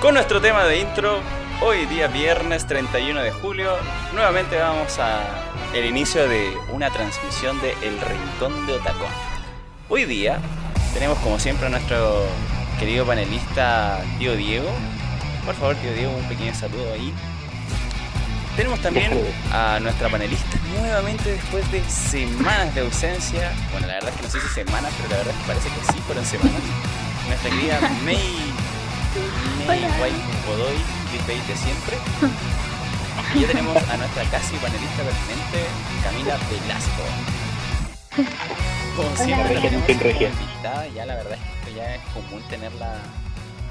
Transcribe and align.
Con 0.00 0.14
nuestro 0.14 0.40
tema 0.40 0.64
de 0.64 0.78
intro, 0.78 1.20
hoy 1.60 1.84
día 1.86 2.06
viernes 2.06 2.68
31 2.68 3.20
de 3.20 3.32
julio, 3.32 3.72
nuevamente 4.14 4.56
vamos 4.56 4.96
a 5.00 5.24
el 5.74 5.86
inicio 5.86 6.28
de 6.28 6.56
una 6.70 6.88
transmisión 6.88 7.60
de 7.60 7.72
El 7.82 8.00
Rincón 8.00 8.64
de 8.68 8.74
Otacón. 8.74 9.10
Hoy 9.88 10.04
día 10.04 10.38
tenemos 10.94 11.18
como 11.18 11.40
siempre 11.40 11.66
a 11.66 11.70
nuestro 11.70 12.26
querido 12.78 13.04
panelista 13.06 14.00
tío 14.20 14.36
Diego. 14.36 14.70
Por 15.44 15.56
favor, 15.56 15.74
tío 15.74 15.92
Diego, 15.92 16.12
un 16.12 16.28
pequeño 16.28 16.54
saludo 16.54 16.92
ahí. 16.92 17.12
Tenemos 18.54 18.80
también 18.80 19.10
a 19.52 19.80
nuestra 19.80 20.08
panelista 20.08 20.58
nuevamente 20.78 21.32
después 21.32 21.68
de 21.72 21.82
semanas 21.82 22.72
de 22.72 22.82
ausencia. 22.82 23.52
Bueno, 23.72 23.88
la 23.88 23.94
verdad 23.94 24.10
es 24.10 24.16
que 24.16 24.22
no 24.22 24.30
sé 24.30 24.40
si 24.40 24.48
semanas, 24.48 24.92
pero 24.96 25.08
la 25.10 25.16
verdad 25.16 25.34
es 25.34 25.40
que 25.40 25.46
parece 25.48 25.68
que 25.70 25.92
sí 25.92 25.98
fueron 26.06 26.24
semanas. 26.24 26.62
Nuestra 27.26 27.50
querida 27.50 27.80
May 28.04 28.47
White 29.68 30.16
Godoy, 30.46 30.76
clickbait 31.10 31.46
de 31.46 31.56
siempre. 31.56 31.96
Y 33.34 33.40
ya 33.40 33.48
tenemos 33.48 33.76
a 33.76 33.96
nuestra 33.98 34.24
casi 34.30 34.56
panelista 34.56 35.02
permanente, 35.02 35.66
Camila 36.02 36.38
Velasco. 36.48 37.02
Como 38.96 39.16
siempre, 39.16 39.54
la 39.54 39.60
tenemos 39.60 39.88
invitada, 39.90 40.86
ya 40.88 41.04
la 41.04 41.16
verdad 41.16 41.34
es 41.34 41.40
que 41.40 41.58
esto 41.58 41.76
ya 41.76 41.94
es 41.96 42.02
común 42.14 42.42
tenerla 42.48 42.94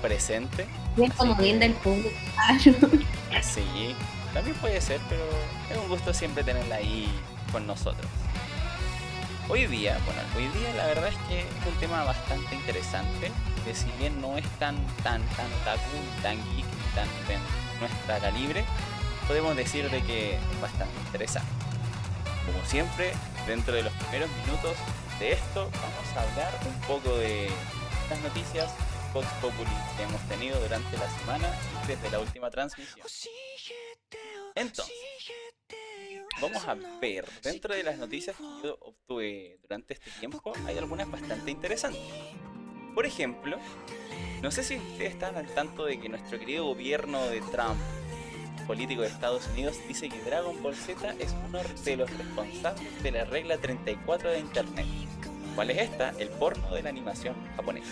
presente. 0.02 0.68
Bien 0.96 1.10
comodín 1.12 1.60
del 1.60 1.74
público. 1.74 2.10
Sí, 3.42 3.96
también 4.34 4.56
puede 4.58 4.80
ser, 4.80 5.02
pero 5.10 5.24
es 5.72 5.78
un 5.78 5.90
gusto 5.90 6.14
siempre 6.14 6.44
tenerla 6.44 6.76
ahí 6.76 7.10
con 7.52 7.66
nosotros. 7.66 8.06
Hoy 9.50 9.66
día, 9.66 9.98
bueno, 10.06 10.22
hoy 10.36 10.60
día 10.60 10.74
la 10.76 10.86
verdad 10.86 11.08
es 11.08 11.18
que 11.28 11.40
es 11.40 11.66
un 11.66 11.80
tema 11.80 12.04
bastante 12.04 12.54
interesante, 12.54 13.32
que 13.68 13.76
si 13.76 13.92
bien 14.00 14.22
no 14.22 14.38
es 14.38 14.48
tan, 14.60 14.78
tan, 15.04 15.22
tan 15.36 15.52
otaku, 15.62 15.98
tan 16.24 16.38
geek, 16.56 16.66
tan 16.96 17.08
de 17.28 17.38
nuestra 17.82 18.18
calibre, 18.20 18.64
podemos 19.28 19.58
decir 19.58 19.90
de 19.92 20.02
que 20.04 20.36
es 20.36 20.62
bastante 20.62 20.98
interesante. 21.06 21.52
Como 22.46 22.64
siempre, 22.66 23.12
dentro 23.46 23.74
de 23.74 23.84
los 23.84 23.92
primeros 23.94 24.30
minutos 24.46 24.78
de 25.20 25.34
esto, 25.34 25.70
vamos 25.70 26.08
a 26.16 26.22
hablar 26.22 26.60
un 26.66 26.82
poco 26.88 27.18
de 27.18 27.50
las 28.10 28.22
noticias 28.22 28.72
post 29.12 29.30
populi 29.42 29.70
que 29.98 30.04
hemos 30.04 30.22
tenido 30.30 30.58
durante 30.62 30.98
la 30.98 31.10
semana 31.20 31.50
desde 31.88 32.10
la 32.10 32.20
última 32.20 32.50
transmisión. 32.50 33.06
Entonces, 34.56 34.96
vamos 36.42 36.66
a 36.66 36.74
ver, 37.02 37.26
dentro 37.44 37.76
de 37.76 37.84
las 37.84 37.98
noticias 37.98 38.38
que 38.38 38.68
yo 38.68 38.78
obtuve 38.80 39.60
durante 39.62 39.96
este 39.96 40.10
tiempo, 40.12 40.54
hay 40.66 40.78
algunas 40.78 41.12
bastante 41.12 41.52
interesantes. 41.52 42.02
Por 42.98 43.06
ejemplo, 43.06 43.60
no 44.42 44.50
sé 44.50 44.64
si 44.64 44.78
ustedes 44.78 45.14
están 45.14 45.38
al 45.38 45.46
tanto 45.46 45.86
de 45.86 46.00
que 46.00 46.10
nuestro 46.10 46.40
querido 46.40 46.66
gobierno 46.66 47.28
de 47.28 47.42
Trump, 47.42 47.78
político 48.66 49.04
de 49.04 49.08
Estados 49.08 49.46
Unidos, 49.54 49.78
dice 49.88 50.10
que 50.10 50.20
Dragon 50.22 50.56
Ball 50.64 50.74
Z 50.74 51.14
es 51.20 51.36
uno 51.48 51.60
de 51.86 51.96
los 51.96 52.10
responsables 52.18 53.04
de 53.04 53.12
la 53.12 53.26
regla 53.26 53.60
34 53.60 54.32
de 54.32 54.40
Internet. 54.40 54.88
¿Cuál 55.54 55.70
es 55.70 55.78
esta? 55.78 56.10
El 56.18 56.30
porno 56.30 56.74
de 56.74 56.82
la 56.82 56.90
animación 56.90 57.36
japonesa. 57.56 57.92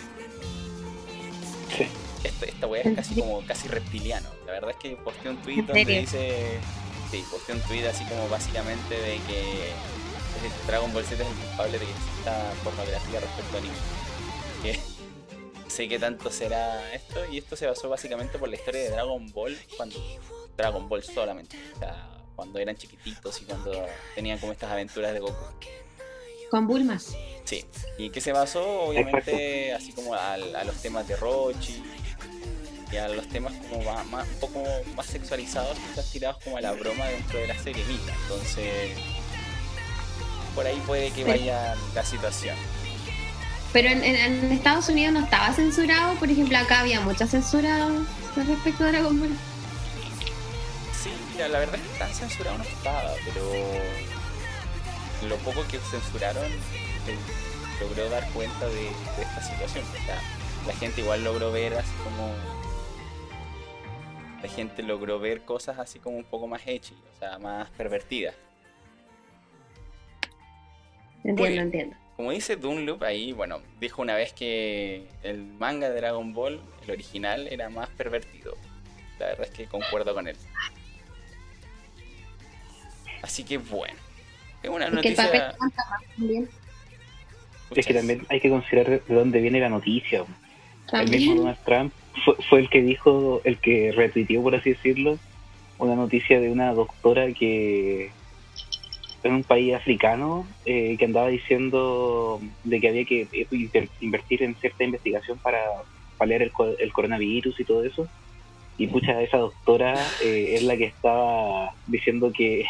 Sí. 1.76 1.86
esta 2.24 2.66
weá 2.66 2.82
es 2.82 2.96
casi 2.96 3.14
como 3.14 3.46
casi 3.46 3.68
reptiliano. 3.68 4.28
La 4.44 4.54
verdad 4.54 4.70
es 4.72 4.76
que 4.78 4.96
posté 4.96 5.30
un 5.30 5.36
tweet 5.36 5.62
donde 5.62 5.84
dice 5.84 6.58
Sí, 7.12 7.22
posté 7.30 7.52
un 7.52 7.60
tweet 7.60 7.86
así 7.86 8.04
como 8.06 8.28
básicamente 8.28 8.92
de 8.92 9.18
que 9.28 9.70
Dragon 10.66 10.92
Ball 10.92 11.04
Z 11.04 11.22
es 11.22 11.30
el 11.30 11.36
culpable 11.36 11.78
de 11.78 11.84
que 11.84 11.92
exista 11.92 12.52
pornografía 12.64 13.20
respecto 13.20 13.56
a 13.56 13.60
anime. 13.60 13.76
Que 14.64 14.95
sé 15.68 15.88
que 15.88 15.98
tanto 15.98 16.30
será 16.30 16.92
esto, 16.94 17.20
y 17.30 17.38
esto 17.38 17.56
se 17.56 17.66
basó 17.66 17.88
básicamente 17.88 18.38
por 18.38 18.48
la 18.48 18.56
historia 18.56 18.82
de 18.82 18.90
Dragon 18.90 19.30
Ball 19.32 19.56
cuando 19.76 19.96
Dragon 20.56 20.88
Ball 20.88 21.02
solamente. 21.02 21.56
O 21.74 21.78
sea, 21.78 22.08
cuando 22.34 22.58
eran 22.58 22.76
chiquititos 22.76 23.40
y 23.42 23.44
cuando 23.44 23.86
tenían 24.14 24.38
como 24.38 24.52
estas 24.52 24.70
aventuras 24.70 25.12
de 25.12 25.20
Goku. 25.20 25.34
Con 26.50 26.66
Bulma. 26.66 26.98
Sí. 26.98 27.64
¿Y 27.98 28.10
qué 28.10 28.20
se 28.20 28.32
basó? 28.32 28.82
Obviamente, 28.82 29.72
así 29.72 29.92
como 29.92 30.14
a, 30.14 30.34
a 30.34 30.64
los 30.64 30.80
temas 30.80 31.08
de 31.08 31.16
Rochi, 31.16 31.82
y 32.92 32.96
a 32.96 33.08
los 33.08 33.28
temas 33.28 33.52
como 33.68 33.82
más, 34.04 34.28
un 34.28 34.40
poco 34.40 34.62
más 34.94 35.06
sexualizados 35.06 35.76
quizás 35.78 36.10
tirados 36.10 36.42
como 36.42 36.56
a 36.56 36.60
la 36.60 36.72
broma 36.72 37.06
dentro 37.06 37.38
de 37.38 37.48
la 37.48 37.58
serie 37.58 37.84
misma 37.84 38.12
entonces 38.22 38.96
por 40.54 40.66
ahí 40.66 40.80
puede 40.86 41.10
que 41.10 41.24
vaya 41.24 41.74
la 41.94 42.04
situación 42.04 42.56
pero 43.76 43.90
en, 43.90 44.06
Estados 44.52 44.88
Unidos 44.88 45.12
no 45.12 45.20
estaba 45.20 45.52
censurado 45.52 46.14
por 46.14 46.30
ejemplo 46.30 46.56
acá 46.56 46.80
había 46.80 46.98
mucha 47.02 47.26
censura 47.26 47.90
respecto 48.34 48.84
a 48.84 48.86
Dragon 48.86 49.20
Ball 49.20 49.28
sí 50.94 51.10
mira 51.34 51.48
la 51.48 51.58
verdad 51.58 51.74
es 51.74 51.82
que 51.82 51.98
tan 51.98 52.10
censurado 52.14 52.56
no 52.56 52.64
estaba 52.64 53.10
pero 53.26 53.42
lo 55.28 55.36
poco 55.44 55.62
que 55.68 55.78
censuraron 55.78 56.46
eh, 56.46 57.18
logró 57.78 58.08
dar 58.08 58.26
cuenta 58.30 58.66
de, 58.66 58.72
de 58.72 59.22
esta 59.22 59.42
situación 59.42 59.84
o 59.84 60.06
sea 60.06 60.22
la 60.66 60.72
gente 60.72 61.02
igual 61.02 61.22
logró 61.22 61.52
ver 61.52 61.74
así 61.74 61.92
como 62.02 62.32
la 64.42 64.48
gente 64.48 64.82
logró 64.84 65.20
ver 65.20 65.42
cosas 65.42 65.78
así 65.78 65.98
como 65.98 66.16
un 66.16 66.24
poco 66.24 66.46
más 66.46 66.62
hechas, 66.66 66.96
o 67.14 67.18
sea, 67.18 67.38
más 67.38 67.68
pervertidas. 67.70 68.34
Entiendo, 71.24 71.62
entiendo. 71.62 71.96
Como 72.16 72.30
dice 72.30 72.56
Dunloop 72.56 73.02
ahí, 73.02 73.32
bueno, 73.32 73.60
dijo 73.78 74.00
una 74.00 74.14
vez 74.14 74.32
que 74.32 75.06
el 75.22 75.44
manga 75.44 75.90
de 75.90 75.96
Dragon 75.96 76.32
Ball, 76.32 76.60
el 76.84 76.90
original, 76.90 77.46
era 77.48 77.68
más 77.68 77.90
pervertido. 77.90 78.56
La 79.18 79.26
verdad 79.26 79.46
es 79.46 79.50
que 79.50 79.66
concuerdo 79.66 80.14
con 80.14 80.26
él. 80.26 80.36
Así 83.22 83.44
que 83.44 83.58
bueno. 83.58 83.98
Es 84.62 84.70
una 84.70 84.88
noticia. 84.88 85.54
Es 87.74 87.86
que 87.86 87.94
también 87.94 88.26
hay 88.28 88.40
que 88.40 88.48
considerar 88.48 89.02
de 89.04 89.14
dónde 89.14 89.40
viene 89.40 89.60
la 89.60 89.68
noticia. 89.68 90.24
El 90.92 91.10
mismo 91.10 91.34
Donald 91.34 91.58
Trump 91.64 91.92
fue, 92.48 92.60
el 92.60 92.70
que 92.70 92.80
dijo, 92.80 93.40
el 93.44 93.58
que 93.58 93.92
retuiteó, 93.92 94.42
por 94.42 94.54
así 94.54 94.70
decirlo, 94.70 95.18
una 95.78 95.94
noticia 95.94 96.40
de 96.40 96.50
una 96.50 96.72
doctora 96.72 97.30
que 97.32 98.10
en 99.26 99.34
un 99.34 99.44
país 99.44 99.74
africano 99.74 100.46
eh, 100.64 100.96
que 100.98 101.04
andaba 101.04 101.28
diciendo 101.28 102.40
de 102.64 102.80
que 102.80 102.88
había 102.88 103.04
que 103.04 103.46
invertir 104.00 104.42
en 104.42 104.54
cierta 104.56 104.84
investigación 104.84 105.38
para 105.38 105.60
paliar 106.18 106.42
el, 106.42 106.52
el 106.78 106.92
coronavirus 106.92 107.60
y 107.60 107.64
todo 107.64 107.84
eso. 107.84 108.08
Y 108.78 108.86
pucha, 108.88 109.22
esa 109.22 109.38
doctora 109.38 109.94
eh, 110.22 110.54
es 110.54 110.62
la 110.62 110.76
que 110.76 110.84
estaba 110.84 111.74
diciendo 111.86 112.32
que, 112.32 112.66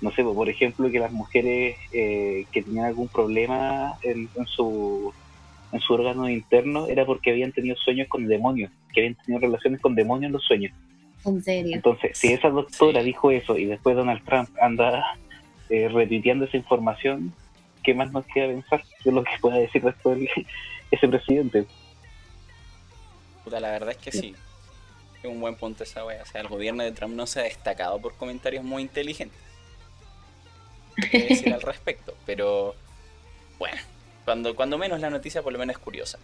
no 0.00 0.10
sé, 0.10 0.24
por 0.24 0.48
ejemplo, 0.48 0.90
que 0.90 0.98
las 0.98 1.12
mujeres 1.12 1.76
eh, 1.92 2.46
que 2.50 2.62
tenían 2.62 2.86
algún 2.86 3.08
problema 3.08 3.94
en 4.02 4.28
su 4.46 5.12
en 5.72 5.80
su 5.80 5.94
órgano 5.94 6.28
interno 6.28 6.86
era 6.86 7.04
porque 7.04 7.30
habían 7.30 7.52
tenido 7.52 7.76
sueños 7.76 8.08
con 8.08 8.26
demonios, 8.26 8.70
que 8.92 9.00
habían 9.00 9.14
tenido 9.14 9.40
relaciones 9.40 9.80
con 9.80 9.94
demonios 9.94 10.28
en 10.28 10.32
los 10.32 10.44
sueños. 10.44 10.72
¿En 11.24 11.42
serio? 11.42 11.74
Entonces, 11.74 12.16
si 12.16 12.32
esa 12.32 12.50
doctora 12.50 13.02
dijo 13.02 13.30
eso 13.30 13.58
y 13.58 13.64
después 13.64 13.96
Donald 13.96 14.24
Trump 14.24 14.48
anda 14.60 15.18
eh, 15.68 15.88
esa 16.44 16.56
información, 16.56 17.32
¿qué 17.82 17.94
más 17.94 18.12
nos 18.12 18.26
queda 18.26 18.48
pensar 18.48 18.82
de 19.04 19.12
lo 19.12 19.24
que 19.24 19.32
pueda 19.40 19.56
decir 19.56 19.82
después 19.82 20.18
ese 20.90 21.08
presidente? 21.08 21.66
Puta, 23.44 23.60
la 23.60 23.70
verdad 23.70 23.90
es 23.90 23.98
que 23.98 24.12
sí. 24.12 24.34
Es 25.22 25.30
un 25.30 25.40
buen 25.40 25.56
punto 25.56 25.84
esa 25.84 26.04
wea. 26.04 26.22
O 26.22 26.26
sea, 26.26 26.40
el 26.40 26.48
gobierno 26.48 26.82
de 26.82 26.92
Trump 26.92 27.14
no 27.14 27.26
se 27.26 27.40
ha 27.40 27.42
destacado 27.44 28.00
por 28.00 28.14
comentarios 28.16 28.64
muy 28.64 28.82
inteligentes. 28.82 29.38
¿Qué 31.10 31.26
decir 31.28 31.52
al 31.52 31.62
respecto? 31.62 32.16
Pero, 32.24 32.74
bueno, 33.58 33.80
cuando, 34.24 34.56
cuando 34.56 34.78
menos 34.78 35.00
la 35.00 35.10
noticia 35.10 35.42
por 35.42 35.52
lo 35.52 35.58
menos 35.58 35.76
es 35.76 35.82
curiosa. 35.82 36.18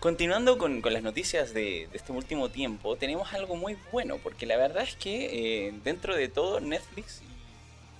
Continuando 0.00 0.56
con, 0.56 0.80
las 0.82 1.02
noticias 1.02 1.52
de, 1.52 1.86
este 1.92 2.10
último 2.10 2.48
tiempo, 2.48 2.96
tenemos 2.96 3.34
algo 3.34 3.54
muy 3.54 3.76
bueno, 3.92 4.16
porque 4.16 4.46
la 4.46 4.56
verdad 4.56 4.82
es 4.82 4.96
que 4.96 5.66
eh, 5.66 5.74
dentro 5.84 6.16
de 6.16 6.28
todo 6.28 6.58
Netflix 6.58 7.20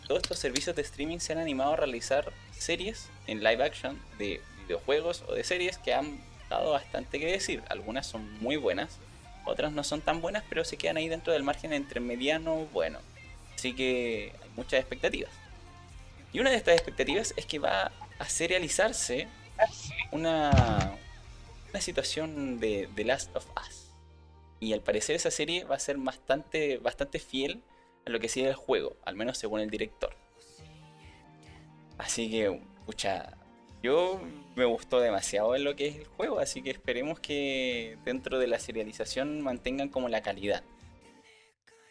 todos 0.08 0.22
estos 0.22 0.38
servicios 0.38 0.74
de 0.74 0.80
streaming 0.80 1.18
se 1.18 1.34
han 1.34 1.38
animado 1.38 1.74
a 1.74 1.76
realizar 1.76 2.32
series 2.52 3.10
en 3.26 3.44
live 3.44 3.62
action 3.62 4.00
de 4.18 4.40
videojuegos 4.62 5.22
o 5.28 5.34
de 5.34 5.44
series 5.44 5.76
que 5.76 5.92
han 5.92 6.18
dado 6.48 6.72
bastante 6.72 7.20
que 7.20 7.26
decir. 7.26 7.62
Algunas 7.68 8.06
son 8.06 8.32
muy 8.40 8.56
buenas, 8.56 8.96
otras 9.44 9.70
no 9.70 9.84
son 9.84 10.00
tan 10.00 10.22
buenas, 10.22 10.42
pero 10.48 10.64
se 10.64 10.78
quedan 10.78 10.96
ahí 10.96 11.08
dentro 11.08 11.34
del 11.34 11.42
margen 11.42 11.74
entre 11.74 12.00
mediano 12.00 12.66
bueno. 12.72 12.98
Así 13.54 13.74
que 13.74 14.32
hay 14.42 14.48
muchas 14.56 14.80
expectativas. 14.80 15.30
Y 16.32 16.40
una 16.40 16.48
de 16.48 16.56
estas 16.56 16.76
expectativas 16.76 17.34
es 17.36 17.44
que 17.44 17.58
va 17.58 17.92
a 18.18 18.28
serializarse 18.28 19.28
una, 20.12 20.96
una 21.70 21.80
situación 21.80 22.58
de 22.58 22.88
The 22.94 23.04
Last 23.04 23.34
of 23.36 23.46
Us. 23.56 23.94
Y 24.58 24.72
al 24.72 24.82
parecer 24.82 25.16
esa 25.16 25.30
serie 25.30 25.64
va 25.64 25.76
a 25.76 25.80
ser 25.80 25.96
bastante, 25.96 26.78
bastante 26.78 27.18
fiel 27.18 27.62
a 28.06 28.10
lo 28.10 28.20
que 28.20 28.28
sigue 28.28 28.48
el 28.48 28.54
juego, 28.54 28.96
al 29.04 29.16
menos 29.16 29.38
según 29.38 29.60
el 29.60 29.70
director. 29.70 30.14
Así 31.98 32.30
que, 32.30 32.60
pucha, 32.86 33.36
Yo 33.82 34.20
me 34.56 34.66
gustó 34.66 35.00
demasiado 35.00 35.56
en 35.56 35.64
lo 35.64 35.74
que 35.74 35.88
es 35.88 35.96
el 35.96 36.06
juego, 36.06 36.38
así 36.38 36.60
que 36.60 36.70
esperemos 36.70 37.18
que 37.18 37.96
dentro 38.04 38.38
de 38.38 38.46
la 38.46 38.58
serialización 38.58 39.40
mantengan 39.40 39.88
como 39.88 40.08
la 40.10 40.20
calidad. 40.20 40.62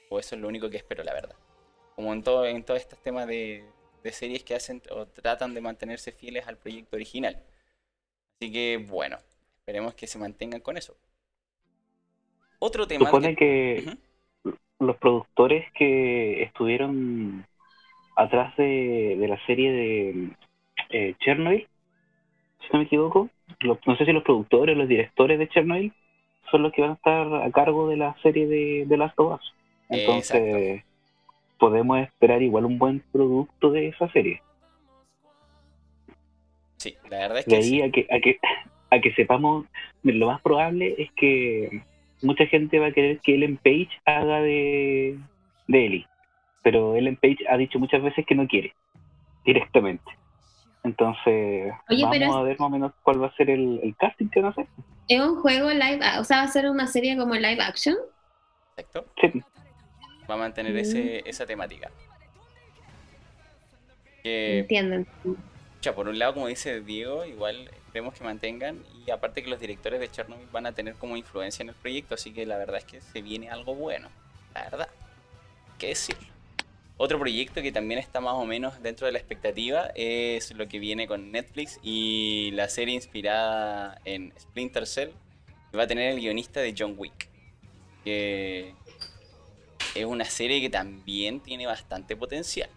O 0.09 0.19
eso 0.19 0.35
es 0.35 0.41
lo 0.41 0.47
único 0.47 0.69
que 0.69 0.77
espero, 0.77 1.03
la 1.03 1.13
verdad. 1.13 1.35
Como 1.95 2.13
en, 2.13 2.21
todo, 2.21 2.45
en 2.45 2.63
todos 2.63 2.79
estos 2.79 3.01
temas 3.01 3.27
de 3.27 3.63
series 4.11 4.43
que 4.43 4.55
hacen 4.55 4.81
o 4.91 5.07
tratan 5.07 5.53
de 5.53 5.61
mantenerse 5.61 6.11
fieles 6.11 6.47
al 6.47 6.57
proyecto 6.57 6.95
original. 6.95 7.43
Así 8.35 8.51
que 8.51 8.77
bueno, 8.77 9.17
esperemos 9.69 9.94
que 9.94 10.07
se 10.07 10.18
mantengan 10.18 10.62
con 10.62 10.77
eso. 10.77 10.95
Otro 12.57 12.88
tema. 12.88 13.06
Supone 13.06 13.36
que, 13.36 13.98
los 14.80 14.98
productores 14.98 15.71
que 15.74 16.42
estuvieron 16.42 17.45
atrás 18.16 18.57
de, 18.57 19.16
la 19.30 19.45
serie 19.45 19.71
de 19.71 20.30
eh, 20.89 21.16
Chernobyl, 21.19 21.68
si 22.62 22.68
no 22.74 22.80
me 22.80 22.86
equivoco, 22.86 23.30
no 23.62 23.98
sé 23.98 24.06
si 24.06 24.12
los 24.12 24.24
productores 24.24 24.75
los 24.75 24.88
directores 24.88 25.38
de 25.38 25.48
Chernobyl 25.50 25.94
son 26.50 26.63
los 26.63 26.74
que 26.74 26.81
van 26.81 26.92
a 26.92 26.95
estar 26.95 27.33
a 27.36 27.51
cargo 27.51 27.88
de 27.89 27.98
la 27.98 28.15
serie 28.24 28.48
de, 28.48 28.86
de 28.88 28.98
Last 28.98 29.19
of 29.19 29.39
Us. 29.39 29.54
Entonces, 29.89 30.83
podemos 31.60 32.00
esperar 32.00 32.42
igual 32.42 32.65
un 32.65 32.80
buen 32.80 33.04
producto 33.12 33.69
de 33.69 33.89
esa 33.89 34.12
serie. 34.12 34.42
Sí, 36.77 36.98
la 37.07 37.19
verdad 37.19 37.39
es 37.39 37.45
que. 37.45 37.51
De 37.51 37.57
ahí 37.57 37.81
a, 37.81 37.92
que, 37.92 38.07
a, 38.10 38.19
que, 38.19 38.39
a 38.91 39.00
que 39.00 39.13
sepamos, 39.13 39.65
lo 40.03 40.27
más 40.27 40.41
probable 40.41 40.95
es 40.97 41.12
que 41.13 41.83
mucha 42.21 42.45
gente 42.47 42.80
va 42.80 42.88
a 42.88 42.91
querer 42.91 43.19
que 43.19 43.36
Ellen 43.36 43.57
Page 43.57 43.89
haga 44.06 44.41
de, 44.41 45.18
de 45.68 45.86
Ellie. 45.86 46.07
Pero 46.63 46.95
Ellen 46.95 47.15
Page 47.15 47.38
ha 47.50 47.57
dicho 47.57 47.80
muchas 47.80 48.01
veces 48.01 48.25
que 48.25 48.36
no 48.36 48.47
quiere, 48.47 48.74
directamente. 49.45 50.12
Entonces, 50.83 51.74
vamos 51.89 52.36
a 52.36 52.44
ver 52.44 52.59
más 52.59 52.68
o 52.68 52.69
menos 52.69 52.94
cuál 53.03 53.21
va 53.21 53.27
a 53.27 53.36
ser 53.36 53.50
el, 53.50 53.95
casting 54.00 54.30
que 54.30 54.39
van 54.41 54.47
a 54.47 54.51
hacer. 54.51 54.68
¿Es 55.07 55.19
un 55.21 55.36
juego 55.38 55.69
live, 55.71 56.00
o 56.19 56.24
sea, 56.24 56.38
va 56.38 56.44
a 56.44 56.47
ser 56.47 56.69
una 56.69 56.88
serie 56.88 57.18
como 57.18 57.36
live 57.36 57.62
action? 57.62 57.95
Exacto. 58.77 59.06
Sí 59.21 59.44
va 60.30 60.36
a 60.36 60.38
mantener 60.38 60.75
ese, 60.77 61.27
esa 61.27 61.45
temática. 61.45 61.89
Que, 64.24 64.59
Entienden. 64.59 65.07
Ya, 65.81 65.95
por 65.95 66.07
un 66.07 66.19
lado, 66.19 66.33
como 66.36 66.47
dice 66.47 66.81
Diego, 66.81 67.25
igual 67.25 67.71
esperemos 67.89 68.13
que 68.13 68.24
mantengan 68.24 68.83
y 69.06 69.09
aparte 69.09 69.44
que 69.44 69.50
los 69.50 69.59
directores 69.59 70.00
de 70.00 70.09
Chernobyl 70.09 70.47
van 70.51 70.68
a 70.68 70.71
tener 70.74 70.94
como 70.94 71.18
influencia 71.18 71.63
en 71.63 71.69
el 71.69 71.75
proyecto, 71.75 72.13
así 72.13 72.31
que 72.31 72.45
la 72.45 72.57
verdad 72.57 72.77
es 72.77 72.86
que 72.86 73.01
se 73.01 73.21
viene 73.21 73.50
algo 73.50 73.74
bueno, 73.74 74.09
la 74.53 74.63
verdad. 74.63 74.89
¿Qué 75.80 75.88
decirlo? 75.88 76.27
Otro 76.97 77.18
proyecto 77.18 77.62
que 77.62 77.71
también 77.71 78.00
está 78.00 78.19
más 78.19 78.36
o 78.36 78.45
menos 78.45 78.81
dentro 78.83 79.07
de 79.07 79.13
la 79.13 79.19
expectativa 79.19 79.89
es 79.95 80.51
lo 80.53 80.68
que 80.68 80.77
viene 80.77 81.07
con 81.07 81.31
Netflix 81.31 81.80
y 81.81 82.51
la 82.51 82.69
serie 82.69 82.94
inspirada 82.94 84.00
en 84.06 84.33
Splinter 84.39 84.86
Cell, 84.86 85.09
que 85.71 85.77
va 85.77 85.83
a 85.83 85.88
tener 85.88 86.12
el 86.12 86.19
guionista 86.19 86.59
de 86.59 86.75
John 86.77 86.95
Wick. 86.97 87.30
Que 88.03 88.75
es 89.95 90.06
una 90.06 90.25
serie 90.25 90.62
que 90.62 90.69
también 90.69 91.39
tiene 91.39 91.65
bastante 91.65 92.15
potencial. 92.15 92.69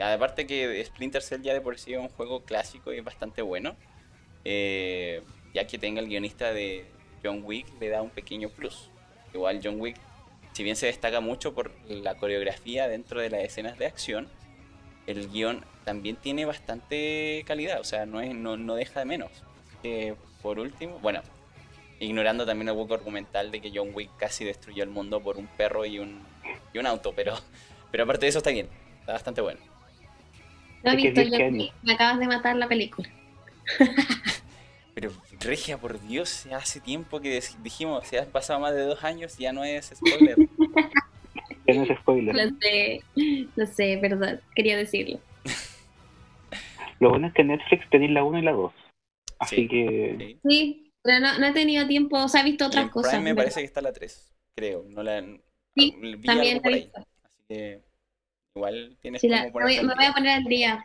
Aparte 0.00 0.46
que 0.46 0.82
Splinter 0.84 1.22
Cell 1.22 1.42
ya 1.42 1.52
de 1.52 1.60
por 1.60 1.78
sí 1.78 1.92
es 1.92 2.00
un 2.00 2.08
juego 2.08 2.42
clásico 2.44 2.92
y 2.92 2.98
es 2.98 3.04
bastante 3.04 3.42
bueno. 3.42 3.76
Eh, 4.44 5.22
ya 5.54 5.66
que 5.66 5.78
tenga 5.78 6.00
el 6.00 6.08
guionista 6.08 6.52
de 6.52 6.86
John 7.22 7.42
Wick 7.44 7.66
le 7.80 7.88
da 7.88 8.02
un 8.02 8.10
pequeño 8.10 8.48
plus. 8.48 8.90
Igual 9.34 9.60
John 9.62 9.80
Wick, 9.80 9.96
si 10.52 10.62
bien 10.62 10.76
se 10.76 10.86
destaca 10.86 11.20
mucho 11.20 11.54
por 11.54 11.72
la 11.88 12.14
coreografía 12.16 12.88
dentro 12.88 13.20
de 13.20 13.30
las 13.30 13.42
escenas 13.42 13.78
de 13.78 13.86
acción, 13.86 14.28
el 15.06 15.30
guion 15.30 15.64
también 15.84 16.16
tiene 16.16 16.44
bastante 16.44 17.42
calidad, 17.46 17.80
o 17.80 17.84
sea, 17.84 18.06
no, 18.06 18.20
es, 18.20 18.34
no, 18.34 18.56
no 18.56 18.74
deja 18.74 19.00
de 19.00 19.06
menos. 19.06 19.30
por 20.42 20.58
último, 20.58 20.98
bueno, 21.00 21.22
ignorando 21.98 22.46
también 22.46 22.68
el 22.68 22.76
hueco 22.76 22.94
argumental 22.94 23.50
de 23.50 23.60
que 23.60 23.72
John 23.74 23.90
Wick 23.94 24.10
casi 24.16 24.44
destruyó 24.44 24.84
el 24.84 24.90
mundo 24.90 25.20
por 25.20 25.38
un 25.38 25.46
perro 25.46 25.84
y 25.84 25.98
un, 25.98 26.20
y 26.72 26.78
un 26.78 26.86
auto, 26.86 27.12
pero, 27.14 27.34
pero 27.90 28.04
aparte 28.04 28.26
de 28.26 28.30
eso 28.30 28.38
está 28.38 28.50
bien, 28.50 28.68
está 29.00 29.12
bastante 29.12 29.40
bueno. 29.40 29.60
No 30.84 30.96
visto 30.96 31.20
me 31.82 31.92
acabas 31.92 32.18
de 32.18 32.26
matar 32.26 32.56
la 32.56 32.68
película. 32.68 33.08
pero 34.94 35.10
Regia, 35.40 35.78
por 35.78 36.00
Dios, 36.00 36.46
hace 36.46 36.80
tiempo 36.80 37.20
que 37.20 37.40
dijimos, 37.62 38.06
si 38.06 38.16
has 38.16 38.26
pasado 38.26 38.60
más 38.60 38.74
de 38.74 38.82
dos 38.82 39.02
años, 39.04 39.38
ya 39.38 39.52
no 39.52 39.64
es 39.64 39.92
spoiler. 39.94 40.36
ya 41.66 41.74
no 41.74 41.82
es 41.82 41.98
spoiler. 41.98 42.34
Lo 42.34 42.58
sé, 42.60 43.00
lo 43.56 43.66
sé, 43.66 43.96
verdad, 43.96 44.40
quería 44.54 44.76
decirlo. 44.76 45.20
Lo 47.00 47.10
bueno 47.10 47.26
es 47.26 47.34
que 47.34 47.42
Netflix 47.42 47.90
tenéis 47.90 48.12
la 48.12 48.22
1 48.22 48.38
y 48.38 48.42
la 48.42 48.52
2. 48.52 48.72
Así 49.40 49.66
que... 49.66 50.38
Sí, 50.48 50.92
pero 51.02 51.18
no, 51.18 51.44
he 51.44 51.52
tenido 51.52 51.84
tiempo, 51.88 52.16
o 52.16 52.28
sea, 52.28 52.42
he 52.42 52.44
visto 52.44 52.66
otras 52.66 52.90
cosas. 52.90 53.20
me 53.20 53.34
parece 53.34 53.58
que 53.58 53.66
está 53.66 53.80
la 53.80 53.92
3, 53.92 54.32
creo. 54.54 54.84
No 54.88 55.02
la, 55.02 55.20
sí, 55.74 55.96
también 56.24 56.60
la 56.62 56.70
he 56.70 56.74
visto. 56.74 57.00
Así 57.24 57.42
que 57.48 57.82
igual 58.54 58.96
tienes 59.00 59.20
sí, 59.20 59.28
me, 59.28 59.50
voy, 59.50 59.74
a 59.74 60.12
poner 60.12 60.30
al 60.30 60.44
día. 60.44 60.84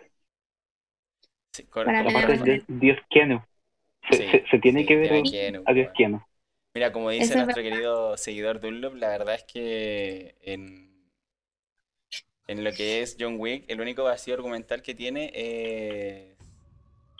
Sí, 1.54 1.68
para 1.72 2.02
de 2.02 2.64
Dios 2.68 2.98
Keanu. 3.12 3.44
Se, 4.12 4.46
se, 4.50 4.60
tiene 4.60 4.86
que 4.86 4.96
ver 4.96 5.12
a 5.66 5.74
Dios 5.74 5.90
Keanu. 5.96 6.22
Mira, 6.74 6.92
como 6.92 7.10
dice 7.10 7.36
nuestro 7.36 7.64
querido 7.64 8.18
seguidor 8.18 8.60
Dunlop, 8.60 8.96
la 8.96 9.10
verdad 9.10 9.36
es 9.36 9.44
que 9.44 10.36
en, 10.42 11.12
en 12.48 12.64
lo 12.64 12.72
que 12.72 13.02
es 13.02 13.18
John 13.20 13.36
Wick, 13.40 13.66
el 13.68 13.82
único 13.82 14.04
vacío 14.04 14.36
argumental 14.36 14.82
que 14.82 14.94
tiene 14.94 15.32
es, 15.34 16.38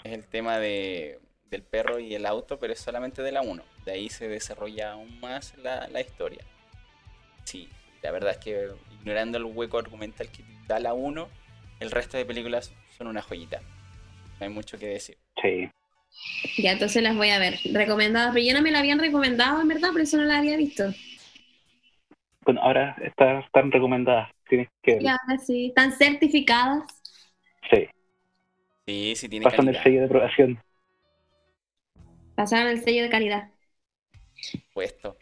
es 0.04 0.14
el 0.14 0.28
tema 0.28 0.60
de 0.60 1.20
del 1.50 1.64
perro 1.64 2.00
y 2.00 2.14
el 2.14 2.26
auto, 2.26 2.60
pero 2.60 2.74
es 2.74 2.80
solamente 2.80 3.22
de 3.22 3.32
la 3.32 3.42
1. 3.42 3.64
De 3.86 3.92
ahí 3.92 4.10
se 4.10 4.28
desarrolla 4.28 4.94
aún 4.94 5.20
más 5.20 5.56
la, 5.58 6.02
historia. 6.02 6.44
Sí, 7.44 7.70
la 8.02 8.12
verdad 8.12 8.32
es 8.32 8.38
que 8.38 8.70
ignorando 9.00 9.38
el 9.38 9.46
hueco 9.46 9.78
argumental 9.78 10.30
que 10.30 10.44
da 10.68 10.80
la 10.80 10.94
1, 10.94 11.30
el 11.80 11.92
resto 11.92 12.18
de 12.18 12.26
películas 12.26 12.74
son 12.98 13.08
una 13.08 13.22
joyita. 13.22 13.62
No 14.40 14.46
hay 14.46 14.50
mucho 14.50 14.78
que 14.78 14.88
decir. 14.88 15.18
Sí. 15.42 15.70
Ya, 16.58 16.72
entonces 16.72 17.04
las 17.04 17.16
voy 17.16 17.30
a 17.30 17.40
ver. 17.40 17.60
Recomendadas, 17.72 18.32
pero 18.34 18.46
ya 18.46 18.54
no 18.54 18.62
me 18.62 18.72
la 18.72 18.80
habían 18.80 19.00
recomendado, 19.00 19.62
en 19.62 19.68
verdad, 19.68 19.92
por 19.92 20.02
eso 20.02 20.18
no 20.18 20.24
la 20.24 20.40
había 20.40 20.58
visto. 20.58 20.84
Bueno, 22.42 22.62
ahora 22.62 22.96
están 23.02 23.72
recomendadas. 23.72 24.32
Tienes 24.48 24.70
que 24.82 25.00
Ya, 25.02 25.18
sí. 25.46 25.68
Están 25.68 25.92
certificadas. 25.92 26.84
Sí. 27.70 27.88
Sí, 28.86 29.14
sí, 29.16 29.30
tiene 29.30 29.44
Pasan 29.44 29.68
el 29.68 29.84
sello 29.84 30.00
de 30.00 30.06
aprobación 30.06 30.62
pasaron 32.38 32.68
el 32.68 32.84
sello 32.84 33.02
de 33.02 33.10
calidad. 33.10 33.50
Puesto. 34.74 35.18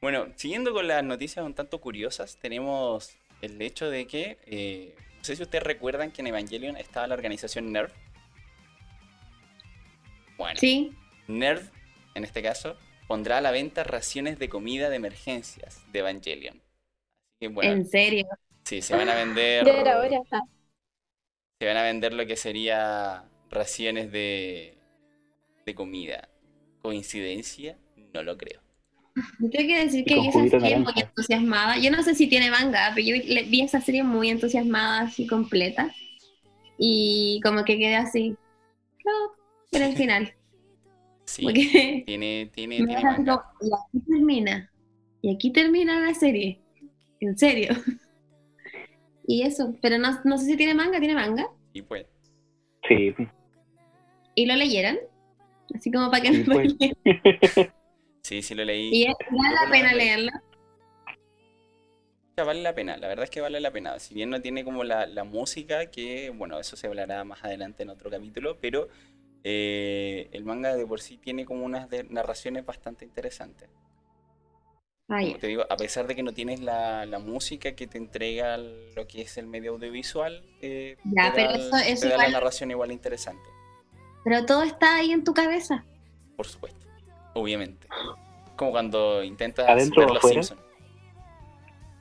Bueno, 0.00 0.28
siguiendo 0.36 0.72
con 0.72 0.86
las 0.86 1.02
noticias 1.02 1.44
un 1.44 1.54
tanto 1.54 1.80
curiosas, 1.80 2.38
tenemos 2.40 3.16
el 3.42 3.60
hecho 3.60 3.90
de 3.90 4.06
que, 4.06 4.38
eh, 4.46 4.94
no 5.18 5.24
sé 5.24 5.34
si 5.34 5.42
ustedes 5.42 5.64
recuerdan 5.64 6.12
que 6.12 6.22
en 6.22 6.28
Evangelion 6.28 6.76
estaba 6.76 7.08
la 7.08 7.14
organización 7.14 7.72
NERV. 7.72 7.90
Bueno, 10.38 10.58
sí. 10.60 10.92
NERV, 11.28 11.70
en 12.14 12.24
este 12.24 12.42
caso, 12.42 12.76
pondrá 13.08 13.38
a 13.38 13.40
la 13.40 13.50
venta 13.50 13.84
raciones 13.84 14.38
de 14.38 14.48
comida 14.48 14.90
de 14.90 14.96
emergencias 14.96 15.82
de 15.92 15.98
Evangelion. 16.00 16.62
¿En 17.40 17.86
serio? 17.86 18.26
Sí, 18.64 18.82
se 18.82 18.96
van 18.96 19.08
a 19.08 19.14
vender. 19.16 19.64
Se 21.58 21.66
van 21.66 21.76
a 21.76 21.82
vender 21.82 22.12
lo 22.12 22.26
que 22.26 22.36
sería 22.36 23.24
raciones 23.50 24.12
de, 24.12 24.76
de 25.64 25.74
comida. 25.74 26.28
¿Coincidencia? 26.82 27.78
No 28.12 28.22
lo 28.22 28.36
creo. 28.36 28.60
Tengo 29.38 29.50
que 29.50 29.84
decir 29.84 30.04
que 30.04 30.14
vi 30.14 30.28
esa 30.28 30.46
serie 30.48 30.78
muy 30.78 30.92
entusiasmada. 30.96 31.78
Yo 31.78 31.90
no 31.90 32.02
sé 32.02 32.14
si 32.14 32.26
tiene 32.28 32.50
manga, 32.50 32.92
pero 32.94 33.06
yo 33.06 33.14
vi 33.46 33.62
esa 33.62 33.80
serie 33.80 34.02
muy 34.02 34.28
entusiasmada, 34.28 35.02
así 35.02 35.26
completa. 35.26 35.90
Y 36.78 37.40
como 37.42 37.64
que 37.64 37.78
quedé 37.78 37.96
así. 37.96 38.36
No, 39.04 39.12
en 39.72 39.82
el 39.82 39.96
final. 39.96 40.34
Sí, 41.24 41.46
tiene, 42.06 42.46
tiene, 42.46 42.76
tiene 42.76 43.02
manga. 43.02 43.44
y 43.60 43.70
aquí 43.72 44.06
termina. 44.06 44.72
Y 45.22 45.34
aquí 45.34 45.52
termina 45.52 46.00
la 46.00 46.14
serie. 46.14 46.60
En 47.20 47.36
serio. 47.36 47.74
Y 49.28 49.42
eso, 49.42 49.74
pero 49.82 49.98
no, 49.98 50.20
no 50.24 50.38
sé 50.38 50.44
si 50.44 50.56
tiene 50.56 50.72
manga, 50.72 51.00
¿tiene 51.00 51.16
manga? 51.16 51.48
Sí, 51.72 51.82
pues. 51.82 52.06
Sí. 52.86 53.12
¿Y 54.36 54.46
lo 54.46 54.54
leyeron? 54.54 54.98
Así 55.74 55.90
como 55.90 56.10
para 56.10 56.22
que 56.22 56.30
no 56.30 56.44
pues. 56.44 56.76
Sí, 58.22 58.42
sí 58.42 58.54
lo 58.56 58.64
leí. 58.64 58.90
Y 58.92 59.06
vale 59.06 59.54
la 59.54 59.70
pena 59.70 59.94
leerlo. 59.94 60.32
vale 62.36 62.60
la 62.60 62.74
pena, 62.74 62.96
la 62.96 63.06
verdad 63.06 63.22
es 63.22 63.30
que 63.30 63.40
vale 63.40 63.60
la 63.60 63.70
pena. 63.70 64.00
Si 64.00 64.14
bien 64.14 64.30
no 64.30 64.40
tiene 64.40 64.64
como 64.64 64.82
la, 64.82 65.24
música, 65.24 65.90
que 65.92 66.30
bueno, 66.30 66.58
eso 66.58 66.76
se 66.76 66.88
hablará 66.88 67.22
más 67.22 67.44
adelante 67.44 67.84
en 67.84 67.90
otro 67.90 68.10
capítulo, 68.10 68.58
pero 68.60 68.88
eh, 69.48 70.28
el 70.32 70.44
manga 70.44 70.74
de 70.74 70.84
por 70.84 71.00
sí 71.00 71.18
tiene 71.18 71.44
como 71.44 71.64
unas 71.64 71.88
narraciones 72.10 72.66
bastante 72.66 73.04
interesantes. 73.04 73.68
Ah, 75.08 75.20
como 75.20 75.38
te 75.38 75.46
digo, 75.46 75.64
a 75.70 75.76
pesar 75.76 76.08
de 76.08 76.16
que 76.16 76.24
no 76.24 76.32
tienes 76.32 76.58
la, 76.58 77.06
música 77.24 77.76
que 77.76 77.86
te 77.86 77.96
entrega 77.96 78.56
lo 78.56 79.06
que 79.06 79.22
es 79.22 79.38
el 79.38 79.46
medio 79.46 79.74
audiovisual, 79.74 80.44
eh, 80.60 80.96
ya, 81.04 81.32
pero 81.32 81.50
eso, 81.50 81.76
eso 81.76 82.08
da 82.08 82.16
la 82.16 82.28
narración 82.28 82.72
igual 82.72 82.90
interesante 82.90 83.48
Pero 84.24 84.44
todo 84.46 84.64
está 84.64 84.96
ahí 84.96 85.12
en 85.12 85.22
tu 85.22 85.32
cabeza. 85.32 85.84
Por 86.36 86.48
supuesto, 86.48 86.84
obviamente. 87.34 87.86
Como 88.56 88.72
cuando 88.72 89.22
intentas 89.22 89.64
ver 89.64 90.08
los 90.08 90.22
Simpsons. 90.28 90.60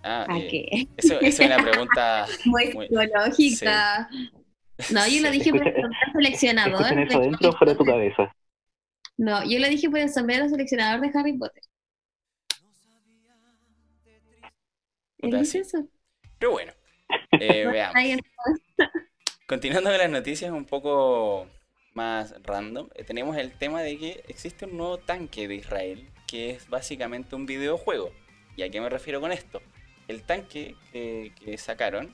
Ah, 0.01 0.25
¿A 0.27 0.39
eh, 0.39 0.47
qué? 0.49 0.87
Eso, 0.97 1.19
es 1.21 1.39
una 1.39 1.57
pregunta 1.57 2.25
muy, 2.45 2.71
psicológica. 2.71 4.09
No, 4.91 5.07
yo 5.07 5.21
lo 5.21 5.31
dije 5.31 5.51
por 5.51 5.67
el 5.67 5.73
seleccionador. 6.13 6.99
eso 6.99 7.19
dentro 7.19 7.49
o 7.49 7.53
fuera 7.53 7.73
de 7.73 7.77
tu 7.77 7.85
cabeza? 7.85 8.35
No, 9.17 9.43
yo 9.49 9.59
lo 9.59 9.67
dije 9.67 9.89
por 9.89 9.99
el 9.99 10.09
sombrero 10.09 10.49
seleccionador 10.49 10.99
de 11.01 11.17
Harry 11.17 11.33
Potter. 11.37 11.63
¿Qué 15.19 15.39
eso? 15.39 15.87
Pero 16.37 16.51
bueno, 16.51 16.73
eh, 17.39 17.65
veamos. 17.65 18.21
Continuando 19.47 19.89
con 19.89 19.99
las 19.99 20.09
noticias 20.09 20.51
un 20.51 20.65
poco 20.65 21.47
más 21.93 22.35
random, 22.43 22.89
eh, 22.95 23.03
tenemos 23.03 23.37
el 23.37 23.51
tema 23.53 23.81
de 23.81 23.97
que 23.97 24.23
existe 24.27 24.65
un 24.65 24.77
nuevo 24.77 24.97
tanque 24.97 25.47
de 25.47 25.55
Israel 25.55 26.09
que 26.27 26.51
es 26.51 26.69
básicamente 26.69 27.35
un 27.35 27.45
videojuego. 27.45 28.11
¿Y 28.57 28.63
a 28.63 28.69
qué 28.69 28.81
me 28.81 28.89
refiero 28.89 29.21
con 29.21 29.31
esto? 29.31 29.61
El 30.07 30.23
tanque 30.23 30.75
que, 30.91 31.57
sacaron 31.57 32.13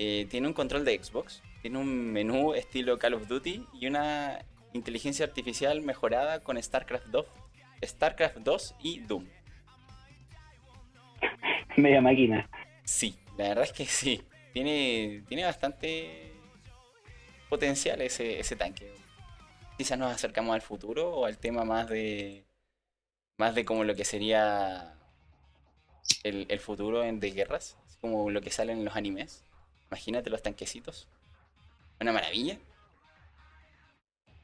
eh, 0.00 0.26
tiene 0.30 0.46
un 0.46 0.54
control 0.54 0.84
de 0.84 1.02
Xbox, 1.02 1.42
tiene 1.60 1.78
un 1.78 2.12
menú 2.12 2.54
estilo 2.54 2.98
Call 2.98 3.14
of 3.14 3.26
Duty 3.26 3.66
y 3.80 3.88
una 3.88 4.44
inteligencia 4.72 5.26
artificial 5.26 5.80
mejorada 5.80 6.40
con 6.44 6.62
StarCraft 6.62 7.06
2, 7.06 7.26
StarCraft 7.84 8.36
2 8.36 8.76
y 8.80 9.00
Doom. 9.00 9.26
Media 11.76 12.00
máquina. 12.00 12.48
Sí, 12.84 13.18
la 13.36 13.48
verdad 13.48 13.64
es 13.64 13.72
que 13.72 13.86
sí. 13.86 14.22
Tiene, 14.52 15.24
tiene 15.26 15.44
bastante 15.44 16.32
potencial 17.48 18.00
ese, 18.00 18.38
ese 18.38 18.54
tanque. 18.54 18.92
Quizás 19.76 19.98
nos 19.98 20.14
acercamos 20.14 20.54
al 20.54 20.62
futuro 20.62 21.10
o 21.10 21.24
al 21.26 21.38
tema 21.38 21.64
más 21.64 21.88
de. 21.88 22.44
más 23.36 23.54
de 23.56 23.64
como 23.64 23.82
lo 23.82 23.96
que 23.96 24.04
sería 24.04 24.96
el, 26.22 26.46
el 26.48 26.60
futuro 26.60 27.02
en, 27.02 27.18
de 27.18 27.32
guerras. 27.32 27.76
Como 28.00 28.30
lo 28.30 28.40
que 28.40 28.50
sale 28.50 28.72
en 28.72 28.84
los 28.84 28.94
animes. 28.94 29.44
Imagínate 29.90 30.30
los 30.30 30.42
tanquecitos. 30.42 31.08
Una 32.00 32.12
maravilla. 32.12 32.58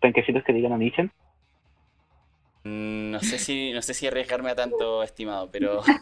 ¿Tanquecitos 0.01 0.43
que 0.45 0.53
digan 0.53 0.73
a 0.73 0.77
mm, 0.77 1.11
No 3.11 3.21
sé 3.21 3.39
si, 3.39 3.73
no 3.73 3.83
sé 3.83 3.95
si 3.95 4.07
arriesgarme 4.07 4.51
a 4.51 4.55
tanto, 4.55 5.03
estimado, 5.03 5.51
pero 5.51 5.83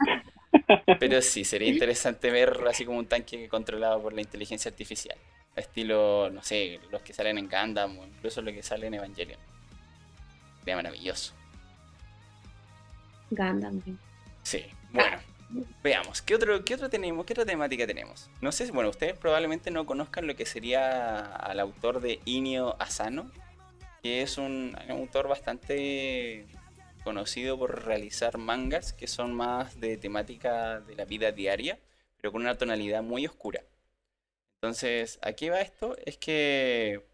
Pero 1.01 1.23
sí, 1.23 1.45
sería 1.45 1.69
interesante 1.69 2.31
ver 2.31 2.59
así 2.69 2.85
como 2.85 2.99
un 2.99 3.07
tanque 3.07 3.49
controlado 3.49 4.03
por 4.03 4.13
la 4.13 4.21
inteligencia 4.21 4.71
artificial. 4.71 5.17
Estilo, 5.57 6.31
no 6.31 6.43
sé, 6.43 6.81
los 6.91 7.03
que 7.03 7.13
salen 7.13 7.39
en 7.39 7.49
Gundam 7.49 7.99
o 7.99 8.07
incluso 8.07 8.43
los 8.43 8.55
que 8.55 8.63
salen 8.63 8.95
en 8.95 9.01
Evangelion. 9.01 9.39
Sería 10.61 10.77
maravilloso. 10.77 11.35
Gundam. 13.31 13.83
Sí, 14.43 14.65
bueno. 14.93 15.19
Veamos, 15.83 16.23
¿qué 16.23 16.35
otro, 16.35 16.65
¿qué 16.65 16.75
otro 16.75 16.89
tenemos? 16.89 17.27
¿Qué 17.27 17.35
otra 17.35 17.45
temática 17.45 17.87
tenemos? 17.87 18.31
No 18.41 18.53
sé, 18.53 18.71
bueno, 18.71 18.89
ustedes 18.89 19.19
probablemente 19.19 19.71
no 19.71 19.85
conozcan 19.85 20.27
lo 20.27 20.35
que 20.35 20.47
sería 20.47 21.21
al 21.21 21.61
autor 21.61 22.01
de 22.01 22.21
Inio 22.25 22.81
Asano, 22.81 23.31
que 24.03 24.23
es 24.23 24.39
un 24.39 24.75
autor 24.89 25.29
bastante 25.29 26.47
conocido 27.05 27.59
por 27.59 27.85
realizar 27.85 28.39
mangas 28.39 28.95
que 28.95 29.07
son 29.07 29.35
más 29.35 29.79
de 29.79 29.99
temática 29.99 30.81
de 30.81 30.95
la 30.95 31.05
vida 31.05 31.33
diaria, 31.33 31.79
pero 32.17 32.33
con 32.33 32.43
una 32.43 32.57
tonalidad 32.57 33.03
muy 33.03 33.27
oscura. 33.27 33.63
Entonces, 34.57 35.19
aquí 35.21 35.51
va 35.51 35.61
esto, 35.61 35.97
es 36.07 36.17
que 36.17 37.05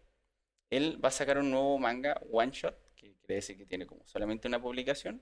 él 0.69 1.03
va 1.03 1.09
a 1.09 1.11
sacar 1.11 1.39
un 1.39 1.51
nuevo 1.51 1.77
manga 1.77 2.21
one 2.31 2.51
shot, 2.53 2.77
que 2.95 3.15
quiere 3.15 3.35
decir 3.35 3.57
que 3.57 3.65
tiene 3.65 3.85
como 3.85 4.05
solamente 4.05 4.47
una 4.47 4.61
publicación, 4.61 5.21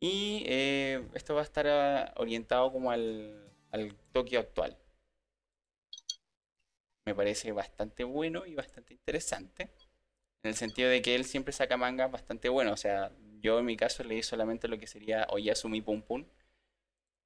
y 0.00 0.44
eh, 0.46 1.06
esto 1.14 1.34
va 1.34 1.40
a 1.40 1.44
estar 1.44 1.66
ah, 1.66 2.12
orientado 2.16 2.72
como 2.72 2.90
al, 2.90 3.52
al 3.70 3.94
Tokio 4.12 4.40
actual. 4.40 4.76
Me 7.04 7.14
parece 7.14 7.52
bastante 7.52 8.04
bueno 8.04 8.46
y 8.46 8.54
bastante 8.54 8.94
interesante. 8.94 9.70
En 10.42 10.50
el 10.50 10.54
sentido 10.54 10.90
de 10.90 11.02
que 11.02 11.14
él 11.14 11.24
siempre 11.24 11.52
saca 11.52 11.76
mangas 11.76 12.10
bastante 12.12 12.48
buenos. 12.48 12.74
O 12.74 12.76
sea, 12.76 13.12
yo 13.40 13.58
en 13.58 13.64
mi 13.64 13.76
caso 13.76 14.04
leí 14.04 14.22
solamente 14.22 14.68
lo 14.68 14.78
que 14.78 14.86
sería 14.86 15.26
Oyasumi 15.30 15.80
Pum 15.80 16.02
Pum, 16.02 16.26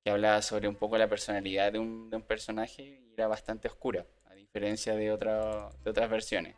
que 0.04 0.10
hablaba 0.10 0.42
sobre 0.42 0.68
un 0.68 0.76
poco 0.76 0.98
la 0.98 1.08
personalidad 1.08 1.72
de 1.72 1.78
un, 1.78 2.10
de 2.10 2.16
un 2.16 2.22
personaje 2.22 2.82
y 2.82 3.12
era 3.14 3.26
bastante 3.26 3.68
oscura, 3.68 4.06
a 4.26 4.34
diferencia 4.34 4.94
de, 4.96 5.12
otra, 5.12 5.70
de 5.84 5.90
otras 5.90 6.10
versiones. 6.10 6.56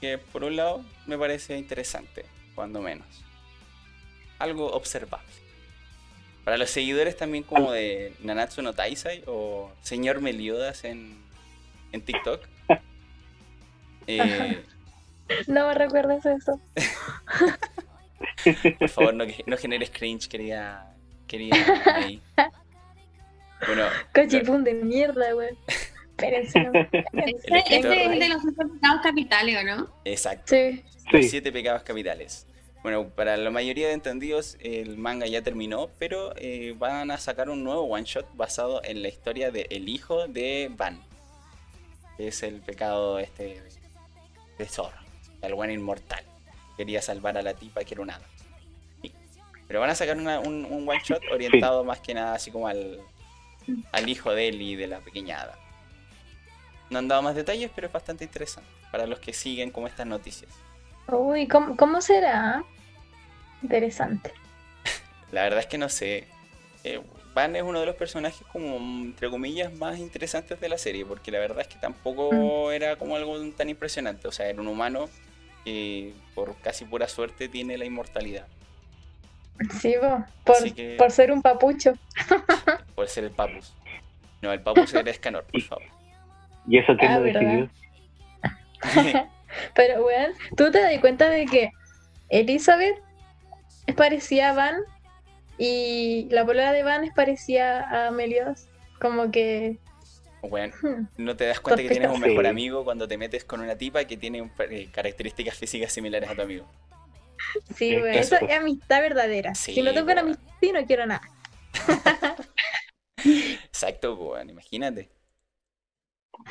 Que 0.00 0.18
por 0.18 0.44
un 0.44 0.56
lado 0.56 0.84
me 1.06 1.16
parece 1.16 1.56
interesante, 1.56 2.24
cuando 2.54 2.80
menos. 2.80 3.06
Algo 4.38 4.72
observable. 4.72 5.28
Para 6.44 6.58
los 6.58 6.70
seguidores 6.70 7.16
también 7.16 7.42
como 7.42 7.72
de 7.72 8.12
Nanatsu 8.20 8.60
no 8.60 8.74
Taisai 8.74 9.22
o 9.26 9.72
Señor 9.82 10.20
Meliodas 10.20 10.84
en, 10.84 11.16
en 11.92 12.02
TikTok. 12.02 12.40
Eh, 14.06 14.62
no 15.46 15.68
me 15.68 15.72
recuerdes 15.72 16.26
eso. 16.26 16.60
Por 18.78 18.88
favor, 18.90 19.14
no, 19.14 19.24
no 19.46 19.56
generes 19.56 19.88
cringe, 19.88 20.28
quería. 20.28 20.84
Quería. 21.26 21.54
Ahí. 21.86 22.22
Bueno. 23.66 23.86
De 24.62 24.74
mierda, 24.74 25.32
güey. 25.32 25.56
Espérense, 26.16 26.60
no. 26.60 26.72
Este 27.12 28.04
es 28.04 28.18
de 28.18 28.28
los 28.28 28.42
siete 28.42 28.64
pecados 28.66 29.00
capitales, 29.02 29.56
¿o 29.58 29.64
no? 29.64 29.88
Exacto. 30.04 30.54
Sí. 30.54 30.82
Los 31.10 31.26
siete 31.26 31.52
pecados 31.52 31.82
capitales. 31.82 32.46
Bueno, 32.82 33.08
para 33.08 33.36
la 33.36 33.50
mayoría 33.50 33.88
de 33.88 33.94
entendidos, 33.94 34.58
el 34.60 34.98
manga 34.98 35.26
ya 35.26 35.42
terminó, 35.42 35.88
pero 35.98 36.34
eh, 36.36 36.74
van 36.78 37.10
a 37.10 37.18
sacar 37.18 37.48
un 37.48 37.64
nuevo 37.64 37.82
one 37.82 38.04
shot 38.04 38.26
basado 38.36 38.82
en 38.84 39.02
la 39.02 39.08
historia 39.08 39.50
de 39.50 39.66
el 39.70 39.88
hijo 39.88 40.28
de 40.28 40.70
Van. 40.76 41.00
Que 42.16 42.28
es 42.28 42.42
el 42.42 42.60
pecado 42.60 43.18
este 43.18 43.62
de 44.58 44.66
Zorro 44.66 45.04
el 45.46 45.54
buen 45.54 45.70
inmortal. 45.70 46.22
Quería 46.76 47.02
salvar 47.02 47.38
a 47.38 47.42
la 47.42 47.54
tipa 47.54 47.84
que 47.84 47.94
era 47.94 48.02
un 48.02 48.10
hada. 48.10 48.26
Pero 49.66 49.80
van 49.80 49.90
a 49.90 49.94
sacar 49.94 50.16
un, 50.16 50.26
one 50.26 51.00
shot 51.02 51.22
orientado 51.32 51.84
más 51.84 52.00
que 52.00 52.14
nada 52.14 52.34
así 52.34 52.50
como 52.50 52.68
al, 52.68 53.00
al 53.92 54.08
hijo 54.08 54.32
de 54.32 54.48
él 54.48 54.60
y 54.60 54.76
de 54.76 54.86
la 54.86 55.00
pequeña 55.00 55.40
hada. 55.40 55.58
No 56.94 57.00
han 57.00 57.08
dado 57.08 57.22
más 57.22 57.34
detalles, 57.34 57.72
pero 57.74 57.88
es 57.88 57.92
bastante 57.92 58.22
interesante 58.22 58.70
para 58.92 59.04
los 59.08 59.18
que 59.18 59.32
siguen 59.32 59.72
como 59.72 59.88
estas 59.88 60.06
noticias. 60.06 60.52
Uy, 61.08 61.48
¿cómo, 61.48 62.00
será? 62.00 62.62
Interesante. 63.64 64.32
la 65.32 65.42
verdad 65.42 65.58
es 65.58 65.66
que 65.66 65.76
no 65.76 65.88
sé. 65.88 66.28
Eh, 66.84 67.02
Van 67.34 67.56
es 67.56 67.64
uno 67.64 67.80
de 67.80 67.86
los 67.86 67.96
personajes 67.96 68.46
como, 68.52 68.76
entre 68.76 69.28
comillas, 69.28 69.72
más 69.72 69.98
interesantes 69.98 70.60
de 70.60 70.68
la 70.68 70.78
serie, 70.78 71.04
porque 71.04 71.32
la 71.32 71.40
verdad 71.40 71.62
es 71.62 71.66
que 71.66 71.80
tampoco 71.80 72.68
mm. 72.68 72.70
era 72.70 72.94
como 72.94 73.16
algo 73.16 73.36
tan 73.50 73.68
impresionante. 73.68 74.28
O 74.28 74.30
sea, 74.30 74.48
era 74.48 74.60
un 74.60 74.68
humano 74.68 75.08
que 75.64 76.14
por 76.36 76.54
casi 76.58 76.84
pura 76.84 77.08
suerte 77.08 77.48
tiene 77.48 77.76
la 77.76 77.86
inmortalidad. 77.86 78.46
Sí, 79.80 79.96
por, 80.44 80.96
por 80.96 81.10
ser 81.10 81.32
un 81.32 81.42
papucho. 81.42 81.94
por 82.94 83.08
ser 83.08 83.24
el 83.24 83.32
papus. 83.32 83.74
No, 84.42 84.52
el 84.52 84.60
papus 84.60 84.94
era 84.94 85.10
Escanor, 85.10 85.42
por 85.42 85.60
favor. 85.62 85.93
¿Y 86.66 86.78
eso 86.78 86.96
qué 86.98 87.06
ah, 87.06 87.18
lo 87.18 87.24
decidió? 87.24 87.70
Pero, 89.74 90.02
bueno, 90.02 90.34
¿tú 90.56 90.70
te 90.70 90.80
das 90.80 90.98
cuenta 91.00 91.28
de 91.28 91.46
que 91.46 91.70
Elizabeth 92.28 92.96
es 93.86 93.94
parecía 93.94 94.50
a 94.50 94.54
Van 94.54 94.76
y 95.58 96.28
la 96.30 96.44
polera 96.44 96.72
de 96.72 96.82
Van 96.82 97.04
es 97.04 97.12
parecía 97.14 98.06
a 98.06 98.10
Meliodas? 98.10 98.68
Como 98.98 99.30
que 99.30 99.78
bueno, 100.48 100.74
hmm. 100.82 101.06
no 101.18 101.36
te 101.36 101.46
das 101.46 101.60
cuenta 101.60 101.82
que 101.82 101.88
tienes 101.88 102.10
un 102.10 102.20
mejor 102.20 102.46
amigo 102.46 102.84
cuando 102.84 103.08
te 103.08 103.18
metes 103.18 103.44
con 103.44 103.60
una 103.60 103.76
tipa 103.76 104.04
que 104.04 104.16
tiene 104.16 104.50
eh, 104.70 104.88
características 104.92 105.56
físicas 105.56 105.92
similares 105.92 106.28
a 106.28 106.34
tu 106.34 106.42
amigo. 106.42 106.66
Sí, 107.74 107.98
güey, 107.98 108.18
eso 108.18 108.36
es 108.36 108.56
amistad 108.56 109.00
verdadera. 109.00 109.54
si 109.54 109.80
no 109.82 109.92
tengo 109.92 110.10
una 110.10 110.22
amistad, 110.22 110.42
no 110.72 110.86
quiero 110.86 111.06
nada. 111.06 111.22
Exacto, 113.64 114.16
bueno, 114.16 114.50
imagínate. 114.50 115.10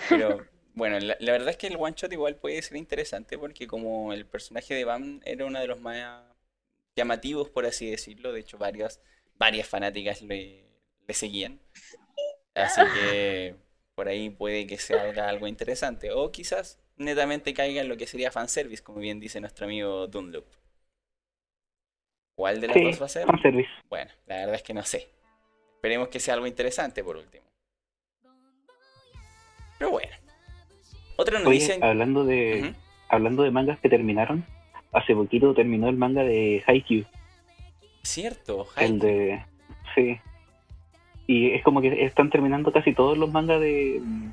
Pero 0.10 0.46
bueno, 0.74 1.00
la, 1.00 1.16
verdad 1.20 1.50
es 1.50 1.58
que 1.58 1.68
el 1.68 1.78
one 1.78 1.96
shot 1.96 2.12
igual 2.12 2.36
puede 2.36 2.62
ser 2.62 2.78
interesante 2.78 3.38
porque 3.38 3.68
como 3.68 4.14
el 4.14 4.26
personaje 4.26 4.74
de 4.74 4.86
Bam 4.86 5.22
era 5.26 5.46
uno 5.46 5.60
de 5.60 5.68
los 5.68 5.80
más 5.80 6.24
llamativos, 6.96 7.50
por 7.50 7.66
así 7.66 7.90
decirlo, 7.90 8.32
de 8.34 8.42
hecho 8.42 8.58
varias, 8.58 9.02
varias 9.36 9.68
fanáticas 9.68 10.22
le, 10.22 10.66
le 11.08 11.14
seguían. 11.14 11.60
Así 12.56 12.82
que 12.94 13.56
por 13.96 14.08
ahí 14.08 14.30
puede 14.30 14.68
que 14.68 14.78
se 14.78 14.98
haga 14.98 15.30
algo 15.30 15.48
interesante. 15.48 16.12
O 16.12 16.32
quizás 16.32 16.80
netamente 16.98 17.54
caiga 17.54 17.82
en 17.82 17.90
lo 17.90 17.98
que 17.98 18.08
sería 18.08 18.32
fanservice, 18.32 18.84
como 18.84 19.00
bien 19.00 19.20
dice 19.20 19.40
nuestro 19.40 19.66
amigo 19.66 20.08
Dunloop. 20.08 20.46
¿Cuál 22.36 22.62
de 22.62 22.68
las 22.68 22.82
dos 22.82 23.02
va 23.02 23.06
a 23.06 23.10
ser? 23.10 23.28
Bueno, 23.90 24.12
la 24.26 24.38
verdad 24.38 24.56
es 24.56 24.64
que 24.64 24.74
no 24.74 24.84
sé. 24.84 25.08
Esperemos 25.76 26.08
que 26.08 26.20
sea 26.20 26.34
algo 26.34 26.48
interesante 26.48 27.04
por 27.04 27.18
último. 27.18 27.46
Pero 29.84 29.92
bueno. 29.92 30.14
Otra 31.18 31.40
noticia. 31.40 31.78
hablando 31.82 32.24
de 32.24 32.74
hablando 33.10 33.44
de 33.44 33.52
mangas 33.52 33.78
que 33.82 33.90
terminaron, 33.90 34.46
hace 34.94 35.14
poquito 35.14 35.54
terminó 35.54 35.90
el 35.90 35.98
manga 35.98 36.24
de 36.24 36.64
Haikyuu. 36.66 37.04
Cierto, 38.02 38.66
Haikyuu. 38.78 38.96
El 38.96 39.00
de 39.00 39.46
sí. 39.94 40.20
Y 41.28 41.52
es 41.52 41.64
como 41.64 41.82
que 41.82 42.06
están 42.06 42.30
terminando 42.30 42.72
casi 42.72 42.94
todos 42.94 43.18
los 43.18 43.30
mangas 43.34 43.60
de 43.60 44.00
mm, 44.02 44.32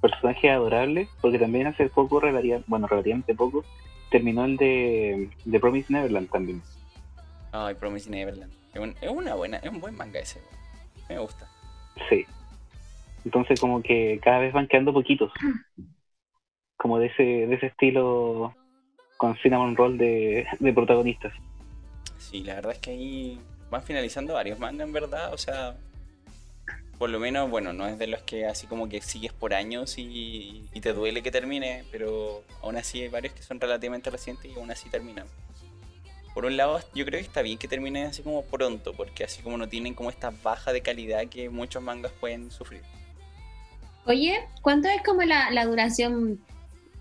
personajes 0.00 0.50
adorables, 0.50 1.08
porque 1.20 1.38
también 1.38 1.68
hace 1.68 1.88
poco, 1.90 2.20
bueno, 2.66 2.88
relativamente 2.88 3.36
poco, 3.36 3.64
terminó 4.10 4.46
el 4.46 4.56
de, 4.56 5.30
de 5.44 5.60
Promise 5.60 5.92
Neverland 5.92 6.28
también. 6.28 6.60
Ay, 7.52 7.76
Promise 7.76 8.10
Neverland. 8.10 8.52
Es, 8.74 9.10
una 9.10 9.34
buena, 9.36 9.58
es 9.58 9.70
un 9.70 9.80
buen 9.80 9.96
manga 9.96 10.18
ese. 10.18 10.42
Me 11.08 11.20
gusta. 11.20 11.48
Sí. 12.08 12.26
Entonces 13.28 13.60
como 13.60 13.82
que 13.82 14.18
cada 14.22 14.38
vez 14.38 14.54
van 14.54 14.66
quedando 14.66 14.90
poquitos. 14.90 15.30
Como 16.78 16.98
de 16.98 17.08
ese, 17.08 17.22
de 17.22 17.54
ese 17.56 17.66
estilo 17.66 18.54
con 19.18 19.36
Cinnamon 19.36 19.76
Roll 19.76 19.98
de, 19.98 20.46
de 20.58 20.72
protagonistas. 20.72 21.34
Sí, 22.16 22.42
la 22.42 22.54
verdad 22.54 22.72
es 22.72 22.78
que 22.78 22.92
ahí 22.92 23.38
van 23.68 23.82
finalizando 23.82 24.32
varios 24.32 24.58
mangas 24.58 24.86
en 24.86 24.94
verdad. 24.94 25.34
O 25.34 25.36
sea, 25.36 25.76
por 26.96 27.10
lo 27.10 27.20
menos, 27.20 27.50
bueno, 27.50 27.74
no 27.74 27.86
es 27.86 27.98
de 27.98 28.06
los 28.06 28.22
que 28.22 28.46
así 28.46 28.66
como 28.66 28.88
que 28.88 29.02
sigues 29.02 29.34
por 29.34 29.52
años 29.52 29.98
y, 29.98 30.64
y, 30.72 30.80
te 30.80 30.94
duele 30.94 31.22
que 31.22 31.30
termine, 31.30 31.84
pero 31.92 32.42
aún 32.62 32.76
así 32.76 33.02
hay 33.02 33.08
varios 33.08 33.34
que 33.34 33.42
son 33.42 33.60
relativamente 33.60 34.08
recientes 34.08 34.50
y 34.50 34.54
aún 34.58 34.70
así 34.70 34.88
terminan 34.88 35.26
por 36.38 36.44
un 36.44 36.56
lado, 36.56 36.78
yo 36.94 37.04
creo 37.04 37.18
que 37.18 37.26
está 37.26 37.42
bien 37.42 37.58
que 37.58 37.66
termine 37.66 38.04
así 38.04 38.22
como 38.22 38.44
pronto, 38.44 38.92
porque 38.92 39.24
así 39.24 39.42
como 39.42 39.58
no 39.58 39.68
tienen 39.68 39.94
como 39.94 40.08
esta 40.08 40.30
baja 40.30 40.72
de 40.72 40.82
calidad 40.82 41.26
que 41.26 41.50
muchos 41.50 41.82
mangas 41.82 42.12
pueden 42.12 42.52
sufrir. 42.52 42.82
Oye, 44.08 44.40
¿cuánto 44.62 44.88
es 44.88 45.02
como 45.02 45.22
la, 45.22 45.64
duración 45.66 46.40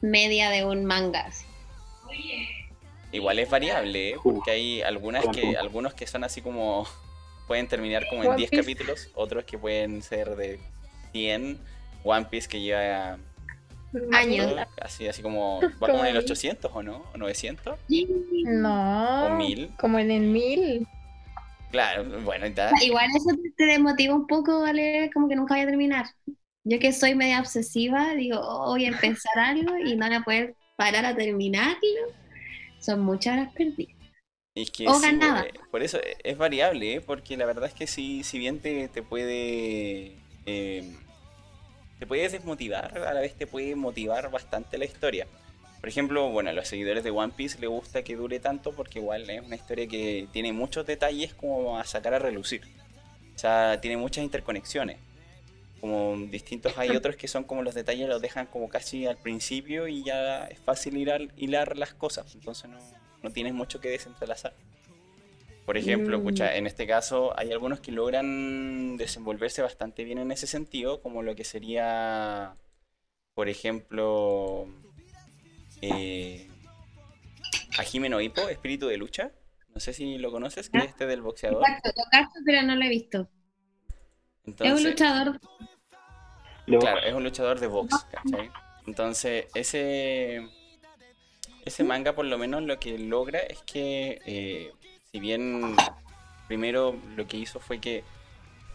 media 0.02 0.50
de 0.50 0.66
un 0.66 0.84
manga? 0.84 1.30
Igual 3.14 3.40
es 3.40 3.50
variable, 3.50 4.10
¿eh? 4.10 4.16
porque 4.22 4.52
hay 4.52 4.82
algunas 4.82 5.26
que, 5.30 5.56
algunos 5.56 5.94
que 5.94 6.06
son 6.06 6.26
así 6.26 6.42
como 6.42 6.86
pueden 7.48 7.70
terminar 7.70 8.08
como 8.10 8.26
en 8.26 8.36
10 8.36 8.52
capítulos, 8.52 9.10
otros 9.16 9.46
que 9.46 9.58
pueden 9.58 10.02
ser 10.02 10.36
de 10.36 10.60
100. 11.14 11.58
One 12.04 12.26
Piece 12.30 12.50
que 12.50 12.60
lleva 12.60 13.18
años. 14.12 14.54
Así, 14.82 15.08
así 15.08 15.22
como, 15.22 15.62
¿va 15.82 15.88
como 15.88 16.04
en 16.04 16.08
el 16.08 16.18
800 16.18 16.70
o 16.74 16.84
no? 16.84 17.06
¿O 17.14 17.18
900? 17.18 17.80
No. 18.46 19.28
¿O 19.28 19.36
1000? 19.38 19.72
Como 19.80 19.98
en 20.00 20.12
el 20.12 20.24
1000. 20.24 20.88
Claro, 21.72 22.04
bueno, 22.22 22.48
Igual 22.82 23.08
eso 23.16 23.30
te 23.56 23.66
desmotiva 23.66 24.14
un 24.14 24.28
poco, 24.28 24.62
¿vale? 24.62 25.10
Como 25.14 25.30
que 25.30 25.36
nunca 25.36 25.56
voy 25.56 25.64
a 25.64 25.68
terminar. 25.68 26.06
Yo 26.70 26.80
que 26.80 26.92
soy 26.92 27.16
media 27.16 27.40
obsesiva, 27.40 28.14
digo, 28.16 28.40
oh, 28.42 28.72
voy 28.72 28.86
a 28.86 28.90
empezar 28.90 29.40
algo 29.40 29.78
y 29.78 29.96
no 29.96 30.06
voy 30.06 30.16
a 30.16 30.22
poder 30.22 30.56
parar 30.76 31.06
a 31.06 31.16
terminarlo. 31.16 31.78
Son 32.80 33.00
muchas 33.00 33.38
horas 33.38 33.54
perdidas. 33.54 33.96
Es 34.54 34.70
que 34.72 34.88
o 34.88 35.00
ganadas. 35.00 35.46
Eh, 35.46 35.54
por 35.72 35.82
eso 35.82 35.98
eh, 36.00 36.18
es 36.24 36.38
variable, 36.38 36.96
¿eh? 36.96 37.02
porque 37.02 37.38
la 37.38 37.46
verdad 37.46 37.66
es 37.66 37.74
que 37.74 37.88
sí, 37.88 38.24
si 38.24 38.38
bien 38.38 38.60
te, 38.60 38.90
te 38.90 39.02
puede 39.02 40.18
eh, 40.46 40.94
te 42.00 42.06
puede 42.06 42.28
desmotivar, 42.28 42.98
a 42.98 43.14
la 43.14 43.22
vez 43.22 43.36
te 43.36 43.48
puede 43.48 43.76
motivar 43.76 44.30
bastante 44.30 44.78
la 44.78 44.86
historia. 44.86 45.26
Por 45.80 45.88
ejemplo, 45.88 46.30
bueno, 46.32 46.50
a 46.50 46.54
los 46.54 46.68
seguidores 46.68 47.04
de 47.04 47.12
One 47.12 47.34
Piece 47.36 47.60
les 47.60 47.70
gusta 47.70 48.04
que 48.04 48.16
dure 48.16 48.40
tanto 48.40 48.74
porque 48.74 49.00
igual 49.00 49.30
es 49.30 49.42
una 49.42 49.56
historia 49.56 49.88
que 49.88 50.28
tiene 50.34 50.52
muchos 50.52 50.86
detalles 50.86 51.34
como 51.34 51.78
a 51.78 51.86
sacar 51.86 52.14
a 52.14 52.20
relucir. 52.20 52.62
O 53.36 53.40
sea, 53.40 53.80
tiene 53.80 53.96
muchas 53.96 54.24
interconexiones. 54.24 54.98
Como 55.80 56.18
distintos 56.32 56.78
hay 56.78 56.90
otros 56.90 57.16
que 57.16 57.28
son 57.28 57.44
como 57.44 57.62
los 57.62 57.76
detalles 57.76 58.08
los 58.08 58.22
dejan 58.22 58.48
como 58.48 58.68
casi 58.68 59.06
al 59.06 59.18
principio 59.18 59.88
y 59.88 60.04
ya 60.04 60.46
es 60.48 60.60
fácil 60.60 60.98
hilar, 60.98 61.28
hilar 61.38 61.78
las 61.78 61.94
cosas. 61.94 62.34
Entonces 62.34 62.70
no, 62.70 62.80
no 63.22 63.32
tienes 63.32 63.54
mucho 63.54 63.80
que 63.80 63.90
desentrelazar. 63.90 64.54
Por 65.68 65.78
ejemplo, 65.78 66.16
escucha, 66.16 66.46
mm. 66.46 66.56
en 66.56 66.68
este 66.68 66.88
caso 66.88 67.38
hay 67.38 67.52
algunos 67.52 67.82
que 67.82 67.92
logran 67.92 68.96
desenvolverse 68.96 69.62
bastante 69.62 70.06
bien 70.06 70.18
en 70.18 70.32
ese 70.32 70.48
sentido, 70.48 71.02
como 71.02 71.24
lo 71.24 71.36
que 71.36 71.44
sería, 71.44 72.56
por 73.34 73.50
ejemplo, 73.50 74.66
eh, 75.82 76.48
a 77.78 77.84
Jimeno 77.84 78.22
Hippo, 78.22 78.48
Espíritu 78.48 78.88
de 78.88 78.96
Lucha. 78.96 79.34
No 79.74 79.82
sé 79.82 79.92
si 79.92 80.18
lo 80.18 80.32
conoces, 80.32 80.70
que 80.70 80.78
es 80.78 80.86
este 80.86 81.06
del 81.06 81.22
boxeador. 81.22 81.62
Exacto, 81.62 81.92
lo 81.96 82.46
pero 82.46 82.62
no 82.64 82.76
lo 82.76 82.86
he 82.86 82.90
visto. 82.90 83.30
Es 84.60 84.74
un 84.74 84.84
luchador. 84.84 85.40
Claro, 86.66 87.00
es 87.00 87.14
un 87.14 87.24
luchador 87.24 87.60
de 87.60 87.68
box, 87.68 88.06
¿cachai? 88.12 88.52
Entonces, 88.86 89.48
ese, 89.54 90.48
ese 91.66 91.84
manga 91.84 92.14
por 92.14 92.26
lo 92.26 92.38
menos 92.38 92.64
lo 92.64 92.80
que 92.80 92.98
logra 92.98 93.40
es 93.40 93.62
que 93.64 94.22
eh, 94.26 94.72
si 95.12 95.20
bien 95.20 95.76
primero 96.48 96.96
lo 97.16 97.28
que 97.28 97.38
hizo 97.38 97.60
fue 97.60 97.80
que 97.80 98.04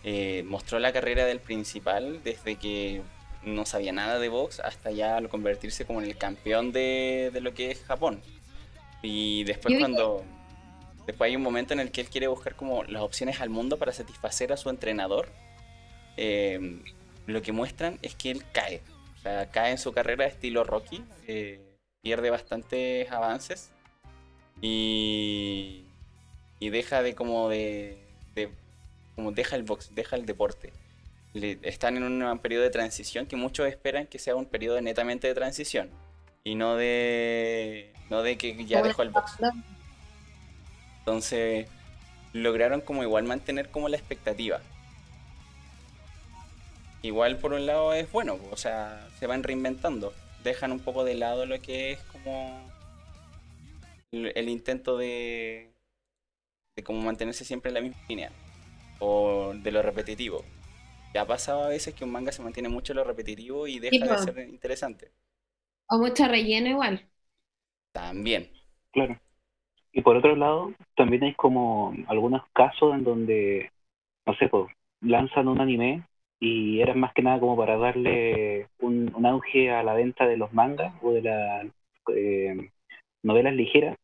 eh, 0.04 0.42
mostró 0.46 0.78
la 0.78 0.92
carrera 0.92 1.24
del 1.24 1.40
principal 1.40 2.22
desde 2.22 2.56
que 2.56 3.02
no 3.44 3.66
sabía 3.66 3.92
nada 3.92 4.18
de 4.18 4.28
box 4.28 4.60
hasta 4.60 4.90
ya 4.90 5.20
convertirse 5.28 5.84
como 5.84 6.02
en 6.02 6.08
el 6.08 6.16
campeón 6.16 6.72
de, 6.72 7.30
lo 7.40 7.54
que 7.54 7.70
es 7.70 7.82
Japón. 7.84 8.22
Y 9.02 9.44
después 9.44 9.78
cuando... 9.78 10.24
Después 11.06 11.28
hay 11.28 11.36
un 11.36 11.42
momento 11.42 11.74
en 11.74 11.80
el 11.80 11.90
que 11.90 12.00
él 12.02 12.08
quiere 12.08 12.28
buscar 12.28 12.54
como 12.54 12.84
las 12.84 13.02
opciones 13.02 13.40
al 13.40 13.50
mundo 13.50 13.76
para 13.76 13.92
satisfacer 13.92 14.52
a 14.52 14.56
su 14.56 14.70
entrenador. 14.70 15.28
Eh, 16.16 16.80
lo 17.26 17.42
que 17.42 17.52
muestran 17.52 17.98
es 18.02 18.14
que 18.14 18.30
él 18.30 18.44
cae. 18.52 18.82
O 19.16 19.20
sea, 19.22 19.50
cae 19.50 19.70
en 19.70 19.78
su 19.78 19.92
carrera 19.92 20.26
estilo 20.26 20.64
Rocky. 20.64 21.04
Eh, 21.26 21.60
pierde 22.02 22.30
bastantes 22.30 23.10
avances. 23.10 23.70
Y 24.60 25.84
y 26.62 26.70
deja 26.70 27.02
de 27.02 27.16
como 27.16 27.48
de, 27.48 27.98
como 29.16 29.32
deja 29.32 29.56
el 29.56 29.64
box, 29.64 29.96
deja 29.96 30.14
el 30.14 30.26
deporte. 30.26 30.72
están 31.34 31.96
en 31.96 32.04
un 32.04 32.38
periodo 32.38 32.62
de 32.62 32.70
transición 32.70 33.26
que 33.26 33.34
muchos 33.34 33.66
esperan 33.66 34.06
que 34.06 34.20
sea 34.20 34.36
un 34.36 34.46
periodo 34.46 34.80
netamente 34.80 35.26
de 35.26 35.34
transición 35.34 35.90
y 36.44 36.54
no 36.54 36.76
de 36.76 37.92
no 38.10 38.22
de 38.22 38.38
que 38.38 38.64
ya 38.64 38.80
dejó 38.80 39.02
el 39.02 39.10
box. 39.10 39.38
Entonces 41.00 41.66
lograron 42.32 42.80
como 42.80 43.02
igual 43.02 43.24
mantener 43.24 43.68
como 43.68 43.88
la 43.88 43.96
expectativa. 43.96 44.60
Igual 47.02 47.38
por 47.38 47.52
un 47.52 47.66
lado 47.66 47.92
es 47.94 48.10
bueno, 48.12 48.38
o 48.50 48.56
sea, 48.56 49.08
se 49.18 49.26
van 49.26 49.42
reinventando, 49.42 50.12
dejan 50.44 50.72
un 50.72 50.80
poco 50.80 51.04
de 51.04 51.14
lado 51.14 51.46
lo 51.46 51.60
que 51.60 51.92
es 51.92 52.00
como 52.04 52.70
el 54.12 54.48
intento 54.48 54.96
de, 54.96 55.72
de 56.76 56.82
cómo 56.82 57.00
mantenerse 57.02 57.44
siempre 57.44 57.70
en 57.70 57.74
la 57.74 57.80
misma 57.80 58.02
línea 58.08 58.32
o 59.00 59.52
de 59.54 59.72
lo 59.72 59.82
repetitivo. 59.82 60.44
Ya 61.14 61.22
ha 61.22 61.26
pasado 61.26 61.64
a 61.64 61.68
veces 61.68 61.94
que 61.94 62.04
un 62.04 62.12
manga 62.12 62.32
se 62.32 62.42
mantiene 62.42 62.68
mucho 62.68 62.92
en 62.92 62.98
lo 62.98 63.04
repetitivo 63.04 63.66
y 63.66 63.78
deja 63.80 64.06
de 64.06 64.18
ser 64.18 64.48
interesante. 64.48 65.10
O 65.88 65.98
mucho 65.98 66.26
relleno 66.26 66.68
igual. 66.68 67.06
También. 67.92 68.50
Claro. 68.92 69.18
Y 69.92 70.00
por 70.00 70.16
otro 70.16 70.36
lado, 70.36 70.72
también 70.96 71.24
hay 71.24 71.34
como 71.34 71.94
algunos 72.08 72.42
casos 72.54 72.94
en 72.94 73.04
donde, 73.04 73.70
no 74.24 74.34
sé, 74.36 74.48
pues, 74.48 74.72
lanzan 75.00 75.48
un 75.48 75.60
anime 75.60 76.02
y 76.42 76.80
era 76.80 76.92
más 76.94 77.14
que 77.14 77.22
nada 77.22 77.38
como 77.38 77.56
para 77.56 77.76
darle 77.76 78.66
un, 78.80 79.14
auge 79.24 79.70
a 79.70 79.84
la 79.84 79.94
venta 79.94 80.26
de 80.26 80.36
los 80.36 80.52
mangas 80.52 80.92
o 81.00 81.12
de 81.12 81.22
las 81.22 81.66
eh, 82.16 82.68
novelas 83.22 83.54
ligeras. 83.54 83.96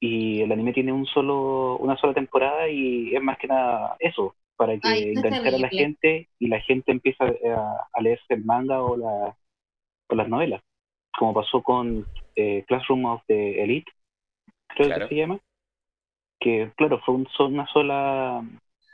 Y 0.00 0.40
el 0.40 0.50
anime 0.50 0.72
tiene 0.72 0.92
un 0.92 1.06
solo 1.06 1.76
una 1.76 1.96
sola 1.96 2.14
temporada 2.14 2.68
y 2.68 3.14
es 3.14 3.22
más 3.22 3.38
que 3.38 3.46
nada 3.46 3.94
eso 4.00 4.34
para 4.56 4.76
que 4.76 5.12
enganchar 5.12 5.54
a 5.54 5.58
la 5.58 5.68
gente 5.68 6.28
y 6.40 6.48
la 6.48 6.60
gente 6.62 6.90
empieza 6.90 7.24
a, 7.24 8.00
leerse 8.00 8.34
el 8.34 8.44
manga 8.44 8.82
o, 8.82 8.96
la, 8.96 9.36
o 10.08 10.14
las 10.16 10.28
novelas 10.28 10.60
como 11.16 11.32
pasó 11.32 11.62
con 11.62 12.06
eh, 12.34 12.64
Classroom 12.66 13.04
of 13.04 13.22
the 13.28 13.62
Elite 13.62 13.90
creo 14.68 14.98
que 14.98 15.08
se 15.08 15.14
llama 15.14 15.38
que 16.40 16.72
claro 16.76 17.00
fue 17.04 17.14
una 17.44 17.66
sola 17.68 18.42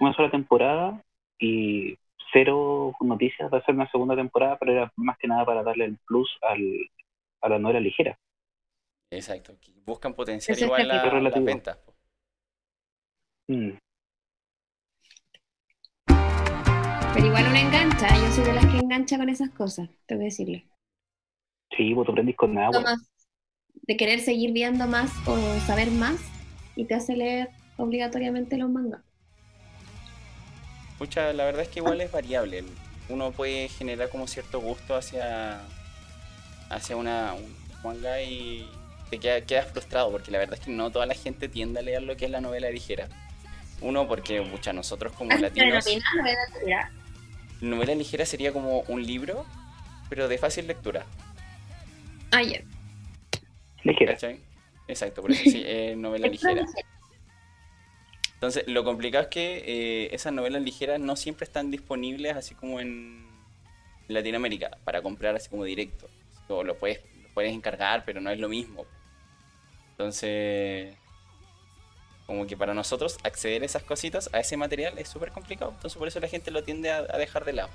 una 0.01 0.15
sola 0.15 0.31
temporada 0.31 1.03
y 1.39 1.97
cero 2.35 2.93
noticias 3.01 3.51
de 3.51 3.57
hacer 3.57 3.75
una 3.75 3.91
segunda 3.91 4.15
temporada 4.15 4.59
pero 4.59 4.73
era 4.73 4.93
más 4.97 5.17
que 5.17 5.29
nada 5.29 5.47
para 5.47 5.63
darle 5.63 5.87
el 5.87 5.99
plus 6.07 6.29
al, 6.43 6.61
a 7.41 7.49
la 7.49 7.59
novela 7.59 7.81
ligera 7.81 8.19
Exacto, 9.11 9.57
buscan 9.87 10.13
potenciar 10.15 10.59
igual 10.59 10.89
la, 10.89 11.21
la 11.21 11.31
venta. 11.41 11.79
Mm. 13.47 13.73
Pero 17.15 17.27
igual 17.27 17.45
uno 17.47 17.57
engancha, 17.57 18.09
yo 18.09 18.33
soy 18.33 18.45
de 18.45 18.55
las 18.55 18.67
que 18.67 18.79
engancha 18.79 19.17
con 19.17 19.29
esas 19.29 19.51
cosas, 19.51 19.89
te 20.07 20.17
voy 20.17 20.25
a 20.25 20.27
decirle. 20.27 20.67
Sí, 21.77 21.95
vos 21.95 22.07
te 22.07 22.13
aprendís 22.13 22.37
con 22.37 22.59
agua. 22.59 22.97
De 23.83 23.97
querer 23.97 24.19
seguir 24.19 24.53
viendo 24.53 24.87
más 24.89 25.13
o 25.29 25.37
saber 25.61 25.91
más 25.93 26.21
y 26.75 26.87
te 26.87 26.95
hace 26.95 27.17
leer 27.17 27.51
obligatoriamente 27.77 28.57
los 28.57 28.71
mangas. 28.71 29.03
Pucha, 31.05 31.35
la 31.35 31.45
verdad 31.45 31.61
es 31.61 31.69
que 31.69 31.81
igual 31.81 32.01
es 32.01 32.11
variable. 32.11 32.65
Uno 33.11 33.31
puede 33.31 33.69
generar 33.69 34.09
como 34.09 34.27
cierto 34.27 34.59
gusto 34.59 34.97
hacia 34.97 35.61
hacia 36.71 36.97
una, 36.97 37.35
un 37.35 37.55
manga 37.83 38.23
y 38.23 38.67
te 39.11 39.19
quedas 39.19 39.71
frustrado 39.71 40.11
porque 40.11 40.31
la 40.31 40.39
verdad 40.39 40.59
es 40.59 40.65
que 40.65 40.71
no 40.71 40.91
toda 40.91 41.05
la 41.05 41.13
gente 41.13 41.51
tiende 41.51 41.81
a 41.81 41.83
leer 41.83 42.03
lo 42.03 42.17
que 42.17 42.25
es 42.25 42.31
la 42.31 42.41
novela 42.41 42.71
ligera. 42.71 43.11
Uno, 43.83 44.09
porque 44.09 44.41
mucha, 44.41 44.73
nosotros 44.73 45.13
como 45.13 45.37
latinos... 45.37 45.85
novela 45.85 46.37
ligera? 46.55 46.93
Novela 47.61 47.95
ligera 47.95 48.25
sería 48.25 48.55
como 48.55 48.81
un 48.89 49.05
libro, 49.05 49.45
pero 50.09 50.27
de 50.27 50.39
fácil 50.39 50.67
lectura. 50.67 51.05
Ah, 52.31 52.43
ya. 52.43 52.63
Ligera. 53.83 54.17
Exacto, 54.89 55.21
por 55.21 55.33
eso 55.33 55.51
sí, 55.51 55.67
novela 55.97 56.29
ligera. 56.31 56.65
Entonces, 58.45 58.65
lo 58.67 58.85
complicado 58.85 59.23
es 59.23 59.31
que 59.31 59.65
eh, 59.67 60.15
esas 60.15 60.31
novelas 60.31 60.61
ligeras 60.61 61.01
no 61.01 61.17
siempre 61.17 61.45
están 61.45 61.71
disponibles 61.71 62.37
así 62.37 62.55
como 62.55 62.79
en 62.79 63.27
Latinoamérica 64.07 64.77
para 64.85 65.01
comprar 65.01 65.35
así 65.35 65.49
como 65.49 65.65
directo. 65.65 66.11
O 66.49 66.63
lo 66.63 66.77
puedes, 66.77 67.01
lo 67.23 67.31
puedes 67.33 67.55
encargar, 67.55 68.05
pero 68.05 68.21
no 68.21 68.29
es 68.29 68.39
lo 68.39 68.51
mismo. 68.51 68.85
Entonces, 69.93 70.95
como 72.27 72.47
que 72.47 72.55
para 72.55 72.75
nosotros 72.75 73.17
acceder 73.25 73.63
a 73.63 73.65
esas 73.65 73.83
cositas, 73.83 74.29
a 74.35 74.41
ese 74.41 74.59
material, 74.59 74.99
es 74.99 75.09
súper 75.09 75.31
complicado. 75.31 75.71
Entonces, 75.71 75.97
por 75.97 76.07
eso 76.07 76.21
la 76.21 76.29
gente 76.29 76.51
lo 76.51 76.63
tiende 76.63 76.91
a, 76.91 77.01
dejar 77.17 77.47
de 77.47 77.55
lado. 77.55 77.71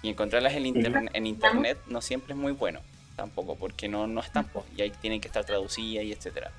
Y 0.00 0.08
encontrarlas 0.08 0.54
en, 0.54 0.64
en 1.12 1.26
internet 1.26 1.76
no 1.88 2.00
siempre 2.00 2.32
es 2.32 2.38
muy 2.38 2.52
bueno, 2.52 2.80
tampoco, 3.16 3.54
porque 3.56 3.86
no, 3.86 4.06
no 4.06 4.22
están, 4.22 4.48
y 4.74 4.80
ahí 4.80 4.92
tienen 4.92 5.20
que 5.20 5.28
estar 5.28 5.44
traducidas 5.44 6.06
y 6.06 6.12
etcétera. 6.12 6.52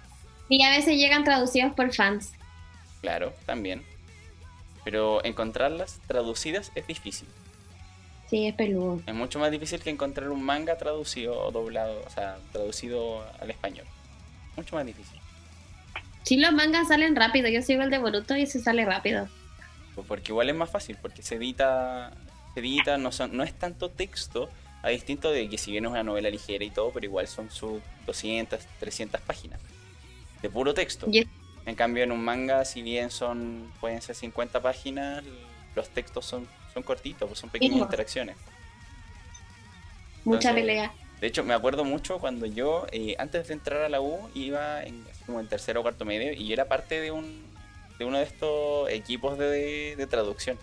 Y 0.48 0.62
a 0.64 0.70
veces 0.70 0.98
llegan 0.98 1.24
traducidas 1.24 1.74
por 1.74 1.92
fans. 1.92 2.34
Claro, 3.08 3.32
también. 3.46 3.84
Pero 4.84 5.24
encontrarlas 5.24 6.02
traducidas 6.08 6.74
es 6.76 6.86
difícil. 6.88 7.30
Sí, 8.30 8.48
es 8.48 8.54
peludo. 8.54 9.02
Es 9.08 9.14
mucho 9.14 9.40
más 9.40 9.50
difícil 9.50 9.80
que 9.80 9.90
encontrar 9.90 10.30
un 10.30 10.44
manga 10.44 10.78
traducido 10.78 11.40
o 11.40 11.50
doblado, 11.54 12.04
o 12.06 12.10
sea, 12.10 12.38
traducido 12.52 13.24
al 13.40 13.50
español. 13.50 13.86
Mucho 14.58 14.76
más 14.76 14.86
difícil. 14.86 15.18
Sí, 16.24 16.36
los 16.36 16.52
mangas 16.52 16.90
salen 16.90 17.16
rápido. 17.16 17.48
Yo 17.48 17.62
sigo 17.62 17.82
el 17.82 17.92
de 17.92 17.98
Boruto 17.98 18.36
y 18.36 18.46
se 18.46 18.60
sale 18.60 18.84
rápido. 18.84 19.30
Pues 19.96 20.06
porque 20.06 20.34
igual 20.34 20.50
es 20.50 20.56
más 20.58 20.70
fácil, 20.70 20.98
porque 21.02 21.22
se 21.22 21.36
edita, 21.36 22.12
se 22.56 22.60
edita, 22.60 22.98
no, 22.98 23.14
son, 23.14 23.38
no 23.38 23.44
es 23.44 23.54
tanto 23.54 23.90
texto, 23.90 24.50
a 24.84 24.90
distinto 24.90 25.32
de 25.32 25.48
que 25.48 25.58
si 25.58 25.72
bien 25.72 25.86
es 25.86 25.92
una 25.92 26.04
novela 26.04 26.30
ligera 26.30 26.66
y 26.66 26.72
todo, 26.72 26.92
pero 26.92 27.06
igual 27.06 27.30
son 27.30 27.50
sus 27.52 27.82
200, 28.06 28.60
300 28.82 29.22
páginas 29.22 29.62
de 30.42 30.50
puro 30.50 30.74
texto. 30.74 31.08
En 31.68 31.76
cambio, 31.76 32.06
en 32.06 32.14
un 32.14 32.24
manga, 32.24 32.64
si 32.64 32.82
bien 32.82 33.12
son 33.12 33.72
pueden 33.82 34.02
ser 34.02 34.16
50 34.16 34.62
páginas, 34.62 35.22
los 35.76 35.90
textos 35.90 36.26
son, 36.26 36.48
son 36.74 36.82
cortitos, 36.82 37.28
pues 37.28 37.40
son 37.40 37.50
pequeñas 37.50 37.80
interacciones. 37.80 38.38
Mucha 40.24 40.54
pelea. 40.54 40.94
De 41.20 41.28
hecho, 41.28 41.44
me 41.44 41.54
acuerdo 41.54 41.84
mucho 41.84 42.20
cuando 42.20 42.46
yo, 42.46 42.88
eh, 42.94 43.16
antes 43.20 43.50
de 43.50 43.54
entrar 43.54 43.82
a 43.82 43.90
la 43.90 44.00
U, 44.00 44.30
iba 44.34 44.82
en, 44.84 45.04
como 45.26 45.42
en 45.42 45.48
tercero 45.50 45.82
o 45.82 45.84
cuarto 45.84 46.06
medio 46.06 46.32
y 46.32 46.54
era 46.54 46.66
parte 46.66 47.02
de 47.02 47.12
un 47.12 47.46
de 48.00 48.06
uno 48.06 48.18
de 48.18 48.24
estos 48.24 48.90
equipos 48.90 49.38
de, 49.38 50.08
traducción. 50.10 50.58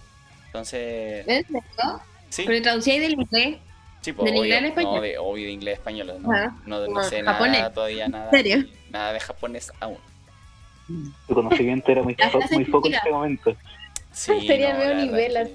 Entonces... 0.47 1.27
¿Es 1.27 1.47
cierto? 1.47 2.01
Sí. 2.31 2.45
¿Pero 2.47 2.63
traducía 2.63 2.99
del 3.01 3.13
inglés? 3.13 3.59
Sí, 4.01 4.13
pues, 4.13 4.31
¿Del 4.31 4.37
inglés 4.37 4.59
al 4.59 4.65
español? 4.67 4.95
No, 4.95 5.01
de, 5.03 5.19
obvio 5.19 5.47
de 5.47 5.53
inglés 5.53 5.75
español. 5.75 6.15
No, 6.21 6.33
ah, 6.33 6.57
no, 6.65 6.87
no, 6.87 7.03
sé 7.03 7.23
nada 7.23 7.73
todavía, 7.73 8.09
nada. 8.09 8.27
¿En 8.27 8.31
serio? 8.31 8.65
Nada 8.91 9.13
de 9.13 9.21
japonés 9.21 9.71
aún. 9.81 9.99
Tu 10.87 11.35
conocimiento 11.35 11.91
era 11.91 12.03
muy, 12.03 12.17
muy 12.53 12.65
poco 12.67 12.89
en 12.89 12.95
este 12.95 13.11
momento. 13.11 13.57
Sí, 14.13 14.47
sería 14.47 14.75
medio 14.75 14.95
nivel. 14.95 15.51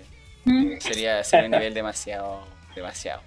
Sería, 0.79 1.23
sería 1.23 1.45
un 1.45 1.51
nivel 1.51 1.73
demasiado, 1.73 2.43
demasiado. 2.75 3.21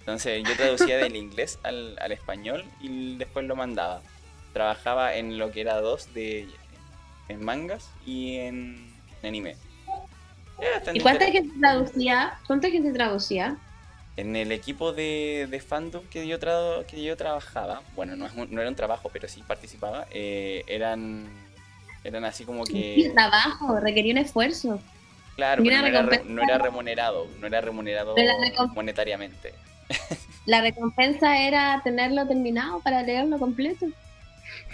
Entonces 0.00 0.42
yo 0.46 0.56
traducía 0.56 0.98
del 0.98 1.16
inglés 1.16 1.58
al, 1.62 1.96
al, 2.00 2.12
español 2.12 2.64
y 2.80 3.16
después 3.16 3.46
lo 3.46 3.56
mandaba. 3.56 4.02
Trabajaba 4.52 5.14
en 5.14 5.38
lo 5.38 5.50
que 5.52 5.60
era 5.62 5.80
dos 5.80 6.12
de 6.12 6.48
en 7.28 7.44
mangas 7.44 7.88
y 8.04 8.36
en, 8.36 8.92
anime. 9.22 9.56
¿Y 10.92 11.00
cuánta 11.00 11.26
gente 11.26 11.54
traducía? 11.58 12.38
¿Cuánta 12.46 12.70
gente 12.70 12.92
traducía? 12.92 13.56
En 14.16 14.36
el 14.36 14.52
equipo 14.52 14.92
de, 14.92 15.48
de 15.50 15.60
fandom 15.60 16.04
que 16.08 16.26
yo, 16.26 16.38
tra 16.38 16.84
que 16.86 17.02
yo 17.02 17.16
trabajaba, 17.16 17.82
bueno, 17.96 18.14
no, 18.14 18.28
no, 18.28 18.60
era 18.60 18.68
un 18.68 18.76
trabajo, 18.76 19.08
pero 19.10 19.26
sí 19.26 19.42
participaba, 19.46 20.06
eh, 20.10 20.64
eran, 20.66 21.26
eran 22.04 22.24
así 22.24 22.44
como 22.44 22.64
que... 22.64 23.10
trabajo, 23.14 23.80
requería 23.80 24.12
un 24.12 24.18
esfuerzo. 24.18 24.80
Claro, 25.34 25.62
pero 25.64 25.80
no 25.80 25.86
era, 25.86 26.02
no 26.24 26.42
era, 26.42 26.58
remunerado, 26.58 27.26
no 27.40 27.46
era 27.46 27.62
remunerado 27.62 28.14
monetariamente. 28.74 29.54
La 30.46 30.60
recompensa 30.60 31.38
era 31.38 31.80
tenerlo 31.82 32.26
terminado 32.26 32.80
para 32.80 33.02
leerlo 33.02 33.38
completo. 33.38 33.86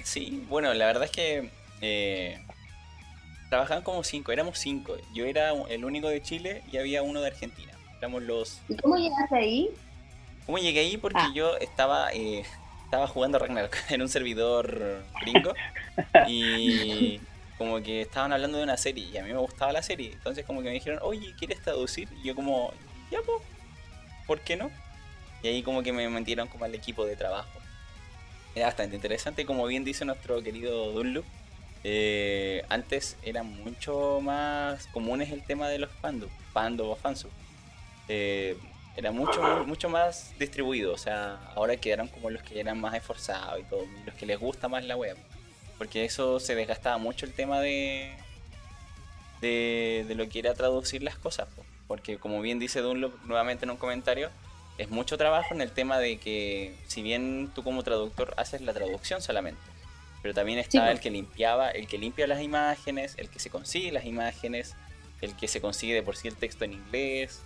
Sí, 0.03 0.45
bueno, 0.49 0.73
la 0.75 0.87
verdad 0.87 1.05
es 1.05 1.11
que 1.11 1.51
eh, 1.81 2.41
trabajaban 3.51 3.83
como 3.83 4.03
cinco, 4.03 4.33
éramos 4.33 4.59
cinco. 4.59 4.97
Yo 5.15 5.27
era 5.27 5.53
el 5.69 5.85
único 5.85 6.09
de 6.09 6.23
Chile 6.23 6.63
y 6.73 6.79
había 6.79 7.03
uno 7.03 7.21
de 7.21 7.29
Argentina. 7.29 7.68
Éramos 7.99 8.23
los. 8.23 8.61
¿Y 8.69 8.77
cómo 8.77 8.97
llegaste 8.97 9.37
ahí? 9.37 9.71
¿Cómo 10.47 10.59
llegué 10.59 10.81
ahí? 10.81 10.97
Porque 10.97 11.21
ah. 11.21 11.33
yo 11.35 11.57
estaba, 11.57 12.13
eh, 12.13 12.45
estaba 12.85 13.07
jugando 13.07 13.39
Ragnarok 13.39 13.77
en 13.91 14.03
un 14.03 14.09
servidor 14.09 15.03
gringo 15.21 15.53
y 16.27 17.21
como 17.59 17.83
que 17.83 18.01
estaban 18.01 18.33
hablando 18.33 18.57
de 18.57 18.65
una 18.65 18.77
serie 18.77 19.05
y 19.13 19.19
a 19.19 19.25
mí 19.25 19.33
me 19.33 19.39
gustaba 19.39 19.73
la 19.73 19.83
serie. 19.83 20.13
Entonces 20.13 20.47
como 20.47 20.61
que 20.63 20.69
me 20.69 20.75
dijeron, 20.75 21.01
oye, 21.03 21.35
¿quieres 21.37 21.61
traducir? 21.61 22.09
Y 22.23 22.29
yo 22.29 22.35
como, 22.35 22.73
ya 23.11 23.19
pues, 23.27 23.43
¿por 24.27 24.41
qué 24.41 24.57
no? 24.57 24.71
Y 25.43 25.49
ahí 25.49 25.63
como 25.63 25.83
que 25.83 25.93
me 25.93 26.09
metieron 26.09 26.49
como 26.49 26.65
al 26.65 26.75
equipo 26.75 27.05
de 27.05 27.17
trabajo. 27.17 27.51
Era 28.55 28.67
bastante 28.67 28.97
interesante, 28.97 29.45
como 29.45 29.67
bien 29.67 29.85
dice 29.85 30.05
nuestro 30.05 30.43
querido 30.43 30.93
Dunloop. 30.93 31.25
Eh, 31.85 32.65
antes 32.69 33.17
era 33.23 33.43
mucho 33.43 34.21
más 34.21 34.87
comunes 34.89 35.31
el 35.31 35.45
tema 35.45 35.69
de 35.69 35.79
los 35.79 35.91
fandom, 36.01 36.31
fandom 36.53 36.91
o 36.91 36.97
fansub. 36.97 37.31
Eh, 38.09 38.57
era 38.97 39.13
mucho, 39.13 39.65
mucho 39.67 39.89
más 39.89 40.35
distribuido. 40.39 40.93
O 40.93 40.99
sea, 40.99 41.39
ahora 41.55 41.77
quedaron 41.77 42.09
como 42.09 42.31
los 42.31 42.43
que 42.43 42.59
eran 42.59 42.81
más 42.81 42.95
esforzados 42.95 43.61
y 43.61 43.65
todo, 43.65 43.85
los 44.05 44.15
que 44.15 44.27
les 44.27 44.39
gusta 44.39 44.69
más 44.69 44.85
la 44.85 44.97
web. 44.97 45.17
Porque 45.79 46.05
eso 46.05 46.41
se 46.41 46.55
desgastaba 46.57 46.99
mucho 46.99 47.25
el 47.25 47.33
tema 47.33 47.61
de, 47.61 48.17
de, 49.41 50.05
de 50.09 50.15
lo 50.17 50.29
que 50.29 50.41
era 50.41 50.55
traducir 50.55 51.03
las 51.03 51.17
cosas. 51.17 51.47
Porque 51.87 52.19
como 52.19 52.41
bien 52.41 52.59
dice 52.59 52.81
Dunlop 52.81 53.15
nuevamente 53.25 53.65
en 53.65 53.71
un 53.71 53.77
comentario, 53.77 54.31
es 54.79 54.91
mucho 54.91 55.17
trabajo 55.19 55.55
en 55.55 55.61
el 55.61 55.73
tema 55.73 55.99
de 55.99 56.19
que 56.19 56.75
si 56.87 57.03
bien 57.03 57.51
tú 57.55 57.63
como 57.63 57.83
traductor 57.83 58.35
haces 58.37 58.61
la 58.61 58.73
traducción 58.73 59.21
solamente, 59.21 59.61
pero 60.23 60.35
también 60.35 60.59
está 60.59 60.91
el 60.91 61.01
que 61.01 61.11
limpiaba, 61.11 61.71
el 61.71 61.87
que 61.87 61.99
limpia 61.99 62.27
las 62.27 62.43
imágenes, 62.43 63.15
el 63.19 63.29
que 63.29 63.39
se 63.39 63.51
consigue 63.51 63.93
las 63.93 64.05
imágenes, 64.05 64.75
el 65.21 65.35
que 65.35 65.49
se 65.49 65.61
consigue 65.61 65.95
de 65.95 66.03
por 66.03 66.17
sí 66.17 66.29
el 66.29 66.37
texto 66.37 66.65
en 66.65 66.75
inglés, 66.75 67.43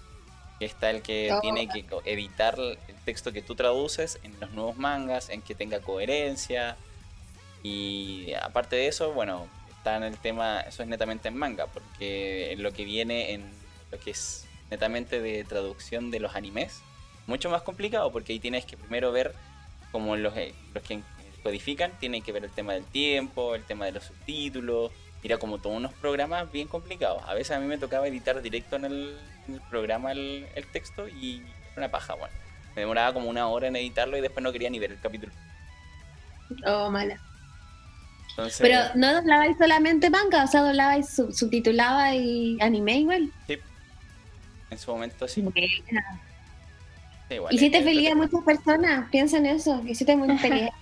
está 0.66 0.90
el 0.90 1.02
que 1.02 1.34
tiene 1.40 1.68
que 1.68 1.84
editar 2.04 2.58
el 2.58 2.78
texto 3.04 3.32
que 3.32 3.42
tú 3.42 3.54
traduces 3.54 4.18
en 4.22 4.38
los 4.40 4.50
nuevos 4.52 4.76
mangas, 4.76 5.28
en 5.30 5.42
que 5.42 5.54
tenga 5.54 5.80
coherencia. 5.80 6.76
Y 7.62 8.32
aparte 8.40 8.76
de 8.76 8.88
eso, 8.88 9.12
bueno, 9.12 9.46
está 9.76 9.96
en 9.96 10.04
el 10.04 10.18
tema, 10.18 10.60
eso 10.60 10.82
es 10.82 10.88
netamente 10.88 11.28
en 11.28 11.36
manga, 11.36 11.66
porque 11.66 12.54
lo 12.58 12.72
que 12.72 12.84
viene 12.84 13.32
en 13.32 13.50
lo 13.90 13.98
que 13.98 14.12
es 14.12 14.46
netamente 14.70 15.20
de 15.20 15.44
traducción 15.44 16.10
de 16.10 16.20
los 16.20 16.34
animes, 16.34 16.80
mucho 17.26 17.50
más 17.50 17.62
complicado, 17.62 18.10
porque 18.10 18.32
ahí 18.32 18.40
tienes 18.40 18.64
que 18.64 18.76
primero 18.76 19.12
ver 19.12 19.34
como 19.90 20.16
los, 20.16 20.36
eh, 20.36 20.54
los 20.74 20.82
que 20.82 21.00
codifican 21.42 21.92
tienen 21.98 22.22
que 22.22 22.32
ver 22.32 22.44
el 22.44 22.50
tema 22.50 22.72
del 22.72 22.84
tiempo, 22.84 23.54
el 23.54 23.64
tema 23.64 23.84
de 23.84 23.92
los 23.92 24.04
subtítulos, 24.04 24.90
era 25.22 25.38
como 25.38 25.58
todos 25.58 25.76
unos 25.76 25.92
programas 25.94 26.50
bien 26.50 26.68
complicados. 26.68 27.22
A 27.26 27.34
veces 27.34 27.56
a 27.56 27.60
mí 27.60 27.66
me 27.66 27.78
tocaba 27.78 28.08
editar 28.08 28.40
directo 28.42 28.76
en 28.76 28.84
el, 28.86 29.16
programa 29.70 30.12
el, 30.12 30.46
texto 30.72 31.08
y 31.08 31.42
una 31.76 31.90
paja, 31.90 32.14
bueno. 32.14 32.34
Me 32.74 32.82
demoraba 32.82 33.12
como 33.12 33.28
una 33.28 33.48
hora 33.48 33.68
en 33.68 33.76
editarlo 33.76 34.16
y 34.16 34.22
después 34.22 34.42
no 34.42 34.50
quería 34.50 34.70
ni 34.70 34.78
ver 34.78 34.92
el 34.92 35.00
capítulo. 35.00 35.32
Oh, 36.66 36.90
mala. 36.90 37.20
Pero 38.58 38.78
no 38.94 39.12
doblabais 39.12 39.58
solamente 39.58 40.08
manga, 40.08 40.44
o 40.44 40.46
sea, 40.46 40.62
doblabais, 40.62 41.08
sub 41.08 41.32
subtitulaba 41.32 42.14
y 42.14 42.56
anime 42.60 42.98
igual. 42.98 43.30
Sí. 43.46 43.58
En 44.70 44.78
su 44.78 44.90
momento 44.90 45.28
sí. 45.28 45.44
sí 45.54 45.84
Hiciste 47.50 47.82
feliz 47.82 48.10
a 48.10 48.14
muchas 48.14 48.42
personas, 48.42 49.08
piensa 49.10 49.36
en 49.36 49.46
eso, 49.46 49.82
hiciste 49.86 50.16
muy 50.16 50.36
feliz. 50.38 50.70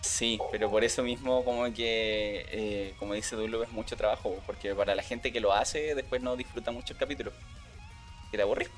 Sí, 0.00 0.38
pero 0.52 0.70
por 0.70 0.84
eso 0.84 1.02
mismo 1.02 1.44
como 1.44 1.64
que, 1.72 2.46
eh, 2.50 2.94
como 3.00 3.14
dice 3.14 3.34
Dulo, 3.34 3.64
es 3.64 3.72
mucho 3.72 3.96
trabajo, 3.96 4.40
porque 4.46 4.74
para 4.74 4.94
la 4.94 5.02
gente 5.02 5.32
que 5.32 5.40
lo 5.40 5.52
hace 5.52 5.94
después 5.94 6.22
no 6.22 6.36
disfruta 6.36 6.70
mucho 6.70 6.92
el 6.92 6.98
capítulo. 6.98 7.32
Que 8.30 8.36
te 8.36 8.42
aburrís. 8.42 8.70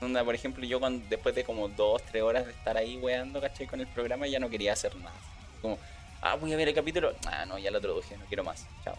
por 0.00 0.34
ejemplo, 0.34 0.64
yo 0.64 0.80
cuando, 0.80 1.06
después 1.08 1.34
de 1.34 1.44
como 1.44 1.68
dos, 1.68 2.02
tres 2.02 2.22
horas 2.22 2.46
de 2.46 2.52
estar 2.52 2.76
ahí 2.76 2.96
weando, 2.98 3.40
¿cachai? 3.40 3.66
Con 3.66 3.80
el 3.80 3.86
programa 3.86 4.26
ya 4.26 4.38
no 4.38 4.50
quería 4.50 4.72
hacer 4.72 4.94
nada. 4.96 5.16
Como, 5.62 5.78
ah, 6.20 6.36
voy 6.36 6.52
a 6.52 6.56
ver 6.56 6.68
el 6.68 6.74
capítulo. 6.74 7.14
Ah, 7.26 7.44
no, 7.46 7.58
ya 7.58 7.70
lo 7.70 7.80
traduje, 7.80 8.16
no 8.16 8.24
quiero 8.26 8.44
más. 8.44 8.66
Chao. 8.84 8.96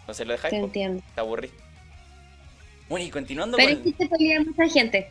Entonces 0.00 0.26
lo 0.26 0.32
dejáis. 0.32 0.52
Te 0.52 0.58
entiendo. 0.58 1.02
Te 1.14 1.20
aburrís. 1.20 1.52
Bueno, 2.88 3.06
y 3.06 3.10
continuando 3.10 3.56
Pero 3.56 3.80
con... 3.80 3.92
Pero 3.92 4.44
mucha 4.44 4.68
gente. 4.68 5.10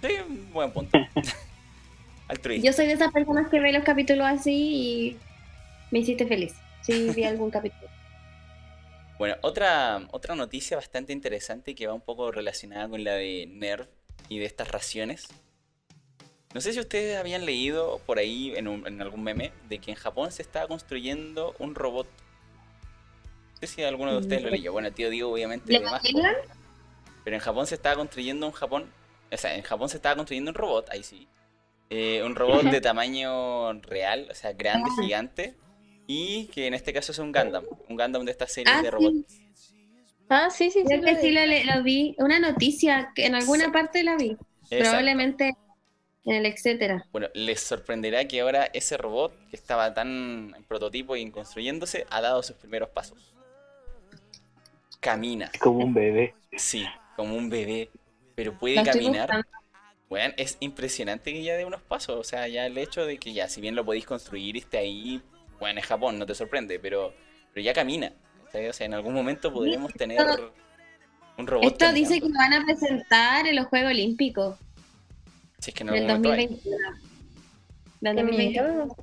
Sí, 0.00 0.08
buen 0.52 0.70
punto. 0.70 0.98
Yo 2.62 2.72
soy 2.72 2.86
de 2.86 2.94
esas 2.94 3.12
personas 3.12 3.48
que 3.50 3.60
ve 3.60 3.72
los 3.72 3.84
capítulos 3.84 4.26
así 4.26 4.52
y 4.52 5.16
me 5.90 5.98
hiciste 6.00 6.26
feliz. 6.26 6.54
Sí, 6.82 7.10
vi 7.14 7.24
algún 7.24 7.50
capítulo. 7.50 7.91
Bueno, 9.22 9.36
otra, 9.42 10.08
otra 10.10 10.34
noticia 10.34 10.76
bastante 10.76 11.12
interesante 11.12 11.76
que 11.76 11.86
va 11.86 11.94
un 11.94 12.00
poco 12.00 12.32
relacionada 12.32 12.88
con 12.88 13.04
la 13.04 13.12
de 13.12 13.46
Nerv 13.48 13.88
y 14.28 14.40
de 14.40 14.46
estas 14.46 14.68
raciones. 14.72 15.28
No 16.52 16.60
sé 16.60 16.72
si 16.72 16.80
ustedes 16.80 17.16
habían 17.16 17.46
leído 17.46 18.00
por 18.04 18.18
ahí 18.18 18.52
en, 18.56 18.66
en 18.84 19.00
algún 19.00 19.22
meme 19.22 19.52
de 19.68 19.78
que 19.78 19.92
en 19.92 19.96
Japón 19.96 20.32
se 20.32 20.42
está 20.42 20.66
construyendo 20.66 21.54
un 21.60 21.76
robot. 21.76 22.08
No 22.08 23.56
sé 23.60 23.68
si 23.68 23.84
alguno 23.84 24.10
de 24.10 24.18
ustedes 24.18 24.42
lo 24.42 24.48
mm. 24.48 24.54
leyó. 24.54 24.72
Bueno, 24.72 24.90
tío 24.90 25.08
Diego 25.08 25.30
obviamente 25.30 25.78
más. 25.78 26.02
Pero 27.22 27.36
en 27.36 27.42
Japón 27.42 27.68
se 27.68 27.76
estaba 27.76 27.94
construyendo 27.94 28.44
un 28.44 28.52
Japón. 28.52 28.90
O 29.30 29.36
sea, 29.36 29.54
en 29.54 29.62
Japón 29.62 29.88
se 29.88 29.98
estaba 29.98 30.16
construyendo 30.16 30.50
un 30.50 30.56
robot, 30.56 30.90
ahí 30.90 31.04
sí. 31.04 31.28
Eh, 31.90 32.24
un 32.24 32.34
robot 32.34 32.64
de 32.64 32.80
tamaño 32.80 33.72
real, 33.82 34.26
o 34.32 34.34
sea, 34.34 34.52
grande, 34.52 34.90
gigante, 35.00 35.54
y 36.06 36.46
que 36.46 36.66
en 36.66 36.74
este 36.74 36.92
caso 36.92 37.12
es 37.12 37.18
un 37.18 37.32
Gundam, 37.32 37.64
un 37.88 37.96
Gundam 37.96 38.24
de 38.24 38.32
esta 38.32 38.46
serie 38.46 38.72
ah, 38.74 38.82
de 38.82 38.90
robots. 38.90 39.40
Ah, 40.28 40.48
sí, 40.50 40.70
sí, 40.70 40.82
sí. 40.86 41.00
que 41.00 41.16
sí 41.16 41.30
lo, 41.30 41.82
vi, 41.82 42.14
una 42.18 42.38
noticia, 42.38 43.12
que 43.14 43.26
en 43.26 43.34
alguna 43.34 43.70
parte 43.70 44.02
la 44.02 44.16
vi, 44.16 44.36
probablemente 44.70 45.52
en 46.24 46.36
el 46.36 46.46
etcétera. 46.46 47.04
Bueno, 47.12 47.28
les 47.34 47.60
sorprenderá 47.60 48.26
que 48.26 48.40
ahora 48.40 48.68
ese 48.72 48.96
robot 48.96 49.32
que 49.50 49.56
estaba 49.56 49.92
tan 49.92 50.54
en 50.56 50.64
prototipo 50.64 51.16
y 51.16 51.30
construyéndose 51.30 52.06
ha 52.10 52.20
dado 52.20 52.42
sus 52.42 52.56
primeros 52.56 52.90
pasos. 52.90 53.34
Camina. 55.00 55.50
Como 55.58 55.84
un 55.84 55.94
bebé. 55.94 56.34
Sí, 56.56 56.86
como 57.16 57.36
un 57.36 57.50
bebé. 57.50 57.90
Pero 58.36 58.56
puede 58.56 58.82
caminar. 58.84 59.44
Bueno, 60.08 60.32
es 60.36 60.58
impresionante 60.60 61.32
que 61.32 61.42
ya 61.42 61.56
dé 61.56 61.64
unos 61.64 61.82
pasos. 61.82 62.16
O 62.16 62.24
sea, 62.24 62.46
ya 62.46 62.66
el 62.66 62.78
hecho 62.78 63.04
de 63.04 63.18
que 63.18 63.32
ya, 63.32 63.48
si 63.48 63.60
bien 63.60 63.74
lo 63.74 63.84
podéis 63.84 64.06
construir 64.06 64.54
y 64.54 64.60
esté 64.60 64.78
ahí 64.78 65.20
bueno, 65.62 65.78
es 65.78 65.86
Japón, 65.86 66.18
no 66.18 66.26
te 66.26 66.34
sorprende, 66.34 66.80
pero, 66.80 67.14
pero 67.54 67.64
ya 67.64 67.72
camina. 67.72 68.12
O 68.48 68.72
sea, 68.72 68.84
en 68.84 68.94
algún 68.94 69.14
momento 69.14 69.52
podremos 69.52 69.92
tener 69.92 70.18
un 71.38 71.46
robot. 71.46 71.70
Esto 71.70 71.92
dice 71.92 72.20
que 72.20 72.28
lo 72.28 72.34
van 72.34 72.52
a 72.52 72.64
presentar 72.64 73.46
en 73.46 73.54
los 73.54 73.66
Juegos 73.66 73.92
Olímpicos. 73.92 74.58
Si 75.60 75.70
es 75.70 75.74
que 75.76 75.84
no 75.84 75.92
del 75.92 76.08
2021. 76.08 76.76
Del 78.00 78.16
2021. 78.16 78.96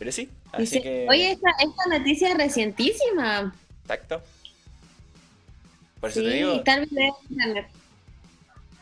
Pero 0.00 0.10
sí, 0.10 0.28
así 0.50 0.82
que... 0.82 1.06
Oye, 1.08 1.30
esta, 1.30 1.50
esta 1.60 1.96
noticia 1.96 2.30
es 2.30 2.38
recientísima. 2.38 3.54
Exacto. 3.82 4.20
Por 6.00 6.10
eso 6.10 6.22
te 6.22 6.28
digo. 6.28 6.60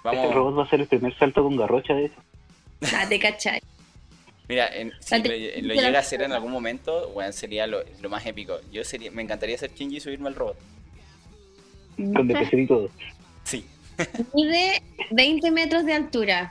Vamos. 0.03 0.25
Este 0.25 0.35
robot 0.35 0.59
va 0.59 0.62
a 0.64 0.71
ser 0.71 0.81
el 0.81 0.87
primer 0.87 1.14
salto 1.19 1.43
con 1.43 1.59
garrocha 1.59 1.93
de 1.93 2.07
eso. 2.07 2.14
Ah, 2.97 3.05
te 3.07 3.21
cachai. 3.21 3.61
Mira, 4.51 4.69
si 4.99 5.63
lo, 5.63 5.75
llega 5.75 5.99
a 5.99 6.01
hacer 6.01 6.23
en 6.23 6.33
algún 6.33 6.51
momento, 6.51 7.11
bueno, 7.11 7.31
sería 7.31 7.69
lo, 7.69 7.85
más 8.09 8.27
épico. 8.27 8.59
Yo 8.73 8.83
sería, 8.83 9.13
me 9.13 9.23
encantaría 9.23 9.57
ser 9.57 9.73
Shinji 9.73 9.99
y 9.99 10.01
subirme 10.01 10.27
al 10.27 10.35
robot. 10.35 10.57
Con 11.95 12.27
DPC 12.27 12.55
y 12.55 12.67
todo. 12.67 12.91
Sí. 13.45 13.65
Mide 14.35 14.83
20 15.13 15.53
metros 15.53 15.87
de 15.87 15.93
altura. 15.93 16.51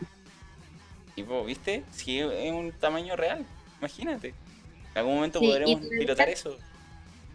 Tipo, 1.14 1.44
¿viste? 1.44 1.84
Sí, 1.92 2.20
es 2.20 2.52
un 2.54 2.72
tamaño 2.72 3.18
real. 3.18 3.46
Imagínate. 3.80 4.30
En 4.30 4.98
algún 4.98 5.16
momento 5.16 5.42
podremos 5.42 5.82
pilotar 5.86 6.30
eso. 6.30 6.58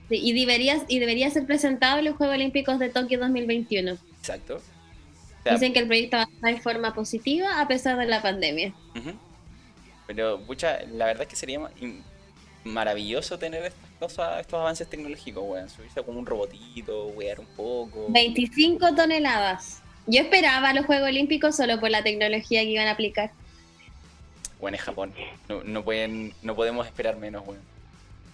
Sí, 0.08 0.18
y, 0.22 0.32
debería, 0.32 0.82
y 0.88 0.98
debería 0.98 1.28
ser 1.28 1.44
presentado 1.44 1.98
en 1.98 2.06
los 2.06 2.16
Juegos 2.16 2.36
Olímpicos 2.36 2.78
de 2.78 2.88
Tokio 2.88 3.18
2021. 3.18 3.98
Exacto. 4.18 4.62
Dicen 5.44 5.74
que 5.74 5.80
el 5.80 5.88
proyecto 5.88 6.16
va 6.16 6.26
de 6.50 6.58
forma 6.58 6.94
positiva 6.94 7.60
a 7.60 7.68
pesar 7.68 7.98
de 7.98 8.06
la 8.06 8.22
pandemia. 8.22 8.72
Pero, 10.06 10.40
pucha, 10.40 10.80
la 10.92 11.06
verdad 11.06 11.22
es 11.22 11.28
que 11.28 11.36
sería 11.36 11.60
maravilloso 12.64 13.38
tener 13.38 13.64
estas 13.64 13.90
cosas, 13.98 14.40
estos 14.40 14.60
avances 14.60 14.88
tecnológicos, 14.88 15.44
weón. 15.46 15.68
Subirse 15.68 16.02
como 16.02 16.18
un 16.18 16.26
robotito, 16.26 17.06
wear 17.08 17.40
un 17.40 17.46
poco. 17.46 18.06
25 18.08 18.94
toneladas. 18.94 19.82
Yo 20.06 20.20
esperaba 20.20 20.72
los 20.74 20.84
Juegos 20.84 21.08
Olímpicos 21.08 21.56
solo 21.56 21.80
por 21.80 21.90
la 21.90 22.02
tecnología 22.02 22.60
que 22.62 22.70
iban 22.70 22.88
a 22.88 22.92
aplicar. 22.92 23.30
Bueno, 24.60 24.76
es 24.76 24.82
Japón. 24.82 25.12
No, 25.64 25.84
pueden, 25.84 26.34
no 26.42 26.54
podemos 26.54 26.86
esperar 26.86 27.16
menos, 27.16 27.46
weón. 27.46 27.62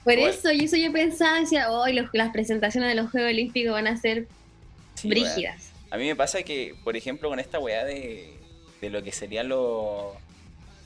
Por 0.04 0.14
eso, 0.14 0.50
y 0.50 0.64
eso 0.64 0.76
yo 0.76 0.90
pensaba, 0.92 1.40
decía, 1.40 1.70
hoy 1.70 1.92
las 2.12 2.30
presentaciones 2.30 2.88
de 2.88 2.94
los 2.94 3.10
Juegos 3.10 3.30
Olímpicos 3.30 3.72
van 3.72 3.86
a 3.86 3.96
ser 3.96 4.26
brígidas. 5.04 5.70
A 5.90 5.98
mí 5.98 6.06
me 6.06 6.16
pasa 6.16 6.42
que, 6.42 6.74
por 6.84 6.96
ejemplo, 6.96 7.28
con 7.28 7.38
esta 7.38 7.58
weá 7.58 7.84
de, 7.84 8.32
de 8.80 8.90
lo 8.90 9.02
que 9.02 9.12
serían 9.12 9.48
los 9.48 10.14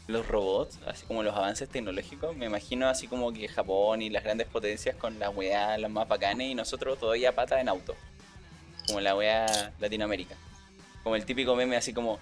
los 0.06 0.28
robots, 0.28 0.78
así 0.86 1.06
como 1.06 1.22
los 1.22 1.34
avances 1.34 1.68
tecnológicos, 1.68 2.36
me 2.36 2.46
imagino 2.46 2.88
así 2.88 3.06
como 3.06 3.32
que 3.32 3.48
Japón 3.48 4.02
y 4.02 4.10
las 4.10 4.22
grandes 4.22 4.46
potencias 4.46 4.96
con 4.96 5.18
la 5.18 5.30
weá 5.30 5.78
las 5.78 5.90
más 5.90 6.06
bacanes 6.06 6.48
y 6.48 6.54
nosotros 6.54 6.98
todavía 6.98 7.34
pata 7.34 7.60
en 7.60 7.68
auto. 7.68 7.94
Como 8.86 9.00
la 9.00 9.16
weá 9.16 9.72
Latinoamérica. 9.80 10.36
Como 11.02 11.16
el 11.16 11.24
típico 11.24 11.56
meme 11.56 11.76
así 11.76 11.94
como 11.94 12.18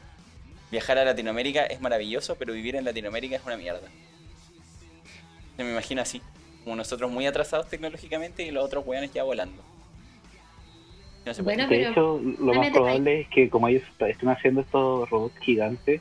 viajar 0.71 0.99
a 0.99 1.05
Latinoamérica 1.05 1.65
es 1.65 1.81
maravilloso, 1.81 2.37
pero 2.37 2.53
vivir 2.53 2.77
en 2.77 2.85
Latinoamérica 2.85 3.37
es 3.37 3.43
una 3.45 3.57
mierda. 3.57 3.89
Se 5.57 5.65
me 5.65 5.71
imagino 5.71 6.03
así, 6.03 6.23
como 6.63 6.77
nosotros 6.77 7.11
muy 7.11 7.27
atrasados 7.27 7.69
tecnológicamente 7.69 8.45
y 8.45 8.53
los 8.53 8.65
otros 8.65 8.87
weones 8.87 9.13
ya 9.13 9.25
volando. 9.25 9.63
de 11.25 11.89
hecho, 11.89 12.21
lo 12.39 12.55
más 12.55 12.71
probable 12.71 13.23
es 13.23 13.29
que 13.29 13.51
como 13.51 13.69
ellos 13.69 13.83
están 13.99 14.29
haciendo 14.29 14.61
estos 14.61 15.11
robots 15.11 15.39
gigantes, 15.41 16.01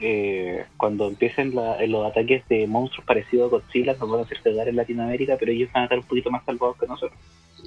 eh, 0.00 0.64
cuando 0.78 1.08
empiecen 1.08 1.54
los 1.54 2.06
ataques 2.06 2.46
de 2.48 2.66
monstruos 2.66 3.06
parecidos 3.06 3.48
a 3.48 3.56
Godzilla, 3.56 3.94
nos 3.94 4.10
van 4.10 4.20
a 4.20 4.22
hacer 4.22 4.40
pegar 4.42 4.66
en 4.66 4.76
Latinoamérica, 4.76 5.36
pero 5.38 5.52
ellos 5.52 5.70
van 5.72 5.82
a 5.82 5.84
estar 5.84 5.98
un 5.98 6.04
poquito 6.04 6.30
más 6.30 6.44
salvados 6.44 6.78
que 6.78 6.86
nosotros. 6.86 7.18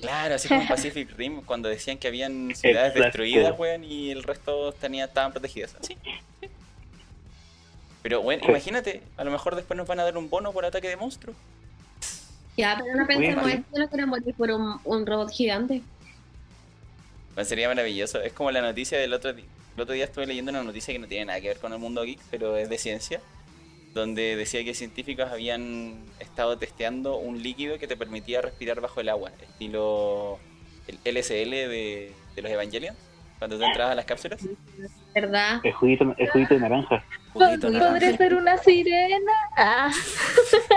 Claro, 0.01 0.35
así 0.35 0.47
como 0.47 0.67
Pacific 0.67 1.09
Rim, 1.17 1.41
cuando 1.43 1.69
decían 1.69 1.97
que 1.97 2.07
habían 2.07 2.55
ciudades 2.55 2.95
destruidas, 2.95 3.57
weón, 3.57 3.83
y 3.83 4.09
el 4.09 4.23
resto 4.23 4.71
tenía, 4.73 5.05
estaban 5.05 5.31
protegidas. 5.31 5.75
Sí, 5.81 5.95
Pero 8.01 8.21
bueno, 8.21 8.43
imagínate, 8.47 9.03
a 9.15 9.23
lo 9.23 9.29
mejor 9.29 9.55
después 9.55 9.77
nos 9.77 9.87
van 9.87 9.99
a 9.99 10.03
dar 10.03 10.17
un 10.17 10.29
bono 10.29 10.51
por 10.51 10.65
ataque 10.65 10.89
de 10.89 10.97
monstruos. 10.97 11.37
Ya, 12.57 12.79
pero 12.83 12.95
no 12.99 13.07
pensemos 13.07 13.47
esto, 13.47 13.79
no 13.79 13.89
queremos 13.89 14.19
morir 14.19 14.35
por 14.35 14.51
un, 14.51 14.79
un 14.83 15.05
robot 15.05 15.31
gigante. 15.31 15.83
Bueno, 17.35 17.47
sería 17.47 17.67
maravilloso. 17.67 18.21
Es 18.21 18.33
como 18.33 18.51
la 18.51 18.61
noticia 18.61 18.97
del 18.97 19.13
otro 19.13 19.33
día 19.33 19.45
el 19.75 19.81
otro 19.81 19.93
día 19.93 20.05
estuve 20.05 20.27
leyendo 20.27 20.51
una 20.51 20.63
noticia 20.63 20.93
que 20.93 20.99
no 20.99 21.07
tiene 21.07 21.25
nada 21.25 21.41
que 21.41 21.47
ver 21.47 21.57
con 21.57 21.73
el 21.73 21.79
mundo 21.79 22.03
geek, 22.03 22.19
pero 22.29 22.57
es 22.57 22.69
de 22.69 22.77
ciencia, 22.77 23.21
donde 23.93 24.35
decía 24.35 24.63
que 24.63 24.73
científicos 24.73 25.31
habían 25.31 25.95
estado 26.19 26.57
testeando 26.57 27.17
un 27.17 27.41
líquido 27.41 27.79
que 27.79 27.87
te 27.87 27.97
permitía 27.97 28.41
respirar 28.41 28.81
bajo 28.81 29.01
el 29.01 29.09
agua, 29.09 29.31
estilo 29.41 30.39
el 30.87 31.15
LSL 31.15 31.49
de, 31.49 32.13
los 32.35 32.51
Evangelions, 32.51 32.97
cuando 33.39 33.57
te 33.57 33.65
entras 33.65 33.91
a 33.91 33.95
las 33.95 34.05
cápsulas. 34.05 34.41
¿Verdad? 35.13 35.59
El 35.63 35.73
juguito, 35.73 36.15
el 36.17 36.29
juguito 36.29 36.53
de 36.53 36.59
naranja. 36.59 37.03
¿Podría 37.33 38.17
ser 38.17 38.35
una 38.35 38.57
sirena? 38.57 39.31
Ah. 39.57 39.91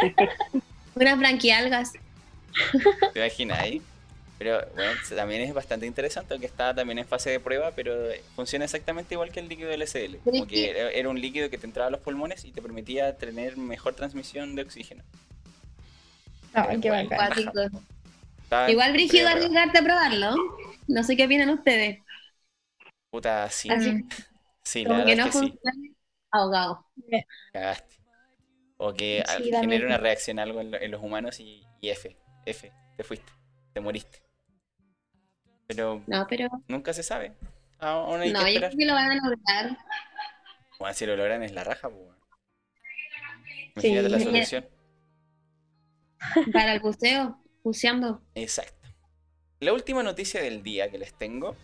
Unas 0.94 1.18
branquialgas. 1.18 1.92
¿Te 3.12 3.20
imaginas 3.20 3.59
ahí? 3.59 3.82
Pero 4.38 4.61
bueno, 4.75 4.92
también 5.14 5.40
es 5.42 5.55
bastante 5.55 5.87
interesante, 5.87 6.35
aunque 6.35 6.46
está 6.46 6.75
también 6.75 6.99
en 6.99 7.07
fase 7.07 7.31
de 7.31 7.40
prueba, 7.40 7.72
pero 7.75 7.94
funciona 8.35 8.66
exactamente 8.66 9.14
igual 9.14 9.33
que 9.33 9.40
el 9.40 9.49
líquido 9.49 9.72
LSL. 9.72 10.18
Porque 10.25 10.90
era 10.94 11.09
un 11.09 11.20
líquido 11.20 11.49
que 11.49 11.57
te 11.57 11.66
entraba 11.66 11.88
a 11.88 11.90
los 11.90 12.01
pulmones 12.01 12.44
y 12.44 12.53
te 12.53 12.61
permitía 12.61 13.16
tener 13.16 13.57
mejor 13.57 13.94
transmisión 13.94 14.55
de 14.55 14.62
oxígeno. 14.62 15.03
Ay, 16.53 16.81
qué 16.81 16.90
bacán. 16.90 17.33
Igual 18.68 18.92
brígido 18.92 19.29
arriesgarte 19.29 19.79
a 19.79 19.83
probarlo. 19.83 20.35
No 20.87 21.03
sé 21.03 21.16
qué 21.16 21.25
opinan 21.25 21.51
ustedes. 21.51 21.99
Puta, 23.11 23.49
sí. 23.51 23.68
Sí, 24.62 24.85
la 24.85 24.99
verdad 24.99 25.07
que 25.07 25.16
no 25.16 25.31
que 25.31 25.59
ahogado. 26.31 26.87
Cagaste. 27.53 27.96
O 28.77 28.92
que 28.92 29.25
genere 29.61 29.87
una 29.87 29.96
reacción 29.96 30.38
algo 30.38 30.61
en, 30.61 30.90
los 30.90 31.03
humanos 31.03 31.40
y, 31.40 31.66
y 31.81 31.88
F, 31.88 32.14
F, 32.44 32.72
te 32.96 33.05
fuiste, 33.05 33.33
te 33.72 33.81
moriste. 33.81 34.25
Pero, 35.66 36.02
no, 36.07 36.26
pero... 36.29 36.48
nunca 36.68 36.92
se 36.92 37.02
sabe. 37.02 37.33
no, 37.81 38.26
yo 38.26 38.33
creo 38.33 38.70
que 38.70 38.87
lo 38.87 38.94
van 38.94 39.11
a 39.12 39.14
lograr. 39.16 39.79
Bueno, 40.79 40.94
si 40.94 41.07
lo 41.07 41.16
logran 41.16 41.42
es 41.42 41.52
la 41.52 41.64
raja, 41.64 41.88
pues. 41.88 42.16
Imagínate 43.74 44.09
la 44.09 44.20
solución. 44.20 44.68
Para 46.52 46.74
el 46.74 46.81
buceo, 46.81 47.38
buceando. 47.62 48.22
Exacto. 48.35 48.88
La 49.61 49.72
última 49.72 50.02
noticia 50.02 50.42
del 50.42 50.62
día 50.62 50.90
que 50.90 50.98
les 50.98 51.14
tengo, 51.14 51.57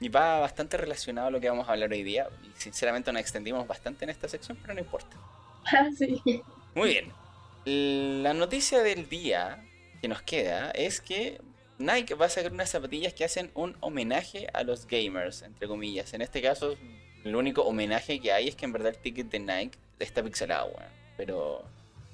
y 0.00 0.08
va 0.08 0.40
bastante 0.40 0.76
relacionado 0.76 1.28
a 1.28 1.30
lo 1.30 1.40
que 1.40 1.48
vamos 1.48 1.68
a 1.68 1.72
hablar 1.72 1.90
hoy 1.92 2.02
día, 2.02 2.28
y 2.42 2.60
sinceramente 2.60 3.12
nos 3.12 3.20
extendimos 3.20 3.66
bastante 3.66 4.04
en 4.04 4.10
esta 4.10 4.28
sección, 4.28 4.58
pero 4.60 4.74
no 4.74 4.80
importa. 4.80 5.16
Ah, 5.66 5.88
sí. 5.96 6.20
Muy 6.74 6.90
bien. 6.90 7.12
La 8.22 8.34
noticia 8.34 8.82
del 8.82 9.08
día 9.08 9.64
que 10.00 10.08
nos 10.08 10.22
queda 10.22 10.70
es 10.72 11.00
que 11.00 11.40
Nike 11.78 12.14
va 12.14 12.26
a 12.26 12.28
sacar 12.28 12.52
unas 12.52 12.70
zapatillas 12.70 13.12
que 13.12 13.24
hacen 13.24 13.50
un 13.54 13.76
homenaje 13.80 14.48
a 14.52 14.62
los 14.62 14.86
gamers, 14.86 15.42
entre 15.42 15.68
comillas. 15.68 16.14
En 16.14 16.22
este 16.22 16.40
caso, 16.40 16.76
el 17.24 17.36
único 17.36 17.62
homenaje 17.62 18.20
que 18.20 18.32
hay 18.32 18.48
es 18.48 18.56
que 18.56 18.64
en 18.64 18.72
verdad 18.72 18.88
el 18.88 18.98
ticket 18.98 19.28
de 19.28 19.40
Nike 19.40 19.78
está 19.98 20.22
pixelado, 20.22 20.68
weón. 20.68 20.90
Pero. 21.16 21.64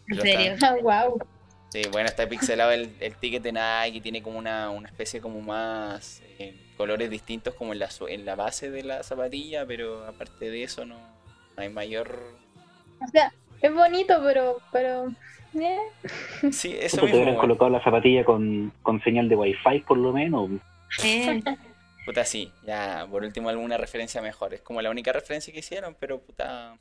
¿En 0.08 0.20
serio? 0.20 0.56
wow. 0.82 1.18
Ah, 1.20 1.26
sí, 1.70 1.82
bueno, 1.92 2.08
está 2.08 2.28
pixelado 2.28 2.72
el, 2.72 2.94
el 3.00 3.14
ticket 3.16 3.42
de 3.42 3.52
Nike, 3.52 4.00
tiene 4.00 4.22
como 4.22 4.38
una, 4.38 4.70
una 4.70 4.88
especie 4.88 5.20
como 5.20 5.40
más 5.40 6.22
eh, 6.38 6.54
colores 6.76 7.10
distintos 7.10 7.54
como 7.54 7.72
en 7.72 7.78
la, 7.78 7.88
en 8.08 8.24
la 8.24 8.34
base 8.34 8.70
de 8.70 8.82
la 8.82 9.02
zapatilla, 9.02 9.64
pero 9.66 10.04
aparte 10.04 10.50
de 10.50 10.64
eso 10.64 10.84
no, 10.84 10.98
hay 11.56 11.68
mayor... 11.68 12.34
O 13.00 13.08
sea, 13.08 13.32
es 13.60 13.72
bonito, 13.72 14.20
pero... 14.24 14.58
pero... 14.72 15.12
Eh. 15.54 15.78
Sí, 16.50 16.76
eso 16.80 16.96
mismo. 16.96 17.10
Te 17.10 17.16
hubieran 17.16 17.36
colocado 17.36 17.70
la 17.70 17.82
zapatilla 17.82 18.24
con, 18.24 18.72
con 18.82 19.02
señal 19.02 19.28
de 19.28 19.36
wifi 19.36 19.80
por 19.86 19.98
lo 19.98 20.12
menos. 20.12 20.50
Eh. 21.04 21.42
Puta, 22.04 22.24
sí, 22.24 22.50
ya, 22.66 23.06
por 23.08 23.22
último 23.22 23.48
alguna 23.48 23.76
referencia 23.76 24.20
mejor. 24.20 24.54
Es 24.54 24.62
como 24.62 24.82
la 24.82 24.90
única 24.90 25.12
referencia 25.12 25.52
que 25.52 25.60
hicieron, 25.60 25.96
pero 25.98 26.20
puta... 26.20 26.76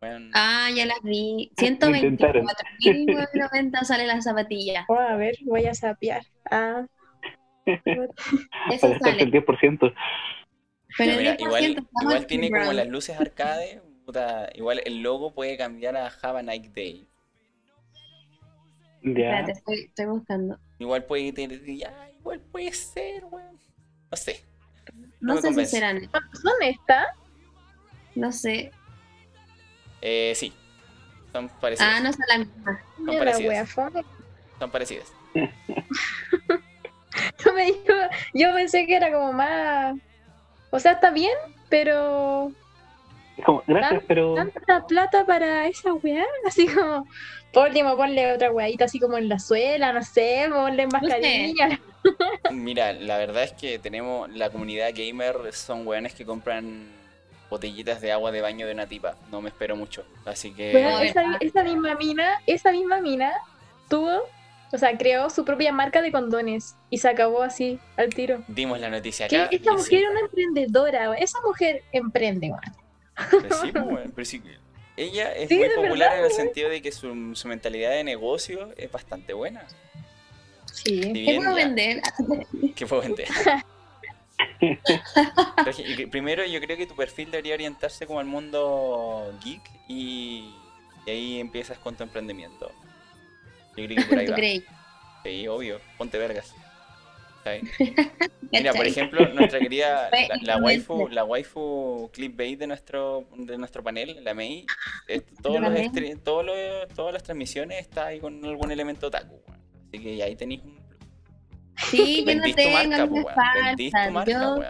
Bueno. 0.00 0.30
Ah, 0.34 0.70
ya 0.74 0.86
las 0.86 1.02
vi. 1.02 1.52
124.990 1.56 3.84
sale 3.84 4.06
la 4.06 4.22
zapatilla. 4.22 4.86
Oh, 4.88 4.98
a 4.98 5.16
ver, 5.16 5.36
voy 5.44 5.66
a 5.66 5.74
sapear. 5.74 6.22
Ah. 6.50 6.86
Eso 7.66 8.94
sale. 8.98 9.22
el 9.22 9.30
10%. 9.32 9.94
Pero 10.98 11.20
igual, 11.20 11.86
igual 12.02 12.26
tiene 12.26 12.50
como 12.50 12.72
las 12.72 12.88
luces 12.88 13.20
arcade. 13.20 13.82
Puta, 14.06 14.48
igual 14.54 14.80
el 14.84 15.02
logo 15.02 15.34
puede 15.34 15.58
cambiar 15.58 15.96
a 15.96 16.10
Have 16.22 16.38
a 16.38 16.42
Night 16.42 16.72
Day. 16.74 17.06
Ya. 19.06 19.38
Espérate, 19.38 19.52
estoy, 19.52 19.80
estoy, 19.82 20.06
buscando. 20.06 20.58
Igual 20.80 21.04
puede 21.04 21.32
tener. 21.32 21.64
Ya, 21.64 22.10
igual 22.18 22.40
puede 22.40 22.72
ser, 22.72 23.24
weón. 23.24 23.56
No 24.10 24.16
sé. 24.16 24.44
No, 25.20 25.34
no 25.34 25.40
sé 25.40 25.54
si 25.54 25.66
serán. 25.66 26.10
¿Dónde 26.42 26.70
está? 26.70 27.14
No 28.16 28.32
sé. 28.32 28.72
Eh, 30.02 30.32
sí. 30.34 30.52
Son 31.32 31.48
parecidas. 31.48 31.94
Ah, 31.94 32.00
no 32.00 32.12
son 32.12 32.24
las 32.28 32.38
mismas. 32.40 32.80
Son 32.96 33.16
parecidas. 33.16 33.70
Son 34.58 34.70
parecidas. 34.70 35.12
yo 38.34 38.52
pensé 38.54 38.86
que 38.86 38.96
era 38.96 39.12
como 39.12 39.32
más. 39.32 39.96
O 40.70 40.80
sea, 40.80 40.92
está 40.92 41.12
bien, 41.12 41.36
pero. 41.68 42.50
Como, 43.44 43.62
gracias, 43.66 44.02
pero. 44.06 44.34
Tanta 44.34 44.86
plata 44.86 45.26
para 45.26 45.66
esa 45.66 45.92
weá. 45.94 46.24
Así 46.46 46.66
como. 46.66 47.06
Por 47.52 47.68
último, 47.68 47.96
ponle 47.96 48.32
otra 48.34 48.50
weadita 48.52 48.84
así 48.84 49.00
como 49.00 49.16
en 49.16 49.30
la 49.30 49.38
suela, 49.38 49.90
no 49.90 50.02
sé, 50.02 50.46
ponle 50.50 50.86
más 50.88 51.02
cariño. 51.02 51.78
Mira, 52.50 52.92
la 52.92 53.16
verdad 53.16 53.44
es 53.44 53.52
que 53.52 53.78
tenemos. 53.78 54.28
La 54.30 54.50
comunidad 54.50 54.90
gamer 54.94 55.52
son 55.52 55.86
weones 55.86 56.14
que 56.14 56.26
compran 56.26 56.86
botellitas 57.48 58.02
de 58.02 58.12
agua 58.12 58.30
de 58.30 58.42
baño 58.42 58.66
de 58.66 58.74
una 58.74 58.86
tipa. 58.86 59.16
No 59.30 59.40
me 59.40 59.48
espero 59.48 59.74
mucho. 59.74 60.04
Así 60.26 60.52
que. 60.52 60.72
esa, 61.02 61.22
esa 61.40 61.62
misma 61.62 61.94
mina, 61.94 62.42
esa 62.46 62.72
misma 62.72 63.00
mina 63.00 63.32
tuvo 63.88 64.22
o 64.72 64.78
sea, 64.78 64.96
creó 64.98 65.30
su 65.30 65.44
propia 65.44 65.72
marca 65.72 66.02
de 66.02 66.10
condones 66.10 66.76
y 66.90 66.98
se 66.98 67.08
acabó 67.08 67.42
así 67.42 67.78
al 67.96 68.10
tiro. 68.10 68.42
Dimos 68.48 68.80
la 68.80 68.90
noticia 68.90 69.26
acá. 69.26 69.48
Esa 69.50 69.72
mujer 69.72 70.02
es 70.02 70.10
una 70.10 70.20
emprendedora, 70.20 71.14
esa 71.14 71.38
mujer 71.46 71.82
emprende, 71.92 72.48
weón. 72.48 72.85
Pero 73.30 74.24
sí, 74.24 74.42
ella 74.96 75.32
es 75.32 75.50
muy 75.50 75.68
popular 75.70 76.18
en 76.18 76.24
el 76.24 76.30
sentido 76.32 76.70
de 76.70 76.80
que 76.80 76.92
su, 76.92 77.14
mentalidad 77.44 77.90
de 77.90 78.04
negocio 78.04 78.72
es 78.76 78.90
bastante 78.90 79.32
buena. 79.32 79.66
Sí, 80.72 81.00
¿qué 81.14 81.36
puedo 81.36 81.54
vender? 81.54 82.02
¿Qué 82.74 82.86
puedo 82.86 83.02
vender? 83.02 83.28
primero 86.10 86.44
yo 86.44 86.60
creo 86.60 86.76
que 86.76 86.86
tu 86.86 86.94
perfil 86.94 87.30
debería 87.30 87.54
orientarse 87.54 88.06
como 88.06 88.20
al 88.20 88.26
mundo 88.26 89.34
geek 89.42 89.62
y, 89.88 90.54
y 91.06 91.10
ahí 91.10 91.40
empiezas 91.40 91.78
con 91.78 91.94
tu 91.94 92.02
emprendimiento. 92.02 92.70
Yo 93.76 93.84
creo 93.84 93.96
que 93.96 94.04
por 94.04 94.18
ahí 94.18 94.26
va. 94.26 94.36
Sí, 95.24 95.48
obvio. 95.48 95.80
Ponte 95.98 96.18
vergas. 96.18 96.54
Mira, 98.52 98.72
por 98.72 98.86
ejemplo, 98.86 99.28
nuestra 99.34 99.58
querida, 99.58 100.10
la, 100.42 100.58
waifu, 100.58 101.08
la 101.08 101.24
waifu 101.24 102.10
clickbait 102.12 102.58
de 102.58 102.66
nuestro, 102.66 103.26
de 103.36 103.58
nuestro 103.58 103.82
panel, 103.82 104.22
la 104.22 104.34
Mei, 104.34 104.66
todos 105.42 105.60
los 105.60 106.22
todos 106.22 106.44
los, 106.44 106.88
todas 106.94 107.12
las 107.12 107.22
transmisiones 107.22 107.80
está 107.80 108.06
ahí 108.06 108.20
con 108.20 108.44
algún 108.44 108.70
elemento 108.70 109.10
taku, 109.10 109.40
así 109.88 110.02
que 110.02 110.22
ahí 110.22 110.36
tenéis 110.36 110.62
un 110.62 110.76
Sí, 111.90 112.24
yo 112.26 112.34
no 112.34 112.42
tengo, 112.54 112.72
marca, 112.72 113.06
no 113.06 113.26
Vendís 113.66 113.92
tu 113.92 114.12
marca, 114.12 114.32
yo... 114.32 114.60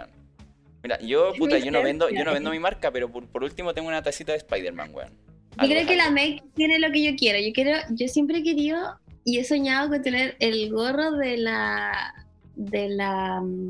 Mira, 0.83 0.99
yo, 0.99 1.33
puta, 1.37 1.57
yo 1.57 1.71
no 1.71 1.81
vendo, 1.81 2.09
yo 2.09 2.23
no 2.23 2.33
vendo 2.33 2.51
mi 2.51 2.59
marca, 2.59 2.91
pero 2.91 3.09
por, 3.09 3.27
por 3.27 3.43
último 3.43 3.73
tengo 3.73 3.87
una 3.87 4.01
tacita 4.01 4.33
de 4.33 4.37
Spider-Man, 4.39 4.93
weón. 4.93 5.13
Yo 5.61 5.67
creo 5.67 5.87
que 5.87 5.95
la 5.95 6.11
Meg 6.11 6.43
tiene 6.53 6.79
lo 6.79 6.91
que 6.91 7.03
yo 7.03 7.15
quiero. 7.15 7.39
Yo 7.39 7.51
quiero, 7.51 7.79
yo 7.89 8.07
siempre 8.07 8.39
he 8.39 8.43
querido 8.43 8.99
y 9.23 9.39
he 9.39 9.43
soñado 9.43 9.89
con 9.89 10.01
tener 10.01 10.35
el 10.39 10.71
gorro 10.71 11.11
de 11.13 11.37
la 11.37 12.26
de 12.57 12.89
la 12.89 13.39
um, 13.41 13.69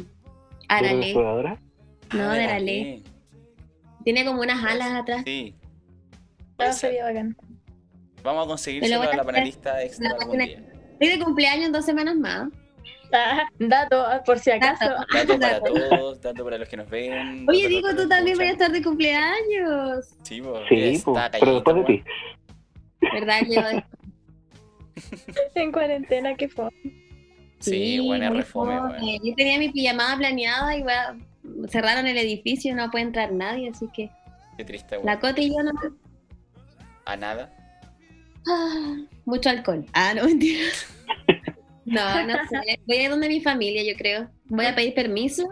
Arale. 0.70 1.14
No, 1.14 2.32
de 2.32 2.48
la 2.48 2.60
Le. 2.60 3.04
Tiene 4.04 4.26
como 4.26 4.42
unas 4.42 4.64
alas 4.64 4.92
atrás. 4.92 5.24
Sí. 5.26 5.54
No, 6.58 6.74
sería 6.74 7.04
bacán. 7.06 7.36
Vamos 8.24 8.46
a 8.46 8.48
conseguírselo 8.48 9.02
a 9.02 9.16
la 9.16 9.24
panelista 9.24 9.84
extra 9.84 10.10
algún 10.20 10.40
día. 10.40 10.64
Estoy 10.94 11.10
de 11.10 11.24
cumpleaños 11.24 11.68
en 11.68 11.72
dos 11.72 11.86
semanas 11.86 12.16
más. 12.16 12.50
Ah, 13.14 13.48
dato, 13.60 14.06
por 14.26 14.40
si 14.40 14.52
acaso. 14.52 14.86
Dato, 15.14 15.40
para 15.40 15.62
todos, 15.62 16.20
dato 16.20 16.44
para 16.44 16.58
los 16.58 16.68
que 16.68 16.76
nos 16.76 16.90
ven. 16.90 17.46
Oye, 17.48 17.70
digo, 17.70 17.96
tú 17.96 18.08
también 18.10 18.38
vas 18.38 18.48
a 18.48 18.52
estar 18.52 18.72
de 18.72 18.84
cumpleaños. 18.84 20.18
Sí, 20.24 20.42
pues. 20.42 20.68
Sí, 20.68 21.04
pero 21.40 21.54
después 21.56 21.76
de 21.78 21.84
ti. 21.84 22.04
¿Verdad 23.14 23.40
que 23.48 23.84
En 25.56 25.72
cuarentena, 25.72 26.36
qué 26.36 26.50
fue. 26.50 26.70
Sí, 27.60 28.00
buena 28.00 28.30
reforma. 28.30 28.98
Yo 29.24 29.36
tenía 29.36 29.58
mi 29.58 29.70
pijamada 29.70 30.18
planeada 30.18 30.78
y 30.78 30.84
cerraron 31.68 32.08
el 32.08 32.18
edificio 32.18 32.72
y 32.72 32.76
no 32.76 32.90
puede 32.92 33.06
entrar 33.06 33.32
nadie, 33.32 33.70
así 33.70 33.88
que. 33.94 34.10
Qué 34.58 34.64
triste, 34.64 34.98
La 35.04 35.20
Cota 35.20 35.42
y 35.42 35.50
yo 35.50 35.64
no. 35.64 35.72
¿A 37.06 37.16
nada? 37.16 37.54
Ah, 38.48 38.98
mucho 39.26 39.50
alcohol. 39.50 39.86
Ah, 39.94 40.14
no, 40.14 40.24
mentira. 40.26 40.66
No, 41.86 42.26
no 42.26 42.34
sé. 42.50 42.80
Voy 42.86 42.98
a 42.98 43.04
ir 43.04 43.10
donde 43.10 43.28
mi 43.28 43.42
familia, 43.42 43.84
yo 43.84 43.98
creo. 43.98 44.30
Voy 44.46 44.66
a 44.66 44.76
pedir 44.76 44.94
permiso 44.94 45.48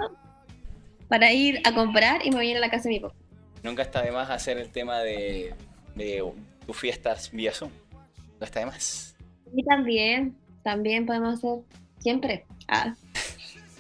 para 1.07 1.31
ir 1.31 1.61
a 1.65 1.73
comprar 1.73 2.25
y 2.25 2.29
me 2.29 2.37
voy 2.37 2.47
a 2.47 2.51
ir 2.51 2.57
a 2.57 2.61
la 2.61 2.69
casa 2.69 2.83
de 2.83 2.95
mi 2.95 2.99
papá. 2.99 3.15
Nunca 3.63 3.83
está 3.83 4.01
de 4.01 4.11
más 4.11 4.29
hacer 4.29 4.57
el 4.57 4.69
tema 4.69 4.99
de, 4.99 5.53
de 5.95 6.23
tus 6.65 6.77
fiestas 6.77 7.31
vía 7.31 7.51
Zoom. 7.51 7.71
Nunca 8.33 8.45
está 8.45 8.59
de 8.59 8.65
más. 8.67 9.15
Y 9.55 9.63
también, 9.63 10.35
también 10.63 11.05
podemos 11.05 11.35
hacer 11.35 11.59
siempre. 12.05 12.45
Ah. 12.67 12.93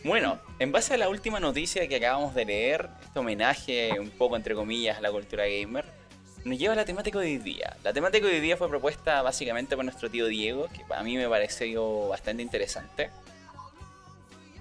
Bueno, 0.03 0.39
en 0.57 0.71
base 0.71 0.95
a 0.95 0.97
la 0.97 1.09
última 1.09 1.39
noticia 1.39 1.87
que 1.87 1.97
acabamos 1.97 2.33
de 2.33 2.45
leer, 2.45 2.89
este 3.03 3.19
homenaje 3.19 3.99
un 3.99 4.09
poco 4.09 4.35
entre 4.35 4.55
comillas 4.55 4.97
a 4.97 5.01
la 5.01 5.11
cultura 5.11 5.45
gamer, 5.45 5.85
nos 6.43 6.57
lleva 6.57 6.73
a 6.73 6.75
la 6.75 6.85
temática 6.85 7.19
de 7.19 7.27
hoy 7.27 7.37
día. 7.37 7.77
La 7.83 7.93
temática 7.93 8.25
de 8.25 8.33
hoy 8.33 8.39
día 8.39 8.57
fue 8.57 8.67
propuesta 8.67 9.21
básicamente 9.21 9.75
por 9.75 9.85
nuestro 9.85 10.09
tío 10.09 10.25
Diego, 10.25 10.67
que 10.69 10.81
a 10.91 11.03
mí 11.03 11.15
me 11.17 11.29
pareció 11.29 12.07
bastante 12.07 12.41
interesante. 12.41 13.11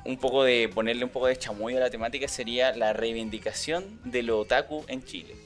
Un 0.05 0.19
poco 0.19 0.45
de 0.45 0.69
ponerle 0.69 1.03
un 1.03 1.11
poco 1.11 1.27
de 1.27 1.39
chamuyo 1.39 1.79
a 1.79 1.81
la 1.81 1.91
temática 1.91 2.29
sería 2.29 2.77
la 2.77 2.93
reivindicación 2.93 3.99
de 4.05 4.23
lo 4.23 4.41
otaku 4.41 4.85
en 4.89 5.03
Chile. 5.05 5.37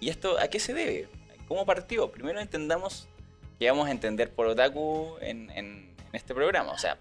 ¿Y 0.00 0.08
esto 0.08 0.38
a 0.38 0.48
qué 0.48 0.58
se 0.58 0.72
debe? 0.72 1.08
¿Cómo 1.46 1.66
partió? 1.66 2.10
Primero 2.10 2.40
entendamos 2.40 3.06
qué 3.58 3.68
vamos 3.68 3.88
a 3.88 3.90
entender 3.90 4.30
por 4.30 4.46
otaku 4.46 5.16
en, 5.20 5.50
en 5.50 5.93
este 6.16 6.34
programa. 6.34 6.72
O 6.72 6.78
sea, 6.78 6.96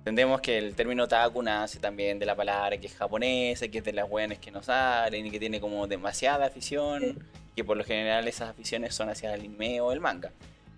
Entendemos 0.00 0.40
que 0.40 0.56
el 0.56 0.74
término 0.74 1.04
otaku 1.04 1.42
nace 1.42 1.78
también 1.78 2.18
de 2.18 2.24
la 2.24 2.34
palabra 2.34 2.78
que 2.78 2.86
es 2.86 2.96
japonesa, 2.96 3.68
que 3.68 3.78
es 3.78 3.84
de 3.84 3.92
las 3.92 4.08
buenas 4.08 4.38
que 4.38 4.50
nos 4.50 4.64
salen 4.64 5.26
y 5.26 5.30
que 5.30 5.38
tiene 5.38 5.60
como 5.60 5.86
demasiada 5.86 6.46
afición, 6.46 7.22
que 7.54 7.62
por 7.64 7.76
lo 7.76 7.84
general 7.84 8.26
esas 8.26 8.48
aficiones 8.48 8.94
son 8.94 9.10
hacia 9.10 9.34
el 9.34 9.40
anime 9.40 9.82
o 9.82 9.92
el 9.92 10.00
manga. 10.00 10.32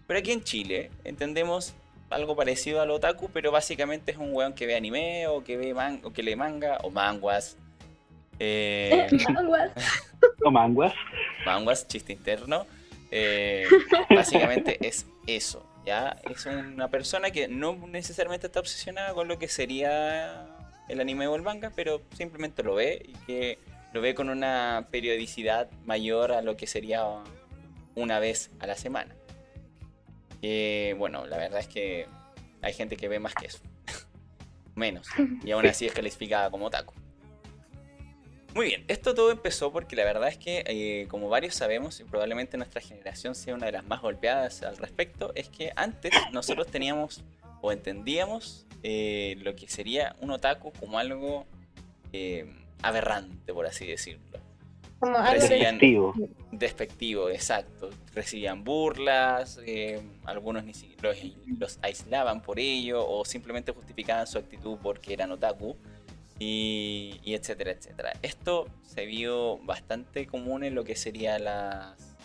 Pero 0.08 0.18
aquí 0.18 0.32
en 0.32 0.42
Chile 0.42 0.90
entendemos 1.04 1.72
algo 2.10 2.34
parecido 2.34 2.82
al 2.82 2.90
otaku, 2.90 3.30
pero 3.32 3.52
básicamente 3.52 4.10
es 4.10 4.18
un 4.18 4.34
weón 4.34 4.54
que 4.54 4.66
ve 4.66 4.74
anime 4.74 5.28
o 5.28 5.44
que 5.44 5.56
ve 5.56 5.72
man 5.72 6.00
o 6.02 6.12
que 6.12 6.24
lee 6.24 6.34
manga 6.34 6.78
o 6.82 6.90
manguas. 6.90 7.56
Eh, 8.40 9.06
manguas. 9.32 9.70
o 10.44 10.50
manguas. 10.50 10.94
Manguas, 11.46 11.86
chiste 11.86 12.12
interno. 12.12 12.66
Eh, 13.12 13.66
básicamente 14.10 14.84
es 14.84 15.06
eso. 15.28 15.64
¿Ya? 15.84 16.16
Es 16.30 16.46
una 16.46 16.88
persona 16.88 17.30
que 17.30 17.48
no 17.48 17.74
necesariamente 17.86 18.46
está 18.46 18.60
obsesionada 18.60 19.14
con 19.14 19.28
lo 19.28 19.38
que 19.38 19.48
sería 19.48 20.46
el 20.88 21.00
anime 21.00 21.26
o 21.26 21.36
el 21.36 21.42
manga, 21.42 21.70
pero 21.74 22.02
simplemente 22.16 22.62
lo 22.62 22.74
ve 22.74 23.02
y 23.04 23.12
que 23.26 23.58
lo 23.92 24.00
ve 24.00 24.14
con 24.14 24.30
una 24.30 24.88
periodicidad 24.90 25.70
mayor 25.84 26.32
a 26.32 26.42
lo 26.42 26.56
que 26.56 26.66
sería 26.66 27.04
una 27.94 28.18
vez 28.18 28.50
a 28.58 28.66
la 28.66 28.76
semana. 28.76 29.14
bueno, 30.98 31.26
la 31.26 31.36
verdad 31.36 31.60
es 31.60 31.68
que 31.68 32.06
hay 32.62 32.72
gente 32.72 32.96
que 32.96 33.08
ve 33.08 33.18
más 33.18 33.34
que 33.34 33.46
eso. 33.46 33.58
Menos. 34.74 35.06
Y 35.44 35.50
aún 35.50 35.66
así 35.66 35.86
es 35.86 35.92
calificada 35.92 36.50
como 36.50 36.70
taco. 36.70 36.94
Muy 38.54 38.66
bien, 38.66 38.84
esto 38.88 39.14
todo 39.14 39.30
empezó 39.30 39.72
porque 39.72 39.96
la 39.96 40.04
verdad 40.04 40.28
es 40.28 40.36
que, 40.36 40.62
eh, 40.66 41.06
como 41.08 41.30
varios 41.30 41.54
sabemos, 41.54 42.00
y 42.00 42.04
probablemente 42.04 42.58
nuestra 42.58 42.82
generación 42.82 43.34
sea 43.34 43.54
una 43.54 43.66
de 43.66 43.72
las 43.72 43.84
más 43.86 44.02
golpeadas 44.02 44.62
al 44.62 44.76
respecto, 44.76 45.32
es 45.34 45.48
que 45.48 45.72
antes 45.74 46.12
nosotros 46.32 46.66
teníamos 46.66 47.22
o 47.62 47.72
entendíamos 47.72 48.66
eh, 48.82 49.36
lo 49.40 49.54
que 49.56 49.68
sería 49.68 50.16
un 50.20 50.32
otaku 50.32 50.72
como 50.72 50.98
algo 50.98 51.46
eh, 52.12 52.46
aberrante, 52.82 53.54
por 53.54 53.64
así 53.64 53.86
decirlo. 53.86 54.38
Como 54.98 55.16
algo 55.16 55.48
despectivo. 55.48 56.14
Despectivo, 56.52 57.30
exacto. 57.30 57.88
Recibían 58.14 58.64
burlas, 58.64 59.58
algunos 60.24 60.64
ni 60.64 60.72
los, 61.00 61.16
los 61.58 61.78
aislaban 61.80 62.42
por 62.42 62.60
ello 62.60 63.08
o 63.08 63.24
simplemente 63.24 63.72
justificaban 63.72 64.26
su 64.26 64.38
actitud 64.38 64.76
porque 64.82 65.14
eran 65.14 65.32
otaku 65.32 65.76
y, 66.44 67.34
etcétera, 67.34 67.70
etcétera. 67.70 68.12
Esto 68.22 68.66
se 68.82 69.06
vio 69.06 69.58
bastante 69.58 70.26
común 70.26 70.64
en 70.64 70.74
lo 70.74 70.84
que 70.84 70.96
sería 70.96 71.38
las... 71.38 72.16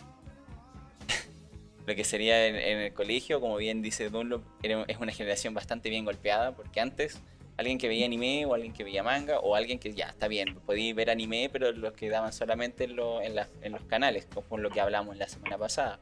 lo 1.86 1.94
que 1.94 2.04
sería 2.04 2.46
en, 2.46 2.56
el 2.56 2.92
colegio, 2.92 3.40
como 3.40 3.56
bien 3.56 3.80
dice 3.80 4.10
Dunlop, 4.10 4.42
es 4.62 4.98
una 4.98 5.12
generación 5.12 5.54
bastante 5.54 5.88
bien 5.88 6.04
golpeada, 6.04 6.54
porque 6.54 6.80
antes 6.80 7.20
alguien 7.56 7.78
que 7.78 7.86
veía 7.86 8.06
anime 8.06 8.44
o 8.46 8.54
alguien 8.54 8.72
que 8.72 8.82
veía 8.82 9.02
manga 9.02 9.38
o 9.38 9.54
alguien 9.54 9.78
que 9.78 9.94
ya 9.94 10.06
está 10.06 10.26
bien, 10.26 10.56
podía 10.66 10.92
ver 10.94 11.10
anime, 11.10 11.48
pero 11.52 11.70
los 11.72 11.92
que 11.92 12.08
daban 12.08 12.32
solamente 12.32 12.84
en, 12.84 12.96
los 12.96 13.82
canales, 13.88 14.26
como 14.26 14.58
lo 14.58 14.70
que 14.70 14.80
hablamos 14.80 15.16
la 15.16 15.28
semana 15.28 15.58
pasada, 15.58 16.00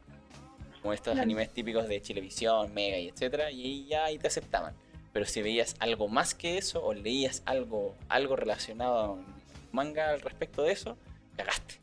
como 0.80 0.94
estos 0.94 1.18
animes 1.18 1.50
típicos 1.50 1.86
de 1.86 2.00
Chilevisión, 2.00 2.72
Mega 2.72 2.98
y 2.98 3.08
etcétera, 3.08 3.50
y 3.50 3.86
ya 3.86 4.06
ahí 4.06 4.18
te 4.18 4.28
aceptaban. 4.28 4.74
Pero 5.16 5.24
si 5.24 5.40
veías 5.40 5.76
algo 5.78 6.08
más 6.08 6.34
que 6.34 6.58
eso 6.58 6.84
o 6.84 6.92
leías 6.92 7.42
algo, 7.46 7.96
algo 8.10 8.36
relacionado 8.36 8.98
a 8.98 9.12
un 9.12 9.24
manga 9.72 10.10
al 10.10 10.20
respecto 10.20 10.62
de 10.62 10.72
eso, 10.72 10.98
cagaste. 11.38 11.76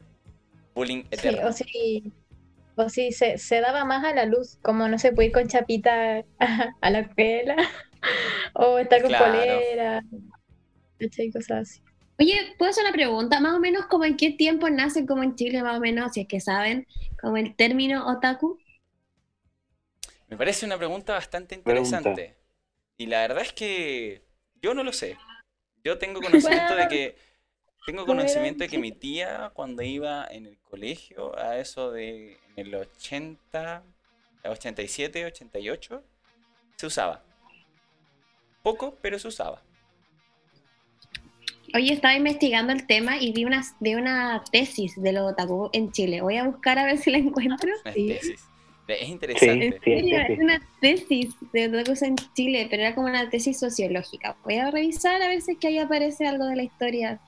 Bullying 0.75 1.05
eterno. 1.09 1.51
Sí, 1.51 2.13
o 2.75 2.89
si, 2.89 3.11
se, 3.11 3.59
daba 3.59 3.85
más 3.85 4.05
a 4.05 4.13
la 4.13 4.27
luz, 4.27 4.59
como 4.61 4.87
no 4.87 4.99
se 4.99 5.13
puede 5.13 5.29
ir 5.29 5.33
con 5.33 5.47
chapita 5.47 6.23
a, 6.37 6.89
la 6.91 6.99
escuela 6.99 7.55
o 8.53 8.77
estar 8.77 9.01
con 9.01 9.11
polera, 9.11 10.03
y 10.99 11.31
cosas 11.31 11.61
así. 11.61 11.81
Oye, 12.19 12.53
¿puedo 12.59 12.69
hacer 12.69 12.83
una 12.83 12.93
pregunta? 12.93 13.39
Más 13.39 13.55
o 13.55 13.59
menos, 13.59 13.87
como 13.87 14.05
en 14.05 14.15
qué 14.15 14.29
tiempo 14.29 14.69
nace, 14.69 15.07
como 15.07 15.23
en 15.23 15.33
Chile, 15.33 15.63
más 15.63 15.77
o 15.77 15.79
menos, 15.79 16.11
si 16.13 16.21
es 16.21 16.27
que 16.27 16.39
saben, 16.39 16.85
como 17.19 17.37
el 17.37 17.55
término 17.55 18.05
otaku? 18.05 18.59
Me 20.27 20.37
parece 20.37 20.67
una 20.67 20.77
pregunta 20.77 21.13
bastante 21.13 21.55
interesante. 21.55 22.42
Y 22.97 23.07
la 23.07 23.21
verdad 23.21 23.41
es 23.41 23.53
que 23.53 24.23
yo 24.61 24.73
no 24.73 24.83
lo 24.83 24.93
sé. 24.93 25.17
Yo 25.83 25.97
tengo 25.97 26.21
conocimiento 26.21 26.75
de 26.75 26.87
que 26.87 27.15
tengo 27.85 28.05
conocimiento 28.05 28.63
de 28.63 28.69
que 28.69 28.77
mi 28.77 28.91
tía 28.91 29.51
cuando 29.53 29.83
iba 29.83 30.25
en 30.31 30.45
el 30.45 30.57
colegio 30.59 31.37
a 31.37 31.57
eso 31.57 31.91
de 31.91 32.37
en 32.55 32.67
el 32.67 32.75
80, 32.75 33.83
87, 34.45 35.25
88 35.25 36.03
se 36.77 36.85
usaba. 36.85 37.23
Poco, 38.61 38.97
pero 39.01 39.19
se 39.19 39.27
usaba. 39.27 39.61
Oye, 41.75 41.91
estaba 41.91 42.15
investigando 42.15 42.71
el 42.71 42.85
tema 42.85 43.17
y 43.17 43.33
vi 43.33 43.45
una, 43.45 43.63
vi 43.79 43.95
una 43.95 44.43
tesis 44.51 45.01
de 45.01 45.11
los 45.11 45.31
otaku 45.31 45.69
en 45.73 45.91
Chile. 45.91 46.21
Voy 46.21 46.37
a 46.37 46.45
buscar 46.45 46.77
a 46.77 46.85
ver 46.85 46.97
si 46.99 47.11
la 47.11 47.17
encuentro. 47.17 47.69
Una 47.83 47.93
tesis. 47.93 48.47
Es 48.87 49.09
interesante. 49.09 49.79
es 49.85 50.39
una 50.39 50.61
tesis 50.81 51.33
de 51.53 51.67
otra 51.67 51.83
cosa 51.83 52.05
en 52.05 52.15
Chile, 52.33 52.67
pero 52.69 52.83
era 52.83 52.95
como 52.95 53.07
una 53.07 53.29
tesis 53.29 53.57
sociológica. 53.59 54.35
Voy 54.43 54.55
a 54.55 54.71
revisar 54.71 55.21
a 55.21 55.27
ver 55.29 55.41
si 55.41 55.53
es 55.53 55.57
que 55.57 55.67
ahí 55.67 55.77
aparece 55.77 56.27
algo 56.27 56.45
de 56.45 56.57
la 56.57 56.63
historia. 56.63 57.19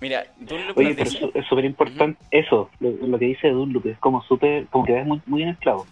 Mira, 0.00 0.26
Dunlop 0.38 0.78
Oye, 0.78 0.94
pero 0.94 1.10
es 1.34 1.46
súper 1.46 1.64
importante 1.64 2.20
eso, 2.30 2.70
lo, 2.80 3.18
que 3.18 3.26
dice 3.26 3.50
Dunlop, 3.50 3.86
es 3.86 3.98
como 3.98 4.22
súper, 4.22 4.66
como 4.66 4.84
que 4.84 4.92
ves 4.92 5.06
muy, 5.06 5.20
muy 5.26 5.42
en 5.42 5.50
el 5.50 5.56
clavo. 5.56 5.86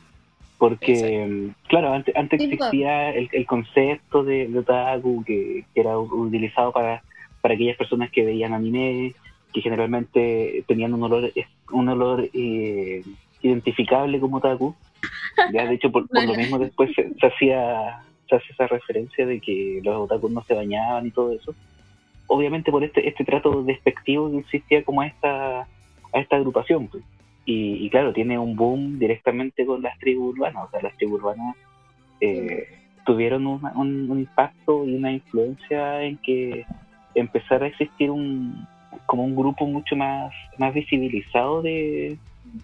Porque, 0.59 1.51
claro, 1.69 1.93
antes, 1.93 2.15
antes 2.17 2.39
pues. 2.39 2.53
existía 2.53 3.11
el, 3.11 3.29
el, 3.33 3.47
concepto 3.47 4.23
de, 4.23 4.47
de 4.47 4.59
otaku 4.59 5.25
que, 5.25 5.65
que, 5.73 5.81
era 5.81 5.99
utilizado 5.99 6.71
para, 6.71 7.03
para 7.41 7.55
aquellas 7.55 7.77
personas 7.77 8.11
que 8.11 8.25
veían 8.25 8.53
anime, 8.53 9.15
que 9.55 9.63
generalmente 9.63 10.65
tenían 10.69 10.93
un 10.93 11.05
olor, 11.05 11.33
un 11.71 11.89
olor 11.89 12.29
eh, 12.35 13.03
identificable 13.43 14.21
como 14.21 14.37
otaku 14.37 14.75
ya, 15.53 15.67
de 15.67 15.75
hecho, 15.75 15.91
por, 15.91 16.07
lo 16.11 16.35
mismo 16.35 16.59
después 16.59 16.91
se, 16.95 17.27
hacía 17.27 18.03
se 18.29 18.37
hace 18.37 18.53
esa 18.53 18.67
referencia 18.67 19.27
de 19.27 19.41
que 19.41 19.81
los 19.83 19.97
otakus 19.97 20.31
no 20.31 20.43
se 20.43 20.55
bañaban 20.55 21.07
y 21.07 21.11
todo 21.11 21.33
eso. 21.33 21.55
Obviamente 22.27 22.71
por 22.71 22.85
este 22.85 23.09
este 23.09 23.25
trato 23.25 23.63
despectivo 23.63 24.31
que 24.31 24.39
existía 24.39 24.85
como 24.85 25.01
a 25.01 25.07
esta, 25.07 25.61
a 25.61 25.67
esta 26.15 26.37
agrupación. 26.37 26.87
Pues. 26.87 27.03
Y, 27.53 27.91
claro, 27.91 28.13
tiene 28.13 28.39
un 28.39 28.55
boom 28.55 29.01
directamente 29.01 29.67
con 29.67 29.83
las 29.83 29.99
tribus 29.99 30.37
urbanas. 30.37 30.69
O 30.69 30.71
sea, 30.71 30.83
las 30.83 30.97
tribus 30.97 31.21
urbanas 31.21 31.57
eh, 32.21 32.69
tuvieron 33.05 33.45
un, 33.47 34.19
impacto 34.21 34.87
y 34.87 34.95
una 34.95 35.11
influencia 35.11 36.03
en 36.05 36.17
que 36.19 36.65
empezara 37.17 37.65
a 37.65 37.69
existir 37.69 38.11
un 38.11 38.69
como 39.07 39.25
un 39.25 39.35
grupo 39.35 39.67
mucho 39.67 39.97
más, 39.97 40.33
más 40.59 40.73
visibilizado 40.73 41.63
de, 41.63 42.17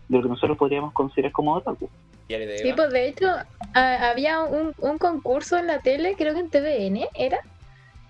de 0.08 0.16
lo 0.16 0.22
que 0.22 0.28
nosotros 0.28 0.56
podríamos 0.56 0.92
considerar 0.92 1.32
como 1.32 1.54
otaku. 1.54 1.88
Sí, 2.28 2.72
pues 2.74 2.90
de 2.90 3.08
hecho 3.08 3.32
había 3.74 4.42
un, 4.42 4.74
un, 4.78 4.98
concurso 4.98 5.58
en 5.58 5.68
la 5.68 5.78
tele, 5.78 6.14
creo 6.16 6.34
que 6.34 6.40
en 6.40 6.50
TVN 6.50 7.08
era, 7.14 7.38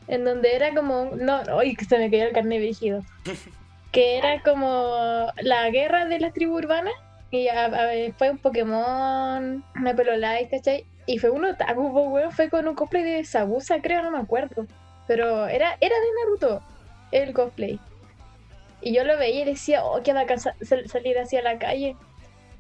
en 0.09 0.25
donde 0.25 0.55
era 0.55 0.75
como, 0.75 1.11
no, 1.17 1.43
que 1.77 1.85
se 1.85 1.99
me 1.99 2.11
cayó 2.11 2.25
el 2.25 2.33
carne 2.33 2.59
vigido, 2.59 3.03
que 3.93 4.17
era 4.17 4.43
como 4.43 5.31
la 5.43 5.69
guerra 5.71 6.07
de 6.07 6.19
las 6.19 6.33
tribus 6.33 6.63
urbanas 6.65 6.95
y 7.31 7.49
fue 8.17 8.31
un 8.31 8.39
Pokémon, 8.39 9.65
una 9.75 9.95
Pelolite, 9.95 10.49
¿cachai? 10.51 10.87
Y 11.07 11.19
fue 11.19 11.31
un 11.31 11.45
otaku, 11.45 11.83
weón, 11.83 12.33
fue 12.33 12.49
con 12.49 12.67
un 12.67 12.75
cosplay 12.75 13.03
de 13.03 13.25
Sabusa, 13.25 13.81
creo, 13.81 14.03
no 14.03 14.11
me 14.11 14.19
acuerdo. 14.19 14.67
Pero 15.07 15.47
era, 15.47 15.77
era 15.81 15.95
de 15.97 16.07
Naruto, 16.21 16.63
el 17.13 17.33
cosplay. 17.33 17.79
Y 18.81 18.95
yo 18.95 19.05
lo 19.05 19.17
veía 19.19 19.43
y 19.43 19.45
decía, 19.45 19.85
oh, 19.85 20.03
qué 20.03 20.13
bacán 20.13 20.39
salir 20.39 21.19
hacia 21.19 21.43
la 21.43 21.59
calle. 21.59 21.97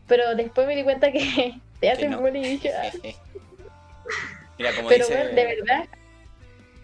Pero 0.06 0.34
después 0.34 0.66
me 0.66 0.76
di 0.76 0.84
cuenta 0.84 1.10
que 1.12 1.54
te 1.80 1.90
hacen 1.90 2.16
bullying 2.18 2.42
y 2.42 2.48
dije, 2.48 2.72
ah". 2.74 2.90
Pero 4.56 4.82
bueno, 4.82 5.06
de 5.06 5.44
verdad, 5.44 5.86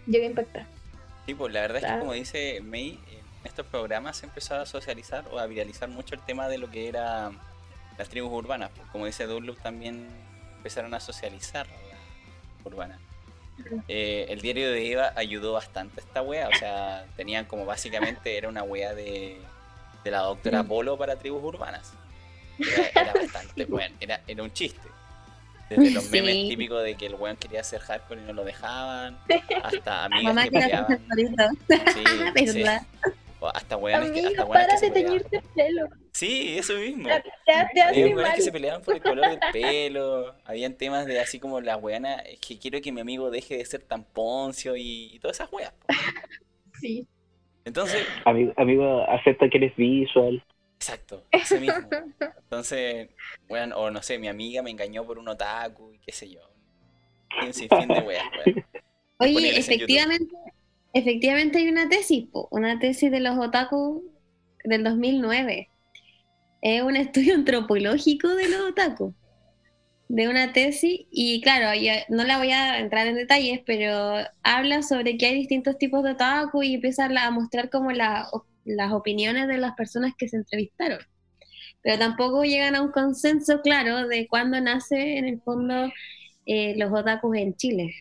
llegué 0.05 0.25
a 0.25 0.29
impactar. 0.29 0.65
Sí, 1.25 1.33
pues 1.33 1.53
la 1.53 1.61
verdad 1.61 1.83
es 1.83 1.91
que 1.91 1.99
como 1.99 2.13
dice 2.13 2.61
May, 2.61 2.99
en 3.09 3.45
estos 3.45 3.65
programas 3.65 4.17
se 4.17 4.25
empezó 4.25 4.55
a 4.55 4.65
socializar 4.65 5.25
o 5.31 5.39
a 5.39 5.45
viralizar 5.47 5.89
mucho 5.89 6.15
el 6.15 6.21
tema 6.21 6.47
de 6.49 6.57
lo 6.57 6.69
que 6.69 6.87
era 6.87 7.31
las 7.97 8.09
tribus 8.09 8.31
urbanas. 8.31 8.71
Pues, 8.75 8.87
como 8.89 9.05
dice 9.05 9.25
Dunlop, 9.25 9.57
también 9.61 10.07
empezaron 10.57 10.93
a 10.93 10.99
socializar 10.99 11.65
la 11.67 12.69
urbana. 12.69 12.99
Eh, 13.87 14.25
el 14.29 14.41
diario 14.41 14.71
de 14.71 14.91
Eva 14.91 15.13
ayudó 15.15 15.53
bastante 15.53 16.01
a 16.01 16.03
esta 16.03 16.21
wea, 16.21 16.49
o 16.49 16.55
sea, 16.55 17.05
tenían 17.15 17.45
como 17.45 17.65
básicamente 17.65 18.35
era 18.35 18.49
una 18.49 18.63
wea 18.63 18.93
de, 18.93 19.37
de 20.03 20.11
la 20.11 20.19
doctora. 20.19 20.63
Polo 20.63 20.97
para 20.97 21.15
tribus 21.15 21.43
urbanas. 21.43 21.93
Era, 22.95 23.13
bastante 23.13 23.65
bueno, 23.69 23.95
era, 23.99 24.21
era 24.27 24.43
un 24.43 24.51
chiste. 24.51 24.87
Desde 25.69 25.91
los 25.91 26.09
memes 26.11 26.49
típicos 26.49 26.83
de 26.83 26.95
que 26.95 27.07
el 27.07 27.15
weón 27.15 27.37
quería 27.37 27.61
hacer 27.61 27.79
hardcore 27.79 28.21
y 28.21 28.25
no 28.25 28.33
lo 28.33 28.43
dejaban, 28.43 29.17
hasta 29.63 30.05
amigas 30.05 30.49
que 30.49 30.51
peleaban. 30.51 31.57
Sí, 32.35 32.47
sí. 32.47 32.63
hasta 33.53 33.77
weones 33.77 34.11
que, 34.11 34.27
hasta 34.27 34.47
para 34.47 34.79
de 34.79 34.91
teñirte 34.91 35.37
el 35.37 35.43
pelo. 35.55 35.87
Sí, 36.11 36.57
eso 36.57 36.75
mismo. 36.75 37.09
Había 37.09 37.91
weones 37.91 38.35
que 38.35 38.41
se 38.41 38.51
peleaban 38.51 38.81
por 38.81 38.95
el 38.95 39.01
color 39.01 39.29
del 39.29 39.39
pelo. 39.51 40.35
Habían 40.45 40.75
temas 40.75 41.05
de 41.05 41.19
así 41.19 41.39
como 41.39 41.59
la 41.59 41.77
weana, 41.77 42.15
es 42.17 42.39
que 42.39 42.59
quiero 42.59 42.79
que 42.81 42.91
mi 42.91 43.01
amigo 43.01 43.31
deje 43.31 43.57
de 43.57 43.65
ser 43.65 43.81
tan 43.81 44.03
poncio 44.03 44.75
y, 44.75 45.15
y 45.15 45.19
todas 45.19 45.37
esas 45.37 45.51
weas. 45.51 45.73
Sí. 46.79 47.07
Entonces. 47.65 48.05
Amigo, 48.25 48.53
amigo, 48.57 49.09
acepta 49.09 49.49
que 49.49 49.57
eres 49.57 49.75
visual. 49.75 50.43
Exacto, 50.83 51.23
ese 51.31 51.61
mismo. 51.61 51.87
Entonces, 52.43 53.09
bueno, 53.47 53.77
o 53.77 53.89
no 53.89 54.01
sé, 54.01 54.19
mi 54.19 54.27
amiga 54.27 54.61
me 54.61 54.69
engañó 54.69 55.05
por 55.05 55.17
un 55.17 55.29
otaku 55.29 55.93
y 55.93 55.99
qué 55.99 56.11
sé 56.11 56.29
yo. 56.29 56.41
Un 57.41 57.53
sinfín 57.53 57.87
de 57.87 58.01
weas, 58.01 58.25
Oye, 59.17 59.57
efectivamente, 59.57 60.35
efectivamente 60.91 61.59
hay 61.59 61.69
una 61.69 61.87
tesis, 61.87 62.27
una 62.51 62.79
tesis 62.79 63.09
de 63.09 63.21
los 63.21 63.37
otaku 63.37 64.03
del 64.65 64.83
2009. 64.83 65.69
Es 66.61 66.81
un 66.81 66.97
estudio 66.97 67.33
antropológico 67.35 68.27
de 68.35 68.49
los 68.49 68.71
otaku. 68.71 69.13
De 70.09 70.27
una 70.27 70.51
tesis, 70.51 71.07
y 71.09 71.39
claro, 71.39 71.79
no 72.09 72.25
la 72.25 72.39
voy 72.39 72.51
a 72.51 72.79
entrar 72.79 73.07
en 73.07 73.15
detalles, 73.15 73.61
pero 73.65 74.15
habla 74.43 74.83
sobre 74.83 75.17
que 75.17 75.27
hay 75.27 75.35
distintos 75.35 75.77
tipos 75.77 76.03
de 76.03 76.11
otaku 76.11 76.61
y 76.61 76.75
empieza 76.75 77.05
a 77.05 77.31
mostrar 77.31 77.69
como 77.69 77.89
la 77.91 78.27
las 78.65 78.91
opiniones 78.91 79.47
de 79.47 79.57
las 79.57 79.75
personas 79.75 80.13
que 80.17 80.27
se 80.27 80.37
entrevistaron. 80.37 80.99
Pero 81.81 81.99
tampoco 81.99 82.43
llegan 82.43 82.75
a 82.75 82.81
un 82.81 82.91
consenso 82.91 83.61
claro 83.61 84.07
de 84.07 84.27
cuándo 84.27 84.59
nace 84.61 85.17
en 85.17 85.25
el 85.25 85.41
fondo 85.41 85.91
eh, 86.45 86.75
los 86.77 86.91
otakus 86.91 87.37
en 87.37 87.55
Chile. 87.55 87.93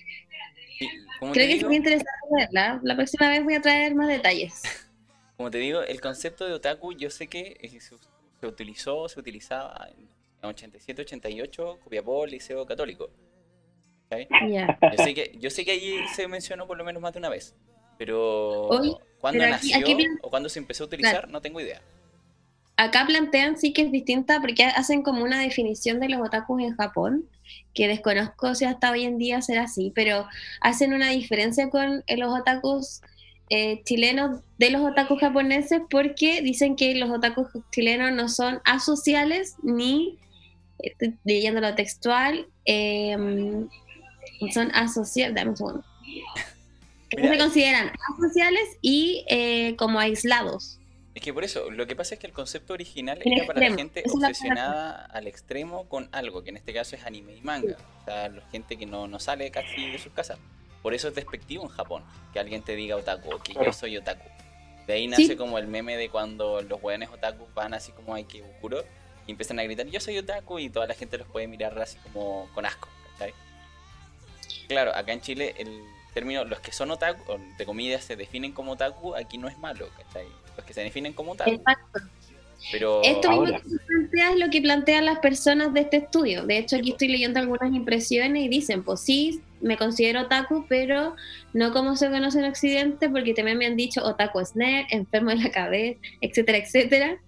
Creo 1.20 1.32
que 1.34 1.54
es 1.54 1.64
muy 1.64 1.76
interesante 1.76 2.10
verla. 2.30 2.80
La 2.82 2.96
próxima 2.96 3.28
vez 3.28 3.44
voy 3.44 3.54
a 3.54 3.60
traer 3.60 3.94
más 3.94 4.08
detalles. 4.08 4.62
como 5.36 5.50
te 5.50 5.58
digo, 5.58 5.82
el 5.82 6.00
concepto 6.00 6.46
de 6.46 6.52
otaku 6.54 6.92
yo 6.92 7.10
sé 7.10 7.26
que 7.26 7.58
se, 7.80 8.46
utilizó, 8.46 9.08
se 9.08 9.18
utilizaba 9.18 9.88
en 9.96 10.08
87, 10.42 11.02
88, 11.02 11.80
Copiapó, 11.82 12.26
Liceo 12.26 12.64
Católico. 12.66 13.10
Yo, 14.10 15.04
sé 15.04 15.14
que, 15.14 15.36
yo 15.40 15.50
sé 15.50 15.64
que 15.64 15.72
allí 15.72 15.96
se 16.14 16.28
mencionó 16.28 16.66
por 16.66 16.76
lo 16.76 16.84
menos 16.84 17.00
más 17.00 17.12
de 17.12 17.18
una 17.18 17.30
vez, 17.30 17.56
pero 17.98 18.68
cuando 19.22 19.46
nació 19.46 19.78
o 20.20 20.30
cuando 20.30 20.48
se 20.48 20.58
empezó 20.58 20.82
a 20.82 20.86
utilizar 20.88 21.28
no 21.30 21.40
tengo 21.40 21.60
idea. 21.60 21.80
Acá 22.76 23.06
plantean 23.06 23.56
sí 23.56 23.72
que 23.72 23.82
es 23.82 23.92
distinta 23.92 24.40
porque 24.40 24.64
hacen 24.64 25.02
como 25.02 25.22
una 25.22 25.40
definición 25.40 26.00
de 26.00 26.08
los 26.08 26.20
otakus 26.20 26.60
en 26.60 26.76
Japón, 26.76 27.28
que 27.72 27.86
desconozco 27.86 28.56
si 28.56 28.64
hasta 28.64 28.90
hoy 28.90 29.04
en 29.04 29.18
día 29.18 29.40
será 29.40 29.62
así, 29.62 29.92
pero 29.94 30.26
hacen 30.60 30.92
una 30.92 31.10
diferencia 31.10 31.70
con 31.70 32.02
los 32.08 32.40
otakus 32.40 33.00
eh, 33.48 33.84
chilenos 33.84 34.40
de 34.58 34.70
los 34.70 34.82
otakus 34.82 35.20
japoneses 35.20 35.82
porque 35.88 36.42
dicen 36.42 36.74
que 36.74 36.96
los 36.96 37.08
otakus 37.08 37.46
chilenos 37.70 38.10
no 38.10 38.28
son 38.28 38.60
asociales 38.64 39.54
ni, 39.62 40.18
estoy 40.80 41.16
leyendo 41.22 41.60
lo 41.60 41.76
textual, 41.76 42.48
em, 42.64 43.68
son 44.52 44.72
asociales, 44.74 45.36
dame 45.36 45.50
un 45.50 45.56
segundo. 45.56 45.84
Se 47.16 47.38
consideran 47.38 47.92
asociales 48.14 48.78
y 48.80 49.24
eh, 49.28 49.76
como 49.76 49.98
aislados. 49.98 50.78
Es 51.14 51.22
que 51.22 51.34
por 51.34 51.44
eso, 51.44 51.70
lo 51.70 51.86
que 51.86 51.94
pasa 51.94 52.14
es 52.14 52.20
que 52.20 52.26
el 52.26 52.32
concepto 52.32 52.72
original 52.72 53.20
era 53.22 53.46
para 53.46 53.60
la 53.60 53.76
gente 53.76 54.02
obsesionada 54.10 55.04
al 55.06 55.26
extremo 55.26 55.86
con 55.88 56.08
algo, 56.12 56.42
que 56.42 56.50
en 56.50 56.56
este 56.56 56.72
caso 56.72 56.96
es 56.96 57.04
anime 57.04 57.36
y 57.36 57.42
manga. 57.42 57.76
O 58.00 58.04
sea, 58.06 58.30
la 58.30 58.42
gente 58.50 58.78
que 58.78 58.86
no, 58.86 59.06
no 59.06 59.20
sale 59.20 59.50
casi 59.50 59.90
de 59.90 59.98
sus 59.98 60.12
casas. 60.12 60.38
Por 60.80 60.94
eso 60.94 61.08
es 61.08 61.14
despectivo 61.14 61.64
en 61.64 61.68
Japón, 61.68 62.02
que 62.32 62.40
alguien 62.40 62.62
te 62.62 62.74
diga 62.76 62.96
otaku, 62.96 63.34
o 63.34 63.38
que 63.42 63.52
yo 63.52 63.72
soy 63.74 63.98
otaku. 63.98 64.26
De 64.86 64.94
ahí 64.94 65.06
nace 65.06 65.36
como 65.36 65.58
el 65.58 65.68
meme 65.68 65.96
de 65.96 66.08
cuando 66.08 66.62
los 66.62 66.82
weones 66.82 67.10
otaku 67.10 67.46
van 67.54 67.74
así 67.74 67.92
como 67.92 68.14
hay 68.14 68.24
que 68.24 68.42
oscuro 68.42 68.82
y 69.26 69.30
empiezan 69.30 69.60
a 69.60 69.62
gritar, 69.62 69.86
yo 69.86 70.00
soy 70.00 70.18
otaku, 70.18 70.58
y 70.58 70.70
toda 70.70 70.86
la 70.86 70.94
gente 70.94 71.18
los 71.18 71.28
puede 71.28 71.46
mirar 71.46 71.78
así 71.78 71.98
como 71.98 72.48
con 72.54 72.66
asco, 72.66 72.88
¿cachai? 73.12 73.34
Claro, 74.66 74.94
acá 74.94 75.12
en 75.12 75.20
Chile 75.20 75.54
el 75.58 75.84
término, 76.12 76.44
los 76.44 76.60
que 76.60 76.72
son 76.72 76.90
otaku, 76.90 77.38
de 77.58 77.64
comillas, 77.64 78.04
se 78.04 78.16
definen 78.16 78.52
como 78.52 78.72
otaku, 78.72 79.14
aquí 79.14 79.38
no 79.38 79.48
es 79.48 79.58
malo, 79.58 79.88
¿cachai? 79.96 80.26
Los 80.56 80.66
que 80.66 80.74
se 80.74 80.82
definen 80.82 81.12
como 81.12 81.32
otaku. 81.32 81.50
Exacto. 81.50 82.00
Pero 82.70 83.02
Esto 83.02 83.30
mismo 83.30 83.46
que 83.46 83.78
planteas 83.86 84.32
es 84.32 84.38
lo 84.38 84.50
que 84.50 84.60
plantean 84.60 85.04
las 85.04 85.18
personas 85.18 85.74
de 85.74 85.80
este 85.80 85.96
estudio. 85.96 86.46
De 86.46 86.58
hecho, 86.58 86.76
aquí 86.76 86.92
estoy 86.92 87.08
leyendo 87.08 87.40
algunas 87.40 87.74
impresiones 87.74 88.44
y 88.44 88.48
dicen, 88.48 88.84
pues 88.84 89.00
sí, 89.00 89.42
me 89.60 89.76
considero 89.76 90.22
otaku, 90.22 90.66
pero 90.68 91.16
no 91.52 91.72
como 91.72 91.96
se 91.96 92.10
conoce 92.10 92.38
en 92.38 92.44
Occidente, 92.44 93.08
porque 93.08 93.34
también 93.34 93.58
me 93.58 93.66
han 93.66 93.76
dicho 93.76 94.04
otaku 94.04 94.40
es 94.40 94.54
nerd, 94.54 94.86
enfermo 94.90 95.30
de 95.30 95.36
la 95.36 95.50
cabeza, 95.50 95.98
etcétera, 96.20 96.58
etcétera. 96.58 97.18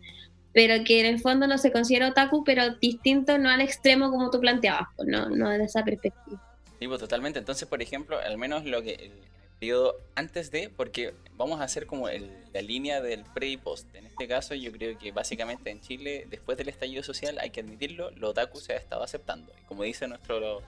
Pero 0.52 0.84
que 0.84 1.00
en 1.00 1.06
el 1.06 1.20
fondo 1.20 1.48
no 1.48 1.58
se 1.58 1.72
considera 1.72 2.08
otaku, 2.08 2.44
pero 2.44 2.76
distinto, 2.76 3.38
no 3.38 3.50
al 3.50 3.60
extremo 3.60 4.10
como 4.10 4.30
tú 4.30 4.40
planteabas, 4.40 4.86
pues, 4.96 5.08
no, 5.08 5.28
no 5.30 5.48
desde 5.50 5.64
esa 5.64 5.84
perspectiva. 5.84 6.40
Sí, 6.84 6.88
pues 6.88 7.00
totalmente. 7.00 7.38
Entonces, 7.38 7.66
por 7.66 7.80
ejemplo, 7.80 8.18
al 8.18 8.36
menos 8.36 8.66
lo 8.66 8.82
que 8.82 9.10
periodo 9.58 9.96
antes 10.16 10.50
de, 10.50 10.68
porque 10.68 11.14
vamos 11.32 11.62
a 11.62 11.64
hacer 11.64 11.86
como 11.86 12.08
la 12.10 12.60
línea 12.60 13.00
del 13.00 13.24
pre 13.24 13.46
y 13.46 13.56
post. 13.56 13.86
En 13.94 14.04
este 14.04 14.28
caso, 14.28 14.54
yo 14.54 14.70
creo 14.70 14.98
que 14.98 15.10
básicamente 15.10 15.70
en 15.70 15.80
Chile, 15.80 16.26
después 16.28 16.58
del 16.58 16.68
estallido 16.68 17.02
social, 17.02 17.38
hay 17.38 17.48
que 17.48 17.60
admitirlo, 17.60 18.10
lo 18.10 18.28
otaku 18.28 18.60
se 18.60 18.74
ha 18.74 18.76
estado 18.76 19.02
aceptando. 19.02 19.50
Y 19.58 19.64
como 19.64 19.84
dice 19.84 20.06
nuestro 20.06 20.60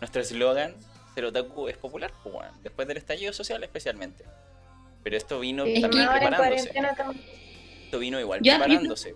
nuestro 0.00 0.20
eslogan, 0.20 0.74
ser 1.14 1.24
otaku 1.24 1.68
es 1.68 1.78
popular, 1.78 2.12
pues, 2.22 2.50
después 2.62 2.86
del 2.86 2.98
estallido 2.98 3.32
social 3.32 3.64
especialmente. 3.64 4.26
Pero 5.02 5.16
esto 5.16 5.40
vino 5.40 5.64
también 5.64 6.06
preparándose. 6.06 6.70
Esto 7.86 7.98
vino 7.98 8.20
igual 8.20 8.40
preparándose. 8.42 9.14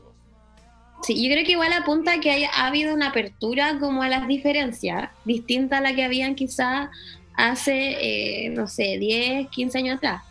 Sí, 1.03 1.23
yo 1.23 1.33
creo 1.33 1.45
que 1.45 1.53
igual 1.53 1.73
apunta 1.73 2.21
que 2.21 2.31
haya, 2.31 2.51
ha 2.53 2.67
habido 2.67 2.95
una 2.95 3.09
apertura 3.09 3.79
como 3.79 4.03
a 4.03 4.09
las 4.09 4.27
diferencias, 4.27 5.11
distinta 5.25 5.79
a 5.79 5.81
la 5.81 5.95
que 5.95 6.05
habían 6.05 6.35
quizás 6.35 6.89
hace, 7.37 8.47
eh, 8.47 8.49
no 8.51 8.67
sé, 8.67 8.99
10, 8.99 9.49
15 9.49 9.79
años 9.79 9.97
atrás. 9.99 10.23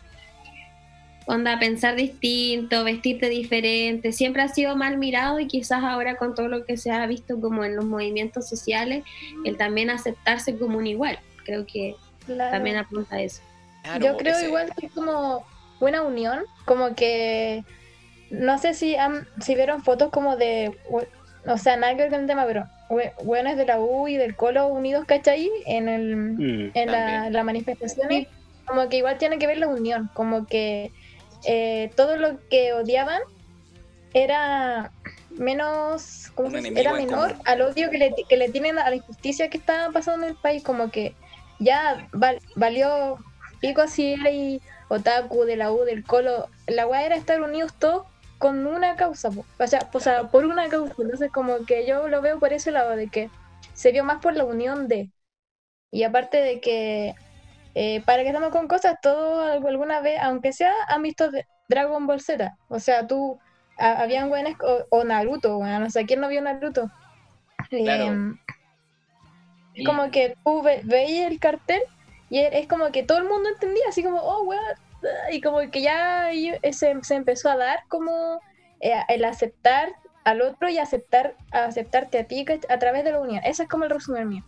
Onda, 1.28 1.58
pensar 1.58 1.96
distinto, 1.96 2.84
vestirte 2.84 3.28
diferente, 3.28 4.12
siempre 4.12 4.42
ha 4.42 4.48
sido 4.48 4.76
mal 4.76 4.96
mirado 4.96 5.40
y 5.40 5.48
quizás 5.48 5.82
ahora 5.82 6.16
con 6.16 6.34
todo 6.34 6.46
lo 6.46 6.64
que 6.64 6.76
se 6.76 6.92
ha 6.92 7.04
visto 7.06 7.40
como 7.40 7.64
en 7.64 7.74
los 7.74 7.84
movimientos 7.84 8.48
sociales, 8.48 9.02
el 9.44 9.56
también 9.56 9.90
aceptarse 9.90 10.56
como 10.56 10.78
un 10.78 10.86
igual. 10.86 11.18
Creo 11.44 11.66
que 11.66 11.96
también 12.26 12.76
apunta 12.76 13.16
a 13.16 13.22
eso. 13.22 13.40
Yo 14.00 14.16
creo 14.16 14.40
igual 14.44 14.72
que 14.78 14.86
es 14.86 14.92
como 14.92 15.44
buena 15.80 16.02
unión, 16.02 16.44
como 16.64 16.94
que 16.94 17.64
no 18.30 18.58
sé 18.58 18.74
si 18.74 18.96
han, 18.96 19.26
si 19.40 19.54
vieron 19.54 19.82
fotos 19.82 20.10
como 20.10 20.36
de, 20.36 20.76
o 21.46 21.58
sea, 21.58 21.76
nada 21.76 21.94
que 21.94 22.02
ver 22.02 22.10
con 22.10 22.20
el 22.20 22.26
tema, 22.26 22.44
pero 22.46 22.66
buenos 23.22 23.56
de 23.56 23.66
la 23.66 23.80
U 23.80 24.08
y 24.08 24.16
del 24.16 24.36
Colo 24.36 24.68
unidos, 24.68 25.04
¿cachai? 25.06 25.50
En, 25.66 25.88
el, 25.88 26.16
mm, 26.16 26.70
en 26.74 26.90
la, 26.90 27.30
la, 27.30 27.44
manifestación, 27.44 28.26
como 28.64 28.88
que 28.88 28.98
igual 28.98 29.18
tiene 29.18 29.38
que 29.38 29.46
ver 29.46 29.58
la 29.58 29.68
unión, 29.68 30.10
como 30.14 30.46
que 30.46 30.92
eh, 31.44 31.90
todo 31.96 32.16
lo 32.16 32.38
que 32.48 32.72
odiaban 32.72 33.20
era 34.12 34.90
menos, 35.30 36.32
¿cómo 36.34 36.50
se 36.50 36.68
Era 36.78 36.94
menor 36.94 37.34
al 37.44 37.62
odio 37.62 37.90
que 37.90 37.98
le, 37.98 38.14
que 38.28 38.36
le 38.36 38.48
tienen 38.48 38.78
a 38.78 38.88
la 38.88 38.96
injusticia 38.96 39.50
que 39.50 39.58
está 39.58 39.90
pasando 39.92 40.26
en 40.26 40.32
el 40.32 40.38
país, 40.38 40.62
como 40.62 40.90
que 40.90 41.14
ya 41.58 42.08
valió 42.54 43.18
pico 43.60 43.82
así 43.82 44.16
hay 44.24 44.60
otaku 44.88 45.44
de 45.44 45.56
la 45.56 45.72
U, 45.72 45.84
del 45.84 46.04
Colo, 46.04 46.48
la 46.66 46.86
weá 46.86 47.04
era 47.04 47.16
estar 47.16 47.40
unidos 47.40 47.74
todos 47.78 48.06
con 48.38 48.66
una 48.66 48.96
causa, 48.96 49.30
o 49.30 49.66
sea, 49.66 49.88
o 49.92 50.00
sea, 50.00 50.24
por 50.28 50.44
una 50.44 50.68
causa. 50.68 50.94
Entonces, 50.98 51.30
como 51.32 51.64
que 51.64 51.86
yo 51.86 52.08
lo 52.08 52.20
veo 52.20 52.38
por 52.38 52.52
ese 52.52 52.70
lado, 52.70 52.96
de 52.96 53.08
que 53.08 53.30
se 53.72 53.92
vio 53.92 54.04
más 54.04 54.20
por 54.20 54.34
la 54.36 54.44
unión 54.44 54.88
de. 54.88 55.10
Y 55.90 56.02
aparte 56.02 56.38
de 56.38 56.60
que, 56.60 57.14
eh, 57.74 58.02
para 58.04 58.22
que 58.22 58.28
estamos 58.28 58.50
con 58.50 58.68
cosas, 58.68 58.96
todos 59.00 59.64
alguna 59.64 60.00
vez, 60.00 60.18
aunque 60.20 60.52
sea, 60.52 60.72
han 60.88 61.02
visto 61.02 61.30
Dragon 61.68 62.06
Ball 62.06 62.20
Z. 62.20 62.56
O 62.68 62.78
sea, 62.78 63.06
tú, 63.06 63.38
habían 63.78 64.28
buenas, 64.28 64.54
o, 64.90 65.04
Naruto, 65.04 65.58
bueno, 65.58 65.80
no 65.80 65.90
sé 65.90 66.06
quién 66.06 66.20
no 66.20 66.28
vio 66.28 66.42
Naruto. 66.42 66.90
Em, 67.70 68.38
como 69.84 70.10
que 70.10 70.36
tú 70.44 70.62
veías 70.62 71.30
el 71.30 71.38
cartel 71.38 71.82
y 72.30 72.38
es 72.38 72.66
como 72.66 72.90
que 72.90 73.02
todo 73.02 73.18
el 73.18 73.24
mundo 73.24 73.48
entendía, 73.48 73.84
así 73.88 74.02
como, 74.02 74.18
oh, 74.18 74.44
weón, 74.44 74.62
y 75.30 75.40
como 75.40 75.58
que 75.70 75.82
ya 75.82 76.30
se, 76.72 77.02
se 77.02 77.14
empezó 77.14 77.50
a 77.50 77.56
dar 77.56 77.80
como 77.88 78.40
eh, 78.80 78.94
el 79.08 79.24
aceptar 79.24 79.92
al 80.24 80.42
otro 80.42 80.68
y 80.68 80.78
aceptar 80.78 81.36
aceptarte 81.52 82.18
a 82.18 82.24
ti 82.24 82.44
a 82.68 82.78
través 82.78 83.04
de 83.04 83.12
la 83.12 83.20
unión. 83.20 83.40
Eso 83.44 83.62
es 83.62 83.68
como 83.68 83.84
el 83.84 83.90
resumen 83.90 84.28
mío. 84.28 84.42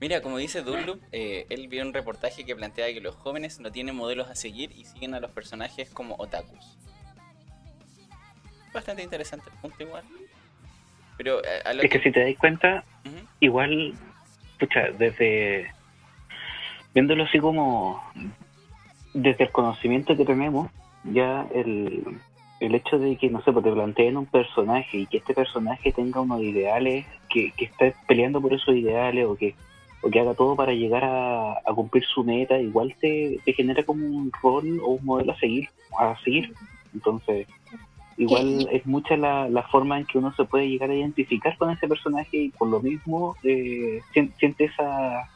Mira, 0.00 0.20
como 0.20 0.38
dice 0.38 0.62
Dunloop, 0.62 1.02
eh, 1.10 1.46
él 1.48 1.66
vio 1.66 1.82
un 1.82 1.92
reportaje 1.92 2.44
que 2.44 2.54
plantea 2.54 2.92
que 2.92 3.00
los 3.00 3.16
jóvenes 3.16 3.58
no 3.58 3.72
tienen 3.72 3.96
modelos 3.96 4.28
a 4.28 4.36
seguir 4.36 4.70
y 4.72 4.84
siguen 4.84 5.14
a 5.14 5.20
los 5.20 5.32
personajes 5.32 5.90
como 5.90 6.14
otakus. 6.18 6.78
Bastante 8.72 9.02
interesante 9.02 9.50
el 9.50 9.60
punto 9.60 9.82
igual. 9.82 10.04
Pero 11.16 11.42
eh, 11.42 11.62
es 11.82 11.90
que... 11.90 12.00
si 12.00 12.12
te 12.12 12.24
das 12.24 12.38
cuenta, 12.38 12.84
igual, 13.40 13.94
pucha, 14.60 14.92
desde 14.96 15.72
viéndolo 16.94 17.24
así 17.24 17.40
como 17.40 18.00
desde 19.14 19.44
el 19.44 19.52
conocimiento 19.52 20.16
que 20.16 20.24
tenemos, 20.24 20.70
ya 21.04 21.46
el, 21.54 22.04
el 22.60 22.74
hecho 22.74 22.98
de 22.98 23.16
que, 23.16 23.30
no 23.30 23.40
sé, 23.42 23.52
pues 23.52 23.64
te 23.64 23.72
planteen 23.72 24.16
un 24.16 24.26
personaje 24.26 24.98
y 24.98 25.06
que 25.06 25.18
este 25.18 25.34
personaje 25.34 25.92
tenga 25.92 26.20
unos 26.20 26.42
ideales, 26.42 27.06
que, 27.28 27.52
que 27.52 27.66
esté 27.66 27.94
peleando 28.06 28.40
por 28.40 28.52
esos 28.52 28.74
ideales 28.74 29.26
o 29.26 29.36
que, 29.36 29.54
o 30.02 30.10
que 30.10 30.20
haga 30.20 30.34
todo 30.34 30.56
para 30.56 30.72
llegar 30.72 31.04
a, 31.04 31.52
a 31.52 31.74
cumplir 31.74 32.04
su 32.04 32.24
meta, 32.24 32.58
igual 32.58 32.94
te, 33.00 33.38
te, 33.44 33.52
genera 33.52 33.82
como 33.84 34.04
un 34.04 34.32
rol 34.42 34.80
o 34.80 34.92
un 34.92 35.04
modelo 35.04 35.32
a 35.32 35.38
seguir. 35.38 35.68
A 35.98 36.16
seguir. 36.24 36.52
Entonces, 36.94 37.46
igual 38.16 38.68
es 38.72 38.84
mucha 38.86 39.16
la, 39.16 39.48
la 39.48 39.62
forma 39.64 39.98
en 39.98 40.06
que 40.06 40.18
uno 40.18 40.34
se 40.34 40.44
puede 40.44 40.68
llegar 40.68 40.90
a 40.90 40.94
identificar 40.94 41.56
con 41.58 41.70
ese 41.70 41.86
personaje 41.86 42.36
y 42.36 42.48
por 42.50 42.68
lo 42.68 42.80
mismo 42.80 43.36
eh, 43.44 44.00
siente 44.12 44.64
esa 44.64 45.28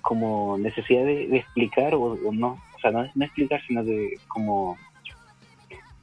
como 0.00 0.58
necesidad 0.58 1.04
de, 1.04 1.36
explicar 1.36 1.94
o 1.94 2.18
no 2.32 2.58
sea, 2.82 2.90
no 2.90 3.04
es 3.04 3.16
no 3.16 3.24
explicar, 3.24 3.60
sino 3.66 3.84
de 3.84 4.18
como 4.28 4.76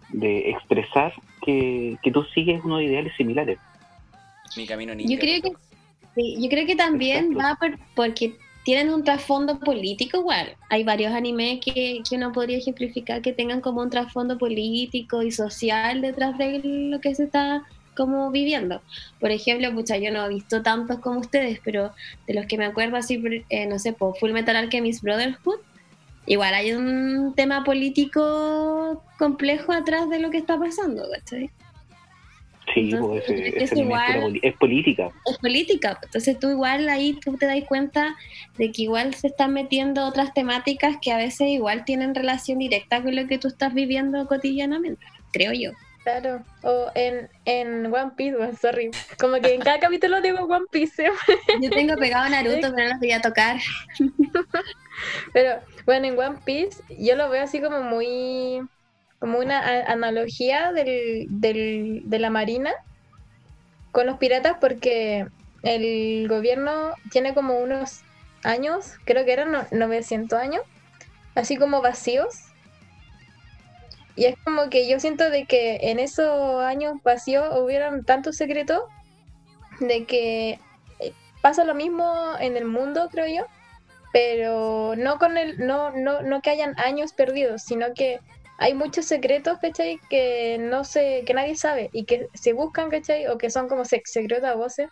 de 0.10 0.50
expresar 0.50 1.14
que, 1.46 1.98
tú 2.12 2.24
sigues 2.34 2.64
unos 2.64 2.82
ideales 2.82 3.14
similares. 3.16 3.60
Mi 4.58 4.66
camino 4.66 4.94
Yo 4.94 5.20
creo 5.20 5.42
que, 5.42 5.52
yo 6.42 6.50
creo 6.50 6.66
que 6.66 6.76
también 6.76 7.38
va 7.38 7.56
por, 7.60 7.78
porque 7.96 8.34
tienen 8.64 8.94
un 8.94 9.04
trasfondo 9.04 9.60
político 9.60 10.18
igual. 10.18 10.56
Hay 10.70 10.84
varios 10.84 11.14
animes 11.14 11.60
que, 11.64 12.02
que 12.08 12.16
uno 12.16 12.32
podría 12.32 12.58
ejemplificar 12.58 13.22
que 13.22 13.34
tengan 13.34 13.62
como 13.62 13.82
un 13.82 13.90
trasfondo 13.90 14.38
político 14.38 15.22
y 15.22 15.32
social 15.32 16.02
detrás 16.02 16.38
de 16.38 16.62
lo 16.64 17.00
que 17.00 17.14
se 17.14 17.26
está 17.26 17.64
como 17.96 18.32
viviendo. 18.32 18.82
Por 19.20 19.30
ejemplo, 19.30 19.74
pucha, 19.74 19.98
yo 19.98 20.10
no 20.12 20.26
he 20.26 20.30
visto 20.30 20.62
tantos 20.62 21.00
como 21.00 21.20
ustedes, 21.20 21.60
pero 21.64 21.92
de 22.28 22.34
los 22.34 22.46
que 22.46 22.58
me 22.58 22.66
acuerdo 22.66 22.96
así, 22.96 23.22
eh, 23.50 23.66
no 23.68 23.78
sé, 23.78 23.92
por 23.92 24.18
Full 24.18 24.32
Metal 24.32 24.56
Alchemist 24.56 25.04
Brotherhood, 25.04 25.60
igual 26.30 26.54
hay 26.54 26.72
un 26.74 27.34
tema 27.36 27.64
político 27.64 29.04
complejo 29.18 29.74
atrás 29.74 30.10
de 30.10 30.20
lo 30.20 30.30
que 30.30 30.38
está 30.38 30.58
pasando, 30.58 31.04
¿cachai? 31.12 31.50
Sí, 32.72 32.92
pues, 33.00 33.24
es, 33.28 33.76
igual, 33.76 34.40
es, 34.44 34.56
política. 34.58 35.10
Es 35.26 35.40
política. 35.40 36.00
Entonces 36.04 36.38
tú 36.40 36.52
igual 36.52 36.88
ahí 36.88 37.14
tú 37.14 37.36
te 37.36 37.48
das 37.48 37.64
cuenta 37.68 38.16
de 38.60 38.72
que 38.72 38.84
igual 38.84 39.16
se 39.16 39.28
están 39.28 39.54
metiendo 39.54 40.06
otras 40.06 40.36
temáticas 40.36 40.98
que 41.02 41.12
a 41.12 41.18
veces 41.18 41.48
igual 41.48 41.84
tienen 41.84 42.14
relación 42.14 42.60
directa 42.60 43.02
con 43.02 43.16
lo 43.16 43.26
que 43.26 43.40
tú 43.40 43.48
estás 43.48 43.74
viviendo 43.74 44.28
cotidianamente, 44.28 45.04
creo 45.32 45.52
yo. 45.52 45.72
Claro, 46.10 46.44
o 46.64 46.92
en, 46.96 47.30
en 47.46 47.94
One 47.94 48.12
Piece, 48.16 48.36
sorry. 48.60 48.90
Como 49.20 49.40
que 49.40 49.54
en 49.54 49.62
cada 49.62 49.80
capítulo 49.80 50.20
digo 50.22 50.40
One 50.46 50.66
Piece. 50.72 51.08
Yo 51.62 51.70
tengo 51.70 51.96
pegado 51.98 52.24
a 52.26 52.30
Naruto, 52.30 52.62
pero 52.62 52.72
no 52.72 52.84
los 52.86 53.00
voy 53.00 53.12
a 53.12 53.22
tocar. 53.22 53.58
Pero 55.34 55.62
bueno, 55.86 56.08
en 56.08 56.20
One 56.20 56.40
Piece 56.44 56.84
yo 56.98 57.16
lo 57.16 57.30
veo 57.30 57.44
así 57.44 57.62
como 57.62 57.84
muy 57.84 58.68
como 59.20 59.38
una 59.38 59.84
analogía 59.86 60.74
del, 60.74 61.28
del, 61.30 62.02
de 62.06 62.20
la 62.20 62.30
marina 62.30 62.72
con 63.92 64.06
los 64.06 64.18
piratas 64.18 64.58
porque 64.60 65.28
el 65.64 66.28
gobierno 66.28 66.94
tiene 67.12 67.34
como 67.34 67.60
unos 67.60 68.02
años, 68.44 68.96
creo 69.06 69.24
que 69.26 69.34
eran 69.34 69.56
900 69.72 70.38
años, 70.38 70.64
así 71.36 71.56
como 71.56 71.82
vacíos. 71.82 72.49
Y 74.20 74.26
es 74.26 74.36
como 74.44 74.70
que 74.70 74.86
yo 74.90 75.00
siento 75.00 75.30
de 75.30 75.46
que 75.46 75.78
en 75.82 75.98
esos 75.98 76.62
años 76.62 77.02
vacíos 77.06 77.58
hubieran 77.58 78.04
tantos 78.04 78.36
secretos 78.36 78.82
de 79.80 80.04
que 80.04 80.60
eh, 81.00 81.14
pasa 81.42 81.64
lo 81.64 81.74
mismo 81.74 82.34
en 82.42 82.58
el 82.58 82.66
mundo, 82.66 83.08
creo 83.10 83.28
yo, 83.34 83.46
pero 84.12 84.94
no 84.98 85.20
con 85.20 85.38
el 85.38 85.66
no 85.66 85.92
no 85.92 86.22
no 86.22 86.42
que 86.42 86.50
hayan 86.50 86.78
años 86.82 87.14
perdidos, 87.14 87.62
sino 87.62 87.94
que 87.94 88.20
hay 88.58 88.74
muchos 88.74 89.06
secretos, 89.06 89.58
¿cachai? 89.62 90.02
Que 90.10 90.58
no 90.60 90.84
sé, 90.84 91.24
que 91.26 91.34
nadie 91.34 91.56
sabe 91.56 91.90
y 91.94 92.04
que 92.04 92.28
se 92.34 92.52
buscan, 92.52 92.90
¿cachai? 92.90 93.28
O 93.28 93.38
que 93.38 93.50
son 93.50 93.70
como 93.70 93.86
secretos 93.86 94.44
a 94.44 94.56
voces. 94.56 94.90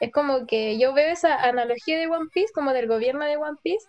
Es 0.00 0.10
como 0.12 0.46
que 0.46 0.78
yo 0.78 0.94
veo 0.94 1.12
esa 1.12 1.36
analogía 1.42 1.98
de 1.98 2.06
One 2.06 2.30
Piece, 2.32 2.54
como 2.54 2.72
del 2.72 2.88
gobierno 2.88 3.26
de 3.26 3.36
One 3.36 3.58
Piece, 3.62 3.86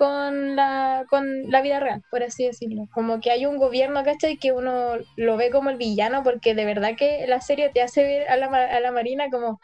con 0.00 0.56
la, 0.56 1.04
con 1.10 1.50
la 1.50 1.60
vida 1.60 1.78
real, 1.78 2.02
por 2.10 2.22
así 2.22 2.46
decirlo. 2.46 2.88
Como 2.90 3.20
que 3.20 3.30
hay 3.30 3.44
un 3.44 3.58
gobierno, 3.58 4.02
¿cachai? 4.02 4.38
Que 4.38 4.50
uno 4.50 4.94
lo 5.16 5.36
ve 5.36 5.50
como 5.50 5.68
el 5.68 5.76
villano, 5.76 6.22
porque 6.22 6.54
de 6.54 6.64
verdad 6.64 6.96
que 6.96 7.26
la 7.26 7.42
serie 7.42 7.68
te 7.68 7.82
hace 7.82 8.02
ver 8.02 8.26
a 8.30 8.38
la, 8.38 8.46
a 8.46 8.80
la 8.80 8.92
Marina 8.92 9.28
como, 9.30 9.60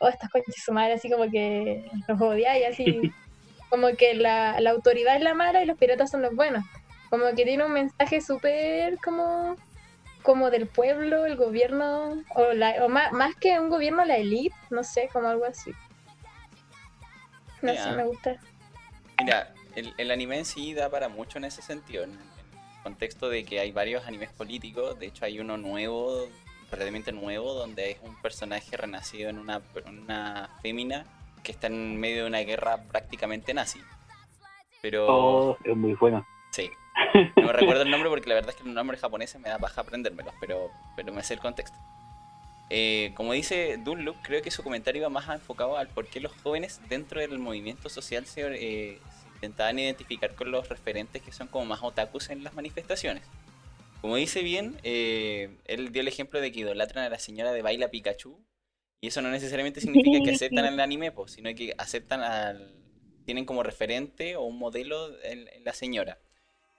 oh, 0.00 0.08
estas 0.08 0.28
conchas 0.30 0.56
su 0.56 0.72
madre, 0.72 0.94
así 0.94 1.08
como 1.08 1.30
que 1.30 1.88
los 2.08 2.20
odia 2.20 2.58
y 2.58 2.64
así. 2.64 3.12
como 3.70 3.90
que 3.96 4.14
la, 4.14 4.60
la 4.60 4.70
autoridad 4.70 5.14
es 5.14 5.22
la 5.22 5.34
mala 5.34 5.62
y 5.62 5.66
los 5.66 5.78
piratas 5.78 6.10
son 6.10 6.22
los 6.22 6.34
buenos. 6.34 6.64
Como 7.08 7.24
que 7.36 7.44
tiene 7.44 7.64
un 7.64 7.72
mensaje 7.72 8.20
súper 8.20 8.98
como, 8.98 9.54
como 10.24 10.50
del 10.50 10.66
pueblo, 10.66 11.26
el 11.26 11.36
gobierno, 11.36 12.24
o, 12.34 12.52
la, 12.54 12.84
o 12.84 12.88
más, 12.88 13.12
más, 13.12 13.36
que 13.36 13.60
un 13.60 13.68
gobierno, 13.68 14.04
la 14.04 14.16
élite, 14.16 14.56
no 14.70 14.82
sé, 14.82 15.08
como 15.12 15.28
algo 15.28 15.44
así. 15.44 15.70
No 17.62 17.72
sé, 17.72 17.92
me 17.92 18.04
gusta. 18.04 18.36
Mira, 19.20 19.54
el, 19.76 19.94
el, 19.96 20.10
anime 20.10 20.38
en 20.38 20.44
sí 20.44 20.74
da 20.74 20.90
para 20.90 21.08
mucho 21.08 21.38
en 21.38 21.44
ese 21.44 21.62
sentido, 21.62 22.04
en, 22.04 22.10
el 22.10 22.82
contexto 22.82 23.28
de 23.28 23.44
que 23.44 23.60
hay 23.60 23.72
varios 23.72 24.04
animes 24.06 24.30
políticos, 24.30 24.98
de 24.98 25.06
hecho 25.06 25.24
hay 25.24 25.38
uno 25.40 25.56
nuevo, 25.56 26.28
relativamente 26.70 27.12
nuevo, 27.12 27.54
donde 27.54 27.92
es 27.92 27.98
un 28.02 28.14
personaje 28.20 28.76
renacido 28.76 29.30
en 29.30 29.38
una, 29.38 29.60
una 29.86 30.50
fémina 30.62 31.04
que 31.42 31.52
está 31.52 31.68
en 31.68 31.98
medio 31.98 32.22
de 32.22 32.28
una 32.28 32.40
guerra 32.40 32.82
prácticamente 32.82 33.54
nazi. 33.54 33.80
Pero... 34.82 35.06
Oh, 35.08 35.58
es 35.64 35.76
muy 35.76 35.94
bueno. 35.94 36.26
Sí, 36.50 36.70
no 37.36 37.52
recuerdo 37.52 37.82
el 37.82 37.90
nombre 37.90 38.08
porque 38.08 38.28
la 38.28 38.34
verdad 38.36 38.50
es 38.50 38.56
que 38.56 38.64
los 38.64 38.74
nombres 38.74 39.00
japoneses 39.00 39.40
me 39.40 39.48
da 39.48 39.58
baja 39.58 39.80
aprendérmelos, 39.80 40.34
pero, 40.40 40.70
pero 40.96 41.12
me 41.12 41.22
sé 41.22 41.34
el 41.34 41.40
contexto. 41.40 41.76
Eh, 42.68 43.12
como 43.14 43.32
dice 43.32 43.78
Dunlop, 43.78 44.16
creo 44.22 44.42
que 44.42 44.50
su 44.50 44.62
comentario 44.62 45.02
iba 45.02 45.08
más 45.08 45.28
enfocado 45.28 45.76
al 45.76 45.88
por 45.88 46.06
qué 46.06 46.20
los 46.20 46.32
jóvenes 46.42 46.80
dentro 46.88 47.20
del 47.20 47.38
movimiento 47.38 47.88
social 47.88 48.24
eh, 48.36 48.98
se, 48.98 49.00
intentaban 49.36 49.78
identificar 49.78 50.34
con 50.34 50.50
los 50.50 50.68
referentes 50.68 51.22
que 51.22 51.32
son 51.32 51.48
como 51.48 51.64
más 51.64 51.82
otakus 51.82 52.30
en 52.30 52.44
las 52.44 52.54
manifestaciones. 52.54 53.22
Como 54.00 54.16
dice 54.16 54.42
bien, 54.42 54.78
eh, 54.82 55.56
él 55.64 55.92
dio 55.92 56.02
el 56.02 56.08
ejemplo 56.08 56.40
de 56.40 56.52
que 56.52 56.60
idolatran 56.60 57.04
a 57.04 57.08
la 57.08 57.18
señora 57.18 57.52
de 57.52 57.62
Baila 57.62 57.88
Pikachu, 57.88 58.38
y 59.00 59.08
eso 59.08 59.22
no 59.22 59.30
necesariamente 59.30 59.80
significa 59.80 60.18
que 60.24 60.30
aceptan 60.34 60.64
al 60.64 60.80
anime, 60.80 61.12
sino 61.26 61.54
que 61.54 61.74
aceptan 61.78 62.22
al. 62.22 62.74
tienen 63.24 63.44
como 63.44 63.62
referente 63.62 64.36
o 64.36 64.42
un 64.42 64.58
modelo 64.58 65.10
en 65.22 65.64
la 65.64 65.72
señora 65.72 66.18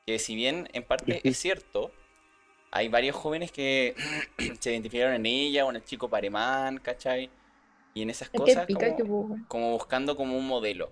que 0.07 0.19
si 0.19 0.35
bien 0.35 0.69
en 0.71 0.83
parte 0.83 1.19
es 1.25 1.37
cierto, 1.37 1.91
hay 2.71 2.87
varios 2.87 3.15
jóvenes 3.15 3.51
que 3.51 3.93
se 4.59 4.71
identificaron 4.71 5.13
en 5.13 5.25
ella 5.25 5.65
o 5.65 5.69
en 5.69 5.75
el 5.75 5.83
chico 5.83 6.09
Paremán, 6.09 6.77
¿cachai? 6.77 7.29
Y 7.93 8.03
en 8.03 8.09
esas 8.09 8.29
cosas 8.29 8.65
como, 9.49 9.71
buscando 9.73 10.15
como 10.15 10.37
un 10.37 10.47
modelo. 10.47 10.91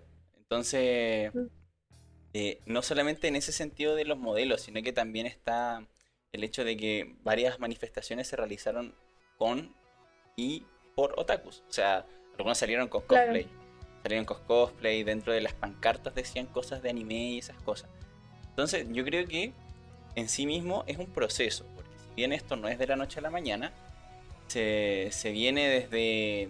Entonces, 0.49 1.31
eh, 2.33 2.59
no 2.65 2.81
solamente 2.81 3.27
en 3.27 3.35
ese 3.35 3.51
sentido 3.51 3.95
de 3.95 4.05
los 4.05 4.17
modelos, 4.17 4.61
sino 4.61 4.81
que 4.83 4.93
también 4.93 5.25
está 5.25 5.85
el 6.31 6.43
hecho 6.43 6.63
de 6.63 6.77
que 6.77 7.15
varias 7.23 7.59
manifestaciones 7.59 8.27
se 8.27 8.35
realizaron 8.35 8.93
con 9.37 9.73
y 10.35 10.65
por 10.95 11.17
otakus. 11.17 11.63
O 11.67 11.71
sea, 11.71 12.05
algunos 12.37 12.57
salieron 12.57 12.87
con 12.87 13.01
cosplay. 13.01 13.47
Salieron 14.03 14.25
con 14.25 14.43
cosplay, 14.45 15.03
dentro 15.03 15.33
de 15.33 15.41
las 15.41 15.53
pancartas 15.53 16.13
decían 16.13 16.45
cosas 16.45 16.83
de 16.83 16.89
anime 16.89 17.31
y 17.31 17.37
esas 17.39 17.59
cosas. 17.63 17.89
Entonces, 18.49 18.85
yo 18.91 19.03
creo 19.03 19.27
que 19.27 19.51
en 20.15 20.29
sí 20.29 20.45
mismo 20.45 20.83
es 20.87 20.97
un 20.97 21.07
proceso, 21.07 21.65
porque 21.75 21.91
si 21.97 22.15
bien 22.15 22.31
esto 22.33 22.55
no 22.55 22.67
es 22.67 22.77
de 22.77 22.87
la 22.87 22.95
noche 22.95 23.19
a 23.19 23.23
la 23.23 23.29
mañana, 23.29 23.73
se, 24.47 25.31
viene 25.31 25.67
desde 25.67 26.49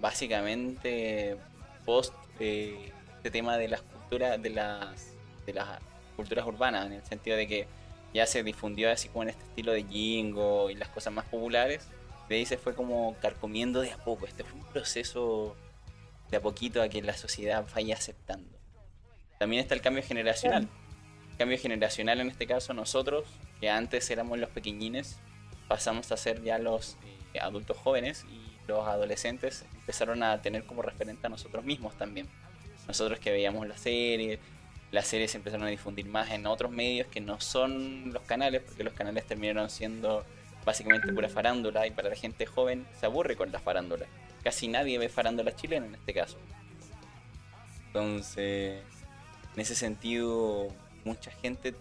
básicamente 0.00 1.36
post 1.84 2.12
eh, 2.40 2.92
este 3.24 3.38
tema 3.38 3.56
de 3.56 3.68
las 3.68 3.80
culturas, 3.80 4.42
de 4.42 4.50
las, 4.50 5.14
de 5.46 5.54
las 5.54 5.80
culturas 6.14 6.44
urbanas, 6.46 6.86
en 6.86 6.92
el 6.92 7.04
sentido 7.04 7.36
de 7.36 7.48
que 7.48 7.66
ya 8.12 8.26
se 8.26 8.42
difundió 8.42 8.92
así 8.92 9.08
como 9.08 9.22
en 9.22 9.30
este 9.30 9.42
estilo 9.44 9.72
de 9.72 9.82
jingo 9.84 10.68
y 10.68 10.74
las 10.74 10.90
cosas 10.90 11.12
más 11.12 11.24
populares. 11.24 11.88
De 12.28 12.36
ahí 12.36 12.46
se 12.46 12.58
fue 12.58 12.74
como 12.74 13.16
carcomiendo 13.22 13.80
de 13.80 13.92
a 13.92 13.96
poco. 13.96 14.26
Este 14.26 14.44
fue 14.44 14.60
un 14.60 14.66
proceso 14.66 15.56
de 16.30 16.36
a 16.36 16.40
poquito 16.40 16.82
a 16.82 16.88
que 16.88 17.00
la 17.02 17.14
sociedad 17.14 17.64
vaya 17.74 17.94
aceptando. 17.94 18.58
También 19.38 19.62
está 19.62 19.74
el 19.74 19.80
cambio 19.80 20.02
generacional 20.02 20.68
cambio 21.36 21.58
generacional 21.58 22.20
en 22.20 22.28
este 22.28 22.46
caso 22.46 22.74
nosotros, 22.74 23.24
que 23.60 23.68
antes 23.70 24.08
éramos 24.10 24.38
los 24.38 24.50
pequeñines, 24.50 25.18
pasamos 25.68 26.12
a 26.12 26.16
ser 26.16 26.42
ya 26.42 26.58
los 26.58 26.96
eh, 27.32 27.40
adultos 27.40 27.76
jóvenes 27.76 28.24
y 28.30 28.68
los 28.68 28.86
adolescentes 28.86 29.64
empezaron 29.74 30.22
a 30.22 30.40
tener 30.42 30.64
como 30.64 30.82
referente 30.82 31.26
a 31.26 31.30
nosotros 31.30 31.64
mismos 31.64 31.96
también. 31.96 32.28
Nosotros 32.86 33.18
que 33.18 33.30
veíamos 33.30 33.66
la 33.66 33.76
serie, 33.76 34.38
las 34.92 35.06
series 35.06 35.32
se 35.32 35.38
empezaron 35.38 35.66
a 35.66 35.70
difundir 35.70 36.06
más 36.06 36.30
en 36.30 36.46
otros 36.46 36.70
medios 36.70 37.08
que 37.08 37.20
no 37.20 37.40
son 37.40 38.12
los 38.12 38.22
canales, 38.22 38.62
porque 38.62 38.84
los 38.84 38.94
canales 38.94 39.26
terminaron 39.26 39.68
siendo 39.68 40.24
básicamente 40.64 41.12
pura 41.12 41.28
farándula 41.28 41.86
y 41.86 41.90
para 41.90 42.08
la 42.08 42.16
gente 42.16 42.46
joven 42.46 42.86
se 42.98 43.06
aburre 43.06 43.36
con 43.36 43.50
la 43.50 43.58
farándula. 43.58 44.06
Casi 44.42 44.68
nadie 44.68 44.98
ve 44.98 45.08
farándula 45.08 45.54
chilena 45.54 45.86
en 45.86 45.94
este 45.94 46.14
caso. 46.14 46.38
Entonces, 47.86 48.82
en 49.54 49.60
ese 49.60 49.74
sentido, 49.74 50.68
mucha 51.04 51.30
gente 51.30 51.74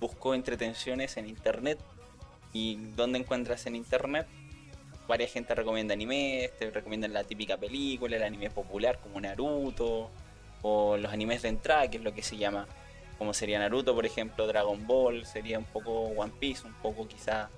buscó 0.00 0.34
entretenciones 0.34 1.16
en 1.16 1.28
internet. 1.28 1.78
¿Y 2.52 2.76
dónde 2.96 3.18
encuentras 3.18 3.66
en 3.66 3.76
internet? 3.76 4.26
Varias 5.06 5.32
gente 5.32 5.54
recomienda 5.54 5.94
anime, 5.94 6.50
te 6.58 6.70
recomiendan 6.70 7.12
la 7.12 7.24
típica 7.24 7.56
película, 7.56 8.16
el 8.16 8.22
anime 8.22 8.50
popular 8.50 8.98
como 9.02 9.20
Naruto, 9.20 10.10
o 10.62 10.96
los 10.96 11.12
animes 11.12 11.42
de 11.42 11.48
entrada, 11.48 11.88
que 11.88 11.98
es 11.98 12.02
lo 12.02 12.12
que 12.14 12.22
se 12.22 12.36
llama, 12.36 12.66
como 13.18 13.34
sería 13.34 13.58
Naruto, 13.58 13.94
por 13.94 14.06
ejemplo, 14.06 14.46
Dragon 14.46 14.86
Ball, 14.86 15.26
sería 15.26 15.58
un 15.58 15.64
poco 15.64 15.90
One 15.90 16.32
Piece, 16.38 16.66
un 16.66 16.74
poco 16.74 17.06
quizá 17.08 17.50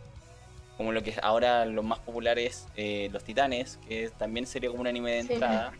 como 0.80 0.92
lo 0.92 1.02
que 1.02 1.14
ahora 1.22 1.66
lo 1.66 1.82
más 1.82 1.98
popular 1.98 2.38
es 2.38 2.66
eh, 2.74 3.10
Los 3.12 3.22
Titanes, 3.22 3.78
que 3.86 4.10
también 4.16 4.46
sería 4.46 4.70
como 4.70 4.80
un 4.80 4.86
anime 4.86 5.10
de 5.10 5.18
entrada. 5.18 5.74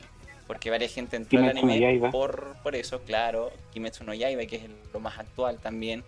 Porque 0.47 0.69
varias 0.69 0.93
gente 0.93 1.17
entró 1.17 1.39
al 1.39 1.57
anime 1.57 2.11
por, 2.11 2.57
por 2.63 2.75
eso, 2.75 3.01
claro. 3.01 3.51
Kimetsu 3.73 4.05
no 4.05 4.13
Yaiba, 4.13 4.45
que 4.45 4.57
es 4.57 4.63
lo 4.93 5.01
más 5.01 5.19
actual 5.19 5.59
también. 5.59 6.05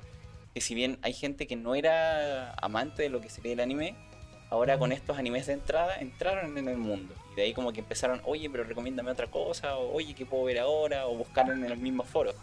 Que 0.52 0.60
si 0.60 0.74
bien 0.74 0.98
hay 1.00 1.14
gente 1.14 1.46
que 1.46 1.56
no 1.56 1.74
era 1.74 2.52
amante 2.60 3.04
de 3.04 3.08
lo 3.08 3.22
que 3.22 3.30
sería 3.30 3.54
el 3.54 3.60
anime, 3.60 3.94
ahora 4.50 4.76
con 4.78 4.92
estos 4.92 5.16
animes 5.16 5.46
de 5.46 5.54
entrada 5.54 5.96
entraron 5.96 6.58
en 6.58 6.68
el 6.68 6.76
mundo. 6.76 7.14
Y 7.32 7.34
de 7.34 7.42
ahí 7.42 7.54
como 7.54 7.72
que 7.72 7.80
empezaron, 7.80 8.20
oye, 8.24 8.48
pero 8.50 8.64
recomiéndame 8.64 9.10
otra 9.10 9.26
cosa, 9.26 9.76
o 9.76 9.94
oye, 9.94 10.14
¿qué 10.14 10.26
puedo 10.26 10.44
ver 10.44 10.58
ahora? 10.58 11.06
O 11.06 11.16
buscaron 11.16 11.62
en 11.62 11.70
los 11.70 11.78
mismos 11.78 12.08
foros. 12.08 12.34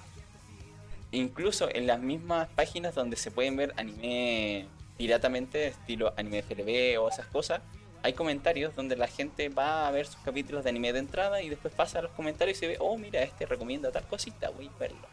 Incluso 1.11 1.69
en 1.73 1.87
las 1.87 1.99
mismas 1.99 2.47
páginas 2.49 2.95
donde 2.95 3.15
se 3.15 3.31
pueden 3.31 3.55
ver 3.55 3.73
anime 3.77 4.67
piratamente, 4.97 5.67
estilo 5.67 6.13
anime 6.17 6.43
FLB 6.43 6.99
o 7.01 7.09
esas 7.09 7.27
cosas, 7.27 7.61
hay 8.01 8.13
comentarios 8.13 8.75
donde 8.75 8.95
la 8.95 9.07
gente 9.07 9.49
va 9.49 9.87
a 9.87 9.91
ver 9.91 10.05
sus 10.05 10.17
capítulos 10.17 10.63
de 10.63 10.69
anime 10.69 10.93
de 10.93 10.99
entrada 10.99 11.41
y 11.41 11.49
después 11.49 11.73
pasa 11.73 11.99
a 11.99 12.01
los 12.01 12.11
comentarios 12.11 12.61
y 12.63 12.67
ve, 12.67 12.77
oh, 12.79 12.97
mira, 12.97 13.21
este 13.21 13.45
recomienda 13.45 13.91
tal 13.91 14.03
cosita, 14.05 14.49
voy 14.49 14.67
a 14.67 14.79
verlo. 14.79 15.07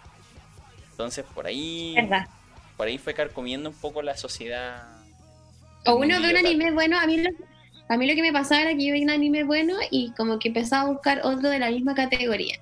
Entonces, 0.90 1.24
por 1.34 1.46
ahí. 1.46 1.96
por 2.76 2.86
ahí 2.86 2.98
fue 2.98 3.12
carcomiendo 3.14 3.68
un 3.70 3.76
poco 3.76 4.02
la 4.02 4.16
sociedad. 4.16 4.86
O 5.84 5.96
uno 5.96 6.20
ve 6.20 6.30
un 6.30 6.36
anime 6.36 6.72
bueno, 6.72 6.98
a 6.98 7.06
mí 7.06 7.18
lo, 7.18 7.30
a 7.88 7.96
mí 7.96 8.06
lo 8.06 8.14
que 8.14 8.22
me 8.22 8.32
pasaba 8.32 8.62
era 8.62 8.70
que 8.74 8.84
yo 8.84 8.92
veía 8.92 9.04
un 9.04 9.10
anime 9.10 9.44
bueno 9.44 9.74
y 9.90 10.10
como 10.12 10.38
que 10.38 10.48
empezaba 10.48 10.82
a 10.82 10.92
buscar 10.92 11.20
otro 11.24 11.50
de 11.50 11.58
la 11.58 11.70
misma 11.70 11.94
categoría. 11.94 12.56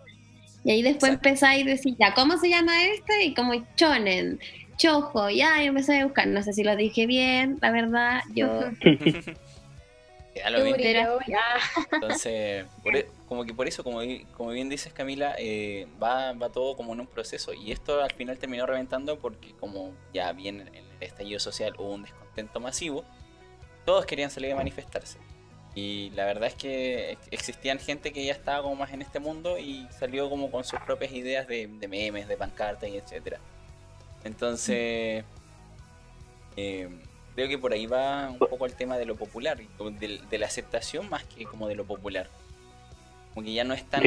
Y 0.65 0.71
ahí 0.71 0.83
después 0.83 1.13
empezaba 1.13 1.53
a 1.53 1.59
decir, 1.59 1.95
ya, 1.99 2.15
¿cómo 2.15 2.39
se 2.39 2.49
llama 2.49 2.87
este? 2.87 3.25
Y 3.25 3.35
como 3.35 3.53
chonen, 3.77 4.41
chojo, 4.77 5.29
ya, 5.31 5.63
y 5.63 5.67
empecé 5.67 6.01
a 6.01 6.05
buscar. 6.05 6.27
No 6.27 6.43
sé 6.43 6.53
si 6.53 6.65
lo 6.65 6.75
dije 6.77 7.07
bien, 7.07 7.59
la 7.61 7.71
verdad, 7.71 8.21
yo... 8.35 8.65
Entonces, 11.93 12.67
e, 12.85 13.09
como 13.29 13.45
que 13.45 13.55
por 13.55 13.69
eso, 13.69 13.85
como, 13.85 14.01
como 14.37 14.51
bien 14.51 14.69
dices 14.69 14.93
Camila, 14.93 15.37
eh, 15.39 15.87
va, 16.03 16.33
va 16.33 16.51
todo 16.51 16.77
como 16.77 16.93
en 16.93 17.01
un 17.01 17.07
proceso. 17.07 17.53
Y 17.55 17.71
esto 17.71 18.03
al 18.03 18.13
final 18.13 18.39
terminó 18.39 18.67
reventando 18.67 19.19
porque 19.19 19.53
como 19.61 19.93
ya 20.13 20.33
bien 20.33 20.63
en 20.63 20.75
el 20.75 20.85
estallido 21.01 21.39
social 21.39 21.75
hubo 21.79 21.95
un 21.95 22.03
descontento 22.03 22.59
masivo, 22.59 23.05
todos 23.85 24.07
querían 24.07 24.31
salir 24.31 24.53
a 24.53 24.57
manifestarse. 24.57 25.19
Y 25.75 26.11
la 26.11 26.25
verdad 26.25 26.49
es 26.49 26.55
que 26.55 27.19
existían 27.31 27.79
gente 27.79 28.13
que 28.13 28.25
ya 28.25 28.33
estaba 28.33 28.63
como 28.63 28.77
más 28.77 28.93
en 28.93 29.03
este 29.03 29.19
mundo 29.19 29.59
y 29.59 29.87
salió 29.91 30.31
como 30.31 30.51
con 30.51 30.63
sus 30.63 30.79
propias 30.81 31.13
ideas 31.13 31.49
de, 31.49 31.69
memes, 31.89 32.29
de 32.29 32.37
pancartas 32.37 32.89
y 32.89 32.97
etcétera. 32.97 33.41
Entonces, 34.23 35.25
eh, 36.57 36.89
creo 37.35 37.49
que 37.49 37.59
por 37.59 37.73
ahí 37.73 37.87
va 37.87 38.31
un 38.31 38.39
poco 38.39 38.67
el 38.67 38.75
tema 38.75 38.97
de 38.97 39.05
lo 39.05 39.17
popular, 39.17 39.59
de, 39.59 40.39
la 40.39 40.47
aceptación 40.47 41.11
más 41.11 41.25
que 41.25 41.45
como 41.45 41.67
de 41.67 41.75
lo 41.75 41.85
popular. 41.85 42.29
Como 43.35 43.45
que 43.45 43.53
ya 43.53 43.65
no 43.65 43.75
es 43.75 43.85
tan 43.85 44.03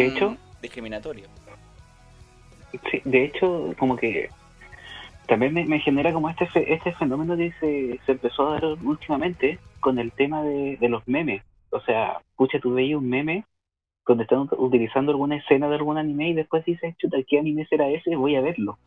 discriminatorio. 0.61 1.27
Sí, 2.91 3.01
de 3.03 3.25
hecho, 3.25 3.73
como 3.77 3.97
que 3.97 4.29
también 5.27 5.53
me, 5.53 5.79
genera 5.79 6.13
como 6.13 6.29
este 6.29 6.47
este 6.73 6.91
fenómeno 6.93 7.35
que 7.35 7.51
se, 7.59 7.99
se 8.05 8.11
empezó 8.13 8.47
a 8.47 8.53
dar 8.53 8.65
últimamente 8.83 9.59
con 9.79 9.99
el 9.99 10.11
tema 10.11 10.43
de, 10.43 10.77
de 10.77 10.89
los 10.89 11.07
memes 11.07 11.43
o 11.69 11.81
sea, 11.81 12.21
pucha, 12.35 12.59
tú 12.59 12.73
veías 12.73 12.99
un 12.99 13.09
meme 13.09 13.45
donde 14.07 14.23
están 14.23 14.47
utilizando 14.57 15.11
alguna 15.11 15.35
escena 15.35 15.67
de 15.67 15.75
algún 15.75 15.97
anime 15.97 16.29
y 16.29 16.33
después 16.33 16.63
dices, 16.63 16.95
chuta, 16.97 17.17
¿qué 17.27 17.39
anime 17.39 17.65
será 17.65 17.89
ese? 17.89 18.15
Voy 18.15 18.35
a 18.35 18.41
verlo. 18.41 18.77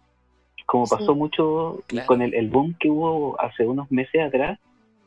Como 0.64 0.86
pasó 0.86 1.14
mucho 1.14 1.80
con 2.06 2.22
el, 2.22 2.48
boom 2.48 2.74
que 2.78 2.88
hubo 2.88 3.38
hace 3.40 3.66
unos 3.66 3.90
meses 3.90 4.22
atrás, 4.22 4.58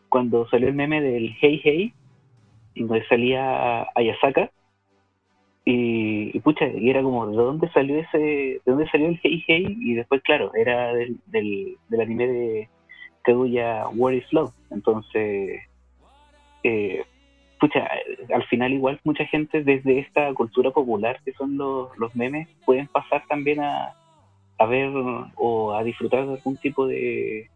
cuando 0.09 0.47
salió 0.49 0.67
el 0.67 0.75
meme 0.75 1.01
del 1.01 1.35
Hey 1.39 1.61
Hey, 1.63 1.93
y 2.75 2.83
donde 2.83 3.05
salía 3.07 3.87
Ayasaka, 3.95 4.51
y, 5.65 6.35
y, 6.35 6.39
pucha, 6.41 6.67
y 6.67 6.89
era 6.89 7.01
como, 7.01 7.27
¿de 7.27 7.35
dónde 7.35 7.69
salió 7.71 7.99
ese, 7.99 8.17
de 8.17 8.61
dónde 8.65 8.89
salió 8.89 9.07
el 9.07 9.19
Hey 9.23 9.43
Hey? 9.47 9.77
Y 9.79 9.93
después, 9.93 10.21
claro, 10.23 10.51
era 10.55 10.93
del, 10.93 11.17
del, 11.27 11.77
del 11.89 12.01
anime 12.01 12.27
de 12.27 12.69
Kaguya 13.23 13.87
War 13.89 14.13
is 14.13 14.31
Love. 14.31 14.53
Entonces, 14.71 15.61
eh, 16.63 17.03
escucha, 17.53 17.87
al 18.33 18.43
final 18.47 18.73
igual 18.73 18.99
mucha 19.03 19.25
gente 19.25 19.63
desde 19.63 19.99
esta 19.99 20.33
cultura 20.33 20.71
popular 20.71 21.21
que 21.23 21.33
son 21.33 21.57
los, 21.57 21.97
los 21.97 22.13
memes 22.15 22.49
pueden 22.65 22.87
pasar 22.87 23.23
también 23.27 23.61
a, 23.61 23.93
a 24.57 24.65
ver 24.65 24.91
o 25.35 25.73
a 25.73 25.83
disfrutar 25.83 26.25
de 26.27 26.33
algún 26.33 26.57
tipo 26.57 26.87
de, 26.87 27.49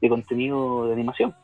de 0.00 0.08
contenido 0.08 0.86
de 0.86 0.94
animación. 0.94 1.34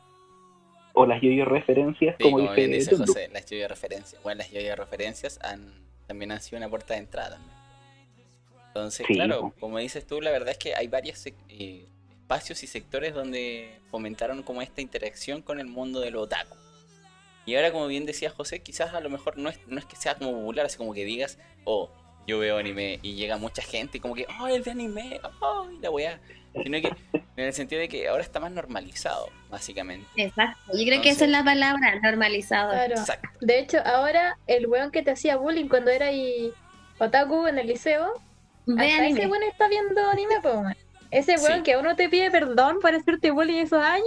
O 0.93 1.05
las 1.05 1.21
yo-yo 1.21 1.45
referencias, 1.45 2.17
como, 2.21 2.39
dice, 2.39 2.97
José, 2.97 3.29
las 3.31 3.45
yo-yo 3.49 3.67
referencias. 3.67 4.21
Bueno, 4.23 4.39
las 4.39 4.51
yo-yo 4.51 4.75
referencias 4.75 5.39
han, 5.41 5.71
también 6.07 6.31
han 6.31 6.41
sido 6.41 6.57
una 6.57 6.69
puerta 6.69 6.93
de 6.93 7.01
entrada. 7.01 7.39
Entonces, 8.67 9.05
claro, 9.05 9.53
como 9.59 9.79
dices 9.79 10.07
tú, 10.07 10.21
la 10.21 10.31
verdad 10.31 10.49
es 10.49 10.57
que 10.57 10.75
hay 10.75 10.87
varios 10.87 11.25
eh, 11.25 11.85
espacios 12.09 12.63
y 12.63 12.67
sectores 12.67 13.13
donde 13.13 13.79
fomentaron 13.89 14.43
como 14.43 14.61
esta 14.61 14.79
interacción 14.79 15.41
con 15.41 15.59
el 15.59 15.67
mundo 15.67 15.99
del 15.99 16.15
otaku. 16.15 16.55
Y 17.45 17.55
ahora, 17.55 17.71
como 17.71 17.87
bien 17.87 18.05
decía 18.05 18.29
José, 18.29 18.61
quizás 18.61 18.93
a 18.93 19.01
lo 19.01 19.09
mejor 19.09 19.37
no 19.37 19.49
es, 19.49 19.59
no 19.67 19.79
es 19.79 19.85
que 19.85 19.95
sea 19.95 20.15
como 20.15 20.31
popular, 20.31 20.65
así 20.65 20.77
como 20.77 20.93
que 20.93 21.03
digas, 21.03 21.37
oh, 21.65 21.89
yo 22.27 22.39
veo 22.39 22.57
anime 22.57 22.99
y 23.01 23.15
llega 23.15 23.37
mucha 23.37 23.61
gente 23.61 23.97
y 23.97 23.99
como 23.99 24.15
que, 24.15 24.27
oh, 24.39 24.47
el 24.47 24.63
de 24.63 24.71
anime, 24.71 25.19
oh, 25.41 25.67
y 25.69 25.79
la 25.79 25.89
weá. 25.89 26.21
Sino 26.53 26.81
que 26.81 26.93
en 27.37 27.45
el 27.45 27.53
sentido 27.53 27.79
de 27.81 27.87
que 27.87 28.07
ahora 28.07 28.23
está 28.23 28.39
más 28.39 28.51
normalizado, 28.51 29.29
básicamente. 29.49 30.07
Exacto, 30.17 30.77
yo 30.77 30.85
creo 30.85 31.01
que 31.01 31.09
esa 31.09 31.25
es 31.25 31.31
la 31.31 31.43
palabra, 31.43 31.99
normalizado. 32.01 32.73
Exacto. 32.73 33.29
De 33.39 33.59
hecho, 33.59 33.79
ahora 33.85 34.37
el 34.47 34.67
weón 34.67 34.91
que 34.91 35.01
te 35.01 35.11
hacía 35.11 35.37
bullying 35.37 35.67
cuando 35.67 35.91
era 35.91 36.07
ahí 36.07 36.51
otaku 36.99 37.47
en 37.47 37.57
el 37.57 37.67
liceo, 37.67 38.21
ese 38.67 39.27
weón 39.27 39.43
está 39.43 39.67
viendo 39.69 40.07
anime, 40.09 40.35
pues, 40.41 40.77
Ese 41.09 41.35
weón 41.37 41.63
que 41.63 41.77
uno 41.77 41.95
te 41.95 42.09
pide 42.09 42.29
perdón 42.29 42.79
por 42.79 42.93
hacerte 42.93 43.31
bullying 43.31 43.61
esos 43.61 43.81
años, 43.81 44.05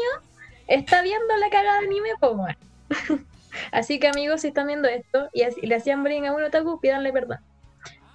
está 0.67 1.03
viendo 1.03 1.37
la 1.39 1.51
cagada 1.51 1.81
de 1.81 1.87
anime, 1.87 2.11
pues, 2.21 2.57
Así 3.73 3.99
que 3.99 4.09
amigos, 4.09 4.43
si 4.43 4.49
están 4.49 4.67
viendo 4.67 4.89
esto 4.89 5.29
y, 5.33 5.45
le 5.67 5.75
hacían 5.75 6.03
bullying 6.03 6.25
a 6.25 6.35
un 6.35 6.43
otaku, 6.43 6.81
pídanle 6.81 7.13
perdón. 7.13 7.39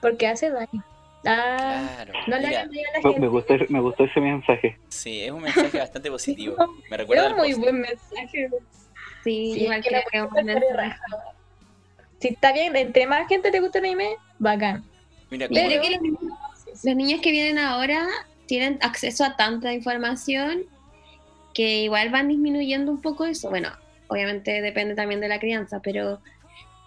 Porque 0.01 0.27
hace 0.27 0.49
daño. 0.49 0.83
Ah, 1.25 2.05
no 2.27 2.37
le 2.37 2.47
a 2.47 2.65
la 2.65 2.69
gente. 3.01 3.19
Me 3.19 3.27
gustó, 3.27 3.55
me 3.67 3.79
gustó 3.81 4.05
ese 4.05 4.21
mensaje. 4.21 4.77
Sí, 4.87 5.21
es 5.21 5.31
un 5.31 5.41
mensaje 5.41 5.77
bastante 5.77 6.09
positivo. 6.11 6.55
Me 6.89 6.97
recuerda 6.97 7.27
es 7.27 7.31
un 7.31 7.37
muy 7.37 7.53
buen 7.53 7.81
mensaje. 7.81 8.49
Sí, 9.23 9.53
igual 9.63 9.83
que, 9.83 10.01
que 10.11 10.21
un 10.21 10.45
mensaje. 10.45 10.95
Si 12.19 12.27
está 12.29 12.53
bien, 12.53 12.75
entre 12.75 13.07
más 13.07 13.27
gente 13.27 13.51
te 13.51 13.59
gusta 13.59 13.79
el 13.79 13.85
anime, 13.85 14.15
bacán. 14.39 14.83
Mira, 15.29 15.47
Pero 15.49 15.81
que 15.81 15.99
los 16.83 16.95
niños 16.95 17.21
que 17.21 17.31
vienen 17.31 17.57
ahora 17.57 18.07
tienen 18.45 18.79
acceso 18.81 19.23
a 19.23 19.35
tanta 19.35 19.73
información 19.73 20.63
que 21.53 21.81
igual 21.81 22.09
van 22.09 22.27
disminuyendo 22.27 22.91
un 22.91 23.01
poco 23.01 23.25
eso. 23.25 23.49
Bueno, 23.49 23.69
obviamente 24.07 24.61
depende 24.61 24.95
también 24.95 25.21
de 25.21 25.27
la 25.27 25.39
crianza, 25.39 25.81
pero 25.81 26.19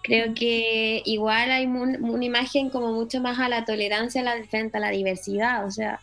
creo 0.03 0.33
que 0.33 1.01
igual 1.05 1.51
hay 1.51 1.65
una 1.65 2.25
imagen 2.25 2.69
como 2.69 2.93
mucho 2.93 3.21
más 3.21 3.39
a 3.39 3.49
la 3.49 3.65
tolerancia 3.65 4.21
a 4.21 4.23
la, 4.23 4.43
frente 4.43 4.77
a 4.77 4.81
la 4.81 4.91
diversidad, 4.91 5.65
o 5.65 5.71
sea, 5.71 5.99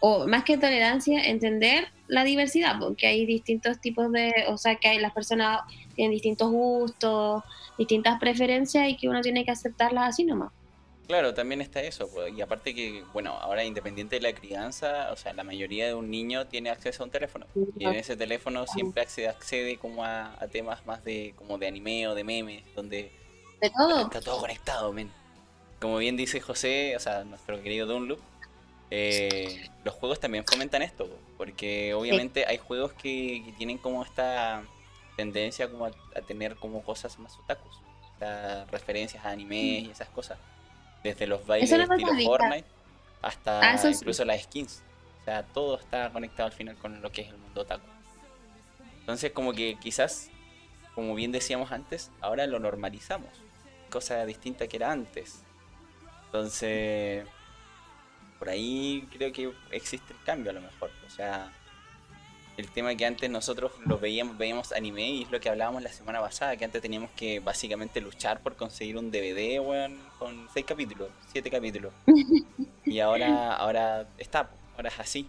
o 0.00 0.26
más 0.28 0.44
que 0.44 0.58
tolerancia, 0.58 1.24
entender 1.24 1.88
la 2.06 2.24
diversidad, 2.24 2.78
porque 2.78 3.06
hay 3.06 3.26
distintos 3.26 3.80
tipos 3.80 4.12
de, 4.12 4.32
o 4.48 4.56
sea, 4.56 4.76
que 4.76 4.88
hay, 4.88 4.98
las 4.98 5.12
personas 5.12 5.60
tienen 5.94 6.12
distintos 6.12 6.50
gustos, 6.50 7.42
distintas 7.76 8.18
preferencias 8.20 8.88
y 8.88 8.96
que 8.96 9.08
uno 9.08 9.20
tiene 9.20 9.44
que 9.44 9.50
aceptarlas 9.50 10.10
así 10.10 10.24
nomás. 10.24 10.52
Claro, 11.08 11.32
también 11.32 11.62
está 11.62 11.80
eso. 11.80 12.10
Pues, 12.12 12.34
y 12.36 12.42
aparte 12.42 12.74
que, 12.74 13.02
bueno, 13.14 13.32
ahora 13.32 13.64
independiente 13.64 14.16
de 14.16 14.20
la 14.20 14.34
crianza, 14.34 15.10
o 15.10 15.16
sea, 15.16 15.32
la 15.32 15.42
mayoría 15.42 15.86
de 15.86 15.94
un 15.94 16.10
niño 16.10 16.46
tiene 16.48 16.68
acceso 16.68 17.02
a 17.02 17.06
un 17.06 17.10
teléfono. 17.10 17.46
Y 17.78 17.84
en 17.84 17.94
ese 17.94 18.14
teléfono 18.14 18.66
siempre 18.66 19.02
accede, 19.02 19.28
accede 19.28 19.78
como 19.78 20.04
a, 20.04 20.36
temas 20.52 20.84
más 20.84 21.02
de 21.04 21.32
como 21.34 21.56
de 21.56 21.66
anime 21.66 22.06
o 22.08 22.14
de 22.14 22.24
memes, 22.24 22.62
donde 22.76 23.10
está 23.60 24.20
todo 24.20 24.38
conectado, 24.38 24.92
men. 24.92 25.10
Como 25.80 25.98
bien 25.98 26.16
dice 26.16 26.40
José, 26.40 26.96
o 26.96 27.00
sea, 27.00 27.24
nuestro 27.24 27.62
querido 27.62 27.86
Dunloop, 27.86 28.20
eh, 28.90 29.68
los 29.84 29.94
juegos 29.94 30.18
también 30.18 30.44
fomentan 30.44 30.82
esto, 30.82 31.08
porque 31.36 31.94
obviamente 31.94 32.46
hay 32.46 32.58
juegos 32.58 32.92
que, 32.94 33.52
tienen 33.58 33.78
como 33.78 34.02
esta 34.02 34.62
tendencia 35.16 35.70
como 35.70 35.86
a, 35.86 35.90
tener 36.26 36.56
como 36.56 36.82
cosas 36.82 37.18
más 37.18 37.36
otakus, 37.38 37.76
o 38.16 38.18
sea, 38.18 38.64
referencias 38.70 39.24
a 39.24 39.30
anime 39.30 39.80
y 39.80 39.90
esas 39.90 40.08
cosas. 40.08 40.38
Desde 41.04 41.26
los 41.26 41.46
bailes 41.46 41.70
estilo 41.70 42.14
Fortnite 42.24 42.66
hasta 43.22 43.60
ah, 43.60 43.90
incluso 43.90 44.24
las 44.24 44.42
skins. 44.42 44.82
O 45.20 45.24
sea, 45.24 45.42
todo 45.42 45.78
está 45.78 46.10
conectado 46.10 46.46
al 46.46 46.52
final 46.52 46.76
con 46.76 47.00
lo 47.02 47.12
que 47.12 47.22
es 47.22 47.28
el 47.28 47.36
mundo 47.36 47.62
otaku. 47.62 47.86
Entonces, 49.00 49.32
como 49.32 49.52
que 49.52 49.76
quizás, 49.80 50.30
como 50.94 51.14
bien 51.14 51.32
decíamos 51.32 51.72
antes, 51.72 52.10
ahora 52.20 52.46
lo 52.46 52.58
normalizamos. 52.58 53.30
Cosa 53.90 54.24
distinta 54.26 54.66
que 54.66 54.76
era 54.76 54.92
antes. 54.92 55.42
Entonces, 56.26 57.26
por 58.38 58.48
ahí 58.48 59.08
creo 59.12 59.32
que 59.32 59.52
existe 59.70 60.12
el 60.12 60.22
cambio 60.24 60.50
a 60.50 60.54
lo 60.54 60.60
mejor. 60.60 60.90
O 61.06 61.10
sea, 61.10 61.50
el 62.58 62.70
tema 62.70 62.94
que 62.96 63.06
antes 63.06 63.30
nosotros 63.30 63.72
lo 63.86 63.98
veíamos, 63.98 64.36
veíamos 64.36 64.72
anime 64.72 65.08
y 65.08 65.22
es 65.22 65.30
lo 65.30 65.40
que 65.40 65.48
hablábamos 65.48 65.82
la 65.82 65.92
semana 65.92 66.20
pasada, 66.20 66.56
que 66.56 66.64
antes 66.64 66.82
teníamos 66.82 67.10
que 67.12 67.40
básicamente 67.40 68.00
luchar 68.00 68.40
por 68.40 68.56
conseguir 68.56 68.96
un 68.96 69.10
DVD, 69.10 69.60
weón, 69.60 69.98
con 70.18 70.48
seis 70.52 70.66
capítulos, 70.66 71.08
siete 71.32 71.50
capítulos. 71.50 71.92
y 72.84 73.00
ahora, 73.00 73.54
ahora 73.54 74.08
está, 74.18 74.50
ahora 74.76 74.88
es 74.88 74.98
así. 74.98 75.28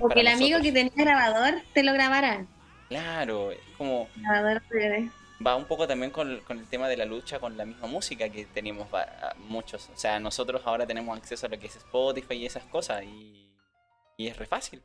Porque 0.00 0.20
el 0.20 0.28
amigo 0.28 0.60
que 0.62 0.72
tenía 0.72 0.92
grabador 0.96 1.60
te 1.74 1.82
lo 1.82 1.92
grabará. 1.92 2.46
Claro, 2.88 3.50
es 3.50 3.58
como... 3.76 4.08
Grabador 4.16 4.62
DVD. 4.70 5.10
Va 5.44 5.56
un 5.56 5.64
poco 5.64 5.86
también 5.86 6.10
con, 6.10 6.30
el 6.30 6.66
tema 6.68 6.88
de 6.88 6.96
la 6.96 7.04
lucha 7.04 7.40
con 7.40 7.56
la 7.56 7.64
misma 7.64 7.86
música 7.88 8.28
que 8.28 8.44
teníamos 8.44 8.86
muchos. 9.48 9.90
O 9.92 9.96
sea, 9.96 10.20
nosotros 10.20 10.62
ahora 10.64 10.86
tenemos 10.86 11.16
acceso 11.16 11.46
a 11.46 11.48
lo 11.48 11.58
que 11.58 11.66
es 11.66 11.76
Spotify 11.76 12.34
y 12.34 12.46
esas 12.46 12.64
cosas 12.64 13.02
y, 13.04 13.48
y 14.16 14.28
es 14.28 14.36
re 14.36 14.46
fácil. 14.46 14.82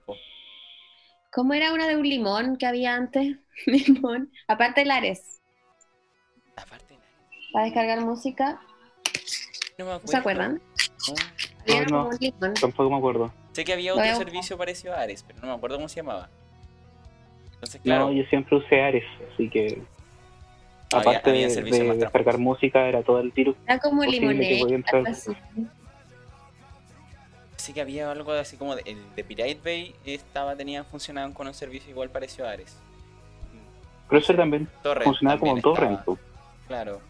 ¿Cómo 1.32 1.54
era 1.54 1.74
una 1.74 1.88
de 1.88 1.96
un 1.96 2.08
limón 2.08 2.58
que 2.58 2.66
había 2.66 2.96
antes? 2.96 3.38
limón. 3.66 4.32
Aparte 4.48 4.82
el 4.82 4.92
Ares. 4.92 5.42
Aparte 6.56 6.96
el 6.96 7.00
Ares. 7.00 7.50
Para 7.54 7.66
descargar 7.66 8.02
música. 8.02 8.60
No 9.78 9.86
me 9.86 9.92
acuerdo. 9.92 10.08
¿Se 10.08 10.18
acuerdan? 10.18 10.62
no, 11.92 12.10
tampoco 12.60 12.90
me 12.90 12.98
acuerdo. 12.98 13.34
Sé 13.52 13.64
que 13.66 13.74
había 13.74 13.94
otro 13.94 14.16
servicio 14.16 14.58
parecido 14.58 14.94
a 14.94 15.02
Ares, 15.02 15.24
pero 15.28 15.40
no 15.40 15.48
me 15.48 15.54
acuerdo 15.54 15.78
cómo 15.78 15.90
se 15.90 15.98
llamaba. 15.98 16.30
Entonces, 17.54 17.82
claro. 17.82 18.08
No, 18.08 18.12
yo 18.12 18.24
siempre 18.26 18.58
usé 18.58 18.82
Ares, 18.82 19.04
así 19.34 19.50
que. 19.50 19.82
Aparte 20.94 21.32
de, 21.32 21.96
descargar 21.98 22.38
música, 22.38 22.88
era 22.88 23.04
todo 23.04 23.20
el 23.20 23.32
tiro. 23.32 23.56
Era 23.66 23.80
como 23.80 24.04
Limonade. 24.04 24.84
Sí 27.58 27.74
que 27.74 27.82
había 27.82 28.10
algo 28.12 28.32
así 28.32 28.56
como 28.56 28.76
de, 28.76 28.84
el 28.86 28.98
de 29.16 29.24
Pirate 29.24 29.60
Bay 29.64 29.96
estaba, 30.06 30.56
tenía 30.56 30.84
funcionado 30.84 31.34
con 31.34 31.48
un 31.48 31.54
servicio 31.54 31.90
igual 31.90 32.10
parecido 32.10 32.48
a 32.48 32.52
Ares. 32.52 32.78
Pero 34.08 34.22
eso 34.22 34.34
también 34.36 34.70
funcionaba 35.04 35.40
como 35.40 35.60
Torrent. 35.60 36.00
Claro. 36.68 37.02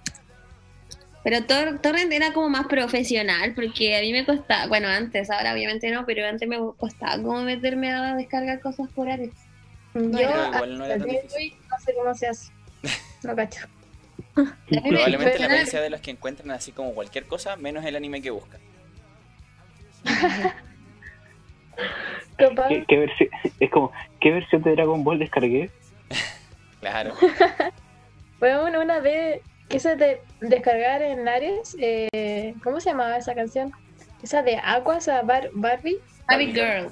Pero 1.23 1.43
Torrent 1.45 2.11
era 2.11 2.31
como 2.31 2.49
más 2.49 2.67
profesional, 2.67 3.53
porque 3.53 3.97
a 3.97 4.01
mí 4.01 4.13
me 4.13 4.25
costaba, 4.25 4.67
bueno, 4.67 4.87
antes, 4.87 5.29
ahora 5.29 5.53
obviamente 5.53 5.91
no, 5.91 6.05
pero 6.05 6.25
antes 6.25 6.47
me 6.47 6.57
costaba 6.77 7.21
como 7.21 7.41
meterme 7.41 7.91
a 7.91 8.15
descargar 8.15 8.61
cosas 8.61 8.89
por 8.95 9.09
Ares. 9.09 9.33
Yo 9.93 10.01
igual 10.01 10.77
no, 10.77 10.85
era 10.85 10.97
tan 10.97 11.07
difícil. 11.07 11.53
no 11.69 11.79
sé 11.79 11.93
cómo 11.95 12.15
se 12.15 12.27
hace. 12.27 12.56
No 13.23 13.35
cacho. 13.35 13.67
Probablemente 14.33 15.39
la 15.39 15.49
mayoría 15.49 15.81
de 15.81 15.89
los 15.89 16.01
que 16.01 16.11
encuentran 16.11 16.51
así 16.51 16.71
como 16.71 16.93
cualquier 16.93 17.25
cosa, 17.25 17.55
menos 17.55 17.83
el 17.85 17.95
anime 17.95 18.21
que 18.21 18.31
buscan. 18.31 18.61
¿Qué, 22.37 22.85
qué 22.87 22.97
versión, 22.97 23.29
es 23.59 23.69
como, 23.71 23.91
¿qué 24.19 24.31
versión 24.31 24.61
de 24.61 24.71
Dragon 24.71 25.03
Ball 25.03 25.19
descargué? 25.19 25.69
claro. 26.79 27.13
Bueno, 28.39 28.79
una 28.79 28.99
vez 28.99 29.41
quise 29.67 29.95
de 29.95 30.21
descargar 30.41 31.01
en 31.01 31.27
Ares, 31.27 31.75
eh, 31.79 32.53
¿cómo 32.63 32.79
se 32.79 32.91
llamaba 32.91 33.17
esa 33.17 33.33
canción? 33.33 33.71
Esa 34.21 34.43
de 34.43 34.57
Aguas 34.57 35.07
a 35.07 35.23
Barbie. 35.23 35.97
Barbie 36.27 36.53
Girl. 36.53 36.91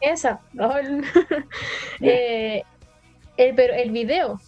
Esa. 0.00 0.40
eh, 2.00 2.62
el, 3.36 3.54
pero 3.54 3.74
el 3.74 3.90
video. 3.90 4.40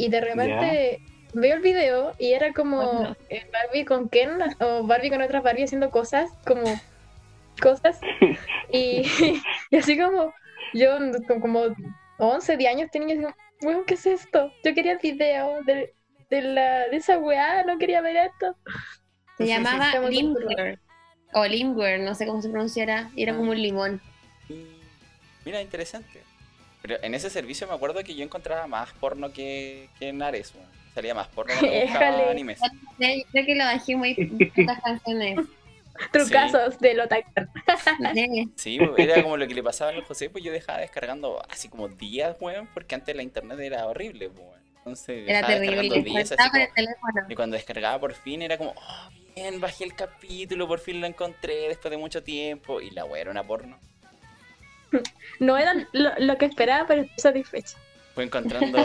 Y 0.00 0.08
de 0.08 0.20
repente 0.22 1.02
veo 1.34 1.56
el 1.56 1.60
video 1.60 2.14
y 2.18 2.32
era 2.32 2.54
como 2.54 3.14
Barbie 3.52 3.84
con 3.84 4.08
Ken 4.08 4.30
o 4.58 4.86
Barbie 4.86 5.10
con 5.10 5.20
otras 5.20 5.42
Barbie 5.42 5.64
haciendo 5.64 5.90
cosas, 5.90 6.30
como 6.46 6.64
cosas. 7.60 8.00
y, 8.72 9.02
así 9.76 9.98
como 9.98 10.32
yo, 10.72 10.96
como 11.42 11.64
11, 12.16 12.56
10 12.56 12.70
años 12.74 12.90
tenía, 12.90 13.14
y 13.14 13.20
bueno, 13.60 13.84
¿qué 13.86 13.92
es 13.92 14.06
esto? 14.06 14.50
Yo 14.64 14.74
quería 14.74 14.92
el 14.92 15.00
video 15.00 15.62
de, 15.64 15.92
de, 16.30 16.40
la, 16.40 16.88
de 16.88 16.96
esa 16.96 17.18
weá, 17.18 17.62
no 17.64 17.76
quería 17.76 18.00
ver 18.00 18.16
esto. 18.16 18.56
Se 19.36 19.46
llamaba. 19.46 19.92
O 21.34 21.44
Limware, 21.44 22.00
no 22.00 22.14
sé 22.14 22.26
cómo 22.26 22.40
se 22.40 22.48
pronunciará. 22.48 23.10
Era 23.16 23.36
como 23.36 23.50
un 23.50 23.60
limón. 23.60 24.00
Mira, 25.44 25.60
interesante. 25.60 26.22
Pero 26.82 26.96
en 27.02 27.14
ese 27.14 27.30
servicio 27.30 27.66
me 27.66 27.74
acuerdo 27.74 28.02
que 28.02 28.14
yo 28.14 28.24
encontraba 28.24 28.66
más 28.66 28.92
porno 28.94 29.32
que, 29.32 29.88
que 29.98 30.08
en 30.08 30.22
Ares. 30.22 30.52
Salía 30.94 31.14
más 31.14 31.28
porno 31.28 31.54
buscaba 31.84 32.30
animes. 32.30 32.60
Creo 32.98 33.46
que 33.46 33.54
lo 33.54 33.64
bajé 33.64 33.96
muy 33.96 34.14
pocas 34.56 34.80
canciones. 34.84 35.38
Trucazos 36.12 36.78
de 36.78 36.94
lo 36.94 37.04
Sí, 38.56 38.78
era 38.96 39.22
como 39.22 39.36
lo 39.36 39.46
que 39.46 39.54
le 39.54 39.62
pasaba 39.62 39.90
a 39.90 40.02
José, 40.02 40.30
pues 40.30 40.42
yo 40.42 40.50
dejaba 40.50 40.78
descargando 40.78 41.42
así 41.50 41.68
como 41.68 41.88
días, 41.88 42.36
weón, 42.40 42.68
porque 42.72 42.94
antes 42.94 43.14
la 43.14 43.22
internet 43.22 43.58
era 43.60 43.86
horrible, 43.86 44.28
weón. 44.28 44.60
Entonces, 44.78 45.28
era 45.28 45.46
terrible. 45.46 46.02
Días, 46.02 46.34
y 47.28 47.34
cuando 47.34 47.56
descargaba 47.56 48.00
por 48.00 48.14
fin 48.14 48.40
era 48.40 48.56
como, 48.56 48.70
oh, 48.70 49.10
bien, 49.34 49.60
bajé 49.60 49.84
el 49.84 49.94
capítulo, 49.94 50.66
por 50.66 50.78
fin 50.78 51.02
lo 51.02 51.06
encontré 51.06 51.68
después 51.68 51.90
de 51.90 51.98
mucho 51.98 52.22
tiempo. 52.22 52.80
Y 52.80 52.90
la 52.90 53.04
weá 53.04 53.20
era 53.20 53.30
una 53.30 53.44
porno. 53.44 53.78
No 55.40 55.56
era 55.56 55.72
lo, 55.92 56.36
que 56.36 56.44
esperaba, 56.44 56.86
pero 56.86 57.02
estoy 57.02 57.18
satisfecha. 57.18 57.78
Fui 58.14 58.24
encontrando, 58.24 58.78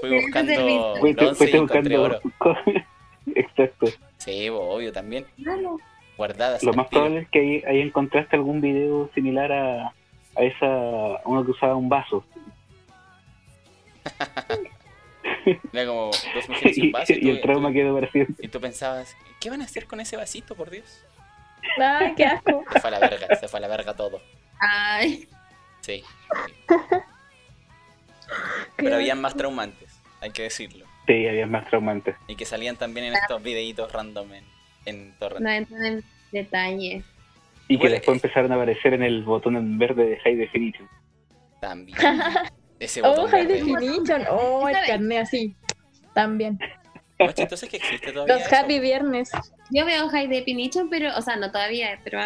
fui 0.00 0.22
buscando 0.22 0.94
bronce 1.14 1.50
y 1.50 1.56
encontré 1.56 1.98
oro. 1.98 2.20
Exacto. 3.34 3.86
Sí, 4.18 4.48
obvio 4.50 4.92
también. 4.92 5.26
Guardadas. 6.16 6.62
Lo 6.62 6.72
más 6.74 6.86
probable 6.88 7.20
es 7.20 7.28
que 7.30 7.40
ahí, 7.40 7.62
ahí, 7.66 7.80
encontraste 7.80 8.36
algún 8.36 8.60
video 8.60 9.10
similar 9.14 9.50
a, 9.50 9.86
a 10.36 10.42
esa, 10.42 10.66
uno 11.24 11.44
que 11.44 11.50
usaba 11.50 11.74
un 11.74 11.88
vaso. 11.88 12.24
Era 15.72 15.86
como 15.86 16.10
dos 16.34 16.48
mujeres 16.48 16.78
y 16.78 16.82
un 16.82 16.92
vaso. 16.92 17.12
Y, 17.14 17.30
el 17.30 17.40
trauma 17.40 17.72
quedó 17.72 17.94
parecido. 17.94 18.26
Y 18.38 18.48
tú 18.48 18.60
pensabas, 18.60 19.16
¿qué 19.40 19.50
van 19.50 19.62
a 19.62 19.64
hacer 19.64 19.86
con 19.86 20.00
ese 20.00 20.16
vasito, 20.16 20.54
por 20.54 20.70
Dios? 20.70 21.04
Ay, 21.78 22.14
qué 22.16 22.24
asco. 22.24 22.64
Se 22.72 22.80
fue 22.80 22.88
a 22.88 22.92
la 22.92 23.00
verga, 23.00 23.36
se 23.36 23.48
fue 23.48 23.58
a 23.58 23.60
la 23.60 23.68
verga 23.68 23.94
todo. 23.94 24.20
Ay. 24.58 25.28
Sí. 25.80 26.02
Pero 28.76 28.96
habían 28.96 29.20
más 29.20 29.34
traumantes, 29.34 30.00
hay 30.20 30.30
que 30.30 30.42
decirlo. 30.42 30.86
Sí, 31.06 31.26
había 31.26 31.46
más 31.46 31.66
traumantes. 31.68 32.16
Y 32.28 32.36
que 32.36 32.44
salían 32.44 32.76
también 32.76 33.06
en 33.06 33.14
estos 33.14 33.42
videitos 33.42 33.92
random 33.92 34.32
en, 34.32 34.44
en 34.84 35.14
Torrent. 35.18 35.40
No 35.40 35.50
entran 35.50 35.84
en 35.84 36.04
detalle. 36.30 37.02
Y 37.68 37.78
que 37.78 37.88
después 37.88 38.16
empezaron 38.16 38.52
a 38.52 38.56
aparecer 38.56 38.94
en 38.94 39.02
el 39.02 39.22
botón 39.22 39.56
en 39.56 39.78
verde 39.78 40.04
de 40.04 40.16
High 40.20 40.36
Definition. 40.36 40.88
También. 41.60 41.98
Ese 42.78 43.02
botón 43.02 43.26
oh, 43.26 43.28
High 43.28 43.46
Definition. 43.46 44.22
Oh, 44.30 44.68
el 44.68 44.76
carnet 44.86 45.22
así. 45.22 45.56
También. 46.14 46.58
Entonces 47.20 47.68
que 47.68 47.76
existe 47.76 48.12
todavía. 48.12 48.38
Los 48.38 48.52
Happy 48.52 48.80
Viernes. 48.80 49.30
Yo 49.70 49.84
veo 49.84 50.08
High 50.08 50.28
Definition, 50.28 50.88
pero, 50.90 51.16
o 51.16 51.22
sea, 51.22 51.36
no 51.36 51.50
todavía, 51.50 52.00
pero 52.04 52.20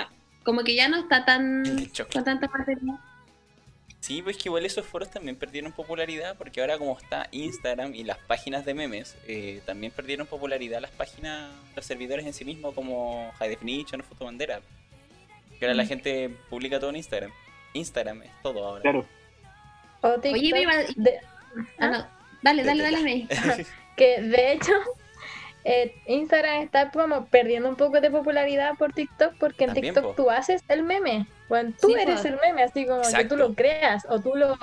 como 0.44 0.62
que 0.62 0.74
ya 0.74 0.88
no 0.88 0.98
está 0.98 1.24
tan 1.24 1.64
con 2.12 2.24
tanta 2.24 2.46
batería. 2.46 2.98
Sí, 4.00 4.20
pues 4.20 4.36
que 4.36 4.50
igual 4.50 4.66
esos 4.66 4.84
foros 4.84 5.10
también 5.10 5.34
perdieron 5.34 5.72
popularidad 5.72 6.36
porque 6.36 6.60
ahora 6.60 6.76
como 6.76 6.98
está 6.98 7.26
Instagram 7.30 7.94
y 7.94 8.04
las 8.04 8.18
páginas 8.18 8.66
de 8.66 8.74
memes, 8.74 9.16
eh, 9.26 9.62
también 9.64 9.92
perdieron 9.92 10.26
popularidad 10.26 10.82
las 10.82 10.90
páginas, 10.90 11.50
los 11.74 11.86
servidores 11.86 12.26
en 12.26 12.34
sí 12.34 12.44
mismos 12.44 12.74
como 12.74 13.32
High 13.38 13.48
Definition 13.48 14.02
o 14.02 14.04
Fotobandera. 14.04 14.60
Que 15.58 15.64
ahora 15.64 15.74
la 15.74 15.84
mm. 15.84 15.88
gente 15.88 16.36
publica 16.50 16.78
todo 16.78 16.90
en 16.90 16.96
Instagram. 16.96 17.32
Instagram 17.72 18.22
es 18.24 18.30
todo 18.42 18.66
ahora. 18.66 18.82
Claro. 18.82 19.06
Oye, 20.02 20.52
me 20.52 20.60
iba... 20.60 20.76
de... 20.96 21.20
ah, 21.78 21.88
no. 21.88 22.06
Dale, 22.42 22.62
dale, 22.62 22.82
dale, 22.82 23.26
dale. 23.26 23.66
que 23.96 24.20
de 24.20 24.52
hecho 24.52 24.72
eh, 25.64 25.94
Instagram 26.06 26.62
está 26.62 26.90
como 26.90 27.26
perdiendo 27.26 27.68
un 27.68 27.76
poco 27.76 28.00
de 28.00 28.10
popularidad 28.10 28.74
por 28.78 28.92
TikTok 28.92 29.34
porque 29.38 29.64
en 29.64 29.74
TikTok 29.74 30.16
tú 30.16 30.30
haces 30.30 30.62
el 30.68 30.82
meme. 30.82 31.26
Cuando 31.48 31.76
tú 31.80 31.94
eres 31.94 32.24
el 32.24 32.38
meme, 32.40 32.62
así 32.62 32.86
como 32.86 33.02
que 33.02 33.24
tú 33.24 33.36
lo 33.36 33.54
creas 33.54 34.06
o 34.08 34.20
tú 34.20 34.34
lo, 34.34 34.56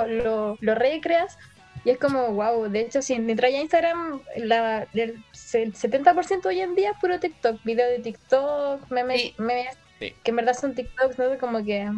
lo, 0.59 0.75
recreas. 0.75 1.37
Y 1.83 1.89
es 1.89 1.97
como, 1.97 2.27
wow, 2.33 2.69
de 2.69 2.81
hecho, 2.81 3.01
si 3.01 3.13
entras 3.13 3.51
a 3.51 3.57
Instagram, 3.57 4.21
la, 4.35 4.87
el 4.93 5.23
70% 5.33 6.45
hoy 6.45 6.59
en 6.59 6.75
día 6.75 6.91
es 6.91 6.97
puro 6.99 7.19
TikTok, 7.19 7.63
video 7.63 7.87
de 7.87 7.99
TikTok, 7.99 8.91
memes, 8.91 9.33
memes 9.39 9.77
que 9.99 10.31
en 10.31 10.35
verdad 10.35 10.53
son 10.53 10.75
TikToks, 10.75 11.17
¿no? 11.17 11.37
Como 11.37 11.63
que... 11.63 11.89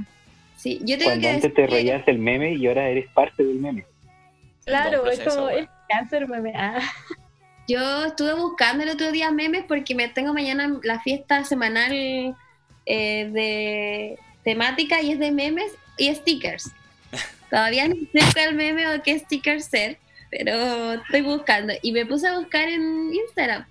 Sí, 0.58 0.80
yo 0.84 0.98
tengo 0.98 1.12
Cuando 1.12 1.30
antes 1.30 1.54
te 1.54 1.68
reías 1.68 2.08
el 2.08 2.20
meme 2.20 2.54
y 2.54 2.68
ahora 2.68 2.88
eres 2.88 3.10
parte 3.10 3.44
del 3.44 3.60
meme. 3.60 3.86
Claro, 4.66 5.06
es 5.08 5.20
como 5.20 5.50
el 5.50 5.68
cáncer 5.90 6.28
meme. 6.28 6.54
Ah. 6.56 6.80
Yo 7.68 8.06
estuve 8.06 8.34
buscando 8.34 8.84
el 8.84 8.90
otro 8.90 9.12
día 9.12 9.32
memes 9.32 9.64
porque 9.68 9.96
me 9.96 10.10
tengo 10.10 10.34
mañana 10.34 10.80
la 10.84 11.00
fiesta 11.00 11.46
semanal 11.46 11.92
eh, 11.94 12.36
de 12.86 14.20
temática 14.44 15.02
y 15.02 15.12
es 15.12 15.20
de 15.20 15.32
memes 15.32 15.72
y 15.98 16.14
stickers. 16.14 16.72
Todavía 17.50 17.88
no 17.88 17.96
sé 17.96 18.20
cuál 18.34 18.56
meme 18.56 18.88
o 18.90 19.02
qué 19.02 19.18
sticker 19.20 19.62
ser, 19.62 19.98
pero 20.30 20.94
estoy 20.94 21.22
buscando. 21.22 21.74
Y 21.82 21.94
me 21.94 22.06
puse 22.06 22.28
a 22.28 22.38
buscar 22.38 22.68
en 22.68 23.14
Instagram. 23.14 23.66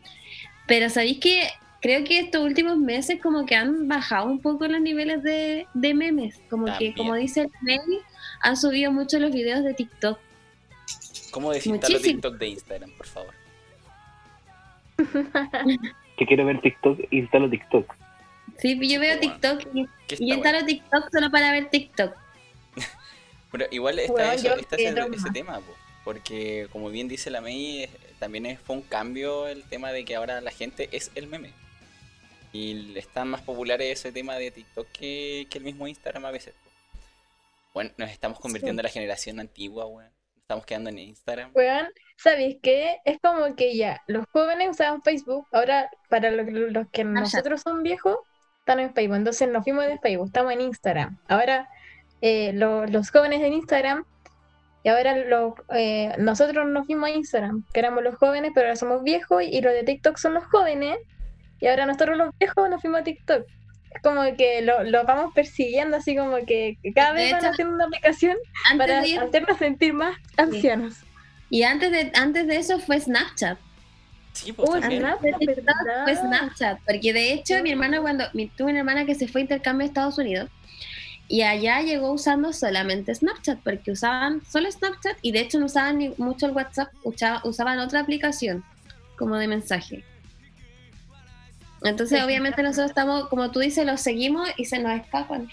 Pero 0.67 0.89
sabéis 0.89 1.19
que 1.19 1.49
creo 1.83 2.05
que 2.05 2.21
estos 2.21 2.43
últimos 2.43 2.79
meses 2.79 3.21
como 3.21 3.45
que 3.45 3.57
han 3.57 3.89
bajado 3.89 4.27
un 4.27 4.41
poco 4.41 4.67
los 4.69 4.81
niveles 4.81 5.23
de, 5.23 5.67
memes. 5.75 6.41
Como 6.49 6.67
que, 6.79 6.95
como 6.95 7.15
dice 7.15 7.43
el 7.43 7.51
meme, 7.61 7.99
han 8.41 8.57
subido 8.57 8.91
mucho 8.91 9.19
los 9.19 9.33
videos 9.33 9.63
de 9.65 9.75
TikTok. 9.75 10.19
¿Cómo 11.31 11.53
desinstalo 11.53 12.01
TikTok 12.01 12.39
de 12.39 12.49
Instagram, 12.49 12.91
por 12.97 13.07
favor? 13.07 13.42
que 16.17 16.27
quiero 16.27 16.45
ver 16.45 16.61
TikTok, 16.61 17.01
instalo 17.11 17.49
TikTok. 17.49 17.95
Sí, 18.59 18.79
yo 18.89 19.01
veo 19.01 19.19
TikTok 19.19 19.63
y, 19.75 19.89
instalo 20.33 20.65
TikTok 20.65 21.11
solo 21.11 21.31
para 21.31 21.53
ver 21.53 21.71
TikTok. 21.71 22.15
Pero 23.53 23.67
igual 23.71 23.99
está, 23.99 24.35
eso, 24.35 24.55
está 24.55 24.77
ese, 24.77 25.31
tema, 25.33 25.61
porque 26.05 26.69
como 26.73 26.91
bien 26.91 27.09
dice 27.09 27.31
la 27.31 27.41
May, 27.41 27.89
también 28.19 28.59
fue 28.59 28.77
un 28.77 28.83
cambio 28.83 29.47
el 29.47 29.63
tema 29.65 29.93
de 29.93 30.05
que 30.05 30.17
ahora 30.17 30.41
la 30.41 30.51
gente 30.51 30.89
es 30.93 31.11
el 31.15 31.27
meme. 31.27 31.53
Y 32.53 32.99
está 32.99 33.25
más 33.25 33.41
popular 33.41 33.81
ese 33.81 34.13
tema 34.13 34.37
de 34.37 34.51
TikTok 34.51 34.87
que, 34.93 35.47
el 35.53 35.63
mismo 35.63 35.89
Instagram 35.89 36.27
a 36.27 36.31
veces. 36.31 36.55
Bueno, 37.73 37.91
nos 37.97 38.11
estamos 38.11 38.39
convirtiendo 38.39 38.81
en 38.81 38.85
la 38.85 38.91
generación 38.91 39.41
antigua, 39.41 39.87
weón 39.87 40.22
estamos 40.43 40.67
quedando 40.67 40.91
en 40.91 40.99
Instagram. 40.99 41.51
Weón, 41.55 41.89
¿sabéis 42.17 42.59
qué? 42.63 42.99
Es 43.05 43.19
como 43.21 43.55
que 43.57 43.77
ya, 43.77 44.03
los 44.07 44.27
jóvenes 44.33 44.71
usaban 44.71 45.03
Facebook, 45.03 45.47
ahora 45.53 45.89
para 46.09 46.31
los, 46.31 46.47
que 46.93 47.05
nosotros 47.05 47.63
son 47.63 47.83
viejos, 47.83 48.17
están 48.59 48.81
en 48.81 48.93
Facebook. 48.95 49.17
Entonces 49.17 49.49
nos 49.49 49.65
fuimos 49.65 49.87
de 49.87 49.99
Facebook, 49.99 50.27
estamos 50.27 50.53
en 50.53 50.61
Instagram. 50.61 51.19
Ahora 51.29 51.69
eh, 52.21 52.53
los 52.53 53.11
jóvenes 53.11 53.41
en 53.43 53.55
Instagram 53.55 54.05
y 54.85 54.89
ahora 54.89 55.17
eh, 55.75 56.15
nosotros 56.19 56.67
nos 56.67 56.87
fuimos 56.87 57.09
a 57.09 57.13
Instagram, 57.13 57.65
que 57.73 57.81
éramos 57.81 58.03
los 58.03 58.17
jóvenes, 58.17 58.51
pero 58.55 58.67
ahora 58.67 58.77
somos 58.77 59.03
viejos 59.03 59.43
y 59.43 59.61
los 59.61 59.73
de 59.73 59.85
TikTok 59.85 60.17
son 60.17 60.35
los 60.35 60.45
jóvenes. 60.45 60.99
Y 61.61 61.69
ahora 61.69 61.87
nosotros 61.87 62.17
los 62.17 62.37
viejos 62.39 62.69
nos 62.69 62.81
fuimos 62.81 63.01
a 63.01 63.05
TikTok. 63.05 63.47
Es 63.95 64.03
como 64.03 64.23
que 64.37 64.63
lo, 64.63 65.05
vamos 65.05 65.33
persiguiendo, 65.35 65.97
así 65.97 66.17
como 66.17 66.37
que 66.47 66.79
cada 66.95 67.13
vez 67.13 67.33
van 67.33 67.45
haciendo 67.45 67.75
una 67.75 67.85
aplicación 67.85 68.37
para 68.79 69.01
hacernos 69.01 69.59
sentir 69.59 69.93
más 69.93 70.17
ancianos. 70.37 70.97
Y 71.51 71.65
antes 71.65 71.91
de, 71.91 72.11
antes 72.15 72.47
de 72.47 72.57
eso 72.57 72.79
fue 72.79 72.99
Snapchat. 72.99 73.59
Sí, 74.33 74.53
pues 74.53 74.71
fue 74.71 76.17
Snapchat, 76.17 76.79
porque 76.87 77.13
de 77.13 77.33
hecho 77.35 77.63
mi 77.63 77.71
hermana 77.71 78.01
cuando 78.01 78.25
mi, 78.33 78.49
tuve 78.49 78.71
una 78.71 78.79
hermana 78.79 79.05
que 79.05 79.15
se 79.15 79.29
fue 79.29 79.43
a 79.43 79.43
intercambio 79.43 79.85
a 79.85 79.89
Estados 79.89 80.17
Unidos 80.17 80.49
y 81.29 81.43
allá 81.43 81.81
llegó 81.83 82.13
usando 82.13 82.53
solamente 82.53 83.15
Snapchat, 83.15 83.61
porque 83.63 83.91
usaban 83.91 84.43
solo 84.47 84.71
Snapchat 84.71 85.19
y 85.23 85.33
de 85.33 85.41
hecho 85.41 85.59
no 85.59 85.67
usaban 85.67 85.99
ni 85.99 86.09
mucho 86.17 86.47
el 86.47 86.53
WhatsApp, 86.53 86.93
usaban 87.05 87.79
otra 87.79 88.01
aplicación 88.01 88.65
como 89.17 89.37
de 89.37 89.49
mensaje. 89.49 90.05
Entonces, 91.85 92.23
obviamente, 92.23 92.63
nosotros 92.63 92.91
estamos, 92.91 93.29
como 93.29 93.51
tú 93.51 93.61
dices, 93.61 93.85
los 93.87 94.01
seguimos 94.01 94.49
y 94.57 94.65
se 94.65 94.79
nos 94.79 94.93
escapan. 95.01 95.49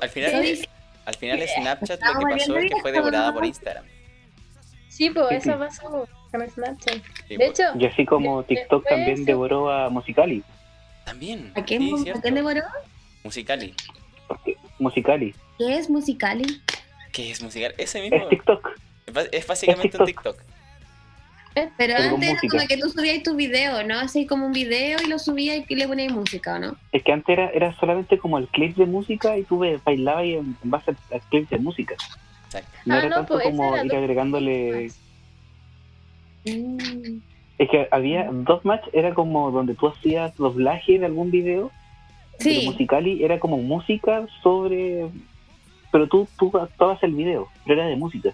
al 0.00 0.08
final, 0.08 0.44
al 1.04 1.14
final 1.14 1.40
Snapchat 1.48 2.00
lo 2.00 2.18
que 2.18 2.36
pasó 2.36 2.56
es 2.58 2.70
que 2.70 2.80
fue 2.80 2.92
devorada 2.92 3.32
por 3.32 3.44
Instagram. 3.44 3.84
Sí, 4.88 5.10
pues 5.10 5.46
eso 5.46 5.58
pasó 5.58 6.08
con 6.30 6.50
Snapchat. 6.50 7.02
de 7.28 7.46
hecho, 7.46 7.62
y 7.78 7.86
así 7.86 8.04
como 8.04 8.42
TikTok 8.42 8.86
también 8.88 9.24
devoró 9.24 9.70
a 9.70 9.88
Musicali. 9.90 10.42
También. 11.04 11.52
¿A 11.54 11.62
quién, 11.62 11.80
devoró? 12.34 12.62
Musicali. 13.24 13.74
Musicali. 14.78 15.34
¿Qué 15.56 15.78
es 15.78 15.88
Musicali? 15.88 16.60
¿Qué 17.12 17.30
es 17.30 17.42
Musicali? 17.42 17.74
Ese 17.78 18.02
mismo. 18.02 18.18
Es 18.18 18.28
TikTok. 18.28 18.68
Es 19.32 19.46
básicamente 19.46 19.96
un 19.98 20.04
TikTok. 20.04 20.38
Pero 21.76 21.96
antes 21.96 22.28
era 22.28 22.40
como 22.48 22.66
que 22.66 22.76
tú 22.76 22.88
subías 22.90 23.22
tu 23.22 23.34
video, 23.34 23.82
¿no? 23.84 23.98
Así 23.98 24.26
como 24.26 24.46
un 24.46 24.52
video 24.52 24.98
y 25.04 25.08
lo 25.08 25.18
subías 25.18 25.64
y 25.68 25.74
le 25.74 25.88
ponías 25.88 26.12
música, 26.12 26.58
¿no? 26.58 26.76
Es 26.92 27.02
que 27.02 27.12
antes 27.12 27.38
era, 27.38 27.50
era 27.50 27.74
solamente 27.78 28.18
como 28.18 28.38
el 28.38 28.48
clip 28.48 28.76
de 28.76 28.86
música 28.86 29.36
y 29.38 29.44
tú 29.44 29.64
bailabas 29.84 30.24
en, 30.24 30.56
base 30.64 30.94
al 31.12 31.20
clip 31.30 31.48
de 31.48 31.58
música. 31.58 31.96
No 32.84 32.94
ah, 32.94 32.98
era 32.98 33.10
tanto 33.10 33.34
pues, 33.34 33.44
como 33.44 33.76
ir 33.76 33.94
agregándole... 33.94 34.90
Mm. 36.44 37.18
Es 37.58 37.68
que 37.70 37.88
había 37.90 38.30
dos 38.30 38.64
match, 38.64 38.86
era 38.92 39.14
como 39.14 39.50
donde 39.50 39.74
tú 39.74 39.88
hacías 39.88 40.36
doblaje 40.36 40.98
de 40.98 41.06
algún 41.06 41.30
video. 41.30 41.72
Sí. 42.38 42.62
Musicali 42.66 43.24
era 43.24 43.38
como 43.40 43.58
música 43.58 44.26
sobre... 44.42 45.08
Pero 45.90 46.06
tú, 46.06 46.28
tú 46.38 46.56
actuabas 46.56 47.02
el 47.02 47.14
video, 47.14 47.48
pero 47.64 47.80
era 47.80 47.88
de 47.88 47.96
música. 47.96 48.32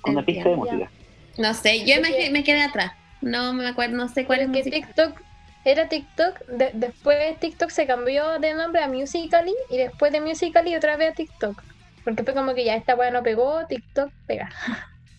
Con 0.00 0.14
una 0.14 0.24
pista 0.24 0.48
de 0.48 0.56
música. 0.56 0.90
No 1.38 1.54
sé, 1.54 1.84
yo 1.84 2.00
me, 2.00 2.44
quedé 2.44 2.62
atrás. 2.62 2.92
No 3.20 3.52
me 3.52 3.66
acuerdo, 3.66 3.96
no 3.96 4.08
sé 4.08 4.24
cuál 4.24 4.40
es. 4.40 4.50
Que 4.50 4.70
TikTok 4.70 5.20
era 5.64 5.88
TikTok, 5.88 6.40
después 6.74 7.40
TikTok 7.40 7.70
se 7.70 7.86
cambió 7.86 8.38
de 8.38 8.54
nombre 8.54 8.82
a 8.82 8.88
Musical.ly 8.88 9.54
y 9.70 9.78
después 9.78 10.12
de 10.12 10.20
Musical.ly 10.20 10.76
otra 10.76 10.96
vez 10.96 11.12
a 11.12 11.14
TikTok. 11.14 11.62
Porque 12.04 12.22
fue 12.22 12.34
como 12.34 12.54
que 12.54 12.64
ya 12.64 12.76
esta 12.76 12.94
weá 12.94 13.10
no 13.10 13.22
pegó, 13.22 13.66
TikTok 13.66 14.12
pega. 14.26 14.50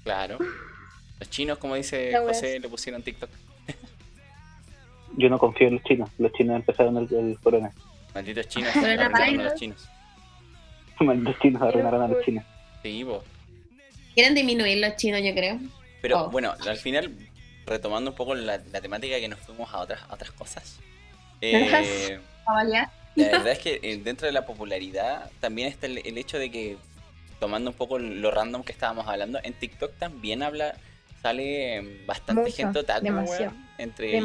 Claro. 0.04 0.38
Los 1.20 1.30
chinos, 1.30 1.58
como 1.58 1.76
dice 1.76 2.16
José, 2.16 2.60
le 2.60 2.70
pusieron 2.70 3.02
TikTok. 3.02 3.30
Yo 5.18 5.30
no 5.30 5.40
confío 5.40 5.68
en 5.68 5.76
los 5.76 5.84
chinos. 5.84 6.10
Los 6.20 6.32
chinos 6.34 6.58
empezaron 6.58 6.98
el, 6.98 7.08
el 7.12 7.40
corona. 7.40 7.72
Malditos 8.14 8.48
chinos. 8.48 8.76
arruinaron 8.76 9.40
a 9.40 9.44
los 9.44 9.56
chinos. 9.56 9.90
Malditos 11.00 11.40
chinos 11.40 11.62
arruinaron 11.62 12.02
a 12.04 12.08
los 12.08 12.24
chinos. 12.24 12.46
Sí, 12.84 13.04
vos. 13.04 13.24
Quieren 14.14 14.36
disminuir 14.36 14.78
los 14.78 14.96
chinos, 14.96 15.22
yo 15.24 15.34
creo. 15.34 15.60
Pero 16.06 16.26
oh. 16.26 16.30
bueno, 16.30 16.54
al 16.68 16.78
final, 16.78 17.12
retomando 17.66 18.12
un 18.12 18.16
poco 18.16 18.36
la, 18.36 18.60
temática 18.60 19.20
que 19.20 19.28
nos 19.28 19.40
fuimos 19.40 19.74
a 19.74 19.80
otras, 19.80 20.02
otras 20.12 20.32
cosas. 20.32 20.80
Eh, 21.42 22.20
la 23.16 23.38
verdad 23.38 23.54
es 23.54 23.60
que 23.60 23.80
eh, 23.82 23.98
dentro 24.04 24.28
de 24.28 24.34
la 24.34 24.46
popularidad 24.46 25.32
también 25.40 25.68
está 25.68 25.88
el, 25.88 26.18
hecho 26.18 26.38
de 26.38 26.52
que, 26.52 26.78
tomando 27.40 27.72
un 27.72 27.76
poco 27.76 27.98
lo 27.98 28.30
random 28.30 28.64
que 28.64 28.72
estábamos 28.72 29.08
hablando, 29.08 29.40
en 29.42 29.54
TikTok 29.54 29.98
también 29.98 30.44
habla, 30.44 30.76
sale 31.22 32.04
bastante 32.06 32.52
gente 32.52 32.80
otaku, 32.80 33.08
entre 33.78 34.22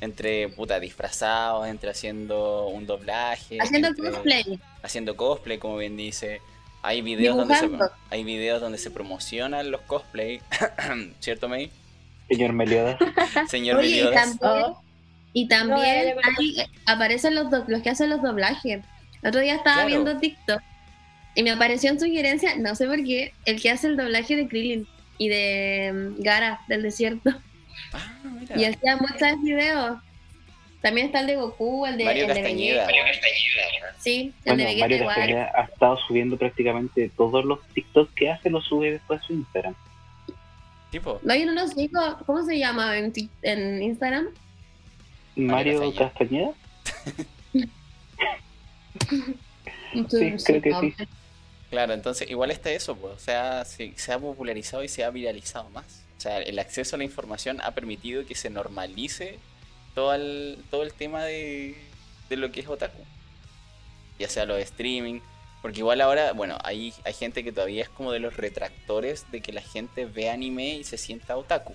entre 0.00 0.48
puta 0.48 0.80
disfrazados, 0.80 1.66
entre 1.68 1.90
haciendo 1.90 2.66
un 2.66 2.86
doblaje, 2.86 3.58
haciendo 3.60 3.94
cosplay, 3.94 4.60
haciendo 4.82 5.16
cosplay, 5.16 5.58
como 5.58 5.76
bien 5.76 5.96
dice, 5.96 6.40
hay 6.82 7.00
videos, 7.00 7.36
donde 7.36 7.54
se, 7.54 7.70
hay 8.10 8.24
videos 8.24 8.60
donde 8.60 8.78
se 8.78 8.90
promocionan 8.90 9.70
los 9.70 9.80
cosplay, 9.82 10.40
¿cierto, 11.20 11.48
May? 11.48 11.70
Señor 12.28 12.52
Meliodas. 12.52 12.98
Señor 13.48 13.76
Meliodas. 13.78 14.36
Y 15.32 15.48
también, 15.48 16.16
aparecen 16.86 17.34
los, 17.34 17.46
los 17.66 17.82
que 17.82 17.90
hacen 17.90 18.10
los 18.10 18.20
doblajes. 18.20 18.82
El 19.22 19.28
otro 19.28 19.40
día 19.40 19.54
estaba 19.54 19.86
viendo 19.86 20.18
TikTok 20.18 20.60
y 21.34 21.42
me 21.42 21.50
apareció 21.52 21.90
en 21.90 21.98
sugerencia, 22.00 22.56
no 22.56 22.74
sé 22.74 22.86
por 22.86 23.02
qué, 23.02 23.32
el 23.46 23.60
que 23.60 23.70
hace 23.70 23.86
el 23.86 23.96
doblaje 23.96 24.36
de 24.36 24.48
Krillin 24.48 24.86
y 25.16 25.28
de 25.28 25.92
mm, 25.92 26.22
Gara 26.22 26.60
del 26.68 26.82
desierto. 26.82 27.30
Ah, 27.92 28.12
mira. 28.24 28.58
Y 28.58 28.64
hacía 28.64 28.96
muchos 28.96 29.42
videos. 29.42 29.98
También 30.82 31.06
está 31.06 31.20
el 31.20 31.28
de 31.28 31.36
Goku, 31.36 31.86
el 31.86 31.96
de, 31.96 32.04
Mario 32.04 32.22
el 32.24 32.28
Castañeda. 32.28 32.86
De 32.86 32.92
Sí, 33.98 34.34
el 34.44 34.56
de 34.56 34.64
Vegeta 34.64 34.86
Mario 34.88 35.06
Castañeda 35.06 35.52
ha 35.54 35.62
estado 35.62 35.96
subiendo 36.08 36.36
prácticamente 36.36 37.08
todos 37.16 37.44
los 37.44 37.60
TikToks 37.68 38.12
que 38.14 38.30
hace, 38.30 38.50
los 38.50 38.64
sube 38.64 38.90
después 38.90 39.20
a 39.20 39.22
su 39.24 39.32
Instagram. 39.32 39.76
¿Tipo? 40.90 41.20
No, 41.22 41.34
yo 41.36 41.46
no 41.46 41.54
nos 41.54 41.76
digo, 41.76 42.00
¿cómo 42.26 42.44
se 42.44 42.58
llama 42.58 42.98
en, 42.98 43.12
en 43.42 43.82
Instagram? 43.82 44.26
Mario, 45.36 45.94
Castañeda. 45.94 46.50
sí, 50.10 50.34
creo 50.44 50.62
que 50.62 50.74
sí. 50.80 50.94
Claro, 51.70 51.94
entonces 51.94 52.28
igual 52.28 52.50
está 52.50 52.70
eso, 52.72 52.96
pues, 52.96 53.14
o 53.14 53.18
sea, 53.18 53.64
se, 53.64 53.92
se 53.96 54.12
ha 54.12 54.18
popularizado 54.18 54.82
y 54.82 54.88
se 54.88 55.04
ha 55.04 55.10
viralizado 55.10 55.70
más. 55.70 56.04
O 56.18 56.20
sea, 56.20 56.38
el 56.38 56.58
acceso 56.58 56.96
a 56.96 56.98
la 56.98 57.04
información 57.04 57.60
ha 57.62 57.70
permitido 57.70 58.26
que 58.26 58.34
se 58.34 58.50
normalice 58.50 59.38
todo 59.94 60.14
el, 60.14 60.58
todo 60.70 60.82
el 60.82 60.92
tema 60.92 61.24
de, 61.24 61.76
de 62.28 62.36
lo 62.36 62.50
que 62.50 62.60
es 62.60 62.68
otaku. 62.68 63.02
Ya 64.18 64.28
sea 64.28 64.44
lo 64.44 64.54
de 64.54 64.62
streaming, 64.62 65.20
porque 65.62 65.78
igual 65.78 66.00
ahora, 66.00 66.32
bueno, 66.32 66.58
hay, 66.64 66.92
hay 67.04 67.12
gente 67.12 67.44
que 67.44 67.52
todavía 67.52 67.82
es 67.82 67.88
como 67.88 68.10
de 68.10 68.18
los 68.18 68.36
retractores 68.36 69.30
de 69.30 69.40
que 69.40 69.52
la 69.52 69.62
gente 69.62 70.06
ve 70.06 70.28
anime 70.28 70.74
y 70.74 70.84
se 70.84 70.98
sienta 70.98 71.36
otaku. 71.36 71.74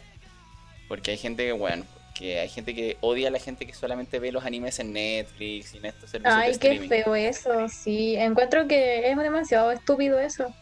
Porque 0.90 1.12
hay 1.12 1.18
gente 1.18 1.46
que, 1.46 1.54
bueno, 1.54 1.86
que 2.14 2.40
hay 2.40 2.50
gente 2.50 2.76
que 2.76 2.98
odia 3.00 3.30
a 3.30 3.32
la 3.32 3.40
gente 3.40 3.66
que 3.66 3.74
solamente 3.74 4.20
ve 4.20 4.32
los 4.34 4.44
animes 4.44 4.80
en 4.80 4.92
Netflix 4.92 5.74
y 5.74 5.78
en 5.78 5.86
estos 5.86 6.10
servicios 6.10 6.36
Ay, 6.36 6.58
qué 6.58 6.80
feo 6.88 7.16
eso, 7.16 7.70
sí. 7.70 8.16
Encuentro 8.18 8.68
que 8.68 9.10
es 9.10 9.18
demasiado 9.18 9.72
estúpido 9.72 10.20
eso. 10.20 10.54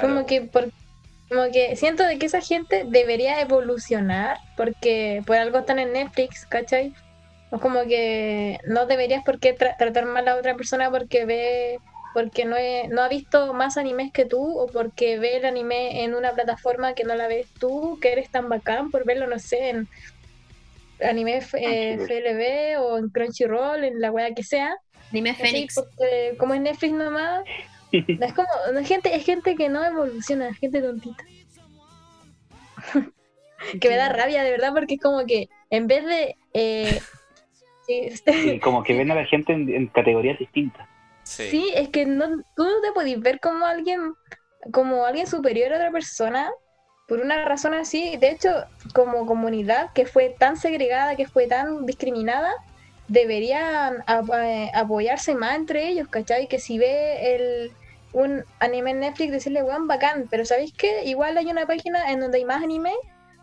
Como 0.00 0.24
que 0.26 0.42
por, 0.42 0.70
como 1.28 1.50
que 1.52 1.76
siento 1.76 2.04
de 2.04 2.18
que 2.18 2.26
esa 2.26 2.40
gente 2.40 2.84
debería 2.86 3.40
evolucionar 3.40 4.38
porque 4.56 5.22
por 5.26 5.36
algo 5.36 5.58
están 5.58 5.78
en 5.78 5.92
Netflix, 5.92 6.46
¿cachai? 6.46 6.94
O 7.50 7.58
como 7.58 7.82
que 7.82 8.58
no 8.66 8.86
deberías 8.86 9.24
por 9.24 9.38
qué 9.38 9.52
tratar 9.52 10.06
mal 10.06 10.26
a 10.28 10.36
otra 10.36 10.54
persona 10.54 10.90
porque 10.90 11.24
ve 11.24 11.78
porque 12.14 12.44
no, 12.44 12.56
no 12.90 13.02
ha 13.02 13.08
visto 13.08 13.52
más 13.52 13.76
animes 13.76 14.12
que 14.12 14.24
tú 14.24 14.58
o 14.58 14.66
porque 14.66 15.18
ve 15.18 15.36
el 15.36 15.44
anime 15.44 16.02
en 16.02 16.14
una 16.14 16.32
plataforma 16.32 16.94
que 16.94 17.04
no 17.04 17.14
la 17.14 17.28
ves 17.28 17.46
tú, 17.60 17.98
que 18.00 18.12
eres 18.12 18.30
tan 18.30 18.48
bacán 18.48 18.90
por 18.90 19.04
verlo, 19.04 19.26
no 19.26 19.38
sé, 19.38 19.70
en 19.70 19.88
anime 21.00 21.40
eh, 21.52 21.98
FLB 21.98 22.82
o 22.82 22.98
en 22.98 23.10
Crunchyroll, 23.10 23.84
en 23.84 24.00
la 24.00 24.10
wea 24.10 24.34
que 24.34 24.42
sea. 24.42 24.76
Anime 25.10 25.34
Phoenix. 25.34 25.80
como 26.38 26.54
en 26.54 26.64
Netflix 26.64 26.92
nomás, 26.92 27.44
es 27.92 28.34
como, 28.34 28.48
no, 28.72 28.84
gente, 28.84 29.14
es 29.14 29.24
gente 29.24 29.54
que 29.56 29.68
no 29.68 29.84
evoluciona, 29.84 30.48
es 30.48 30.58
gente 30.58 30.80
tontita. 30.82 31.24
que 33.80 33.88
me 33.88 33.96
da 33.96 34.08
rabia 34.08 34.42
de 34.42 34.50
verdad 34.50 34.72
porque 34.72 34.94
es 34.94 35.00
como 35.00 35.24
que 35.26 35.48
en 35.70 35.86
vez 35.86 36.04
de... 36.04 36.36
Eh, 36.54 37.00
este 37.88 38.60
como 38.60 38.82
que 38.82 38.96
ven 38.96 39.10
a 39.10 39.14
la 39.14 39.24
gente 39.24 39.52
en, 39.52 39.86
categorías 39.88 40.38
distintas. 40.38 40.86
Sí. 41.22 41.70
es 41.74 41.88
que 41.90 42.06
no, 42.06 42.26
tú 42.56 42.64
no 42.64 42.80
te 42.80 42.92
puedes 42.94 43.20
ver 43.20 43.38
como 43.40 43.66
alguien, 43.66 44.14
como 44.72 45.04
alguien 45.04 45.26
superior 45.26 45.72
a 45.72 45.76
otra 45.76 45.90
persona 45.90 46.50
por 47.06 47.20
una 47.20 47.44
razón 47.44 47.74
así. 47.74 48.16
De 48.16 48.30
hecho, 48.30 48.50
como 48.94 49.26
comunidad 49.26 49.92
que 49.92 50.06
fue 50.06 50.34
tan 50.38 50.56
segregada, 50.56 51.16
que 51.16 51.26
fue 51.26 51.46
tan 51.46 51.84
discriminada, 51.84 52.52
deberían 53.08 54.04
eh, 54.34 54.70
apoyarse 54.74 55.34
más 55.34 55.56
entre 55.56 55.88
ellos, 55.88 56.08
¿cachai? 56.08 56.46
Que 56.46 56.58
si 56.58 56.78
ve 56.78 57.34
el, 57.34 57.72
un 58.12 58.44
anime 58.60 58.92
en 58.92 59.00
Netflix, 59.00 59.32
decirle, 59.32 59.62
weón, 59.62 59.86
bacán, 59.86 60.26
pero 60.30 60.44
¿sabéis 60.44 60.72
qué? 60.72 61.04
Igual 61.04 61.36
hay 61.36 61.46
una 61.46 61.66
página 61.66 62.10
en 62.10 62.20
donde 62.20 62.38
hay 62.38 62.44
más 62.44 62.62
anime, 62.62 62.92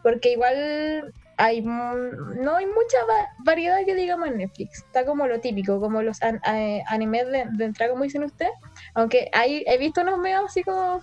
porque 0.04 0.32
igual 0.32 1.14
hay 1.38 1.62
no 1.62 2.56
hay 2.56 2.66
mucha 2.66 2.98
variedad 3.40 3.84
que 3.86 3.96
digamos 3.96 4.28
en 4.28 4.38
Netflix. 4.38 4.84
Está 4.84 5.06
como 5.06 5.28
lo 5.28 5.40
típico, 5.40 5.80
como 5.80 6.02
los 6.02 6.20
eh, 6.22 6.84
animes 6.88 7.28
de, 7.28 7.46
de, 7.52 7.66
entrada, 7.66 7.92
como 7.92 8.04
dicen 8.04 8.24
ustedes. 8.24 8.54
Aunque 8.94 9.30
hay, 9.34 9.64
he 9.68 9.78
visto 9.78 10.02
unos 10.02 10.20
medios 10.20 10.46
así 10.46 10.64
como... 10.64 11.02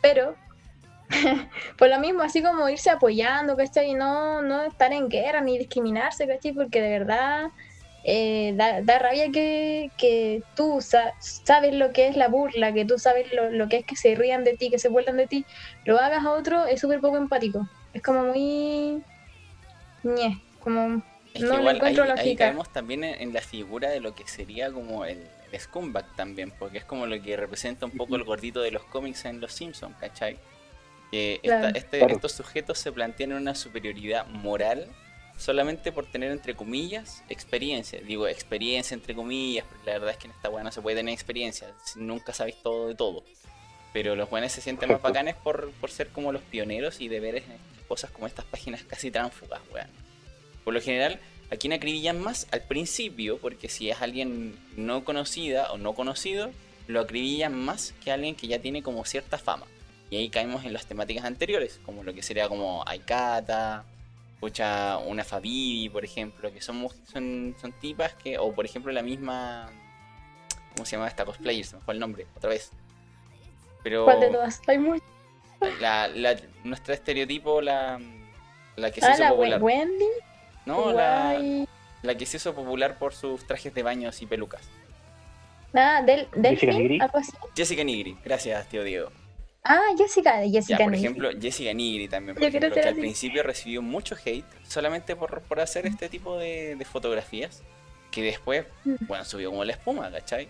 pero 0.00 0.34
por 1.78 1.88
lo 1.88 1.98
mismo, 1.98 2.22
así 2.22 2.42
como 2.42 2.68
irse 2.68 2.90
apoyando, 2.90 3.56
¿cachai? 3.56 3.90
Y 3.90 3.94
no, 3.94 4.42
no 4.42 4.62
estar 4.62 4.92
en 4.92 5.08
guerra 5.08 5.40
ni 5.40 5.58
discriminarse, 5.58 6.26
¿cachai? 6.26 6.52
Porque 6.52 6.80
de 6.80 6.98
verdad 6.98 7.50
eh, 8.04 8.54
da, 8.56 8.98
rabia 8.98 9.30
que, 9.30 9.90
que 9.96 10.42
tú 10.56 10.80
sabes 10.80 11.74
lo 11.74 11.92
que 11.92 12.08
es 12.08 12.16
la 12.16 12.28
burla, 12.28 12.72
que 12.72 12.84
tú 12.84 12.98
sabes 12.98 13.28
lo, 13.32 13.68
que 13.68 13.78
es 13.78 13.84
que 13.84 13.96
se 13.96 14.14
rían 14.14 14.42
de 14.42 14.56
ti, 14.56 14.70
que 14.70 14.78
se 14.78 14.88
vuelvan 14.88 15.16
de 15.16 15.26
ti, 15.26 15.44
lo 15.84 15.98
hagas 15.98 16.24
a 16.24 16.32
otro, 16.32 16.66
es 16.66 16.80
súper 16.80 17.00
poco 17.00 17.16
empático. 17.16 17.68
Es 17.92 18.02
como 18.02 18.24
muy... 18.24 19.02
Ñe, 20.02 20.42
como... 20.60 21.02
no 21.38 21.70
encuentro 21.70 22.04
lógica. 22.04 22.22
Ahí 22.22 22.36
caemos 22.36 22.72
también 22.72 23.04
en, 23.04 23.32
la 23.32 23.40
figura 23.40 23.90
de 23.90 24.00
lo 24.00 24.14
que 24.14 24.26
sería 24.26 24.72
como 24.72 25.04
el, 25.04 25.24
el 25.52 25.60
scumbag 25.60 26.16
también, 26.16 26.52
porque 26.58 26.78
es 26.78 26.84
como 26.84 27.06
lo 27.06 27.22
que 27.22 27.36
representa 27.36 27.86
un 27.86 27.92
poco 27.92 28.16
el 28.16 28.24
gordito 28.24 28.62
de 28.62 28.72
los 28.72 28.82
cómics 28.84 29.24
en 29.26 29.40
Los 29.40 29.52
Simpsons, 29.52 29.96
¿cachai? 30.00 30.38
Que 31.12 31.40
este, 31.74 32.04
estos 32.10 32.32
sujetos 32.32 32.78
se 32.78 32.90
plantean 32.90 33.34
una 33.34 33.54
superioridad 33.54 34.26
moral 34.26 34.88
solamente 35.36 35.92
por 35.92 36.06
tener, 36.06 36.30
entre 36.30 36.54
comillas, 36.54 37.22
experiencia. 37.28 38.00
Digo, 38.00 38.26
experiencia 38.26 38.94
entre 38.94 39.14
comillas, 39.14 39.66
porque 39.68 39.86
la 39.86 39.92
verdad 39.94 40.10
es 40.10 40.16
que 40.16 40.28
en 40.28 40.34
esta 40.34 40.48
buena 40.48 40.64
no 40.64 40.72
se 40.72 40.82
puede 40.82 40.96
tener 40.96 41.14
experiencia, 41.14 41.68
nunca 41.96 42.32
sabéis 42.32 42.56
todo 42.62 42.88
de 42.88 42.94
todo. 42.94 43.24
Pero 43.92 44.16
los 44.16 44.30
buenos 44.30 44.52
se 44.52 44.60
sienten 44.60 44.90
más 44.90 45.02
bacanes 45.02 45.36
por, 45.36 45.70
por 45.72 45.90
ser 45.90 46.08
como 46.08 46.32
los 46.32 46.42
pioneros 46.42 47.00
y 47.00 47.08
de 47.08 47.20
ver 47.20 47.42
cosas 47.88 48.10
como 48.10 48.26
estas 48.26 48.46
páginas 48.46 48.82
casi 48.84 49.10
tránfugas, 49.10 49.60
weón. 49.72 49.88
Por 50.64 50.72
lo 50.72 50.80
general, 50.80 51.18
¿a 51.50 51.56
quién 51.56 51.72
acribillan 51.72 52.20
más? 52.20 52.46
Al 52.52 52.62
principio, 52.62 53.38
porque 53.38 53.68
si 53.68 53.90
es 53.90 54.00
alguien 54.00 54.56
no 54.76 55.04
conocida 55.04 55.70
o 55.72 55.78
no 55.78 55.94
conocido, 55.94 56.50
lo 56.86 57.00
acribillan 57.00 57.54
más 57.54 57.94
que 58.02 58.12
alguien 58.12 58.34
que 58.34 58.46
ya 58.46 58.60
tiene 58.60 58.82
como 58.82 59.04
cierta 59.04 59.38
fama. 59.38 59.66
Y 60.08 60.16
ahí 60.16 60.28
caemos 60.28 60.64
en 60.64 60.72
las 60.72 60.86
temáticas 60.86 61.24
anteriores, 61.24 61.80
como 61.84 62.04
lo 62.04 62.14
que 62.14 62.22
sería 62.22 62.48
como 62.48 62.84
Aikata, 62.86 63.84
escucha 64.42 64.98
una 64.98 65.22
Fabibi, 65.22 65.88
por 65.88 66.04
ejemplo, 66.04 66.52
que 66.52 66.60
son, 66.60 66.88
son, 67.04 67.54
son 67.60 67.72
tipas 67.74 68.14
que, 68.14 68.38
o 68.38 68.52
por 68.52 68.64
ejemplo 68.64 68.90
la 68.90 69.02
misma, 69.02 69.70
¿cómo 70.74 70.84
se 70.84 70.96
llama 70.96 71.06
esta 71.06 71.24
cosplayer? 71.24 71.64
Se 71.64 71.76
me 71.76 71.82
fue 71.82 71.94
el 71.94 72.00
nombre, 72.00 72.26
otra 72.36 72.50
vez. 72.50 72.72
Pero, 73.84 74.04
¿Cuál 74.04 74.18
de 74.18 74.30
todas? 74.30 74.60
Hay 74.66 74.78
muchas. 74.78 75.06
La, 75.80 76.08
la, 76.08 76.34
nuestra 76.64 76.94
estereotipo, 76.94 77.60
la, 77.60 78.00
la 78.74 78.90
que 78.90 79.00
se 79.00 79.06
ah, 79.06 79.14
hizo 79.14 79.28
popular. 79.28 79.62
Wendy. 79.62 80.06
No, 80.66 80.92
la, 80.92 81.40
la 82.02 82.14
que 82.16 82.26
se 82.26 82.38
hizo 82.38 82.52
popular 82.52 82.98
por 82.98 83.14
sus 83.14 83.46
trajes 83.46 83.72
de 83.72 83.84
baños 83.84 84.20
y 84.22 84.26
pelucas. 84.26 84.68
Ah, 85.72 86.02
del, 86.02 86.28
Jessica 86.32 86.72
Nigri. 86.72 86.98
Jessica 87.56 87.84
Nigri, 87.84 88.18
gracias, 88.24 88.66
tío 88.66 88.82
Diego. 88.82 89.12
Ah, 89.64 89.80
Jessica, 89.96 90.42
Jessica 90.42 90.78
ya, 90.78 90.84
por 90.84 90.94
ejemplo, 90.94 91.30
Jessica 91.40 91.72
Nigri 91.72 92.08
también, 92.08 92.34
por 92.34 92.44
ejemplo, 92.44 92.72
que 92.72 92.80
al 92.80 92.96
principio 92.96 93.44
recibió 93.44 93.80
mucho 93.80 94.16
hate 94.16 94.44
solamente 94.66 95.14
por, 95.14 95.40
por 95.42 95.60
hacer 95.60 95.86
este 95.86 96.08
tipo 96.08 96.36
de, 96.36 96.84
fotografías, 96.90 97.62
que 98.10 98.22
después, 98.22 98.66
mm. 98.84 99.06
bueno, 99.06 99.24
subió 99.24 99.50
como 99.50 99.64
la 99.64 99.72
espuma, 99.72 100.10
¿cachai? 100.10 100.48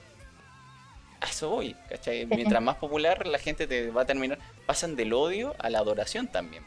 A 1.20 1.26
eso 1.26 1.50
voy, 1.50 1.76
¿cachai? 1.90 2.24
Mientras 2.24 2.62
más 2.62 2.76
popular 2.76 3.26
la 3.26 3.38
gente 3.38 3.66
te 3.66 3.90
va 3.90 4.02
a 4.02 4.06
terminar, 4.06 4.38
pasan 4.64 4.96
del 4.96 5.12
odio 5.12 5.54
a 5.58 5.68
la 5.68 5.78
adoración 5.78 6.26
también. 6.26 6.64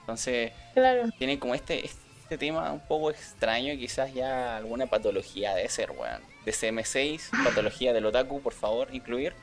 Entonces, 0.00 0.52
claro. 0.74 1.08
tienen 1.18 1.40
como 1.40 1.56
este, 1.56 1.84
este 1.84 2.38
tema 2.38 2.70
un 2.72 2.80
poco 2.80 3.10
extraño, 3.10 3.74
quizás 3.76 4.14
ya 4.14 4.56
alguna 4.56 4.86
patología 4.86 5.54
de 5.56 5.68
ser, 5.68 5.90
weón. 5.90 6.22
De 6.44 6.52
CM6, 6.52 7.30
patología 7.42 7.92
del 7.92 8.06
otaku, 8.06 8.40
por 8.40 8.52
favor, 8.52 8.94
incluir 8.94 9.34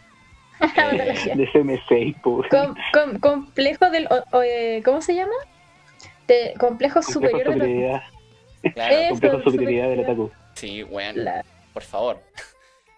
de 1.35 1.47
CM6, 1.51 3.19
complejo 3.19 3.89
del. 3.89 4.07
Eh, 4.45 4.81
¿Cómo 4.85 5.01
se 5.01 5.15
llama? 5.15 5.33
De, 6.27 6.53
complejo, 6.59 7.01
superior 7.01 7.53
superioridad. 7.53 8.03
de 8.61 8.73
Claro, 8.73 9.09
complejo 9.09 9.41
superioridad 9.41 9.89
del 9.89 9.99
otaku. 10.01 10.31
Sí, 10.53 10.83
bueno, 10.83 11.23
por 11.73 11.83
favor. 11.83 12.19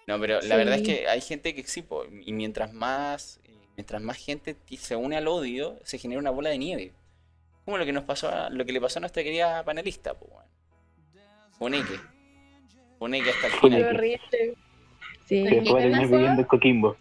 No, 0.06 0.20
pero 0.20 0.42
la 0.42 0.58
verdad 0.58 0.76
es 0.76 0.82
que 0.82 1.08
hay 1.08 1.22
gente 1.22 1.56
que 1.56 1.64
sí, 1.64 1.86
y 2.26 2.34
mientras 2.34 2.74
más 2.74 3.40
mientras 3.78 4.02
más 4.02 4.18
gente 4.18 4.56
se 4.78 4.96
une 4.96 5.16
al 5.16 5.30
odio, 5.30 5.80
se 5.84 5.98
genera 5.98 6.20
una 6.20 6.30
bola 6.30 6.50
de 6.50 6.58
nieve. 6.58 6.92
Como 7.66 7.78
lo 7.78 7.86
que 7.86 7.94
nos 7.94 8.04
pasó 8.04 8.50
lo 8.50 8.66
que 8.66 8.74
le 8.74 8.82
pasó 8.82 9.00
a 9.00 9.02
nuestra 9.02 9.24
querida 9.24 9.64
panelista, 9.64 10.14
pues 10.14 10.32
bueno. 10.32 10.50
Poneque. 11.58 12.00
Poneque 13.00 13.30
hasta 13.30 13.48
el 13.48 13.54
final. 13.54 14.20
Sí, 15.26 15.48
se 15.48 15.62
puede 15.62 15.84
terminar 15.84 16.08
viviendo 16.08 16.48
Coquimbo. 16.48 16.98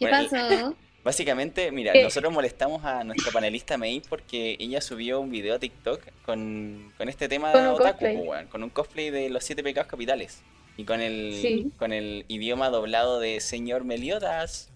¿Qué 0.00 0.08
pasó? 0.08 0.74
Básicamente, 1.04 1.70
mira, 1.70 1.94
nosotros 2.02 2.30
molestamos 2.30 2.84
a 2.84 3.04
nuestra 3.04 3.32
panelista 3.32 3.78
May 3.78 4.02
porque 4.06 4.56
ella 4.58 4.82
subió 4.82 5.20
un 5.20 5.30
video 5.30 5.54
a 5.54 5.58
TikTok 5.58 6.02
con, 6.26 6.92
con 6.98 7.08
este 7.08 7.26
tema 7.26 7.52
de 7.52 7.68
otaku, 7.68 8.26
pues, 8.26 8.46
con 8.48 8.62
un 8.62 8.68
cosplay 8.68 9.08
de 9.08 9.30
los 9.30 9.42
siete 9.42 9.62
pecados 9.62 9.88
capitales 9.90 10.42
y 10.76 10.84
con 10.84 11.00
el 11.00 11.72
con 11.78 11.94
el 11.94 12.26
idioma 12.28 12.68
doblado 12.68 13.18
de 13.18 13.40
señor 13.40 13.84
Meliodas. 13.84 14.70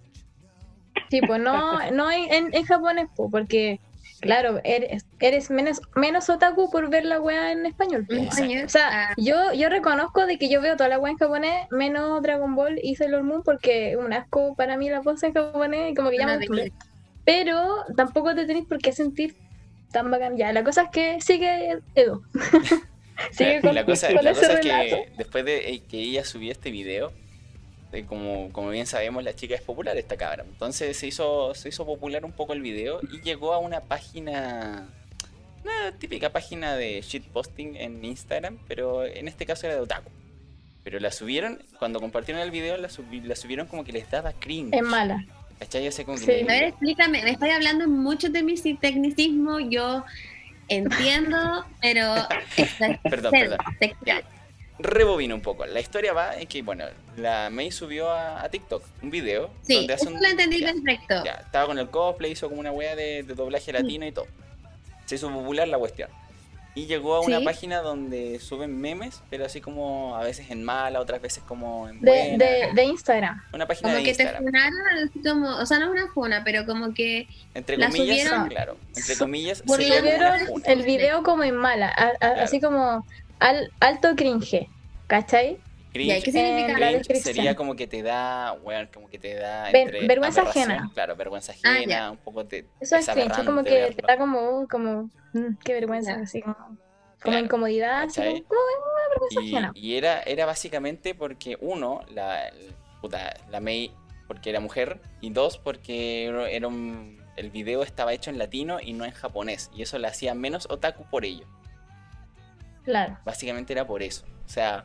Sí, 1.11 1.21
pues 1.27 1.43
no, 1.43 1.91
no 1.91 2.11
en, 2.11 2.55
en 2.55 2.65
japonés, 2.65 3.09
pues, 3.15 3.31
porque 3.31 3.81
Claro, 4.25 4.61
eres, 4.65 5.07
eres 5.21 5.51
menos, 5.51 5.81
menos 5.95 6.29
otaku 6.29 6.71
por 6.71 6.91
ver 6.91 7.05
la 7.05 7.21
weá 7.21 7.53
en 7.53 7.67
español. 7.67 8.07
O 8.11 8.69
sea, 8.69 9.11
ah. 9.11 9.15
yo, 9.17 9.53
yo 9.53 9.69
reconozco 9.69 10.27
de 10.27 10.39
que 10.39 10.49
yo 10.49 10.61
veo 10.61 10.77
toda 10.77 10.89
la 10.89 10.99
weá 10.99 11.13
en 11.13 11.19
japonés, 11.19 11.67
menos 11.71 12.23
Dragon 12.23 12.55
Ball 12.55 12.79
y 12.83 12.97
Sailor 12.97 13.23
Moon, 13.23 13.43
porque 13.43 13.93
es 13.93 13.97
un 13.97 14.13
asco 14.13 14.55
para 14.57 14.77
mí 14.77 14.89
la 14.91 15.01
voz 15.01 15.23
en 15.23 15.33
japonés 15.33 15.93
y 15.93 15.95
como 15.95 16.11
que 16.11 16.25
me 16.25 16.73
Pero 17.25 17.85
tampoco 17.97 18.35
te 18.35 18.47
tenéis 18.47 18.67
por 18.67 18.79
qué 18.79 18.93
sentir 18.93 19.37
tan 19.93 20.11
bacán. 20.11 20.37
Ya, 20.37 20.53
la 20.53 20.65
cosa 20.65 20.83
es 20.83 20.91
que 20.91 21.21
sigue 21.21 21.79
Edo. 21.95 22.23
sigue 23.31 23.61
con, 23.61 23.75
la 23.75 23.85
cosa, 23.85 24.11
la 24.11 24.35
cosa 24.35 24.55
es 24.55 24.61
que 24.61 25.13
después 25.17 25.45
de 25.45 25.83
que 25.89 25.99
ella 25.99 26.25
subió 26.25 26.53
este 26.53 26.71
video, 26.71 27.13
como, 28.03 28.53
como 28.53 28.71
bien 28.71 28.87
sabemos, 28.87 29.23
la 29.23 29.35
chica 29.35 29.55
es 29.55 29.63
popular 29.63 29.97
esta 29.97 30.17
cabra. 30.17 30.45
Entonces 30.45 30.97
se 30.97 31.07
hizo, 31.07 31.55
se 31.55 31.69
hizo 31.69 31.87
popular 31.87 32.25
un 32.25 32.33
poco 32.33 32.53
el 32.53 32.61
video 32.61 33.01
y 33.13 33.21
llegó 33.23 33.55
a 33.55 33.59
una 33.59 33.81
página, 33.81 34.89
una 35.63 35.93
típica 35.99 36.31
página 36.31 36.77
de 36.77 37.01
shitposting 37.01 37.77
en 37.77 38.05
Instagram, 38.05 38.59
pero 38.67 39.05
en 39.05 39.29
este 39.29 39.47
caso 39.47 39.67
era 39.67 39.77
de 39.77 39.83
Otaku. 39.83 40.11
Pero 40.83 41.01
la 41.01 41.11
subieron, 41.11 41.63
cuando 41.79 42.01
compartieron 42.01 42.43
el 42.43 42.51
video, 42.51 42.77
la, 42.77 42.89
la 43.25 43.37
subieron 43.37 43.67
como 43.67 43.85
que 43.85 43.93
les 43.93 44.11
daba 44.11 44.33
cringe. 44.33 44.75
Es 44.75 44.83
mala. 44.83 45.25
¿Cachai? 45.59 45.85
Yo 45.85 45.93
sé 45.93 46.05
como 46.05 46.19
sí. 46.19 46.31
A 46.31 46.45
ver, 46.45 46.65
explícame, 46.65 47.23
me 47.23 47.31
estoy 47.31 47.51
hablando 47.51 47.89
mucho 47.89 48.29
de 48.29 48.43
mi 48.43 48.55
tecnicismo, 48.57 49.61
yo 49.61 50.05
entiendo, 50.69 51.65
pero... 51.81 52.15
perdón, 53.03 53.33
perdón 53.33 53.59
rebobino 54.79 55.35
un 55.35 55.41
poco. 55.41 55.67
La 55.67 55.81
historia 55.81 56.13
va 56.13 56.37
en 56.37 56.47
que, 56.47 56.63
bueno, 56.63 56.85
la 57.17 57.51
May 57.51 57.71
subió 57.71 58.11
a, 58.11 58.49
TikTok 58.49 58.83
un 59.03 59.11
video. 59.11 59.51
Sí, 59.63 59.77
donde 59.77 59.95
hace 59.95 60.09
un, 60.09 60.21
lo 60.21 60.29
entendí 60.29 60.63
perfecto. 60.63 61.25
Ya, 61.25 61.33
estaba 61.33 61.67
con 61.67 61.79
el 61.79 61.89
cosplay, 61.89 62.33
hizo 62.33 62.49
como 62.49 62.61
una 62.61 62.73
wea 62.73 62.97
de, 62.97 63.23
doblaje 63.23 63.73
latino 63.73 64.07
y 64.07 64.13
todo. 64.13 64.27
Se 65.07 65.17
hizo 65.17 65.31
popular 65.31 65.69
la 65.69 65.79
cuestión. 65.79 66.11
Y 66.77 66.87
llegó 66.87 67.15
a 67.15 67.21
una 67.21 67.41
página 67.43 67.83
donde 67.83 68.41
suben 68.41 68.81
memes, 68.81 69.23
pero 69.31 69.45
así 69.47 69.61
como 69.61 70.17
a 70.17 70.25
veces 70.25 70.51
en 70.51 70.65
mala, 70.65 70.99
otras 70.99 71.23
veces 71.23 71.45
como 71.47 71.89
en 71.89 72.01
buena. 72.01 72.45
De, 72.45 72.71
de, 72.75 72.85
Instagram. 72.85 73.41
Una 73.53 73.65
página 73.69 73.91
como 73.91 73.97
de 73.97 74.03
que 74.03 74.09
Instagram. 74.09 74.45
te 74.45 74.51
funaron, 74.51 75.11
como, 75.23 75.57
o 75.57 75.67
sea, 75.67 75.79
no 75.79 75.85
es 75.85 75.91
una 75.93 76.13
funa, 76.13 76.43
pero 76.45 76.67
como 76.67 76.93
que. 76.93 77.29
Entre 77.55 77.79
comillas, 77.79 78.49
claro. 78.49 78.77
Entre 78.97 79.17
comillas, 79.17 79.63
porque 79.65 80.03
vieron 80.03 80.35
el 80.65 80.83
video 80.83 81.23
como 81.23 81.45
en 81.45 81.55
mala, 81.55 81.91
así 82.21 82.61
como 82.61 83.07
al, 83.39 83.71
alto 83.81 84.15
cringe, 84.17 84.69
¿cachai? 85.07 85.59
Cringe, 85.93 86.25
¿Qué 86.25 86.33
significa 86.33 87.15
Sería 87.21 87.55
como 87.55 87.77
que 87.77 87.87
te 87.87 88.03
da, 88.03 88.53
bueno, 88.63 88.89
como 88.93 89.09
que 89.09 89.19
te 89.19 89.35
da 89.35 89.71
vergüenza 89.71 90.43
ajena. 90.43 90.91
Claro, 90.93 91.15
vergüenza 91.15 91.53
ah, 91.53 91.71
ajena, 91.71 92.11
un 92.11 92.17
poco 92.17 92.45
te 92.45 92.67
Eso 92.81 92.97
es 92.97 93.09
cringe, 93.09 93.45
como 93.45 93.63
que 93.63 93.95
te 93.97 94.03
da 94.07 94.19
como, 94.19 94.67
como, 94.69 95.11
mm, 95.33 95.57
qué 95.65 95.75
vergüenza, 95.75 96.15
así 96.15 96.43
como, 96.43 96.57
como 97.23 97.39
incomodidad, 97.39 98.03
así 98.03 98.21
como, 98.21 98.61
vergüenza 99.11 99.41
y, 99.41 99.49
ajena. 99.49 99.73
Y 99.75 99.97
era, 99.97 100.21
era 100.23 100.47
básicamente 100.47 101.15
porque 101.15 101.57
uno, 101.61 102.01
la, 102.13 102.51
puta, 103.01 103.35
la 103.51 103.61
May, 103.61 103.93
porque 104.27 104.51
era 104.51 104.59
mujer, 104.59 105.01
y 105.21 105.31
dos, 105.31 105.59
porque 105.59 106.25
era 106.51 106.67
un, 106.67 107.23
el 107.37 107.51
video 107.51 107.83
estaba 107.83 108.13
hecho 108.13 108.31
en 108.31 108.39
latino 108.39 108.81
y 108.81 108.95
no 108.95 109.05
en 109.05 109.13
japonés, 109.13 109.71
y 109.75 109.83
eso 109.83 109.99
le 109.99 110.09
hacía 110.09 110.35
menos 110.35 110.67
otaku 110.71 111.05
por 111.09 111.25
ello. 111.25 111.47
Claro. 112.85 113.19
Básicamente 113.25 113.73
era 113.73 113.87
por 113.87 114.03
eso. 114.03 114.25
O 114.45 114.49
sea, 114.49 114.85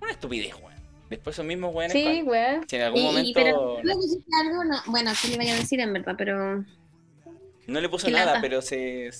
una 0.00 0.12
estupidez, 0.12 0.54
weón. 0.54 0.74
Después 1.10 1.34
esos 1.34 1.44
mismos 1.44 1.74
weones. 1.74 1.92
Sí, 1.92 2.22
weón. 2.22 2.68
Si 2.68 2.76
en 2.76 2.82
algún 2.82 3.02
momento. 3.02 3.32
pero, 3.34 3.78
algo, 3.78 4.64
no, 4.64 4.76
bueno, 4.86 5.12
¿qué 5.20 5.28
le 5.28 5.36
vaya 5.36 5.54
a 5.54 5.56
decir 5.56 5.80
en 5.80 5.92
verdad? 5.92 6.14
Pero. 6.16 6.64
No 7.66 7.80
le 7.80 7.88
puso 7.88 8.10
nada, 8.10 8.38
pero 8.40 8.62
se. 8.62 9.10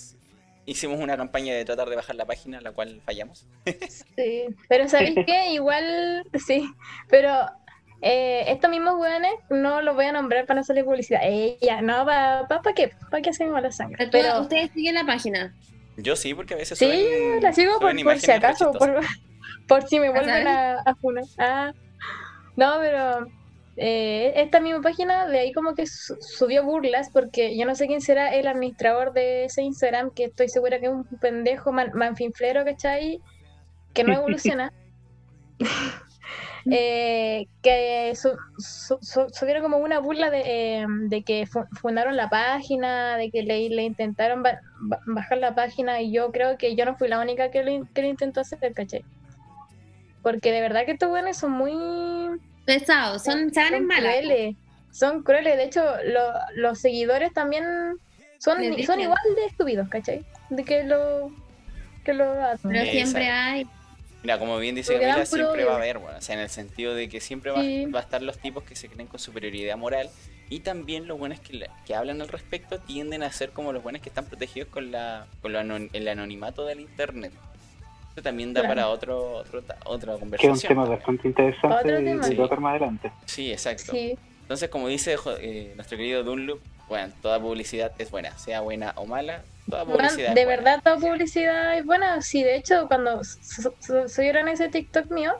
hicimos 0.66 1.00
una 1.00 1.16
campaña 1.16 1.54
de 1.54 1.64
tratar 1.64 1.88
de 1.88 1.96
bajar 1.96 2.16
la 2.16 2.26
página, 2.26 2.60
la 2.60 2.72
cual 2.72 3.00
fallamos. 3.04 3.46
sí, 4.16 4.44
pero 4.68 4.88
¿sabéis 4.88 5.14
qué? 5.26 5.52
Igual, 5.52 6.26
sí, 6.46 6.68
pero 7.08 7.30
eh, 8.02 8.44
estos 8.48 8.70
mismos 8.70 8.98
weones 8.98 9.32
no 9.48 9.80
los 9.80 9.94
voy 9.94 10.06
a 10.06 10.12
nombrar 10.12 10.44
para 10.46 10.60
no 10.60 10.64
salir 10.64 10.84
publicidad. 10.84 11.20
Ella, 11.24 11.80
no, 11.80 12.04
¿para 12.04 12.46
pa, 12.48 12.60
pa 12.60 12.72
qué? 12.74 12.92
¿Para 13.10 13.22
qué 13.22 13.30
hacemos 13.30 13.60
la 13.62 13.72
sangre? 13.72 14.08
Pero, 14.10 14.40
ustedes 14.40 14.70
siguen 14.72 14.94
la 14.94 15.06
página. 15.06 15.54
Yo 15.96 16.16
sí, 16.16 16.34
porque 16.34 16.54
a 16.54 16.56
veces 16.56 16.78
Sí, 16.78 17.06
la 17.40 17.52
sigo 17.52 17.78
por, 17.78 18.18
si 18.18 18.30
acaso, 18.30 18.72
por, 18.72 19.00
por, 19.68 19.88
si 19.88 20.00
me 20.00 20.10
vuelven 20.10 20.46
a, 20.46 20.80
a 20.80 20.96
Ah, 21.38 21.72
no, 22.56 22.74
pero 22.80 23.26
eh, 23.76 24.32
esta 24.36 24.60
misma 24.60 24.80
página 24.80 25.26
de 25.26 25.40
ahí 25.40 25.52
como 25.52 25.74
que 25.74 25.86
subió 25.86 26.64
burlas 26.64 27.10
porque 27.12 27.56
yo 27.56 27.66
no 27.66 27.74
sé 27.74 27.86
quién 27.86 28.00
será 28.00 28.32
el 28.34 28.46
administrador 28.46 29.12
de 29.12 29.44
ese 29.44 29.62
Instagram, 29.62 30.10
que 30.10 30.24
estoy 30.24 30.48
segura 30.48 30.78
que 30.78 30.86
es 30.86 30.92
un 30.92 31.04
pendejo 31.20 31.72
manfinflero, 31.72 32.64
¿cachai? 32.64 33.20
Que 33.92 34.04
no 34.04 34.12
evoluciona. 34.14 34.72
Eh, 36.70 37.46
que 37.62 38.12
subieron 38.16 39.62
como 39.62 39.78
una 39.78 39.98
burla 39.98 40.30
de, 40.30 40.78
em, 40.78 41.10
que 41.24 41.46
fundaron 41.80 42.16
la 42.16 42.30
página, 42.30 43.16
de 43.16 43.30
que 43.30 43.42
le, 43.42 43.68
le 43.68 43.82
intentaron 43.82 44.42
bajar 45.06 45.38
la 45.38 45.54
página 45.54 46.00
y 46.00 46.12
yo 46.12 46.32
creo 46.32 46.56
que 46.56 46.74
yo 46.74 46.84
no 46.84 46.96
fui 46.96 47.08
la 47.08 47.20
única 47.20 47.50
que 47.50 47.62
le, 47.62 47.82
que 47.92 48.02
intentó 48.02 48.40
hacer, 48.40 48.72
¿cachai? 48.72 49.04
Porque 50.22 50.52
de 50.52 50.60
verdad 50.62 50.86
que 50.86 50.92
estos 50.92 51.10
buenos 51.10 51.36
son 51.36 51.52
muy 51.52 52.40
pesados, 52.64 53.22
son, 53.22 53.52
son 53.52 53.88
crueles. 53.88 54.56
Son 54.90 55.22
crueles, 55.22 55.56
de 55.56 55.64
hecho, 55.64 55.84
los 56.54 56.78
seguidores 56.78 57.32
también 57.32 57.64
son, 58.38 58.58
son 58.84 59.00
igual 59.00 59.18
de 59.34 59.46
estúpidos, 59.46 59.88
¿cachai? 59.88 60.24
De 60.50 60.64
que 60.64 60.84
lo, 60.84 61.32
que 62.04 62.14
lo 62.14 62.32
Pero 62.62 62.84
siempre 62.84 63.28
hay. 63.28 63.66
Mira, 64.24 64.38
como 64.38 64.56
bien 64.56 64.74
dice 64.74 64.98
Camila, 64.98 65.26
siempre 65.26 65.64
va 65.64 65.74
a 65.74 65.76
haber, 65.76 65.98
bueno, 65.98 66.16
o 66.16 66.20
sea, 66.22 66.34
en 66.34 66.40
el 66.40 66.48
sentido 66.48 66.94
de 66.94 67.10
que 67.10 67.20
siempre 67.20 67.50
va, 67.50 67.58
va, 67.58 67.98
a 67.98 68.02
estar 68.02 68.22
los 68.22 68.38
tipos 68.38 68.64
que 68.64 68.74
se 68.74 68.88
creen 68.88 69.06
con 69.06 69.20
superioridad 69.20 69.76
moral 69.76 70.08
y 70.48 70.60
también 70.60 71.06
los 71.06 71.18
buenos 71.18 71.40
que, 71.40 71.68
que 71.84 71.94
hablan 71.94 72.22
al 72.22 72.28
respecto 72.28 72.78
tienden 72.78 73.22
a 73.22 73.30
ser 73.30 73.50
como 73.50 73.74
los 73.74 73.82
buenos 73.82 74.00
que 74.00 74.08
están 74.08 74.24
protegidos 74.24 74.70
con, 74.70 74.90
la, 74.90 75.26
con 75.42 75.54
el 75.92 76.08
anonimato 76.08 76.64
del 76.64 76.80
internet. 76.80 77.32
También 78.22 78.54
da 78.54 78.62
para 78.62 78.88
otro, 78.88 79.38
otro, 79.38 79.62
otra 79.84 80.16
conversación. 80.16 80.52
Que 80.54 80.58
es 80.58 80.64
un 80.64 80.68
tema 80.68 80.84
bastante 80.86 81.28
interesante 81.28 82.34
y 82.34 82.38
otro 82.38 82.60
más 82.62 82.70
adelante. 82.70 83.12
Sí, 83.26 83.52
exacto. 83.52 83.92
Entonces, 83.94 84.70
como 84.70 84.88
dice 84.88 85.16
eh, 85.40 85.72
nuestro 85.76 85.98
querido 85.98 86.22
Dunloop, 86.22 86.60
bueno, 86.88 87.12
toda 87.20 87.38
publicidad 87.40 87.92
es 87.98 88.10
buena, 88.10 88.38
sea 88.38 88.60
buena 88.60 88.92
o 88.96 89.04
mala, 89.04 89.42
toda 89.68 89.84
publicidad 89.84 90.34
De 90.34 90.46
verdad, 90.46 90.80
toda 90.82 90.96
publicidad 90.96 91.76
es 91.76 91.84
buena. 91.84 92.20
Sí, 92.22 92.42
de 92.42 92.56
hecho, 92.56 92.86
cuando 92.88 93.22
subieron 93.22 94.48
ese 94.48 94.68
TikTok 94.68 95.10
mío, 95.10 95.34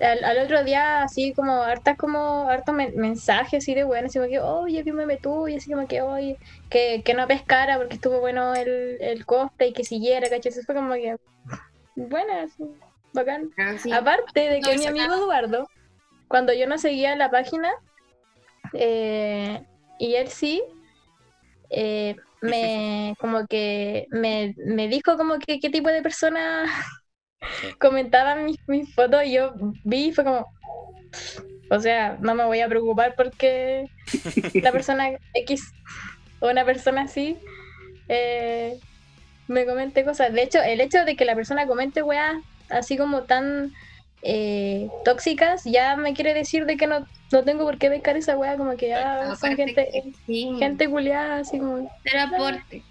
al, 0.00 0.38
otro 0.38 0.64
día, 0.64 1.02
así 1.02 1.32
como 1.34 1.62
hartas 1.62 1.96
como 1.96 2.48
hartos 2.48 2.74
mensajes 2.74 3.62
así 3.62 3.74
de 3.74 3.84
bueno, 3.84 4.06
así 4.06 4.18
como 4.18 4.30
que, 4.30 4.40
oye, 4.40 4.82
que 4.82 4.92
me 4.92 5.16
tú, 5.16 5.46
y 5.48 5.56
así 5.56 5.70
como 5.70 5.86
que, 5.86 6.02
oye, 6.02 6.36
que, 6.68 7.02
que 7.04 7.14
no 7.14 7.26
pescara 7.28 7.78
porque 7.78 7.94
estuvo 7.94 8.20
bueno 8.20 8.54
el, 8.54 8.98
el 9.00 9.24
cosplay, 9.24 9.72
que 9.72 9.84
siguiera, 9.84 10.28
¿cachai? 10.28 10.50
Eso 10.50 10.62
fue 10.66 10.74
como 10.74 10.94
que, 10.94 11.16
buenas, 11.94 12.50
bacán. 13.12 13.50
Ah, 13.56 13.76
Aparte 13.98 14.48
de 14.48 14.60
que 14.60 14.76
mi 14.76 14.86
amigo 14.86 15.14
Eduardo, 15.14 15.68
cuando 16.28 16.52
yo 16.52 16.66
no 16.66 16.78
seguía 16.78 17.14
la 17.14 17.30
página, 17.30 17.70
eh, 18.72 19.64
y 19.98 20.14
él 20.16 20.28
sí, 20.28 20.62
eh, 21.70 22.16
me 22.44 23.14
como 23.18 23.46
que 23.46 24.06
me, 24.10 24.54
me, 24.58 24.88
dijo 24.88 25.16
como 25.16 25.38
que 25.38 25.60
qué 25.60 25.70
tipo 25.70 25.88
de 25.88 26.02
persona 26.02 26.66
comentaba 27.80 28.36
mis, 28.36 28.56
mis 28.66 28.94
fotos 28.94 29.24
y 29.24 29.32
yo 29.32 29.54
vi 29.84 30.06
y 30.06 30.12
fue 30.12 30.24
como 30.24 30.46
o 31.70 31.80
sea, 31.80 32.18
no 32.20 32.34
me 32.34 32.44
voy 32.44 32.60
a 32.60 32.68
preocupar 32.68 33.14
porque 33.16 33.86
la 34.54 34.72
persona 34.72 35.10
X 35.34 35.72
o 36.40 36.50
una 36.50 36.64
persona 36.64 37.02
así 37.02 37.36
eh, 38.08 38.78
me 39.48 39.64
comente 39.66 40.04
cosas. 40.04 40.32
De 40.32 40.42
hecho, 40.42 40.62
el 40.62 40.80
hecho 40.80 41.04
de 41.04 41.16
que 41.16 41.24
la 41.24 41.34
persona 41.34 41.66
comente 41.66 42.02
weas 42.02 42.36
así 42.68 42.96
como 42.96 43.22
tan 43.22 43.72
eh, 44.22 44.88
tóxicas, 45.04 45.64
ya 45.64 45.96
me 45.96 46.14
quiere 46.14 46.34
decir 46.34 46.66
de 46.66 46.76
que 46.76 46.86
no, 46.86 47.06
no 47.34 47.44
tengo 47.44 47.64
por 47.64 47.78
qué 47.78 47.90
pescar 47.90 48.16
esa 48.16 48.36
wea, 48.36 48.56
como 48.56 48.76
que 48.76 48.88
ya 48.88 49.34
son 49.36 49.56
gente, 49.56 50.04
gente 50.26 50.88
culiada, 50.88 51.38
así 51.38 51.58
como. 51.58 51.90
Pero 52.02 52.20
aporte. 52.22 52.82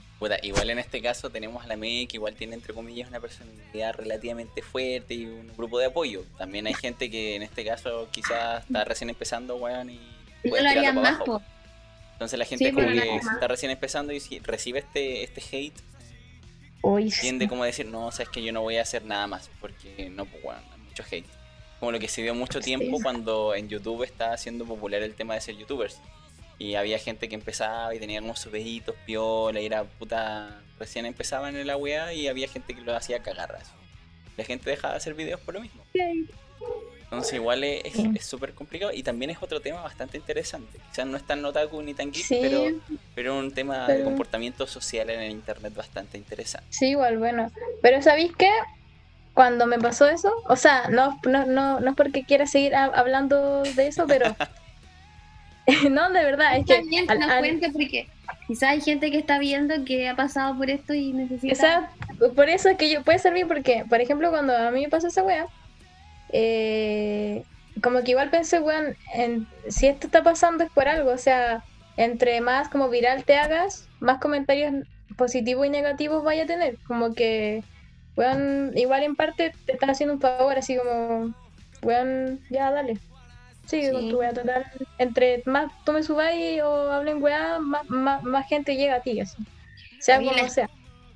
igual 0.44 0.70
en 0.70 0.80
este 0.80 1.02
caso 1.02 1.30
tenemos 1.30 1.64
a 1.64 1.68
la 1.68 1.78
MEC, 1.78 2.10
que 2.10 2.18
igual 2.18 2.36
tiene 2.36 2.56
entre 2.56 2.74
comillas 2.74 3.07
una 3.07 3.20
personalidad 3.20 3.95
relativamente 3.95 4.61
fuerte 4.61 5.14
y 5.14 5.26
un 5.26 5.52
grupo 5.56 5.80
de 5.80 5.86
apoyo. 5.86 6.26
También 6.38 6.68
hay 6.68 6.74
gente 6.74 7.10
que 7.10 7.36
en 7.36 7.44
este 7.44 7.65
caso 7.65 8.07
quizás 8.11 8.65
está 8.65 8.84
recién 8.84 9.10
empezando, 9.10 9.56
weón, 9.56 9.90
y. 9.90 9.99
No 10.44 10.61
lo 10.61 10.70
harían 10.70 10.95
más, 10.95 11.20
Entonces 12.14 12.38
la 12.38 12.45
gente 12.45 12.74
que 12.74 13.15
está 13.15 13.48
recién 13.48 13.72
empezando 13.72 14.11
y 14.11 14.20
si 14.20 14.40
recibe 14.40 14.80
este, 14.80 15.24
este 15.24 15.41
hate, 15.41 15.80
tiende 17.22 17.48
como 17.48 17.64
a 17.64 17.65
decir, 17.65 17.86
no, 17.86 18.11
sabes 18.11 18.28
que 18.28 18.44
yo 18.44 18.52
no 18.52 18.61
voy 18.61 18.76
a 18.76 18.82
hacer 18.82 19.06
nada 19.06 19.26
más, 19.26 19.49
porque 19.61 20.10
no, 20.10 20.26
pues 20.26 20.44
bueno, 20.44 20.61
mucho 20.86 21.03
hate. 21.10 21.43
Como 21.84 21.91
lo 21.91 21.99
que 21.99 22.07
se 22.07 22.22
dio 22.22 22.34
mucho 22.34 22.61
tiempo 22.61 22.97
cuando 23.03 23.53
en 23.53 23.68
YouTube 23.68 24.03
estaba 24.03 24.35
haciendo 24.35 24.64
popular 24.64 25.01
el 25.01 25.15
tema 25.15 25.34
de 25.34 25.41
ser 25.41 25.57
youtubers. 25.57 25.99
Y 26.57 26.76
había 26.76 26.97
gente 26.97 27.27
que 27.27 27.35
empezaba 27.35 27.93
y 27.93 27.99
tenía 27.99 28.22
como 28.22 28.38
sus 28.38 28.53
piola, 29.05 29.60
y 29.60 29.65
era 29.65 29.84
puta. 29.84 30.61
Recién 30.80 31.05
empezaban 31.05 31.57
en 31.57 31.68
la 31.68 31.76
weá 31.76 32.14
y 32.14 32.30
había 32.30 32.47
gente 32.47 32.73
que 32.73 32.80
lo 32.80 32.95
hacía 32.95 33.19
cagarras. 33.19 33.69
La 34.38 34.45
gente 34.45 34.69
dejaba 34.69 34.93
de 34.93 34.99
hacer 34.99 35.14
videos 35.14 35.41
por 35.41 35.55
lo 35.55 35.60
mismo. 35.60 35.84
Entonces 37.03 37.34
igual 37.34 37.65
es 37.65 38.26
súper 38.26 38.53
complicado 38.53 38.93
y 38.93 39.03
también 39.03 39.31
es 39.31 39.39
otro 39.41 39.60
tema 39.60 39.81
bastante 39.81 40.15
interesante. 40.15 40.80
Quizás 40.89 41.05
no 41.05 41.18
es 41.18 41.27
tan 41.27 41.43
otaku 41.43 41.81
ni 41.81 41.93
tan 41.93 42.14
geek, 42.14 42.27
pero, 42.30 42.64
pero 43.14 43.38
un 43.38 43.51
tema 43.51 43.89
de 43.89 44.05
comportamiento 44.05 44.65
social 44.68 45.10
en 45.10 45.19
el 45.19 45.31
internet 45.31 45.76
bastante 45.76 46.18
interesante. 46.18 46.68
Sí, 46.69 46.91
igual, 46.91 47.18
bueno. 47.18 47.51
Pero 47.81 48.01
¿sabéis 48.01 48.31
qué? 48.38 48.49
Cuando 49.34 49.65
me 49.65 49.80
pasó 49.80 50.07
eso, 50.07 50.31
o 50.47 50.55
sea, 50.55 50.89
no, 50.89 51.19
no, 51.26 51.45
no, 51.45 51.80
no 51.80 51.89
es 51.89 51.95
porque 51.95 52.23
quiera 52.23 52.45
seguir 52.45 52.76
hablando 52.76 53.64
de 53.64 53.88
eso, 53.88 54.05
pero... 54.07 54.35
no, 55.89 56.11
de 56.11 56.23
verdad, 56.23 56.57
es 56.57 56.65
que... 56.65 57.72
porque 57.72 58.07
quizás 58.47 58.69
hay 58.69 58.81
gente 58.81 59.10
que 59.10 59.18
está 59.18 59.39
viendo 59.39 59.73
que 59.85 60.07
ha 60.07 60.15
pasado 60.15 60.55
por 60.57 60.69
esto 60.69 60.93
y 60.93 61.14
necesita... 61.14 61.89
por 62.35 62.49
eso 62.49 62.69
es 62.69 62.77
que 62.77 62.91
yo 62.91 63.01
puede 63.01 63.19
servir 63.19 63.47
porque, 63.47 63.85
por 63.89 64.01
ejemplo, 64.01 64.30
cuando 64.30 64.55
a 64.55 64.69
mí 64.72 64.81
me 64.81 64.89
pasó 64.89 65.07
esa 65.07 65.23
wea 65.23 65.47
eh, 66.34 67.43
como 67.81 68.01
que 68.01 68.11
igual 68.11 68.30
pensé, 68.30 68.60
weón, 68.60 68.97
en, 69.14 69.47
si 69.69 69.88
esto 69.88 70.07
está 70.07 70.23
pasando 70.23 70.64
es 70.64 70.72
por 70.72 70.88
algo, 70.88 71.11
o 71.11 71.18
sea, 71.18 71.64
entre 71.95 72.41
más 72.41 72.69
como 72.69 72.89
viral 72.89 73.23
te 73.23 73.38
hagas, 73.38 73.88
más 73.99 74.19
comentarios 74.19 74.73
positivos 75.15 75.65
y 75.68 75.69
negativos 75.69 76.23
vaya 76.23 76.43
a 76.43 76.47
tener, 76.47 76.77
como 76.88 77.14
que, 77.14 77.64
weón, 78.15 78.72
igual 78.76 79.03
en 79.03 79.15
parte 79.15 79.53
te 79.65 79.73
estás 79.73 79.90
haciendo 79.90 80.15
un 80.15 80.22
favor, 80.22 80.57
así 80.57 80.77
como, 80.77 81.34
weón, 81.81 82.40
ya 82.49 82.72
dale. 82.72 82.98
Sí, 83.65 83.81
sí. 83.81 84.10
tu 84.10 84.19
wea 84.19 84.34
total. 84.34 84.65
Entre 84.98 85.41
más 85.45 85.72
tú 85.85 85.94
me 85.94 86.03
subáis 86.03 86.61
o 86.61 86.91
hablen 86.91 87.23
weá, 87.23 87.60
más, 87.60 88.23
más, 88.23 88.48
gente 88.48 88.76
llega 88.76 88.95
a 88.95 89.02
ti, 89.02 89.19
así. 89.19 89.38
Sea 89.99 90.18
como 90.18 90.49
sea. 90.49 90.69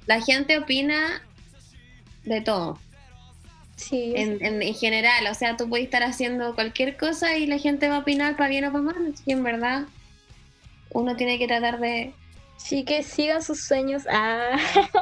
La 0.06 0.22
gente 0.22 0.58
opina 0.58 1.22
de 2.24 2.42
todo. 2.42 2.80
Sí. 3.76 4.14
En, 4.16 4.42
en, 4.42 4.74
general, 4.74 5.28
o 5.30 5.34
sea, 5.34 5.58
tú 5.58 5.70
puedes 5.70 5.86
estar 5.86 6.04
haciendo 6.04 6.56
cualquier 6.56 6.98
cosa 6.98 7.38
y 7.38 7.46
la 7.46 7.60
gente 7.60 7.90
va 7.90 7.98
a 7.98 8.00
opinar 8.00 8.38
para 8.38 8.50
bien 8.50 8.66
o 8.66 8.72
para 8.72 8.84
mal. 8.84 9.14
Y 9.26 9.32
en 9.34 9.44
verdad, 9.44 9.84
uno 10.92 11.16
tiene 11.16 11.38
que 11.38 11.48
tratar 11.48 11.80
de. 11.80 12.14
Sí, 12.56 12.86
que 12.86 13.04
sigan 13.04 13.44
sus 13.44 13.64
sueños. 13.66 14.04
Ah. 14.10 14.58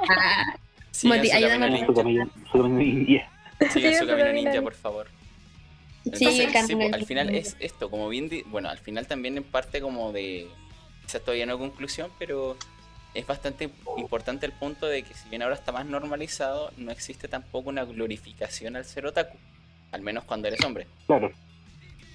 ah. 0.10 0.56
Ayúdame 1.04 1.86
su 1.86 1.94
camino, 1.94 2.30
su 2.52 2.68
ninja. 2.68 3.30
Sigan 3.72 3.96
su 3.96 4.08
camino 4.08 4.34
ninja, 4.34 4.62
por 4.62 4.74
favor. 4.74 5.08
sí, 6.14 6.48
pues, 6.52 6.94
al 6.94 7.06
final 7.06 7.34
es 7.34 7.58
esto, 7.60 7.90
como 7.90 8.10
bien, 8.10 8.30
bueno, 8.48 8.70
al 8.70 8.78
final 8.78 9.08
también 9.08 9.38
en 9.38 9.44
parte 9.44 9.82
como 9.82 10.12
de, 10.12 10.48
quizás 11.06 11.22
todavía 11.22 11.46
no 11.46 11.58
conclusión, 11.58 12.12
pero 12.20 12.58
es 13.16 13.26
bastante 13.26 13.70
importante 13.98 14.46
el 14.46 14.52
punto 14.52 14.86
de 14.86 15.04
que 15.04 15.14
si 15.14 15.30
bien 15.30 15.42
ahora 15.42 15.56
está 15.56 15.72
más 15.72 15.86
normalizado, 15.86 16.72
no 16.78 16.92
existe 16.92 17.28
tampoco 17.28 17.70
una 17.70 17.86
glorificación 17.86 18.76
al 18.76 18.86
ser 18.86 19.06
otaku. 19.06 19.38
Al 19.92 20.02
menos 20.02 20.26
cuando 20.26 20.50
eres 20.50 20.64
hombre. 20.66 20.88
Claro. 21.08 21.32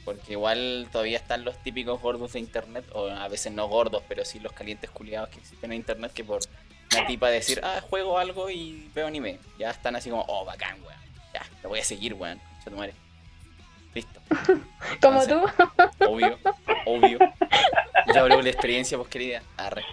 Porque 0.04 0.32
igual 0.32 0.88
todavía 0.92 1.16
están 1.16 1.44
los 1.44 1.60
típicos 1.62 2.00
gordos 2.00 2.34
de 2.34 2.40
internet, 2.40 2.84
o 2.92 3.08
a 3.08 3.28
veces 3.28 3.52
no 3.52 3.66
gordos, 3.68 4.02
pero 4.08 4.24
sí 4.24 4.40
los 4.40 4.52
calientes 4.52 4.90
culiados 4.90 5.30
que 5.30 5.38
existen 5.38 5.72
en 5.72 5.78
internet, 5.78 6.12
que 6.12 6.24
por 6.24 6.40
una 6.92 7.06
tipa 7.06 7.28
decir, 7.28 7.60
ah, 7.62 7.80
juego 7.88 8.18
algo 8.18 8.50
y 8.50 8.90
veo 8.94 9.06
anime, 9.06 9.38
ya 9.58 9.70
están 9.70 9.96
así 9.96 10.10
como, 10.10 10.24
oh, 10.28 10.44
bacán, 10.44 10.76
weón. 10.82 10.98
Ya, 11.32 11.42
lo 11.62 11.68
voy 11.68 11.78
a 11.78 11.84
seguir, 11.84 12.14
weón. 12.14 12.40
Ya 12.64 12.70
tu 12.70 12.76
madre. 12.76 12.94
Listo. 13.94 14.20
Como 15.00 15.26
tú. 15.26 15.40
Obvio, 16.06 16.38
obvio. 16.86 17.18
Ya 18.14 18.20
hablé 18.20 18.42
de 18.42 18.50
experiencia, 18.50 18.96
pues 18.96 19.08
querida. 19.08 19.42
Arre. 19.56 19.84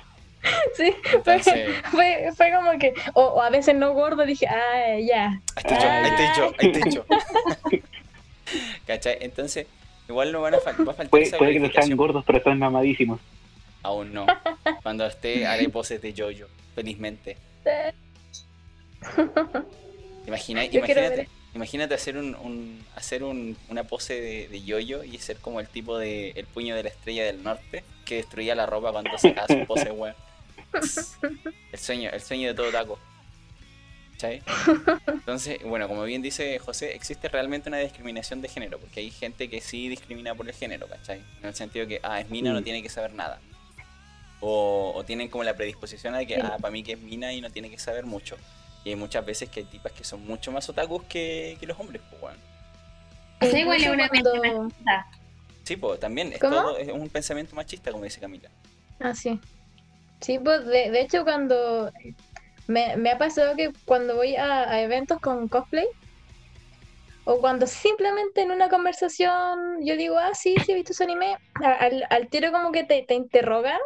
Sí, 0.75 0.95
fue, 1.23 2.31
fue, 2.35 2.51
como 2.53 2.79
que, 2.79 2.93
o, 3.15 3.41
a 3.41 3.49
veces 3.49 3.75
no 3.75 3.93
gordo, 3.93 4.25
dije, 4.25 4.47
ah, 4.47 4.97
ya. 4.99 5.41
Ahí 5.55 5.63
te 5.63 5.73
hecho, 5.73 6.53
ahí 6.57 6.71
te 6.71 6.87
hecho, 6.87 7.05
¿Cachai? 8.85 9.17
Entonces, 9.21 9.67
igual 10.07 10.31
no 10.31 10.41
van 10.41 10.53
a, 10.53 10.57
va 10.57 10.71
a 10.71 10.73
faltar 10.73 11.09
puede, 11.09 11.29
puede 11.31 11.53
que 11.53 11.59
no 11.59 11.69
sean 11.69 11.97
gordos, 11.97 12.23
pero 12.25 12.37
están 12.37 12.59
mamadísimos. 12.59 13.19
Aún 13.83 14.13
no. 14.13 14.25
Cuando 14.83 15.05
esté, 15.05 15.45
haré 15.45 15.67
poses 15.69 16.01
de 16.01 16.13
yoyo, 16.13 16.47
felizmente. 16.77 17.37
Imagina, 20.27 20.65
imagínate, 20.65 21.29
imagínate 21.55 21.95
hacer 21.95 22.17
un, 22.17 22.85
hacer 22.95 23.23
una 23.23 23.85
pose 23.85 24.19
de, 24.19 24.49
de 24.49 24.61
yoyo 24.61 25.05
y 25.05 25.17
ser 25.19 25.37
como 25.37 25.61
el 25.61 25.69
tipo 25.69 25.97
de 25.97 26.31
el 26.31 26.45
puño 26.45 26.75
de 26.75 26.83
la 26.83 26.89
estrella 26.89 27.23
del 27.23 27.41
norte 27.41 27.85
que 28.05 28.17
destruía 28.17 28.53
la 28.53 28.65
ropa 28.65 28.91
cuando 28.91 29.17
sacaba 29.17 29.47
su 29.47 29.65
pose, 29.65 29.89
weón. 29.91 30.15
El 31.71 31.79
sueño, 31.79 32.09
el 32.11 32.21
sueño 32.21 32.49
de 32.49 32.53
todo 32.53 32.69
taco. 32.71 32.99
¿Cachai? 34.11 34.43
Entonces, 35.07 35.59
bueno, 35.63 35.87
como 35.87 36.03
bien 36.03 36.21
dice 36.21 36.59
José, 36.59 36.93
existe 36.93 37.29
realmente 37.29 37.69
una 37.69 37.77
discriminación 37.77 38.41
de 38.41 38.49
género, 38.49 38.79
porque 38.79 38.99
hay 38.99 39.11
gente 39.11 39.49
que 39.49 39.61
sí 39.61 39.87
discrimina 39.87 40.35
por 40.35 40.47
el 40.47 40.53
género, 40.53 40.87
¿cachai? 40.87 41.23
En 41.41 41.47
el 41.47 41.55
sentido 41.55 41.87
que, 41.87 42.01
ah, 42.03 42.19
es 42.19 42.29
mina, 42.29 42.51
no 42.51 42.59
mm. 42.59 42.63
tiene 42.63 42.83
que 42.83 42.89
saber 42.89 43.13
nada. 43.13 43.39
O, 44.39 45.03
tienen 45.05 45.30
como 45.30 45.43
la 45.43 45.55
predisposición 45.55 46.14
a 46.14 46.23
que, 46.26 46.39
ah, 46.39 46.57
para 46.61 46.72
mí 46.72 46.84
que 46.84 46.93
es 46.93 46.99
mina 46.99 47.34
y 47.34 47.41
no 47.41 47.49
tiene 47.49 47.69
que 47.69 47.80
saber 47.80 48.05
mucho. 48.05 48.38
Y 48.84 48.89
hay 48.89 48.95
muchas 48.95 49.26
veces 49.26 49.49
que 49.49 49.61
hay 49.61 49.65
tipas 49.65 49.91
que 49.91 50.03
son 50.03 50.26
mucho 50.26 50.51
más 50.51 50.69
otakus 50.69 51.03
que, 51.05 51.57
los 51.61 51.80
hombres, 51.80 52.01
pues, 52.09 52.22
bueno. 52.22 52.39
Eso 53.39 53.57
igual 53.57 53.84
es 53.84 53.89
una 53.89 54.09
cuando... 54.09 54.69
Sí, 55.64 55.76
pues 55.76 55.99
también 55.99 56.31
es, 56.31 56.39
todo, 56.39 56.77
es 56.77 56.88
un 56.88 57.09
pensamiento 57.09 57.53
machista, 57.53 57.91
como 57.91 58.05
dice 58.05 58.22
Camila. 58.22 58.49
Ah, 59.01 59.14
sí. 59.14 59.39
Sí, 60.22 60.39
pues 60.39 60.65
de, 60.65 60.91
de 60.91 61.01
hecho 61.01 61.23
cuando 61.23 61.91
me, 62.68 62.95
me, 62.97 63.11
ha 63.11 63.18
pasado 63.18 63.55
que 63.55 63.72
cuando 63.85 64.15
voy 64.15 64.35
a, 64.35 64.81
eventos 64.81 65.19
con 65.19 65.47
cosplay 65.47 65.88
o 67.26 67.39
cuando 67.39 67.68
simplemente 67.68 68.41
en 68.41 68.51
una 68.51 68.69
conversación 68.69 69.85
yo 69.85 69.95
digo, 69.97 70.18
ah, 70.18 70.34
sí, 70.34 70.55
sí 70.65 70.72
he 70.72 70.76
visto 70.76 70.93
ese 70.93 71.03
anime, 71.03 71.38
al, 71.55 72.05
al 72.09 72.30
tiro 72.30 72.51
como 72.51 72.72
que 72.72 72.84
te, 72.84 73.03
te 73.03 73.15
interrogan 73.15 73.80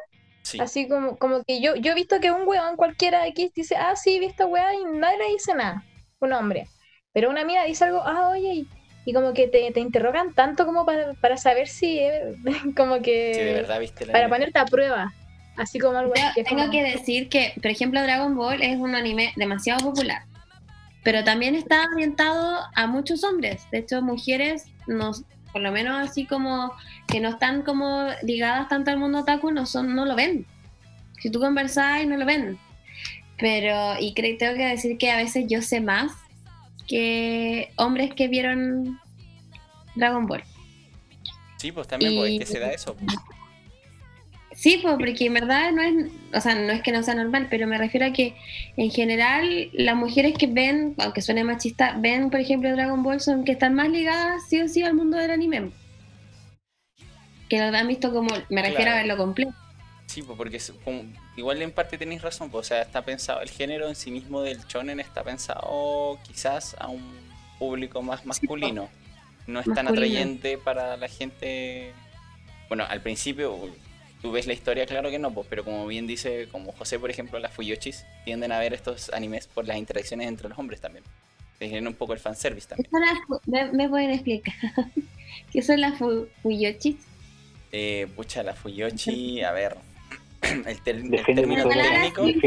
Así 0.59 0.87
como, 0.87 1.17
como 1.17 1.43
que 1.43 1.61
yo, 1.61 1.75
yo 1.75 1.91
he 1.91 1.95
visto 1.95 2.19
que 2.19 2.31
un 2.31 2.47
weón 2.47 2.75
cualquiera 2.75 3.27
X 3.27 3.53
dice, 3.53 3.75
ah, 3.75 3.95
sí, 3.95 4.15
he 4.15 4.19
visto 4.19 4.47
weá 4.47 4.73
y 4.73 4.83
nadie 4.97 5.17
le 5.17 5.33
dice 5.33 5.53
nada. 5.53 5.83
Un 6.19 6.33
hombre. 6.33 6.67
Pero 7.13 7.29
una 7.29 7.41
amiga 7.41 7.63
dice 7.65 7.85
algo, 7.85 8.01
ah, 8.01 8.29
oye, 8.29 8.65
y, 9.05 9.13
como 9.13 9.33
que 9.33 9.47
te, 9.47 9.71
te, 9.71 9.79
interrogan 9.79 10.33
tanto 10.33 10.65
como 10.65 10.85
para, 10.85 11.13
para 11.15 11.37
saber 11.37 11.67
si, 11.67 12.01
como 12.75 13.01
que... 13.01 13.33
de 13.35 13.53
verdad 13.53 13.79
viste 13.79 14.05
Para 14.07 14.29
ponerte 14.29 14.59
a 14.59 14.65
prueba. 14.65 15.13
Así 15.57 15.79
como 15.79 15.97
algo 15.97 16.13
Tengo 16.47 16.71
que 16.71 16.81
decir 16.81 17.29
que, 17.29 17.53
por 17.61 17.69
ejemplo, 17.69 18.01
Dragon 18.01 18.35
Ball 18.35 18.61
es 18.61 18.77
un 18.77 18.95
anime 18.95 19.33
demasiado 19.35 19.91
popular. 19.91 20.23
Pero 21.03 21.23
también 21.23 21.55
está 21.55 21.87
orientado 21.93 22.61
a 22.75 22.87
muchos 22.87 23.23
hombres. 23.23 23.63
De 23.71 23.79
hecho, 23.79 24.01
mujeres 24.01 24.65
nos 24.87 25.23
por 25.51 25.61
lo 25.61 25.71
menos 25.71 26.09
así 26.09 26.25
como 26.25 26.73
que 27.07 27.19
no 27.19 27.29
están 27.29 27.63
como 27.63 28.07
ligadas 28.23 28.69
tanto 28.69 28.91
al 28.91 28.97
mundo 28.97 29.19
otaku, 29.19 29.51
no, 29.51 29.65
son, 29.65 29.95
no 29.95 30.05
lo 30.05 30.15
ven. 30.15 30.45
Si 31.19 31.29
tú 31.29 31.39
conversas, 31.39 32.05
no 32.07 32.17
lo 32.17 32.25
ven. 32.25 32.57
Pero, 33.37 33.99
y 33.99 34.13
creo, 34.13 34.37
tengo 34.37 34.55
que 34.55 34.65
decir 34.65 34.97
que 34.97 35.11
a 35.11 35.17
veces 35.17 35.45
yo 35.47 35.61
sé 35.61 35.81
más 35.81 36.11
que 36.87 37.71
hombres 37.75 38.13
que 38.13 38.27
vieron 38.27 38.99
Dragon 39.95 40.25
Ball. 40.25 40.43
Sí, 41.57 41.71
pues 41.71 41.87
también, 41.87 42.15
pues, 42.15 42.39
que 42.39 42.45
se 42.45 42.59
da 42.59 42.71
eso. 42.71 42.95
Sí, 44.61 44.77
pues 44.79 44.93
porque 44.99 45.25
en 45.25 45.33
verdad 45.33 45.71
no 45.71 45.81
es, 45.81 46.11
o 46.35 46.39
sea, 46.39 46.53
no 46.53 46.71
es 46.71 46.83
que 46.83 46.91
no 46.91 47.01
sea 47.01 47.15
normal, 47.15 47.47
pero 47.49 47.65
me 47.65 47.79
refiero 47.79 48.05
a 48.05 48.13
que 48.13 48.35
en 48.77 48.91
general 48.91 49.71
las 49.73 49.95
mujeres 49.95 50.35
que 50.37 50.45
ven, 50.45 50.93
aunque 50.99 51.23
suene 51.23 51.43
machista, 51.43 51.95
ven 51.97 52.29
por 52.29 52.41
ejemplo 52.41 52.69
Dragon 52.69 53.01
Ball 53.01 53.19
son 53.21 53.43
que 53.43 53.53
están 53.53 53.73
más 53.73 53.89
ligadas 53.89 54.43
sí 54.47 54.61
o 54.61 54.67
sí 54.67 54.83
al 54.83 54.93
mundo 54.93 55.17
del 55.17 55.31
anime. 55.31 55.71
Que 57.49 57.57
lo 57.57 57.75
han 57.75 57.87
visto 57.87 58.13
como, 58.13 58.29
me 58.49 58.61
refiero 58.61 58.91
a 58.91 58.97
verlo 58.97 59.17
completo. 59.17 59.51
Sí, 60.05 60.21
pues 60.21 60.37
porque 60.37 60.61
igual 61.37 61.59
en 61.59 61.71
parte 61.71 61.97
tenéis 61.97 62.21
razón, 62.21 62.51
pues, 62.51 62.67
o 62.67 62.69
sea, 62.69 62.83
está 62.83 63.03
pensado, 63.03 63.41
el 63.41 63.49
género 63.49 63.87
en 63.87 63.95
sí 63.95 64.11
mismo 64.11 64.43
del 64.43 64.63
chonen 64.67 64.99
está 64.99 65.23
pensado 65.23 66.19
quizás 66.21 66.75
a 66.77 66.87
un 66.87 67.01
público 67.57 68.03
más 68.03 68.27
masculino. 68.27 68.89
no 69.47 69.59
es 69.59 69.73
tan 69.73 69.87
atrayente 69.87 70.59
para 70.59 70.97
la 70.97 71.07
gente, 71.07 71.93
bueno, 72.69 72.85
al 72.87 73.01
principio 73.01 73.57
tú 74.21 74.31
ves 74.31 74.47
la 74.47 74.53
historia, 74.53 74.85
claro 74.85 75.09
que 75.09 75.19
no, 75.19 75.33
pues, 75.33 75.47
pero 75.49 75.63
como 75.63 75.87
bien 75.87 76.07
dice, 76.07 76.47
como 76.51 76.71
José, 76.73 76.99
por 76.99 77.09
ekuemplo, 77.09 77.39
las 77.39 77.51
Fuyoshis 77.51 78.05
tienden 78.23 78.51
a 78.51 78.59
ver 78.59 78.73
estos 78.73 79.09
animes 79.13 79.47
por 79.47 79.67
las 79.67 79.77
interacciones 79.77 80.27
entre 80.27 80.47
los 80.49 80.57
hombres 80.57 80.79
también. 80.79 81.03
Tienen 81.57 81.87
un 81.87 81.93
poco 81.93 82.13
el 82.13 82.19
fanservice 82.19 82.67
también. 82.67 82.89
¿Me, 83.45 83.71
¿Me, 83.71 83.89
pueden 83.89 84.11
explicar? 84.11 84.55
¿Qué 85.51 85.61
son 85.61 85.81
las 85.81 85.97
Fuyoshis? 86.41 86.95
Eh, 87.71 88.07
pucha, 88.15 88.43
la 88.43 88.53
Fuyoshi, 88.53 89.41
a 89.43 89.51
ver. 89.51 89.77
El, 90.65 90.81
término 90.81 91.21
técnico. 91.23 92.23
El 92.25 92.41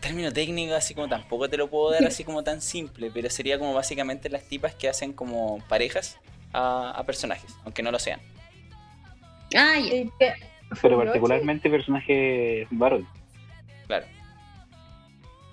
término 0.00 0.30
técnico, 0.30 0.74
así 0.74 0.94
como 0.94 1.08
tampoco 1.08 1.48
te 1.48 1.56
lo 1.56 1.68
puedo 1.68 1.90
dar 1.92 2.04
así 2.04 2.22
como 2.22 2.44
tan 2.44 2.60
simple, 2.60 3.10
pero 3.12 3.30
sería 3.30 3.58
como 3.58 3.72
básicamente 3.72 4.28
las 4.28 4.44
tipas 4.44 4.74
que 4.74 4.90
hacen 4.90 5.14
como 5.14 5.60
parejas 5.68 6.18
a 6.52 7.02
personajes, 7.06 7.50
aunque 7.64 7.82
no 7.82 7.90
lo 7.90 7.98
sean. 7.98 8.20
Pero 10.80 10.98
particularmente 10.98 11.68
personaje 11.68 12.66
varón. 12.70 13.06
Claro. 13.86 14.06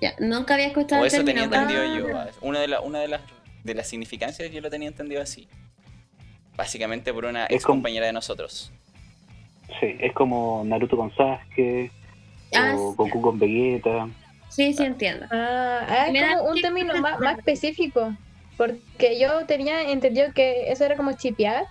Ya, 0.02 0.14
nunca 0.20 0.54
había 0.54 0.68
escuchado 0.68 1.02
o 1.02 1.06
eso 1.06 1.24
tenía 1.26 1.44
entendido 1.44 1.84
yo. 1.84 2.08
Una 2.42 2.60
de, 2.60 2.68
la, 2.68 2.80
una 2.80 3.00
de 3.00 3.10
las 3.10 3.22
de 3.64 3.74
las 3.74 3.88
significancias 3.88 4.52
yo 4.52 4.62
lo 4.62 4.70
tenía 4.70 4.88
entendido 4.88 5.22
así. 5.22 5.48
Básicamente 6.56 7.14
por 7.14 7.26
una 7.26 7.46
ex 7.50 7.66
compañera 7.66 8.06
de 8.06 8.14
nosotros. 8.14 8.72
Sí, 9.80 9.96
es 10.00 10.14
como 10.14 10.64
Naruto 10.66 10.98
con 10.98 11.14
Sasuke 11.16 11.92
ah, 12.56 12.76
o 12.76 12.94
Goku 12.94 13.22
con 13.22 13.40
Vegeta. 13.40 14.10
Sí, 14.50 14.74
sí 14.74 14.84
entiendo. 14.84 15.26
Ah, 15.32 16.08
es 16.12 16.36
como 16.36 16.50
un 16.50 16.62
término 16.62 17.00
más, 17.02 17.20
más 17.20 17.38
específico. 17.38 18.14
Porque 18.58 19.18
yo 19.20 19.46
tenía 19.46 19.90
entendido 19.90 20.34
que 20.34 20.70
eso 20.72 20.84
era 20.84 20.98
como 20.98 21.14
chipear 21.14 21.66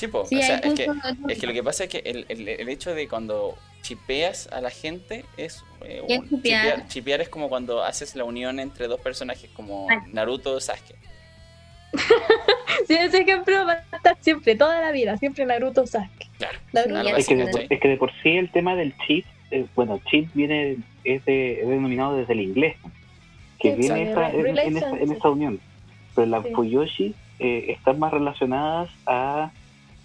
Sí, 0.00 0.08
o 0.12 0.24
sea, 0.42 0.56
es, 0.58 0.74
que, 0.74 0.86
es 1.28 1.38
que 1.38 1.46
lo 1.46 1.52
que 1.52 1.62
pasa 1.62 1.84
es 1.84 1.90
que 1.90 1.98
el, 1.98 2.24
el, 2.28 2.48
el 2.48 2.68
hecho 2.68 2.94
de 2.94 3.06
cuando 3.06 3.58
chipeas 3.82 4.48
a 4.52 4.60
la 4.60 4.70
gente 4.70 5.24
es... 5.36 5.64
Eh, 5.84 6.02
chipear? 6.88 7.20
es 7.20 7.28
como 7.28 7.48
cuando 7.48 7.82
haces 7.82 8.14
la 8.16 8.24
unión 8.24 8.60
entre 8.60 8.86
dos 8.86 9.00
personajes, 9.00 9.50
como 9.50 9.88
Naruto 10.12 10.54
o 10.54 10.60
Sasuke. 10.60 10.94
sí, 12.86 12.94
ese 12.94 13.22
ejemplo 13.22 13.66
va 13.66 13.84
a 13.90 13.96
estar 13.96 14.16
siempre, 14.20 14.54
toda 14.54 14.80
la 14.80 14.92
vida, 14.92 15.16
siempre 15.16 15.44
Naruto 15.44 15.82
o 15.82 15.86
Sasuke. 15.86 16.28
Claro. 16.38 16.58
es, 17.16 17.26
que 17.26 17.36
de, 17.36 17.66
es, 17.68 17.80
que 17.80 17.88
de, 17.88 17.96
por 17.96 18.12
sí 18.22 18.36
el 18.36 18.50
tema 18.50 18.76
del 18.76 18.94
chip, 19.06 19.26
eh, 19.50 19.66
bueno, 19.74 20.00
chip 20.10 20.28
viene, 20.34 20.78
es, 21.04 21.24
de, 21.24 21.62
denominado 21.66 22.16
desde 22.16 22.32
el 22.34 22.40
inglés, 22.40 22.76
que 23.58 23.74
viene 23.74 24.10
esa, 24.10 24.30
en, 24.30 24.46
en, 24.46 25.12
esa, 25.12 25.28
unión. 25.28 25.60
Pero 26.14 26.26
las 26.26 26.46
Fuyoshi 26.48 27.14
eh, 27.38 27.66
están 27.68 27.98
más 27.98 28.12
relacionadas 28.12 28.90
a 29.06 29.50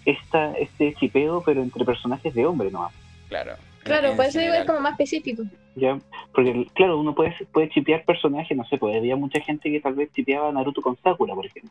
esta, 0.06 0.52
este 0.52 0.94
chipeo, 0.94 1.42
pero 1.44 1.62
entre 1.62 1.84
personajes 1.84 2.32
de 2.32 2.46
hombre 2.46 2.70
nomás. 2.70 2.94
Claro. 3.28 3.56
Claro, 3.82 4.16
puede 4.16 4.32
ser 4.32 4.66
como 4.66 4.80
más 4.80 4.92
específico. 4.92 5.44
Ya, 5.76 5.98
porque 6.34 6.66
claro, 6.74 6.98
uno 6.98 7.14
puede, 7.14 7.34
puede 7.52 7.68
chipear 7.68 8.04
personajes, 8.04 8.56
no 8.56 8.64
sé, 8.64 8.78
pues 8.78 8.96
había 8.96 9.14
mucha 9.14 9.40
gente 9.40 9.70
que 9.70 9.80
tal 9.80 9.94
vez 9.94 10.10
chipeaba 10.12 10.48
a 10.48 10.52
Naruto 10.52 10.82
con 10.82 10.96
Sakura, 10.96 11.34
por 11.34 11.46
ejemplo. 11.46 11.70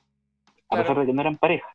A 0.69 0.77
pesar 0.77 0.99
de 0.99 1.05
que 1.05 1.13
no 1.13 1.21
eran 1.21 1.37
pareja. 1.37 1.67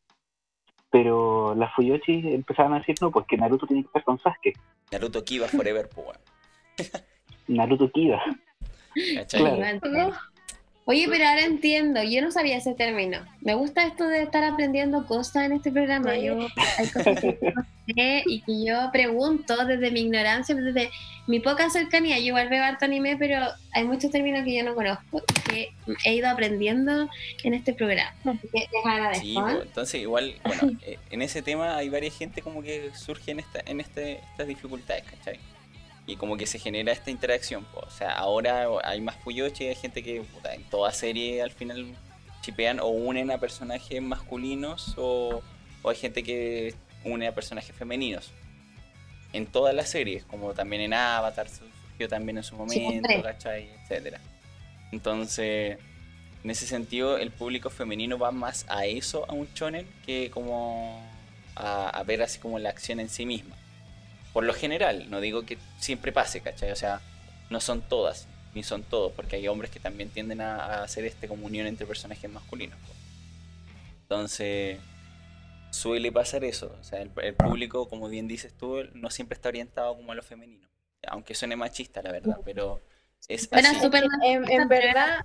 Pero 0.90 1.54
las 1.54 1.72
Fuyoshi 1.74 2.34
empezaban 2.34 2.72
a 2.74 2.78
decir, 2.78 2.96
no, 3.00 3.10
pues 3.10 3.26
que 3.26 3.36
Naruto 3.36 3.66
tiene 3.66 3.82
que 3.82 3.88
estar 3.88 4.02
con 4.02 4.18
Sasuke. 4.18 4.54
Naruto 4.90 5.22
Kiba 5.24 5.46
forever, 5.46 5.88
pues. 5.88 6.18
Naruto 7.48 7.90
Kiba. 7.90 8.22
Claro. 9.28 10.12
Oye, 10.90 11.06
pero 11.08 11.24
ahora 11.24 11.44
entiendo, 11.44 12.02
yo 12.02 12.20
no 12.20 12.32
sabía 12.32 12.56
ese 12.56 12.74
término. 12.74 13.20
Me 13.42 13.54
gusta 13.54 13.86
esto 13.86 14.08
de 14.08 14.22
estar 14.22 14.42
aprendiendo 14.42 15.06
cosas 15.06 15.44
en 15.44 15.52
este 15.52 15.70
programa. 15.70 16.18
Yo, 16.18 16.48
hay 16.78 16.88
cosas 16.88 17.20
que 17.20 17.38
no 17.54 17.62
sé 17.94 18.24
y 18.26 18.40
que 18.40 18.64
yo 18.66 18.90
pregunto 18.90 19.66
desde 19.66 19.92
mi 19.92 20.00
ignorancia, 20.00 20.52
desde 20.52 20.90
mi 21.28 21.38
poca 21.38 21.70
cercanía. 21.70 22.18
Yo 22.18 22.24
igual 22.24 22.48
veo 22.48 22.64
harto 22.64 22.86
anime, 22.86 23.16
pero 23.16 23.38
hay 23.72 23.84
muchos 23.84 24.10
términos 24.10 24.42
que 24.44 24.56
yo 24.56 24.64
no 24.64 24.74
conozco 24.74 25.22
y 25.28 25.48
que 25.48 25.68
he 26.04 26.14
ido 26.16 26.28
aprendiendo 26.28 27.08
en 27.44 27.54
este 27.54 27.72
programa. 27.72 28.12
sí, 29.14 29.34
pues, 29.40 29.62
entonces 29.62 30.00
igual, 30.00 30.34
bueno, 30.44 30.76
eh, 30.82 30.98
en 31.12 31.22
ese 31.22 31.40
tema 31.40 31.76
hay 31.76 31.88
varias 31.88 32.18
gente 32.18 32.42
como 32.42 32.64
que 32.64 32.90
surge 32.96 33.30
en, 33.30 33.38
esta, 33.38 33.60
en 33.64 33.78
este, 33.78 34.14
estas 34.32 34.48
dificultades, 34.48 35.04
¿cachai? 35.04 35.38
Y 36.06 36.16
como 36.16 36.36
que 36.36 36.46
se 36.46 36.58
genera 36.58 36.92
esta 36.92 37.10
interacción. 37.10 37.66
O 37.74 37.90
sea, 37.90 38.12
ahora 38.12 38.66
hay 38.84 39.00
más 39.00 39.16
Fuyoshi, 39.16 39.66
hay 39.66 39.74
gente 39.74 40.02
que 40.02 40.24
en 40.52 40.64
toda 40.70 40.92
serie 40.92 41.42
al 41.42 41.50
final 41.50 41.94
chipean 42.42 42.80
o 42.80 42.88
unen 42.88 43.30
a 43.30 43.38
personajes 43.38 44.00
masculinos 44.00 44.94
o, 44.96 45.42
hay 45.84 45.96
gente 45.96 46.22
que 46.22 46.74
une 47.04 47.26
a 47.26 47.34
personajes 47.34 47.74
femeninos. 47.74 48.32
en 49.32 49.46
todas 49.46 49.74
las 49.74 49.88
series, 49.88 50.24
como 50.24 50.54
también 50.54 50.82
en 50.82 50.92
Avatar 50.92 51.48
surgió 51.48 52.08
también 52.08 52.38
en 52.38 52.42
su 52.42 52.56
momento, 52.56 53.08
¿cachai? 53.22 53.70
Etcétera. 53.82 54.20
Entonces, 54.90 55.78
en 56.42 56.50
ese 56.50 56.66
sentido, 56.66 57.18
el 57.18 57.30
público 57.30 57.70
femenino 57.70 58.18
va 58.18 58.32
más 58.32 58.64
a 58.68 58.86
eso, 58.86 59.26
a 59.28 59.34
un 59.34 59.46
shonen, 59.54 59.86
que 60.04 60.30
como 60.30 61.00
a, 61.54 62.02
ver 62.06 62.22
así 62.22 62.38
como 62.38 62.58
la 62.58 62.70
acción 62.70 63.00
en 63.00 63.08
sí 63.08 63.26
misma. 63.26 63.56
Por 64.32 64.44
lo 64.44 64.54
general, 64.54 65.10
no 65.10 65.20
digo 65.20 65.44
que 65.44 65.58
siempre 65.78 66.12
pase, 66.12 66.40
¿cachai? 66.40 66.70
O 66.70 66.76
sea, 66.76 67.00
no 67.50 67.60
son 67.60 67.82
todas, 67.82 68.28
ni 68.54 68.62
son 68.62 68.82
todos, 68.82 69.12
porque 69.12 69.36
hay 69.36 69.48
hombres 69.48 69.70
que 69.70 69.80
también 69.80 70.10
tienden 70.10 70.40
a, 70.40 70.82
hacer 70.82 71.04
este 71.04 71.28
comunión 71.28 71.66
entre 71.66 71.86
personajes 71.86 72.30
masculinos. 72.30 72.78
Entonces, 74.02 74.78
suele 75.70 76.12
pasar 76.12 76.44
eso. 76.44 76.76
O 76.80 76.84
sea, 76.84 77.00
el, 77.00 77.34
público, 77.34 77.88
como 77.88 78.08
bien 78.08 78.28
dices 78.28 78.52
tú, 78.56 78.84
no 78.94 79.10
siempre 79.10 79.34
está 79.34 79.48
orientado 79.48 79.96
como 79.96 80.12
a 80.12 80.14
lo 80.14 80.22
femenino. 80.22 80.68
Aunque 81.08 81.34
suene 81.34 81.56
machista, 81.56 82.02
la 82.02 82.12
verdad, 82.12 82.38
pero 82.44 82.80
es 83.28 83.48
así. 83.52 83.76
en, 84.22 84.68
verdad, 84.68 85.24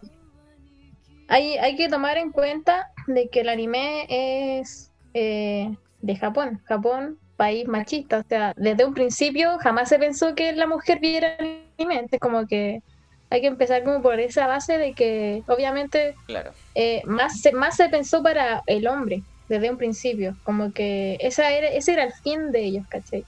hay, 1.28 1.58
hay 1.58 1.76
que 1.76 1.90
tomar 1.90 2.18
en 2.18 2.32
cuenta 2.32 2.92
de 3.08 3.30
que 3.30 3.42
el 3.42 3.50
anime 3.50 4.60
es 4.60 4.92
eh, 5.14 5.76
de 6.02 6.16
Japón. 6.16 6.62
Japón, 6.66 7.20
país 7.36 7.68
machista. 7.68 8.20
O 8.20 8.24
sea, 8.24 8.54
desde 8.58 8.86
un 8.86 8.94
principio 8.94 9.58
jamás 9.60 9.90
se 9.90 10.00
pensó 10.00 10.36
que 10.36 10.54
la 10.54 10.68
mujer 10.68 11.00
viera 11.00 11.36
anime. 11.40 12.08
Es 12.12 12.20
como 12.20 12.48
que 12.48 12.82
hay 13.30 13.42
que 13.42 13.48
empezar 13.48 13.84
como 13.84 14.02
por 14.02 14.20
esa 14.20 14.48
base 14.48 14.78
de 14.78 14.94
que 14.94 15.44
obviamente 15.48 16.16
claro. 16.28 16.52
Eh, 16.76 17.02
más, 17.06 17.42
se, 17.42 17.52
más 17.52 17.76
se 17.76 17.90
pensó 17.90 18.22
para 18.22 18.64
el 18.68 18.88
hombre 18.88 19.24
desde 19.50 19.70
un 19.70 19.78
principio. 19.78 20.36
Como 20.44 20.72
que 20.74 21.18
esa 21.20 21.52
era, 21.52 21.68
ese 21.68 21.94
era 21.94 22.04
el 22.04 22.14
fin 22.14 22.52
de 22.52 22.64
ellos, 22.64 22.86
¿cachai? 22.88 23.26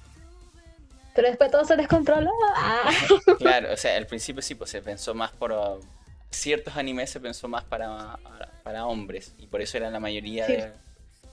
Pero 1.16 1.30
después 1.30 1.50
todo 1.50 1.66
se 1.66 1.76
descontroló. 1.76 2.32
Claro, 3.40 3.74
o 3.74 3.78
sea, 3.78 3.98
al 3.98 4.06
principio 4.06 4.42
sí, 4.42 4.56
pues 4.56 4.70
se 4.70 4.82
pensó 4.82 5.14
más 5.14 5.32
por... 5.32 5.52
Uh, 5.52 5.80
ciertos 6.30 6.76
animes 6.76 7.10
se 7.10 7.20
pensó 7.20 7.48
más 7.48 7.64
para, 7.64 8.20
para 8.64 8.86
hombres 8.86 9.34
y 9.38 9.48
por 9.48 9.62
eso 9.62 9.78
era 9.78 9.90
la 9.90 10.00
mayoría 10.00 10.46
de 10.46 10.72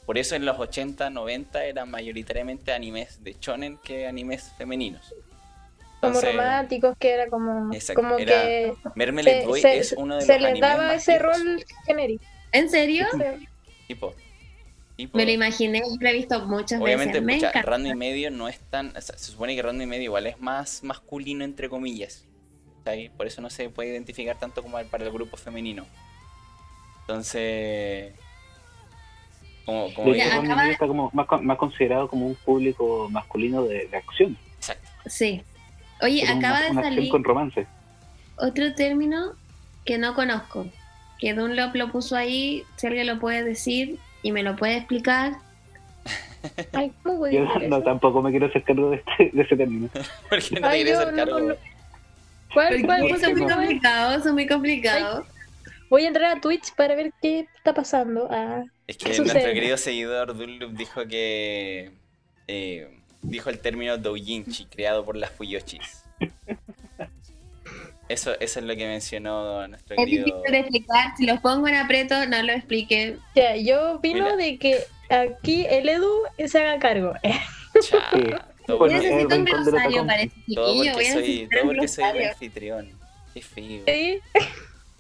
por 0.06 0.18
eso 0.18 0.36
en 0.36 0.44
los 0.44 0.58
80, 0.58 1.10
90 1.10 1.64
eran 1.64 1.90
mayoritariamente 1.90 2.72
animes 2.72 3.22
de 3.22 3.36
shonen 3.40 3.78
que 3.78 4.06
animes 4.06 4.52
femeninos. 4.58 5.14
como 6.00 6.20
románticos, 6.20 6.96
que 6.98 7.10
era 7.10 7.28
como, 7.28 7.70
como 7.94 8.16
que 8.16 8.74
Mermelade 8.94 9.46
Boy 9.46 9.62
es 9.64 9.94
uno 9.96 10.16
de 10.16 10.22
se 10.22 10.38
les 10.38 10.60
daba 10.60 10.94
ese 10.94 11.18
rol 11.18 11.64
genérico. 11.86 12.24
¿En 12.52 12.68
serio? 12.70 13.06
Tipo, 13.88 14.14
Me 15.12 15.24
lo 15.24 15.30
imaginé, 15.32 15.82
lo 15.98 16.08
he 16.08 16.12
visto 16.12 16.40
muchas 16.46 16.80
Obviamente, 16.80 17.20
veces. 17.20 17.42
Obviamente, 17.42 17.62
Rando 17.62 17.88
y 17.88 17.94
medio 17.96 18.30
no 18.30 18.48
es 18.48 18.60
tan. 18.60 18.92
se 19.00 19.18
supone 19.18 19.56
que 19.56 19.62
Rando 19.62 19.82
y 19.82 19.86
medio 19.86 20.04
igual 20.04 20.26
es 20.26 20.38
más 20.40 20.82
masculino, 20.84 21.44
entre 21.44 21.68
comillas. 21.68 22.26
Por 23.16 23.26
eso 23.26 23.40
no 23.40 23.48
se 23.48 23.70
puede 23.70 23.90
identificar 23.90 24.38
tanto 24.38 24.62
como 24.62 24.78
para 24.84 25.04
el 25.04 25.10
grupo 25.10 25.38
femenino. 25.38 25.86
Entonces, 27.00 28.12
como, 29.64 30.14
está 30.14 30.86
como 30.86 31.10
más, 31.12 31.58
considerado 31.58 32.08
como 32.08 32.26
un 32.26 32.34
público 32.34 33.08
masculino 33.10 33.62
de, 33.62 33.88
acción. 33.92 34.36
Exacto. 34.56 34.88
Sí. 35.06 35.42
Oye, 36.02 36.26
acaba 36.26 36.60
de 36.60 36.74
salir 36.74 37.08
con 37.10 37.24
romance. 37.24 37.66
otro 38.36 38.74
término 38.74 39.32
que 39.84 39.98
no 39.98 40.14
conozco, 40.14 40.66
que 41.18 41.34
Dunlop 41.34 41.74
lo 41.74 41.90
puso 41.90 42.16
ahí, 42.16 42.64
si 42.76 42.86
alguien 42.86 43.06
lo 43.06 43.18
puede 43.18 43.44
decir 43.44 43.98
y 44.22 44.32
me 44.32 44.42
lo 44.42 44.56
puede 44.56 44.76
explicar. 44.76 45.34
Ay, 46.72 46.92
¿cómo 47.02 47.26
Yo 47.28 47.46
no, 47.68 47.82
tampoco 47.82 48.20
me 48.20 48.30
quiero 48.30 48.46
hacer 48.46 48.62
cargo 48.64 48.90
de, 48.90 48.96
este, 48.96 49.30
de 49.32 49.42
ese 49.42 49.56
término. 49.56 49.88
¿Por 50.28 50.42
qué 50.42 50.60
no 50.60 50.68
te 50.68 50.74
quieres 50.74 50.98
hacer 50.98 51.14
cargo? 51.14 51.54
¿Cuál, 52.52 52.82
cuál? 52.84 53.06
Es 53.06 53.32
muy 53.32 53.46
complicado, 53.46 54.18
es 54.18 54.32
muy 54.32 54.46
complicado. 54.46 55.26
Voy 55.90 56.04
a 56.04 56.08
entrar 56.08 56.36
a 56.36 56.40
Twitch 56.40 56.74
para 56.74 56.94
ver 56.94 57.12
qué 57.20 57.46
está 57.56 57.74
pasando. 57.74 58.28
Ah. 58.30 58.64
Es 58.86 58.96
que 58.98 59.18
nuestro 59.18 59.52
querido 59.52 59.76
seguidor 59.76 60.36
Dunloop 60.36 60.72
dijo 60.72 61.06
que. 61.06 61.92
Eh, 62.46 62.88
dijo 63.22 63.50
el 63.50 63.58
término 63.58 63.96
doujinshi, 63.96 64.66
creado 64.66 65.04
por 65.04 65.16
las 65.16 65.30
Fuyoshis. 65.30 66.04
Eso, 68.06 68.38
eso 68.38 68.60
es 68.60 68.66
lo 68.66 68.76
que 68.76 68.86
mencionó 68.86 69.66
nuestro 69.66 69.96
es 69.96 70.04
querido. 70.04 70.26
Es 70.26 70.32
difícil 70.34 70.52
de 70.52 70.58
explicar. 70.58 71.16
Si 71.16 71.26
los 71.26 71.40
pongo 71.40 71.68
en 71.68 71.76
aprieto, 71.76 72.26
no 72.26 72.42
lo 72.42 72.52
explique. 72.52 73.16
Ya, 73.34 73.56
yo 73.56 73.94
opino 73.94 74.36
de 74.36 74.58
que 74.58 74.84
aquí 75.08 75.64
el 75.66 75.88
Edu 75.88 76.12
se 76.46 76.58
haga 76.58 76.78
cargo. 76.78 77.14
Cha, 77.80 78.10
todo 78.66 78.86
necesito 78.86 79.34
un 79.34 79.44
glosario 79.44 80.06
para 80.06 80.22
ese 80.22 80.34
chiquillo. 80.40 80.64
Todo 80.64 80.92
porque 80.92 81.12
soy, 81.12 81.48
todo 81.50 81.64
porque 81.64 81.88
soy 81.88 82.04
el 82.04 82.28
anfitrión. 82.28 82.90
Qué 83.32 83.40
feo. 83.40 83.82
¿Sí? 83.86 84.20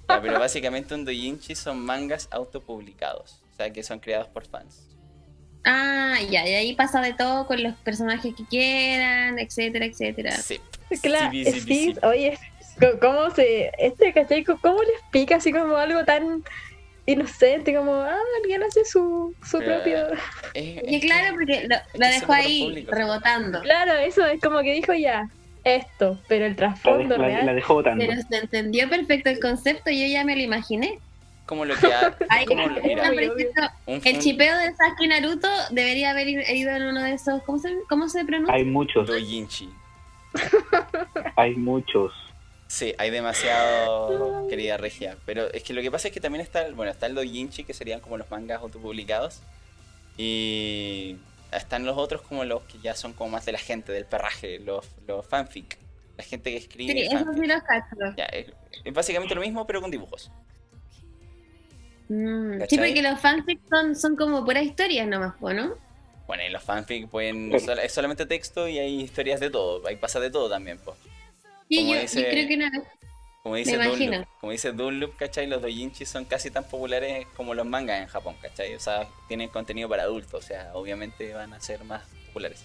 pero 0.06 0.38
básicamente 0.38 0.94
un 0.94 1.04
doujinshi 1.04 1.54
son 1.54 1.80
mangas 1.80 2.28
autopublicados. 2.30 3.43
O 3.54 3.56
sea, 3.56 3.72
que 3.72 3.84
son 3.84 4.00
creados 4.00 4.26
por 4.28 4.44
fans. 4.46 4.88
Ah, 5.64 6.18
ya, 6.28 6.46
y 6.46 6.54
ahí 6.54 6.74
pasa 6.74 7.00
de 7.00 7.14
todo 7.14 7.46
con 7.46 7.62
los 7.62 7.74
personajes 7.76 8.34
que 8.34 8.44
quieran, 8.44 9.38
etcétera, 9.38 9.86
etcétera. 9.86 10.32
Sí. 10.32 10.60
Claro, 11.00 11.30
sí, 11.32 11.94
oye, 12.02 12.38
¿cómo 13.00 13.30
se. 13.30 13.70
Este, 13.78 14.12
¿cachai? 14.12 14.44
¿Cómo 14.44 14.82
le 14.82 14.90
explica 14.90 15.36
así 15.36 15.52
como 15.52 15.76
algo 15.76 16.04
tan 16.04 16.42
inocente, 17.06 17.74
como, 17.74 17.94
ah, 17.94 18.18
alguien 18.42 18.62
hace 18.62 18.84
su, 18.84 19.34
su 19.44 19.58
propio. 19.58 20.08
y 20.54 21.00
claro, 21.00 21.34
porque 21.34 21.68
lo, 21.68 22.06
dejó 22.06 22.32
ahí 22.32 22.86
rebotando. 22.88 23.60
Claro, 23.60 23.94
eso 23.94 24.26
es 24.26 24.40
como 24.40 24.60
que 24.60 24.72
dijo 24.72 24.94
ya, 24.94 25.28
esto, 25.64 26.18
pero 26.28 26.46
el 26.46 26.56
trasfondo 26.56 27.16
real. 27.16 27.46
La 27.46 27.54
dejó 27.54 27.74
botando. 27.74 28.04
Pero 28.06 28.20
se 28.28 28.36
entendió 28.36 28.88
perfecto 28.88 29.30
el 29.30 29.40
concepto, 29.40 29.90
yo 29.90 30.06
ya 30.06 30.24
me 30.24 30.36
lo 30.36 30.42
imaginé. 30.42 30.98
Como 31.46 31.64
lo 31.66 31.76
que 31.76 31.92
ha, 31.92 32.16
el 33.86 34.18
chipeo 34.18 34.56
de 34.56 34.74
Sasuke 34.74 35.08
Naruto 35.08 35.48
debería 35.70 36.10
haber 36.10 36.28
ido 36.28 36.72
en 36.72 36.82
uno 36.84 37.02
de 37.02 37.12
esos. 37.12 37.42
¿Cómo 37.42 37.58
se, 37.58 37.76
cómo 37.88 38.08
se 38.08 38.24
pronuncia? 38.24 38.54
Hay 38.54 38.64
muchos. 38.64 39.06
Doujinshi. 39.06 39.68
hay 41.36 41.54
muchos. 41.54 42.12
Sí, 42.66 42.94
hay 42.98 43.10
demasiado, 43.10 44.48
querida 44.48 44.76
Regia. 44.76 45.16
Pero 45.26 45.52
es 45.52 45.62
que 45.62 45.74
lo 45.74 45.82
que 45.82 45.90
pasa 45.90 46.08
es 46.08 46.14
que 46.14 46.20
también 46.20 46.42
está, 46.42 46.70
bueno, 46.72 46.90
está 46.90 47.06
el 47.06 47.14
doujinshi, 47.14 47.64
que 47.64 47.74
serían 47.74 48.00
como 48.00 48.16
los 48.16 48.30
mangas 48.30 48.62
autopublicados. 48.62 49.42
Y 50.16 51.16
están 51.52 51.84
los 51.84 51.96
otros 51.98 52.22
como 52.22 52.44
los 52.44 52.62
que 52.62 52.78
ya 52.78 52.94
son 52.94 53.12
como 53.12 53.30
más 53.30 53.44
de 53.44 53.52
la 53.52 53.58
gente, 53.58 53.92
del 53.92 54.06
perraje, 54.06 54.58
los, 54.60 54.88
los 55.06 55.26
fanfic. 55.26 55.78
La 56.16 56.24
gente 56.24 56.50
que 56.50 56.56
escribe. 56.56 56.92
Sí, 56.92 57.00
esos 57.02 57.34
sí 57.34 57.46
los 57.46 57.62
cacho. 57.62 57.96
es 58.84 58.94
básicamente 58.94 59.34
lo 59.34 59.40
mismo, 59.40 59.66
pero 59.66 59.80
con 59.80 59.90
dibujos. 59.90 60.30
Mm, 62.14 62.62
sí, 62.68 62.78
porque 62.78 63.02
los 63.02 63.18
fanfics 63.18 63.62
son, 63.68 63.96
son 63.96 64.14
como 64.14 64.44
puras 64.44 64.62
historias 64.62 65.08
nomás, 65.08 65.34
¿no? 65.40 65.74
Bueno, 66.28 66.44
y 66.48 66.50
los 66.50 66.62
fanfics 66.62 67.10
pueden. 67.10 67.52
Es 67.52 67.92
solamente 67.92 68.24
texto 68.24 68.68
y 68.68 68.78
hay 68.78 69.00
historias 69.00 69.40
de 69.40 69.50
todo. 69.50 69.84
Ahí 69.86 69.96
pasa 69.96 70.20
de 70.20 70.30
todo 70.30 70.48
también, 70.48 70.78
pues. 70.78 70.96
Sí, 71.68 71.90
yo, 71.90 72.30
creo 72.30 72.48
que 72.48 72.56
no. 72.56 72.66
Como 73.42 73.56
dice, 73.56 73.76
Dunloop, 73.76 74.26
como 74.40 74.52
dice 74.52 74.72
Dunloop, 74.72 75.16
¿cachai? 75.16 75.46
Los 75.46 75.60
doujinshi 75.60 76.06
son 76.06 76.24
casi 76.24 76.50
tan 76.50 76.64
populares 76.64 77.26
como 77.36 77.52
los 77.52 77.66
mangas 77.66 78.00
en 78.00 78.06
Japón, 78.06 78.36
¿cachai? 78.40 78.74
O 78.74 78.80
sea, 78.80 79.06
tienen 79.28 79.50
contenido 79.50 79.88
para 79.88 80.04
adultos, 80.04 80.44
o 80.44 80.46
sea, 80.46 80.70
obviamente 80.72 81.34
van 81.34 81.52
a 81.52 81.60
ser 81.60 81.84
más 81.84 82.02
populares. 82.28 82.64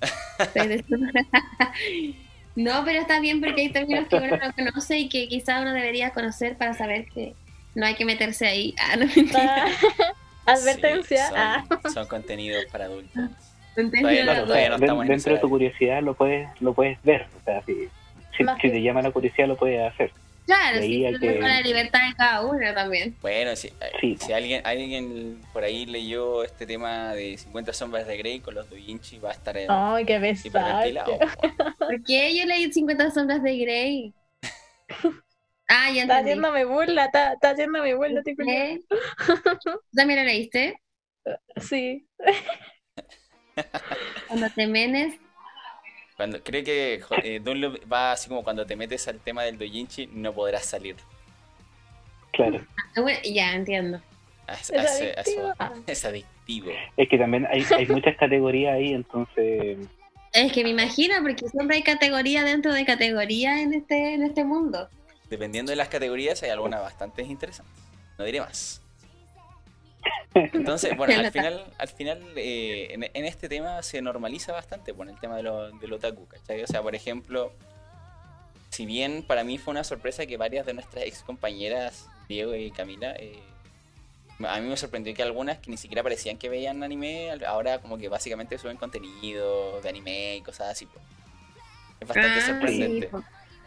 No, 2.54 2.84
pero 2.84 3.00
está 3.00 3.20
bien 3.20 3.40
porque 3.40 3.62
hay 3.62 3.68
términos 3.70 4.08
que 4.08 4.16
uno 4.16 4.36
no 4.36 4.52
conoce 4.52 4.98
y 4.98 5.08
que 5.08 5.28
quizá 5.28 5.60
uno 5.60 5.72
debería 5.72 6.10
conocer 6.10 6.56
para 6.56 6.74
saber 6.74 7.06
que 7.06 7.34
no 7.74 7.86
hay 7.86 7.94
que 7.94 8.04
meterse 8.04 8.46
ahí. 8.46 8.74
Ah, 8.84 8.96
no 8.96 9.06
ah, 9.34 10.54
advertencia. 10.54 11.28
son, 11.28 11.38
ah. 11.38 11.64
son, 11.94 12.06
contenidos 12.08 12.64
para 12.66 12.86
adultos. 12.86 13.30
dentro 13.76 15.32
de 15.34 15.38
tu 15.38 15.48
curiosidad 15.48 16.02
lo 16.02 16.14
puedes, 16.14 16.48
lo 16.60 16.74
puedes 16.74 17.00
ver. 17.02 17.28
O 17.40 17.44
sea, 17.44 17.62
si, 17.62 17.88
si, 18.36 18.44
te 18.44 18.82
llama 18.82 19.02
la 19.02 19.12
curiosidad 19.12 19.46
lo 19.46 19.56
puedes 19.56 19.80
hacer. 19.80 20.10
Claro, 20.46 20.80
sí, 20.80 21.04
que... 21.20 21.40
la 21.40 21.60
libertad 21.60 22.00
de 22.08 22.14
cada 22.16 22.44
uno 22.44 22.74
también. 22.74 23.16
Bueno, 23.20 23.54
si, 23.54 23.72
si 24.18 24.32
alguien, 24.32 24.66
alguien 24.66 25.40
por 25.52 25.62
ahí 25.62 25.86
leyó 25.86 26.42
este 26.42 26.66
tema 26.66 27.14
de 27.14 27.36
50 27.38 27.72
sombras 27.72 28.06
de 28.06 28.16
Grey 28.16 28.40
con 28.40 28.54
los 28.54 28.68
doujinshi, 28.68 29.18
va 29.18 29.30
a 29.30 29.32
estar 29.32 29.56
en, 29.56 29.66
¡Ay, 29.70 30.04
qué 30.04 30.18
pesado! 30.18 31.18
¿Por 31.78 32.02
qué 32.04 32.36
yo 32.36 32.44
leí 32.46 32.72
50 32.72 33.10
sombras 33.10 33.42
de 33.42 33.56
Grey? 33.58 34.14
Ah, 35.74 35.90
ya 35.90 36.02
Está 36.02 36.18
haciéndome 36.18 36.66
burla, 36.66 37.06
está, 37.06 37.32
está 37.32 37.50
haciéndome 37.50 37.94
burla. 37.94 38.20
¿Qué? 38.22 38.80
¿También 39.94 40.18
lo 40.18 40.26
leíste? 40.26 40.78
Sí. 41.56 42.06
Cuando 44.28 44.50
te 44.50 44.66
menes 44.66 45.18
cuando, 46.22 46.40
creo 46.40 46.62
que 46.62 47.00
eh, 47.24 47.40
Dunlop 47.42 47.92
va 47.92 48.12
así 48.12 48.28
como 48.28 48.44
cuando 48.44 48.64
te 48.64 48.76
metes 48.76 49.08
al 49.08 49.18
tema 49.18 49.42
del 49.42 49.58
doujinshi, 49.58 50.06
no 50.12 50.32
podrás 50.32 50.64
salir. 50.64 50.94
Claro. 52.30 52.64
Ah, 52.96 53.02
ya, 53.24 53.54
entiendo. 53.54 54.00
Ah, 54.46 54.56
es, 55.84 56.04
adictivo. 56.04 56.70
es 56.96 57.08
que 57.08 57.18
también 57.18 57.44
hay, 57.50 57.64
hay 57.76 57.86
muchas 57.86 58.16
categorías 58.16 58.74
ahí, 58.74 58.92
entonces... 58.92 59.78
Es 60.32 60.52
que 60.52 60.62
me 60.62 60.70
imagino, 60.70 61.14
porque 61.22 61.48
siempre 61.48 61.78
hay 61.78 61.82
categoría 61.82 62.44
dentro 62.44 62.72
de 62.72 62.84
categoría 62.84 63.60
en 63.60 63.74
este, 63.74 64.14
en 64.14 64.22
este 64.22 64.44
mundo. 64.44 64.88
Dependiendo 65.28 65.70
de 65.70 65.76
las 65.76 65.88
categorías, 65.88 66.40
hay 66.44 66.50
algunas 66.50 66.82
bastante 66.82 67.22
interesantes. 67.22 67.82
No 68.16 68.24
diré 68.24 68.40
más. 68.40 68.80
Entonces, 70.34 70.94
bueno, 70.96 71.14
al 71.18 71.30
final, 71.30 71.64
al 71.78 71.88
final 71.88 72.22
eh, 72.36 72.88
en, 72.92 73.24
este 73.24 73.48
tema 73.48 73.82
se 73.82 74.00
normaliza 74.02 74.52
bastante, 74.52 74.92
bueno, 74.92 75.12
el 75.12 75.20
tema 75.20 75.36
de 75.36 75.42
lo, 75.42 75.70
del 75.70 75.92
otaku, 75.92 76.26
¿cachai? 76.26 76.62
O 76.62 76.66
sea, 76.66 76.82
por 76.82 76.94
ejemplo, 76.94 77.52
si 78.70 78.86
bien 78.86 79.24
para 79.26 79.44
mí 79.44 79.58
fue 79.58 79.72
una 79.72 79.84
sorpresa 79.84 80.26
que 80.26 80.36
varias 80.36 80.66
de 80.66 80.74
nuestras 80.74 81.04
ex 81.04 81.22
compañeras, 81.22 82.08
Diego 82.28 82.54
y 82.54 82.70
Camila, 82.70 83.14
eh, 83.18 83.38
a 84.46 84.60
mí 84.60 84.68
me 84.68 84.76
sorprendió 84.76 85.14
que 85.14 85.22
algunas 85.22 85.58
que 85.58 85.70
ni 85.70 85.76
siquiera 85.76 86.02
parecían 86.02 86.38
que 86.38 86.48
veían 86.48 86.82
anime, 86.82 87.30
ahora 87.46 87.80
como 87.80 87.98
que 87.98 88.08
básicamente 88.08 88.58
suben 88.58 88.76
contenido 88.76 89.80
de 89.80 89.88
anime 89.88 90.36
y 90.36 90.40
cosas 90.40 90.70
así. 90.70 90.88
Es 92.00 92.08
bastante 92.08 92.40
ah, 92.40 92.46
sorprendente. 92.46 93.10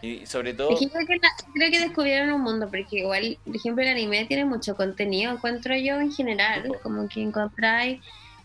Y 0.01 0.25
sobre 0.25 0.53
todo... 0.53 0.69
creo, 0.77 1.07
que 1.07 1.19
creo 1.53 1.71
que 1.71 1.79
descubrieron 1.79 2.31
un 2.31 2.41
mundo, 2.41 2.67
porque 2.67 2.99
igual, 2.99 3.37
por 3.45 3.55
ejemplo, 3.55 3.83
el 3.83 3.89
anime 3.89 4.25
tiene 4.25 4.45
mucho 4.45 4.75
contenido, 4.75 5.31
encuentro 5.31 5.75
yo 5.75 5.99
en 5.99 6.11
general, 6.11 6.71
como 6.83 7.07
que 7.07 7.21
encontráis 7.21 8.01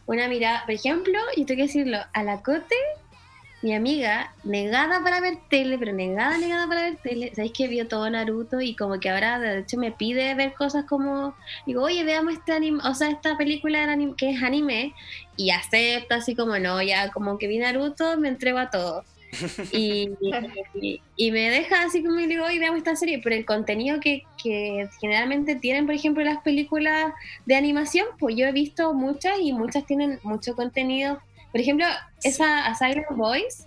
una 0.06 0.28
mirada, 0.28 0.64
por 0.64 0.74
ejemplo, 0.74 1.18
y 1.36 1.44
tengo 1.44 1.58
que 1.58 1.66
decirlo, 1.66 1.98
a 2.12 2.22
la 2.22 2.42
Cote 2.42 2.76
mi 3.62 3.74
amiga, 3.74 4.32
negada 4.42 5.02
para 5.02 5.20
ver 5.20 5.38
tele, 5.50 5.76
pero 5.76 5.92
negada, 5.92 6.38
negada 6.38 6.66
para 6.66 6.82
ver 6.82 6.96
tele, 6.96 7.32
¿sabéis 7.34 7.52
que 7.52 7.68
vio 7.68 7.86
todo 7.86 8.08
Naruto? 8.08 8.60
Y 8.60 8.74
como 8.74 8.98
que 8.98 9.10
ahora, 9.10 9.38
de 9.38 9.58
hecho, 9.60 9.76
me 9.76 9.92
pide 9.92 10.34
ver 10.34 10.54
cosas 10.54 10.86
como, 10.86 11.34
digo, 11.66 11.82
oye, 11.82 12.02
veamos 12.04 12.34
este 12.34 12.52
anime, 12.52 12.80
o 12.84 12.94
sea, 12.94 13.10
esta 13.10 13.36
película 13.36 13.96
que 14.16 14.30
es 14.30 14.42
anime, 14.42 14.94
y 15.36 15.50
acepta 15.50 16.16
así 16.16 16.34
como, 16.34 16.58
no, 16.58 16.80
ya 16.80 17.10
como 17.10 17.36
que 17.36 17.48
vi 17.48 17.58
Naruto, 17.58 18.16
me 18.18 18.28
entrego 18.28 18.58
a 18.58 18.70
todo. 18.70 19.04
Y, 19.72 20.10
y, 21.16 21.30
me 21.30 21.50
deja 21.50 21.82
así 21.82 22.02
como, 22.02 22.16
digo, 22.16 22.44
oye, 22.44 22.58
veamos 22.58 22.78
esta 22.78 22.96
serie, 22.96 23.20
pero 23.22 23.36
el 23.36 23.44
contenido 23.44 24.00
que, 24.00 24.24
que 24.42 24.88
generalmente 25.00 25.56
tienen, 25.56 25.86
por 25.86 25.94
ejemplo, 25.94 26.24
las 26.24 26.38
películas 26.42 27.12
de 27.46 27.54
animación, 27.54 28.06
pues 28.18 28.36
yo 28.36 28.46
he 28.46 28.52
visto 28.52 28.92
muchas 28.94 29.38
y 29.40 29.52
muchas 29.52 29.86
tienen 29.86 30.18
mucho 30.22 30.54
contenido. 30.56 31.20
Por 31.52 31.60
ejemplo, 31.60 31.86
esa 32.22 32.66
Asylum 32.66 33.16
Boys, 33.16 33.66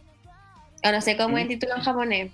o 0.83 0.91
no 0.91 1.01
sé 1.01 1.17
cómo 1.17 1.37
es 1.37 1.43
el 1.43 1.49
título 1.49 1.75
en 1.75 1.81
japonés, 1.81 2.31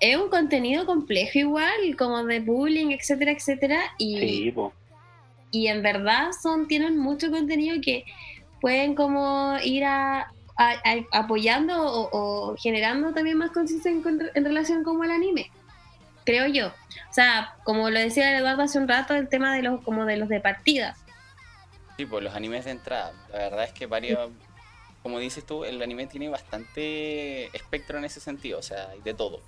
es 0.00 0.16
un 0.16 0.28
contenido 0.28 0.84
complejo 0.86 1.38
igual, 1.38 1.96
como 1.96 2.22
de 2.24 2.40
bullying, 2.40 2.90
etcétera, 2.90 3.32
etcétera. 3.32 3.80
Y, 3.98 4.52
y 5.50 5.68
en 5.68 5.82
verdad 5.82 6.30
son, 6.40 6.68
tienen 6.68 6.98
mucho 6.98 7.30
contenido 7.30 7.76
que 7.82 8.04
pueden 8.60 8.94
como 8.94 9.56
ir 9.62 9.84
a, 9.84 10.32
apoyando 11.12 11.74
o, 11.78 12.56
generando 12.56 13.12
también 13.12 13.36
más 13.36 13.50
conciencia 13.50 13.90
en, 13.90 14.44
relación 14.44 14.84
como 14.84 15.04
el 15.04 15.10
anime 15.10 15.50
creo 16.24 16.46
yo. 16.48 16.66
O 16.68 17.12
sea, 17.12 17.54
como 17.64 17.88
lo 17.88 17.98
decía 17.98 18.36
Eduardo 18.36 18.62
hace 18.62 18.78
un 18.78 18.88
rato, 18.88 19.14
el 19.14 19.28
tema 19.28 19.54
de 19.54 19.62
los 19.62 19.80
como 19.82 20.04
de 20.04 20.16
los 20.16 20.28
de 20.28 20.40
partida. 20.40 20.96
Sí, 21.96 22.04
pues 22.04 22.22
los 22.22 22.34
animes 22.34 22.64
de 22.66 22.72
entrada. 22.72 23.12
La 23.32 23.38
verdad 23.38 23.64
es 23.64 23.72
que 23.72 23.86
varios, 23.86 24.30
como 25.02 25.18
dices 25.18 25.46
tú, 25.46 25.64
el 25.64 25.80
anime 25.80 26.06
tiene 26.08 26.28
bastante 26.28 27.46
espectro 27.56 27.96
en 27.98 28.04
ese 28.04 28.20
sentido, 28.20 28.58
o 28.58 28.62
sea, 28.62 28.88
hay 28.90 29.00
de 29.00 29.14
todo. 29.14 29.40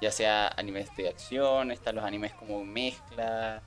Ya 0.00 0.12
sea 0.12 0.48
animes 0.56 0.94
de 0.96 1.08
acción, 1.08 1.72
están 1.72 1.96
los 1.96 2.04
animes 2.04 2.32
como 2.32 2.64
mezcla, 2.64 3.62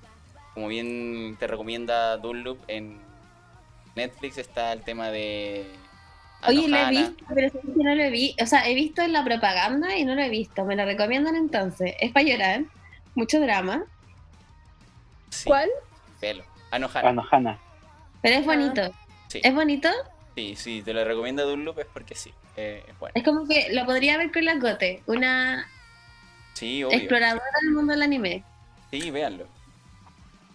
como 0.54 0.68
bien 0.68 1.36
te 1.38 1.48
recomienda 1.48 2.18
Dunloop 2.18 2.60
en 2.68 3.02
Netflix 3.96 4.38
está 4.38 4.74
el 4.74 4.82
tema 4.82 5.10
de 5.10 5.68
Oye, 6.48 6.68
lo 6.68 6.78
he 6.78 6.90
visto, 6.90 7.26
pero 7.34 7.52
no 7.76 7.96
lo 7.96 8.04
he 8.04 8.10
visto. 8.10 8.44
O 8.44 8.48
sea, 8.48 8.68
he 8.68 8.76
visto 8.76 9.02
en 9.02 9.14
la 9.14 9.24
propaganda 9.24 9.96
y 9.98 10.06
no 10.06 10.16
lo 10.16 10.22
he 10.22 10.30
visto. 10.30 10.66
Me 10.66 10.76
lo 10.76 10.86
recomiendan 10.86 11.36
entonces. 11.36 11.96
Es 12.00 12.12
para 12.12 12.26
llorar. 12.26 12.64
Mucho 13.16 13.40
drama. 13.40 13.84
¿Cuál? 15.46 15.70
Pelo. 16.20 16.44
Anohana. 16.72 17.10
Anohana. 17.10 17.60
Pero 18.22 18.36
es 18.36 18.46
bonito. 18.46 18.94
¿Es 19.34 19.54
bonito? 19.54 19.90
Sí, 20.36 20.56
sí, 20.56 20.82
te 20.82 20.94
lo 20.94 21.04
recomiendo 21.04 21.48
Dunlop 21.48 21.80
es 21.80 21.86
porque 21.94 22.16
sí, 22.16 22.34
eh, 22.58 22.84
es 22.88 23.00
bueno. 23.00 23.14
Es 23.16 23.24
como 23.24 23.48
que 23.48 23.68
lo 23.72 23.86
podría 23.86 24.18
ver 24.18 24.32
con 24.32 24.46
la 24.46 24.56
Gote, 24.56 25.04
una 25.06 25.68
sí, 26.54 26.82
exploradora 26.82 27.44
del 27.62 27.72
mundo 27.72 27.94
del 27.94 28.02
anime. 28.02 28.44
Sí, 28.90 29.12
véanlo. 29.12 29.46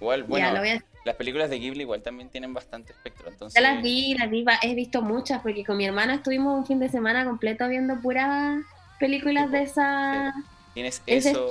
Igual, 0.01 0.25
bueno, 0.25 0.61
las 1.09 1.17
películas 1.17 1.51
de 1.51 1.59
Ghibli 1.59 1.81
igual 1.81 2.03
también 2.03 2.29
tienen 2.29 2.55
bastante 2.55 2.93
espectro, 2.93 3.29
entonces... 3.29 3.61
Ya 3.61 3.73
las 3.73 3.83
vi, 3.83 4.15
las 4.15 4.31
vi, 4.31 4.45
he 4.63 4.75
visto 4.75 5.03
muchas, 5.03 5.43
porque 5.43 5.65
con 5.65 5.77
mi 5.77 5.85
hermana 5.85 6.15
estuvimos 6.15 6.57
un 6.57 6.67
fin 6.67 6.79
de 6.79 6.89
semana 6.89 7.25
completo 7.25 7.69
viendo 7.69 8.01
puras 8.01 8.63
películas 9.01 9.51
de 9.51 9.63
esa... 9.63 10.33
Tienes 10.75 11.03
eso, 11.07 11.49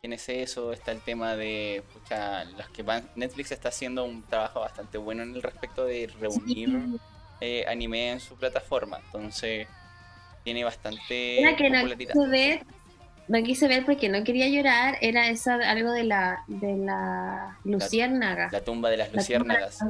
tienes 0.00 0.28
eso, 0.28 0.72
está 0.72 0.90
el 0.90 1.00
tema 1.00 1.36
de, 1.36 1.84
pucha, 1.92 2.44
los 2.44 2.68
que 2.70 2.82
van, 2.82 3.08
Netflix 3.14 3.52
está 3.52 3.68
haciendo 3.68 4.04
un 4.04 4.22
trabajo 4.22 4.60
bastante 4.60 4.98
bueno 4.98 5.22
en 5.22 5.34
el 5.34 5.42
respecto 5.42 5.84
de 5.84 6.10
reunir... 6.20 6.98
Eh, 7.40 7.64
anime 7.68 8.10
en 8.10 8.18
su 8.20 8.34
plataforma. 8.34 8.98
Entonces 9.06 9.68
tiene 10.42 10.64
bastante 10.64 11.40
era 11.40 11.54
que 11.54 11.70
popularidad. 11.70 12.14
No 13.28 13.42
quise, 13.42 13.68
ver, 13.68 13.84
porque 13.84 14.08
no 14.08 14.24
quería 14.24 14.48
llorar. 14.48 14.96
Era 15.00 15.28
esa 15.28 15.54
algo 15.54 15.92
de 15.92 16.04
la 16.04 16.44
de 16.46 16.76
la 16.76 17.58
luciérnaga. 17.64 18.48
La, 18.50 18.64
tumba 18.64 18.90
de 18.90 18.96
las 18.96 19.12
luciérnagas. 19.12 19.80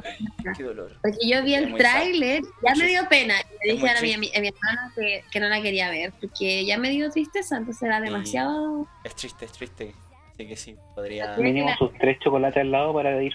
Qué 0.57 0.63
dolor. 0.63 0.91
Porque 1.01 1.27
yo 1.27 1.41
vi 1.43 1.55
el 1.55 1.73
tráiler, 1.75 2.41
ya 2.63 2.75
me 2.75 2.87
dio 2.87 3.07
pena. 3.07 3.35
Y 3.63 3.67
le 3.67 3.73
dije 3.73 3.89
a 3.89 4.01
mi, 4.01 4.13
a 4.13 4.17
mi, 4.17 4.47
hermana 4.47 4.91
que, 4.95 5.23
que, 5.31 5.39
no 5.39 5.47
la 5.47 5.61
quería 5.61 5.89
ver 5.89 6.11
porque 6.19 6.65
ya 6.65 6.77
me 6.77 6.89
dio 6.89 7.09
tristeza, 7.09 7.57
entonces 7.57 7.83
era 7.83 8.01
demasiado. 8.01 8.87
Es 9.03 9.15
triste, 9.15 9.45
es 9.45 9.51
triste. 9.53 9.93
Así 10.33 10.47
que 10.47 10.55
sí, 10.55 10.77
podría. 10.95 11.35
Mínimo 11.37 11.69
sus 11.77 11.93
tres 11.93 12.19
chocolates 12.19 12.61
al 12.61 12.71
lado 12.71 12.93
para 12.93 13.21
ir 13.21 13.33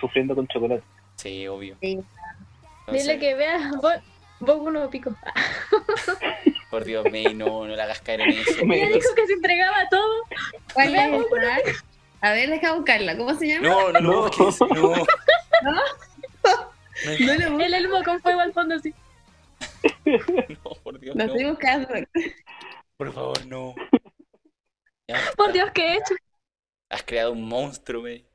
sufriendo 0.00 0.34
con 0.34 0.46
chocolate. 0.48 0.82
Sí, 1.16 1.46
obvio. 1.48 1.76
Sí. 1.80 2.00
Dile 2.90 3.18
que 3.18 3.34
vea 3.34 3.72
vos, 4.40 4.58
uno 4.60 4.88
pico. 4.90 5.14
Por 6.76 6.84
Dios, 6.84 7.06
May, 7.10 7.32
no, 7.32 7.66
no 7.66 7.74
la 7.74 7.84
hagas 7.84 8.02
caer 8.02 8.20
en 8.20 8.32
eso. 8.32 8.50
Ella 8.70 8.88
dijo 8.88 9.14
que 9.14 9.26
se 9.26 9.32
entregaba 9.32 9.88
todo. 9.88 10.24
A 12.20 12.32
ver, 12.32 12.50
deja 12.50 12.74
buscarla. 12.74 13.16
¿Cómo 13.16 13.34
se 13.34 13.48
llama? 13.48 13.66
No, 13.66 13.92
no, 13.92 14.00
no. 14.00 14.28
no. 14.28 14.94
¿No? 15.62 15.74
no 17.48 17.60
El 17.64 17.72
elmo 17.72 18.04
con 18.04 18.20
fuego 18.20 18.40
al 18.40 18.52
fondo, 18.52 18.78
sí. 18.78 18.92
No, 20.04 20.70
por 20.82 21.00
Dios. 21.00 21.16
Lo 21.16 21.24
estoy 21.24 21.44
buscando. 21.46 21.88
Por 22.98 23.10
favor, 23.10 23.46
no. 23.46 23.74
por 25.34 25.54
Dios, 25.54 25.70
¿qué 25.72 25.86
he 25.86 25.94
hecho? 25.94 26.14
Has 26.90 27.02
creado 27.02 27.32
un 27.32 27.48
monstruo, 27.48 28.02
May. 28.02 28.28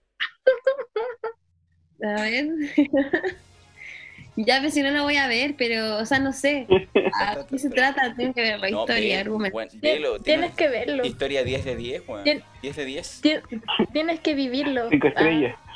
A 2.03 2.21
ver. 2.23 2.47
Ya, 4.37 4.59
pero 4.59 4.71
si 4.71 4.81
no 4.81 4.91
lo 4.91 5.03
voy 5.03 5.17
a 5.17 5.27
ver, 5.27 5.55
pero, 5.57 5.97
o 5.97 6.05
sea, 6.05 6.19
no 6.19 6.31
sé. 6.31 6.67
¿A 7.19 7.45
qué 7.49 7.59
se 7.59 7.69
trata? 7.69 8.13
Tengo 8.15 8.33
que 8.33 8.41
ver 8.41 8.59
la 8.59 8.69
historia, 8.69 9.19
argumento. 9.19 9.59
tienes 10.23 10.53
que 10.53 10.69
verlo. 10.69 11.05
Historia 11.05 11.43
10 11.43 11.65
de 11.65 11.75
10, 11.75 12.07
weón. 12.07 12.23
10 12.61 12.75
de 12.75 12.85
10. 12.85 13.21
Tienes 13.91 14.19
que 14.21 14.33
vivirlo. 14.33 14.89
5 14.89 15.07
estrellas. 15.07 15.55
Ah. 15.57 15.71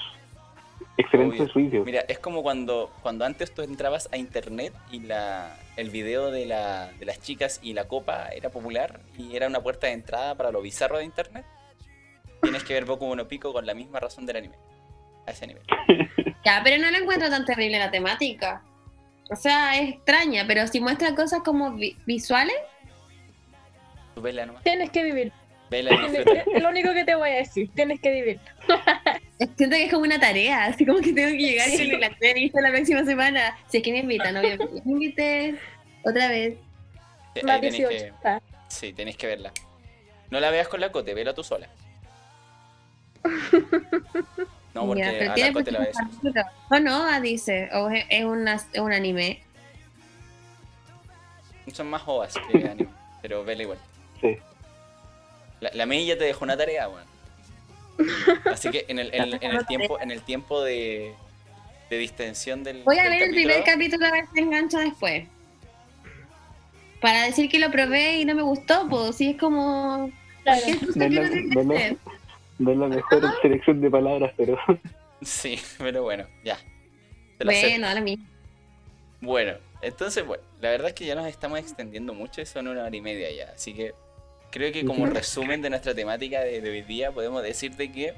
Excelente 0.98 1.46
juicio. 1.50 1.84
Mira, 1.84 2.06
es 2.08 2.20
como 2.20 2.42
cuando, 2.42 2.90
cuando 3.02 3.26
antes 3.26 3.54
tú 3.54 3.62
entrabas 3.62 4.08
a 4.14 4.18
internet 4.18 4.74
y 4.92 5.02
la, 5.02 5.58
el 5.76 5.90
video 5.90 6.32
de, 6.32 6.46
la, 6.46 6.92
de 6.98 7.06
las 7.06 7.20
chicas 7.20 7.60
y 7.62 7.74
la 7.74 7.90
copa 7.90 8.30
era 8.30 8.50
popular 8.50 9.02
y 9.18 9.36
era 9.36 9.48
una 9.48 9.62
puerta 9.62 9.88
de 9.88 9.94
entrada 9.94 10.36
para 10.36 10.52
lo 10.52 10.62
bizarro 10.62 10.98
de 10.98 11.04
internet. 11.04 11.46
Tienes 12.42 12.64
que 12.64 12.74
ver 12.74 12.86
Boku 12.86 13.06
Mono 13.08 13.28
Pico 13.28 13.52
con 13.52 13.66
la 13.66 13.74
misma 13.74 14.00
razón 14.00 14.26
del 14.26 14.38
anime. 14.38 14.56
A 15.26 15.32
ese 15.32 15.48
nivel. 15.48 15.64
Ya, 16.46 16.62
pero 16.64 16.78
no 16.78 16.92
la 16.92 17.00
encuentro 17.00 17.28
tan 17.28 17.44
terrible 17.44 17.80
la 17.80 17.90
temática. 17.90 18.62
O 19.32 19.36
sea, 19.36 19.76
es 19.82 19.96
extraña, 19.96 20.46
pero 20.48 20.68
si 20.68 20.80
muestra 20.80 21.16
cosas 21.16 21.40
como 21.44 21.76
visuales. 22.06 22.56
Vela 24.16 24.46
nomás. 24.46 24.64
Tienes 24.64 24.92
que 24.92 25.04
vivir. 25.04 25.34
Vela 25.72 25.90
Es 26.06 26.62
lo 26.62 26.70
único 26.70 26.94
que 26.94 27.04
te 27.04 27.16
voy 27.16 27.30
a 27.30 27.36
decir. 27.38 27.72
Tienes 27.74 28.00
que 28.00 28.12
vivir. 28.12 28.40
Siento 29.58 29.76
que 29.76 29.86
es 29.86 29.92
como 29.92 30.04
una 30.04 30.20
tarea, 30.20 30.66
así 30.66 30.86
como 30.86 31.00
que 31.00 31.12
tengo 31.14 31.32
que 31.32 31.38
llegar 31.38 31.68
y 31.68 31.78
la 31.88 32.10
la 32.10 32.62
la 32.62 32.70
próxima 32.70 33.04
semana. 33.04 33.58
Si 33.68 33.78
es 33.78 33.84
que 33.84 33.92
me 33.92 34.00
invitan, 34.00 34.38
obviamente. 34.38 34.82
Me 34.86 34.92
invité 34.92 35.56
otra 36.04 36.28
vez. 36.28 36.58
Más 37.44 37.60
18. 37.60 38.14
Ah. 38.24 38.40
Sí, 38.68 38.94
tenés 38.94 39.18
que 39.18 39.26
verla. 39.28 39.52
No 40.30 40.40
la 40.40 40.52
veas 40.52 40.68
con 40.68 40.80
la 40.80 40.92
cote, 40.92 41.14
vela 41.16 41.34
tú 41.34 41.44
sola. 41.44 41.68
No, 44.76 44.86
porque 44.86 45.04
a 45.04 45.38
la 45.38 45.54
cote 45.54 45.72
la 45.72 45.80
ves. 45.80 45.96
O 46.70 46.80
no, 46.80 47.22
dice, 47.22 47.70
o 47.74 47.90
es, 47.90 48.06
es 48.10 48.26
un 48.26 48.94
anime. 48.94 49.42
Son 51.72 51.88
más 51.88 52.04
ovas 52.06 52.36
que 52.52 52.68
anime, 52.68 52.90
pero 53.22 53.46
vela 53.46 53.64
igual. 53.64 53.78
Sí. 54.20 54.38
La, 55.62 55.72
la 55.74 55.86
Mei 55.86 56.06
ya 56.06 56.18
te 56.18 56.26
dejó 56.26 56.44
una 56.44 56.58
tarea, 56.58 56.90
weón. 56.90 57.06
Así 58.52 58.70
que 58.70 58.84
en 58.90 59.00
el, 59.00 59.14
en, 59.14 59.42
el 59.42 59.66
tiempo, 59.66 59.98
en 60.02 60.12
el 60.12 60.22
tiempo 60.22 60.62
de, 60.62 61.14
de 61.90 61.98
distensión 61.98 62.66
del. 62.66 62.84
Voy 62.84 63.00
a 63.00 63.10
ver 63.10 63.24
el 63.24 63.30
primer 63.32 63.64
capítulo 63.64 64.06
a 64.06 64.12
ver 64.12 64.26
si 64.34 64.42
engancha 64.42 64.80
después. 64.80 65.26
Para 67.00 67.24
decir 67.24 67.50
que 67.50 67.60
lo 67.60 67.72
probé 67.72 68.20
y 68.20 68.26
no 68.26 68.36
me 68.36 68.42
gustó, 68.42 68.88
pues 68.90 69.16
sí 69.16 69.30
es 69.32 69.38
como. 69.38 70.12
Claro. 70.44 70.62
No, 72.58 72.72
es 72.72 72.78
la, 72.78 72.88
mejor 72.88 73.24
selección 73.42 73.82
de 73.82 73.90
palabras, 73.90 74.34
pero. 74.38 74.58
Sí, 75.22 75.60
pero 75.78 76.04
bueno, 76.04 76.26
ya. 76.44 76.58
Bueno, 77.44 77.88
ahora 77.88 78.02
mismo. 78.02 78.26
Bueno, 79.22 79.54
entonces, 79.82 80.26
bueno, 80.26 80.44
la 80.62 80.70
verdad 80.70 80.90
es 80.90 80.94
que 80.94 81.06
ya 81.06 81.16
nos 81.16 81.28
estamos 81.28 81.60
extendiendo 81.60 82.14
mucho, 82.14 82.46
son 82.46 82.68
una 82.68 82.84
hora 82.84 82.96
y 82.96 83.02
media 83.02 83.32
ya, 83.32 83.52
así 83.54 83.74
que 83.74 83.94
creo 84.52 84.72
que 84.72 84.86
como 84.86 85.06
resumen 85.08 85.62
de 85.62 85.70
nuestra 85.70 85.94
temática 85.94 86.42
de, 86.42 86.62
hoy 86.70 86.82
día 86.82 87.12
podemos 87.12 87.44
decirte 87.44 87.92
que 87.92 88.14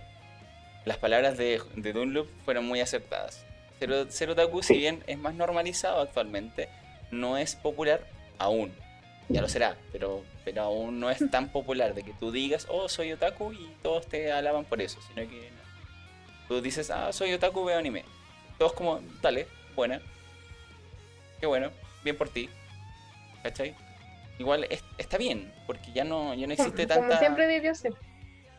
las 0.86 0.98
palabras 0.98 1.38
de, 1.38 1.62
de 1.76 1.94
Dunlop 1.94 2.28
fueron 2.46 2.66
muy 2.66 2.80
acertadas. 2.80 3.46
Ser, 4.10 4.30
otaku, 4.30 4.64
si 4.64 4.78
bien 4.78 5.04
es 5.08 5.18
más 5.18 5.36
normalizado 5.36 6.02
actualmente, 6.02 6.68
no 7.12 7.38
es 7.38 7.56
popular 7.56 8.02
aún. 8.40 8.72
Ya 9.30 9.42
lo 9.42 9.50
será, 9.50 9.76
pero, 9.92 10.24
pero 10.46 10.62
aún 10.62 11.00
no 11.00 11.10
es 11.10 11.20
tan 11.30 11.50
popular 11.50 11.94
de 11.94 12.04
que 12.04 12.14
tú 12.14 12.32
digas, 12.32 12.66
oh, 12.70 12.88
soy 12.88 13.12
otaku 13.12 13.52
y 13.52 13.70
todos 13.82 14.08
te 14.08 14.32
alaban 14.32 14.64
por 14.64 14.82
eso, 14.82 15.00
sino 15.02 15.28
que 15.30 15.50
tú 16.48 16.62
dices, 16.62 16.90
ah, 16.92 17.12
soy 17.12 17.34
otaku, 17.34 17.66
veo 17.66 17.78
anime. 17.78 18.06
Todos 18.58 18.74
como, 18.74 19.02
dale, 19.22 19.48
buena. 19.76 20.02
Qué 21.42 21.46
bueno, 21.46 21.72
bien 22.04 22.16
por 22.16 22.30
ti. 22.30 22.50
¿Cachai? 23.44 23.76
Igual 24.40 24.68
está 24.98 25.18
bien, 25.18 25.52
porque 25.66 25.92
ya 25.92 26.04
no, 26.04 26.34
ya 26.34 26.48
no 26.48 26.54
existe 26.54 26.88
tanta... 26.88 27.08
Como 27.08 27.20
siempre 27.20 27.48
debió 27.48 27.76
ser. 27.76 27.94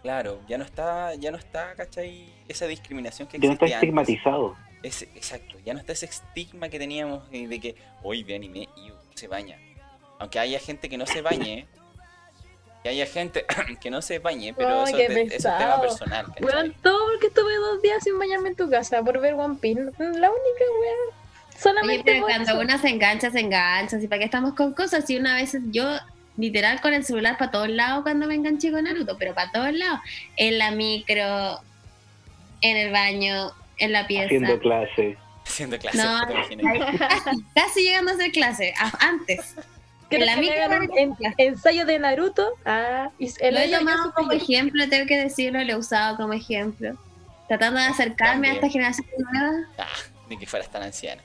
Claro, 0.02 0.40
ya 0.48 0.58
no 0.58 0.64
está, 0.64 1.14
ya 1.14 1.30
no 1.30 1.38
está, 1.38 1.74
¿cachai? 1.74 2.32
Esa 2.46 2.66
discriminación 2.66 3.26
que 3.26 3.38
existía. 3.38 3.54
Ya 3.54 3.60
no 3.60 3.66
está 3.66 3.76
estigmatizado. 3.76 4.56
Es, 4.82 5.02
exacto, 5.02 5.58
ya 5.64 5.72
no 5.72 5.80
está 5.80 5.92
ese 5.92 6.06
estigma 6.06 6.68
que 6.68 6.78
teníamos 6.78 7.28
de 7.30 7.60
que 7.60 7.74
hoy 8.02 8.22
ve 8.22 8.36
anime 8.36 8.68
y 8.76 8.92
se 9.14 9.26
baña. 9.26 9.58
Aunque 10.18 10.38
haya 10.38 10.58
gente 10.58 10.88
que 10.88 10.98
no 10.98 11.06
se 11.06 11.22
bañe, 11.22 11.66
que 12.82 12.88
haya 12.88 13.06
gente 13.06 13.44
que 13.80 13.90
no 13.90 14.02
se 14.02 14.18
bañe, 14.18 14.54
pero 14.54 14.84
eso, 14.84 14.96
es, 14.96 15.32
es, 15.32 15.44
un 15.44 15.58
tema 15.58 15.80
personal. 15.80 16.26
Bueno, 16.40 16.72
todo 16.82 17.06
porque 17.12 17.28
estuve 17.28 17.56
dos 17.56 17.82
días 17.82 18.02
sin 18.02 18.18
bañarme 18.18 18.50
en 18.50 18.56
tu 18.56 18.68
casa 18.70 19.02
por 19.02 19.20
ver 19.20 19.34
One 19.34 19.56
Piece. 19.60 19.80
La 19.80 20.30
única 20.30 20.64
weón. 20.80 21.18
Solamente 21.58 22.20
cuando 22.20 22.60
una 22.60 22.78
se 22.78 22.88
engancha, 22.88 23.30
se 23.30 23.40
engancha. 23.40 23.98
¿Y 24.00 24.06
para 24.06 24.20
qué 24.20 24.24
estamos 24.26 24.54
con 24.54 24.72
cosas? 24.72 25.06
Si 25.06 25.16
una 25.16 25.34
vez 25.34 25.56
yo 25.70 25.84
literal 26.36 26.80
con 26.80 26.94
el 26.94 27.04
celular 27.04 27.36
para 27.36 27.50
todos 27.50 27.68
lados 27.68 28.04
cuando 28.04 28.28
me 28.28 28.36
enganché 28.36 28.70
con 28.70 28.84
Naruto, 28.84 29.18
pero 29.18 29.34
para 29.34 29.50
todos 29.50 29.72
lados. 29.72 29.98
En 30.36 30.56
la 30.58 30.70
micro, 30.70 31.60
en 32.60 32.76
el 32.76 32.92
baño, 32.92 33.52
en 33.78 33.92
la 33.92 34.06
pieza. 34.06 34.26
Haciendo 34.26 34.58
clase. 34.60 35.16
Haciendo 35.44 35.78
clase. 35.78 35.98
No, 35.98 36.20
casi, 37.54 37.82
llegando 37.82 38.12
a 38.12 38.14
hacer 38.14 38.30
clase, 38.30 38.72
antes. 39.00 39.56
En 40.10 40.26
la 40.26 40.36
micro 40.36 40.56
en, 40.96 41.16
ensayo 41.36 41.84
de 41.84 41.98
Naruto. 41.98 42.48
Ah, 42.64 43.10
lo 43.18 43.58
he 43.58 43.70
tomado 43.70 44.12
como 44.14 44.32
ejemplo, 44.32 44.88
tengo 44.88 45.06
que 45.06 45.18
decirlo, 45.18 45.62
lo 45.62 45.72
he 45.72 45.76
usado 45.76 46.16
como 46.16 46.32
ejemplo. 46.32 46.96
Tratando 47.46 47.80
de 47.80 47.86
acercarme 47.86 48.50
a 48.50 48.54
esta 48.54 48.68
generación 48.68 49.06
nueva. 49.18 49.66
Ah, 49.78 49.86
ni 50.28 50.38
que 50.38 50.46
fueras 50.46 50.70
tan 50.70 50.82
anciana. 50.82 51.22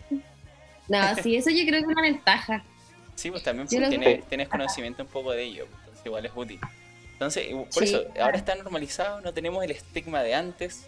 No, 0.88 1.16
sí, 1.24 1.36
eso 1.36 1.50
yo 1.50 1.66
creo 1.66 1.80
que 1.80 1.80
es 1.80 1.86
una 1.86 2.02
ventaja. 2.02 2.64
Sí, 3.16 3.32
pues 3.32 3.44
también 3.44 3.68
tienes, 3.68 4.28
tienes, 4.28 4.48
conocimiento 4.48 5.04
un 5.04 5.10
poco 5.10 5.32
de 5.32 5.44
ello, 5.44 5.68
pues, 5.68 5.80
entonces 5.82 6.06
igual 6.06 6.26
es 6.26 6.32
útil. 6.36 6.60
Entonces, 7.12 7.48
por 7.74 7.84
eso, 7.84 8.04
ahora 8.20 8.38
está 8.38 8.56
normalizado, 8.56 9.22
no 9.22 9.34
tenemos 9.34 9.64
el 9.64 9.72
estigma 9.72 10.24
de 10.24 10.34
antes, 10.34 10.88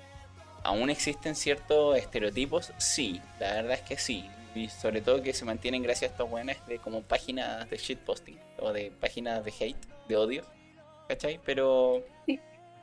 ¿Aún 0.65 0.89
existen 0.89 1.35
ciertos 1.35 1.95
estereotipos? 1.95 2.73
Sí, 2.80 3.22
la 3.39 3.53
verdad 3.53 3.73
es 3.73 3.81
que 3.81 3.97
sí. 3.97 4.26
Y 4.56 4.69
sobre 4.69 5.02
todo 5.02 5.22
que 5.22 5.34
se 5.34 5.44
mantienen 5.44 5.84
gracias 5.84 6.10
a 6.10 6.14
estos 6.14 6.30
buenos 6.30 6.56
de 6.65 6.80
como 6.80 7.02
páginas 7.02 7.69
de 7.69 7.77
shitposting 7.77 8.40
o 8.60 8.72
de 8.72 8.90
páginas 8.90 9.44
de 9.44 9.53
hate, 9.60 9.86
de 10.07 10.15
odio. 10.15 10.44
¿Cachai? 11.10 11.40
Pero 11.45 12.03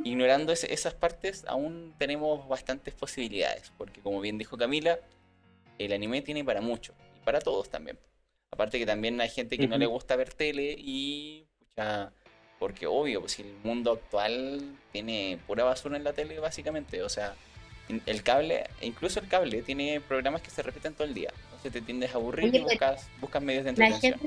ignorando 0.04 0.52
esas 0.52 0.94
partes, 0.94 1.44
aún 1.48 1.94
tenemos 1.98 2.46
bastantes 2.46 2.92
posibilidades. 2.92 3.72
Porque 3.78 4.02
como 4.02 4.20
bien 4.20 4.36
dijo 4.36 4.58
Camila, 4.58 4.98
el 5.78 5.92
anime 5.94 6.20
tiene 6.20 6.44
para 6.44 6.60
mucho. 6.60 6.92
Y 7.16 7.20
para 7.24 7.40
todos 7.40 7.70
también. 7.70 7.98
Aparte 8.50 8.78
que 8.78 8.84
también 8.84 9.18
hay 9.22 9.30
gente 9.30 9.56
que 9.56 9.66
no 9.66 9.78
le 9.78 9.86
gusta 9.86 10.14
ver 10.14 10.34
tele 10.34 10.76
y... 10.78 11.46
porque 12.58 12.86
obvio, 12.86 13.20
pues 13.20 13.38
el 13.38 13.54
mundo 13.64 13.92
actual 13.92 14.78
tiene 14.92 15.40
pura 15.46 15.64
basura 15.64 15.96
en 15.96 16.04
la 16.04 16.12
tele 16.12 16.38
básicamente. 16.38 17.02
O 17.02 17.08
sea, 17.08 17.34
el 17.88 18.22
cable, 18.22 18.64
incluso 18.82 19.20
el 19.20 19.28
cable, 19.28 19.62
tiene 19.62 20.02
programas 20.02 20.42
que 20.42 20.50
se 20.50 20.62
repiten 20.62 20.92
todo 20.92 21.04
el 21.04 21.14
día. 21.14 21.32
Entonces 21.62 21.80
te 21.80 21.86
tiendes 21.86 22.12
a 22.12 22.18
aburrir 22.18 22.52
y 22.52 22.58
buscas, 22.58 23.08
buscas 23.20 23.40
medios 23.40 23.62
de 23.62 23.70
entretención. 23.70 24.18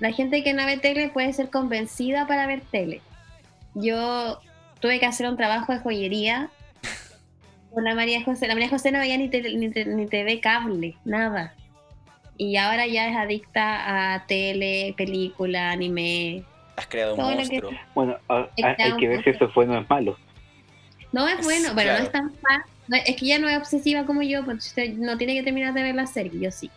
La 0.00 0.12
gente, 0.12 0.42
que 0.42 0.54
no 0.54 0.66
ve 0.66 0.76
tele 0.76 1.08
puede 1.08 1.32
ser 1.32 1.50
convencida 1.50 2.26
para 2.26 2.48
ver 2.48 2.62
tele. 2.62 3.00
Yo 3.74 4.40
tuve 4.80 4.98
que 4.98 5.06
hacer 5.06 5.28
un 5.28 5.36
trabajo 5.36 5.72
de 5.72 5.78
joyería 5.78 6.50
con 7.72 7.84
la 7.84 7.94
María 7.94 8.24
José. 8.24 8.48
La 8.48 8.54
María 8.54 8.70
José 8.70 8.90
no 8.90 8.98
veía 8.98 9.16
ni, 9.16 9.28
tele, 9.28 9.54
ni, 9.54 9.68
ni 9.68 10.06
TV 10.06 10.40
cable, 10.40 10.96
nada. 11.04 11.54
Y 12.36 12.56
ahora 12.56 12.88
ya 12.88 13.08
es 13.08 13.16
adicta 13.16 14.14
a 14.14 14.26
tele, 14.26 14.94
película, 14.96 15.70
anime. 15.70 16.42
Has 16.74 16.88
creado 16.88 17.14
un 17.14 17.20
monstruo. 17.20 17.70
Bueno, 17.94 18.16
hay 18.28 18.96
que 18.98 19.08
ver 19.08 19.22
si 19.22 19.30
eso 19.30 19.48
fue 19.50 19.64
no 19.64 19.78
es 19.78 19.88
malo. 19.88 20.16
No 21.12 21.28
es 21.28 21.40
bueno, 21.44 21.70
pero 21.76 21.92
no 21.92 21.98
es 21.98 22.10
tan 22.10 22.34
fácil. 22.34 22.77
Es 22.90 23.16
que 23.16 23.26
ya 23.26 23.38
no 23.38 23.48
es 23.48 23.58
obsesiva 23.58 24.06
como 24.06 24.22
yo, 24.22 24.44
pues 24.44 24.74
no 24.94 25.18
tiene 25.18 25.34
que 25.34 25.42
terminar 25.42 25.74
de 25.74 25.82
ver 25.82 25.94
la 25.94 26.06
serie, 26.06 26.40
yo 26.40 26.50
sí. 26.50 26.70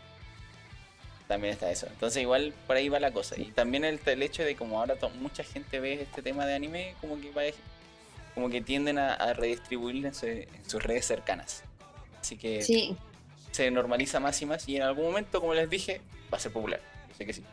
También 1.28 1.54
está 1.54 1.72
eso. 1.72 1.88
Entonces 1.88 2.22
igual 2.22 2.54
por 2.68 2.76
ahí 2.76 2.90
va 2.90 3.00
la 3.00 3.12
cosa. 3.12 3.40
Y 3.40 3.46
también 3.46 3.86
el, 3.86 4.00
el 4.06 4.22
hecho 4.22 4.44
de 4.44 4.56
como 4.56 4.80
ahora 4.80 4.96
mucha 5.20 5.44
gente 5.44 5.80
ve 5.80 6.02
este 6.02 6.22
tema 6.22 6.46
de 6.46 6.56
anime, 6.56 6.96
como 7.00 7.20
que 7.22 7.32
va, 7.32 7.44
como 8.36 8.50
que 8.50 8.62
tienden 8.62 8.98
a, 8.98 9.34
redistribuirlo 9.34 10.10
en, 10.10 10.14
sus 10.68 10.84
redes 10.84 11.06
cercanas. 11.06 11.64
Así 12.20 12.38
que 12.38 12.62
se 13.52 13.72
normaliza 13.72 14.20
más 14.20 14.42
y 14.42 14.46
más 14.46 14.68
y 14.68 14.78
en 14.78 14.84
algún 14.84 15.06
momento, 15.06 15.40
como 15.40 15.54
les 15.54 15.70
dije, 15.70 16.02
va 16.34 16.38
a 16.38 16.42
ser 16.42 16.52
popular. 16.52 16.82
Yo 17.10 17.16
sé 17.16 17.26
que 17.26 17.34
sí. 17.34 17.44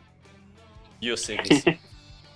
Yo 1.01 1.17
sé 1.17 1.37
que 1.37 1.55
sí. 1.57 1.79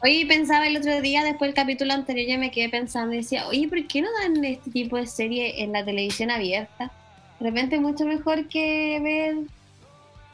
Oye, 0.02 0.26
pensaba 0.26 0.66
el 0.66 0.76
otro 0.76 1.00
día, 1.00 1.22
después 1.22 1.48
del 1.48 1.54
capítulo 1.54 1.92
anterior, 1.92 2.28
ya 2.28 2.36
me 2.36 2.50
quedé 2.50 2.68
pensando 2.68 3.14
y 3.14 3.18
decía, 3.18 3.46
oye, 3.46 3.68
¿por 3.68 3.86
qué 3.86 4.02
no 4.02 4.08
dan 4.20 4.44
este 4.44 4.68
tipo 4.72 4.96
de 4.96 5.06
serie 5.06 5.62
en 5.62 5.72
la 5.72 5.84
televisión 5.84 6.32
abierta? 6.32 6.90
De 7.38 7.46
repente 7.46 7.76
es 7.76 7.82
mucho 7.82 8.04
mejor 8.04 8.48
que 8.48 8.98
ver 9.00 9.36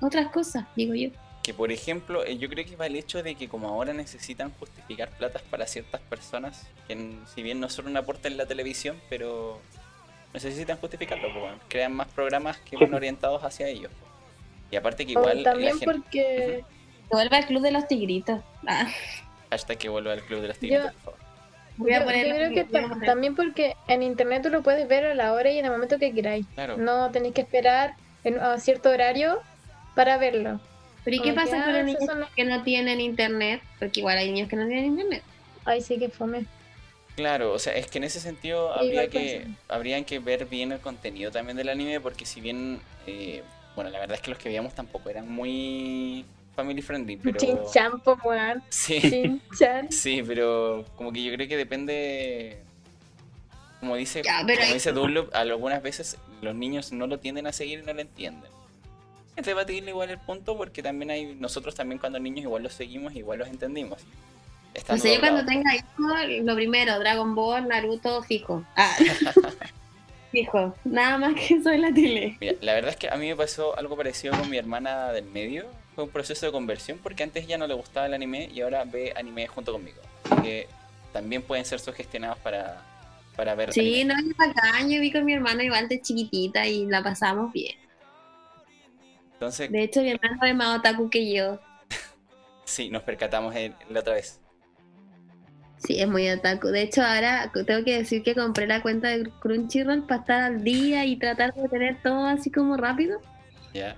otras 0.00 0.28
cosas, 0.30 0.64
digo 0.74 0.94
yo. 0.94 1.10
Que 1.42 1.52
por 1.52 1.70
ejemplo, 1.70 2.24
eh, 2.24 2.38
yo 2.38 2.48
creo 2.48 2.64
que 2.64 2.76
va 2.76 2.86
el 2.86 2.96
hecho 2.96 3.22
de 3.22 3.34
que 3.34 3.48
como 3.48 3.68
ahora 3.68 3.92
necesitan 3.92 4.50
justificar 4.58 5.10
platas 5.10 5.42
para 5.42 5.66
ciertas 5.66 6.00
personas, 6.00 6.66
que 6.86 7.16
si 7.34 7.42
bien 7.42 7.60
no 7.60 7.68
son 7.68 7.88
un 7.88 7.96
aporte 7.98 8.28
en 8.28 8.38
la 8.38 8.46
televisión, 8.46 8.96
pero 9.10 9.60
necesitan 10.32 10.78
justificarlo, 10.78 11.28
pues, 11.38 11.52
crean 11.68 11.92
más 11.92 12.08
programas 12.08 12.56
que 12.58 12.78
van 12.78 12.94
orientados 12.94 13.44
hacia 13.44 13.68
ellos. 13.68 13.90
Y 14.70 14.76
aparte 14.76 15.04
que 15.04 15.12
igual... 15.12 15.42
también 15.42 15.78
porque... 15.80 16.64
Vuelve 17.10 17.36
al 17.36 17.46
Club 17.46 17.62
de 17.62 17.70
los 17.70 17.86
Tigritos. 17.86 18.40
Ah. 18.66 18.86
Hasta 19.50 19.76
que 19.76 19.88
vuelva 19.88 20.12
al 20.12 20.22
Club 20.22 20.40
de 20.40 20.48
las 20.48 20.58
Tigritas, 20.58 20.92
por 20.94 21.14
favor. 21.14 21.28
Voy 21.78 21.92
a 21.92 22.04
poner 22.04 22.26
yo, 22.26 22.34
creo 22.34 22.90
que 22.98 23.06
también 23.06 23.36
porque 23.36 23.76
en 23.86 24.02
internet 24.02 24.42
tú 24.42 24.50
lo 24.50 24.62
puedes 24.62 24.88
ver 24.88 25.04
a 25.04 25.14
la 25.14 25.32
hora 25.32 25.50
y 25.50 25.58
en 25.58 25.64
el 25.64 25.70
momento 25.70 25.98
que 25.98 26.12
queráis. 26.12 26.44
No 26.76 27.10
tenéis 27.12 27.34
que 27.34 27.42
esperar 27.42 27.94
en, 28.24 28.40
a 28.40 28.58
cierto 28.58 28.90
horario 28.90 29.40
para 29.94 30.18
verlo. 30.18 30.60
Pero 31.04 31.16
¿y 31.16 31.20
qué 31.20 31.32
pasa 31.32 31.64
con 31.64 31.72
los 31.72 31.84
niños 31.84 32.04
que 32.34 32.44
no 32.44 32.62
tienen 32.64 33.00
internet? 33.00 33.62
Porque 33.78 34.00
igual 34.00 34.18
hay 34.18 34.30
niños 34.30 34.48
que 34.48 34.56
no 34.56 34.66
tienen 34.66 34.86
internet. 34.86 35.22
Ay, 35.64 35.80
sí 35.80 35.98
que 35.98 36.08
fome. 36.08 36.46
Claro, 37.14 37.52
o 37.52 37.58
sea, 37.58 37.74
es 37.74 37.86
que 37.88 37.98
en 37.98 38.04
ese 38.04 38.20
sentido 38.20 38.72
habría 38.72 39.08
que, 39.08 39.46
habrían 39.68 40.04
que 40.04 40.18
ver 40.18 40.46
bien 40.46 40.72
el 40.72 40.80
contenido 40.80 41.30
también 41.30 41.56
del 41.56 41.68
anime, 41.68 42.00
porque 42.00 42.26
si 42.26 42.40
bien, 42.40 42.80
eh, 43.06 43.42
bueno, 43.74 43.90
la 43.90 43.98
verdad 44.00 44.16
es 44.16 44.22
que 44.22 44.30
los 44.30 44.38
que 44.38 44.48
veíamos 44.48 44.74
tampoco 44.74 45.10
eran 45.10 45.28
muy 45.28 46.24
family 46.58 46.82
friendly, 46.82 47.16
pero... 47.16 47.38
Chinchan, 47.38 48.02
weón. 48.24 48.64
Sí. 48.68 49.40
sí, 49.90 50.24
pero 50.26 50.84
como 50.96 51.12
que 51.12 51.22
yo 51.22 51.32
creo 51.32 51.46
que 51.46 51.56
depende... 51.56 52.64
Como 53.78 53.94
dice, 53.94 54.22
como 54.24 54.74
dice 54.74 54.90
Dunlop, 54.90 55.32
algunas 55.32 55.80
veces 55.80 56.18
los 56.42 56.52
niños 56.52 56.90
no 56.90 57.06
lo 57.06 57.20
tienden 57.20 57.46
a 57.46 57.52
seguir 57.52 57.78
y 57.78 57.82
no 57.86 57.94
lo 57.94 58.00
entienden. 58.00 58.50
Es 59.36 59.46
debatible 59.46 59.92
igual 59.92 60.10
el 60.10 60.18
punto 60.18 60.56
porque 60.56 60.82
también 60.82 61.12
hay, 61.12 61.36
nosotros 61.36 61.76
también 61.76 62.00
cuando 62.00 62.18
niños 62.18 62.42
igual 62.42 62.64
los 62.64 62.72
seguimos, 62.72 63.14
igual 63.14 63.38
los 63.38 63.46
entendimos. 63.46 64.02
o 64.88 64.96
sea, 64.96 65.14
yo 65.14 65.20
cuando 65.20 65.46
tenga 65.46 65.76
hijos, 65.76 66.42
lo 66.42 66.56
primero, 66.56 66.98
Dragon 66.98 67.36
Ball, 67.36 67.68
Naruto, 67.68 68.20
fijo. 68.24 68.64
Ah. 68.74 68.96
fijo, 70.32 70.74
nada 70.84 71.18
más 71.18 71.34
que 71.36 71.54
eso 71.54 71.70
en 71.70 71.82
la 71.82 71.94
tele. 71.94 72.36
Mira, 72.40 72.54
la 72.62 72.74
verdad 72.74 72.90
es 72.90 72.96
que 72.96 73.08
a 73.08 73.14
mí 73.14 73.28
me 73.28 73.36
pasó 73.36 73.78
algo 73.78 73.96
parecido 73.96 74.36
con 74.36 74.50
mi 74.50 74.56
hermana 74.56 75.12
del 75.12 75.26
medio 75.26 75.66
fue 75.98 76.04
un 76.04 76.10
proceso 76.12 76.46
de 76.46 76.52
conversión 76.52 77.00
porque 77.02 77.24
antes 77.24 77.44
ya 77.48 77.58
no 77.58 77.66
le 77.66 77.74
gustaba 77.74 78.06
el 78.06 78.14
anime 78.14 78.48
y 78.54 78.60
ahora 78.60 78.84
ve 78.84 79.12
anime 79.16 79.48
junto 79.48 79.72
conmigo. 79.72 80.00
Así 80.22 80.42
que 80.42 80.68
también 81.12 81.42
pueden 81.42 81.64
ser 81.64 81.80
sugestionados 81.80 82.38
para, 82.38 82.80
para 83.34 83.56
ver. 83.56 83.72
Sí, 83.72 84.04
no 84.04 84.14
es 84.14 84.36
bacán. 84.36 84.88
Yo 84.88 85.00
vi 85.00 85.10
con 85.10 85.24
mi 85.24 85.32
hermana 85.32 85.64
igual 85.64 85.88
de 85.88 86.00
chiquitita 86.00 86.64
y 86.68 86.86
la 86.86 87.02
pasamos 87.02 87.52
bien. 87.52 87.74
Entonces, 89.32 89.72
de 89.72 89.82
hecho, 89.82 90.00
mi 90.02 90.12
hermano 90.12 90.46
es 90.46 90.54
más 90.54 90.78
otaku 90.78 91.10
que 91.10 91.34
yo. 91.34 91.58
sí, 92.64 92.90
nos 92.90 93.02
percatamos 93.02 93.52
la 93.90 93.98
otra 93.98 94.14
vez. 94.14 94.38
Sí, 95.78 96.00
es 96.00 96.06
muy 96.06 96.30
otaku. 96.30 96.68
De 96.68 96.82
hecho, 96.82 97.02
ahora 97.02 97.50
tengo 97.66 97.84
que 97.84 97.98
decir 97.98 98.22
que 98.22 98.36
compré 98.36 98.68
la 98.68 98.82
cuenta 98.82 99.08
de 99.08 99.28
Crunchyroll 99.40 100.06
para 100.06 100.20
estar 100.20 100.42
al 100.42 100.62
día 100.62 101.04
y 101.06 101.16
tratar 101.16 101.52
de 101.54 101.68
tener 101.68 102.00
todo 102.04 102.24
así 102.24 102.52
como 102.52 102.76
rápido. 102.76 103.20
Ya. 103.74 103.96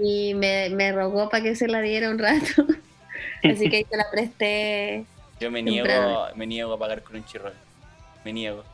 Y 0.00 0.34
me, 0.34 0.70
me 0.70 0.92
rogó 0.92 1.28
para 1.28 1.42
que 1.42 1.56
se 1.56 1.68
la 1.68 1.80
diera 1.80 2.10
un 2.10 2.18
rato. 2.18 2.66
así 3.44 3.68
que 3.68 3.78
ahí 3.78 3.86
se 3.88 3.96
la 3.96 4.10
presté. 4.10 5.04
Yo 5.40 5.50
me 5.50 5.62
niego, 5.62 6.26
me 6.34 6.46
niego 6.46 6.72
a 6.74 6.78
pagar 6.78 7.02
Crunchyroll. 7.02 7.54
Me 8.24 8.32
niego. 8.32 8.64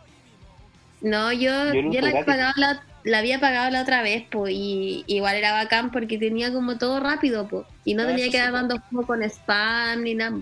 No, 1.01 1.33
yo, 1.33 1.51
yo, 1.75 2.01
la, 2.01 2.83
la, 3.05 3.19
había 3.19 3.39
pagado 3.39 3.71
la 3.71 3.83
otra 3.83 4.03
vez, 4.03 4.25
pues, 4.31 4.55
y 4.55 5.05
igual 5.07 5.37
era 5.37 5.53
bacán 5.53 5.91
porque 5.91 6.17
tenía 6.17 6.51
como 6.51 6.79
todo 6.79 6.99
rápido, 6.99 7.47
pues, 7.47 7.67
y 7.85 7.93
no, 7.93 8.07
tenía 8.07 8.31
que 8.31 8.39
dar 8.39 8.53
dando 8.53 8.81
como 8.89 9.07
con 9.07 9.23
spam 9.23 10.03
ni 10.03 10.15
nada. 10.15 10.39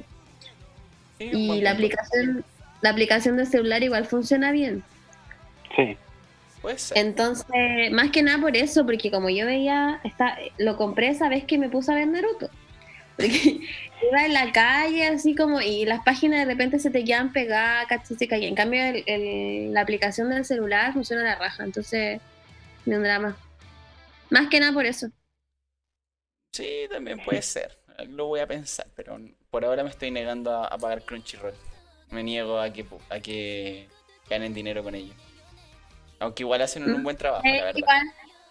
y 1.18 1.60
la 1.60 1.72
aplicación, 1.72 2.44
la 2.80 2.90
aplicación 2.90 3.36
de 3.36 3.46
celular 3.46 3.82
igual 3.82 4.06
funciona 4.06 4.52
bien. 4.52 4.84
Sí. 5.74 5.96
Entonces, 6.94 7.90
más 7.90 8.10
que 8.10 8.22
nada 8.22 8.40
por 8.40 8.56
eso, 8.56 8.84
porque 8.84 9.10
como 9.10 9.28
yo 9.30 9.46
veía, 9.46 10.00
está, 10.04 10.38
lo 10.58 10.76
compré 10.76 11.08
esa 11.08 11.28
vez 11.28 11.44
que 11.44 11.58
me 11.58 11.68
puse 11.68 11.92
a 11.92 11.96
ver 11.96 12.08
Naruto. 12.08 12.48
Porque 13.16 13.60
iba 14.10 14.24
en 14.24 14.32
la 14.32 14.52
calle 14.52 15.06
así 15.06 15.34
como 15.34 15.60
y 15.60 15.84
las 15.84 16.02
páginas 16.02 16.40
de 16.40 16.44
repente 16.46 16.78
se 16.78 16.90
te 16.90 17.04
quedan 17.04 17.32
pegadas, 17.32 17.86
se 18.06 18.28
caían. 18.28 18.50
En 18.50 18.54
cambio, 18.54 18.80
la 19.72 19.80
aplicación 19.80 20.30
del 20.30 20.44
celular 20.44 20.92
funciona 20.92 21.22
a 21.22 21.26
la 21.26 21.34
raja, 21.36 21.64
entonces 21.64 22.20
no 22.86 22.96
un 22.96 23.02
drama. 23.02 23.36
Más 24.30 24.48
que 24.48 24.60
nada 24.60 24.72
por 24.72 24.86
eso. 24.86 25.08
Sí, 26.52 26.86
también 26.90 27.20
puede 27.20 27.42
ser. 27.42 27.78
Lo 28.08 28.26
voy 28.26 28.40
a 28.40 28.46
pensar, 28.46 28.86
pero 28.94 29.18
por 29.50 29.64
ahora 29.64 29.82
me 29.82 29.90
estoy 29.90 30.10
negando 30.10 30.52
a, 30.52 30.76
pagar 30.78 31.02
Crunchyroll. 31.02 31.54
Me 32.10 32.22
niego 32.22 32.58
a 32.58 32.72
que, 32.72 32.86
a 33.10 33.20
que 33.20 33.88
ganen 34.28 34.54
dinero 34.54 34.82
con 34.82 34.94
ello. 34.94 35.14
Aunque 36.22 36.44
igual 36.44 36.62
hacen 36.62 36.84
un 36.84 37.00
mm. 37.00 37.02
buen 37.02 37.16
trabajo, 37.16 37.42
la 37.44 37.64
verdad. 37.64 37.82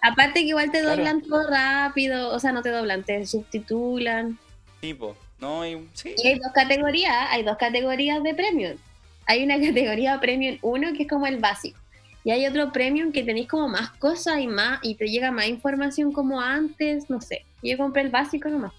aparte 0.01 0.41
que 0.41 0.47
igual 0.47 0.71
te 0.71 0.81
doblan 0.81 1.21
todo 1.21 1.49
rápido, 1.49 2.29
o 2.29 2.39
sea, 2.39 2.51
no 2.51 2.61
te 2.61 2.69
doblan, 2.69 3.03
te 3.03 3.25
subtitulan. 3.25 4.37
Tipo, 4.81 5.15
no, 5.39 5.61
hay, 5.61 5.87
sí. 5.93 6.13
Y 6.17 6.27
hay 6.27 6.39
dos 6.39 6.51
categorías, 6.53 7.27
hay 7.29 7.43
dos 7.43 7.57
categorías 7.57 8.21
de 8.23 8.33
premium. 8.33 8.77
Hay 9.25 9.43
una 9.43 9.59
categoría 9.65 10.19
premium 10.19 10.57
1 10.61 10.93
que 10.97 11.03
es 11.03 11.09
como 11.09 11.27
el 11.27 11.37
básico. 11.37 11.79
Y 12.25 12.31
hay 12.31 12.45
otro 12.45 12.71
premium 12.73 13.13
que 13.13 13.23
tenéis 13.23 13.47
como 13.47 13.69
más 13.69 13.91
cosas 13.91 14.39
y 14.39 14.47
más 14.47 14.79
y 14.83 14.95
te 14.95 15.07
llega 15.07 15.31
más 15.31 15.47
información 15.47 16.11
como 16.11 16.41
antes, 16.41 17.09
no 17.09 17.21
sé. 17.21 17.45
Yo 17.63 17.77
compré 17.77 18.01
el 18.03 18.09
básico 18.09 18.49
nomás. 18.49 18.73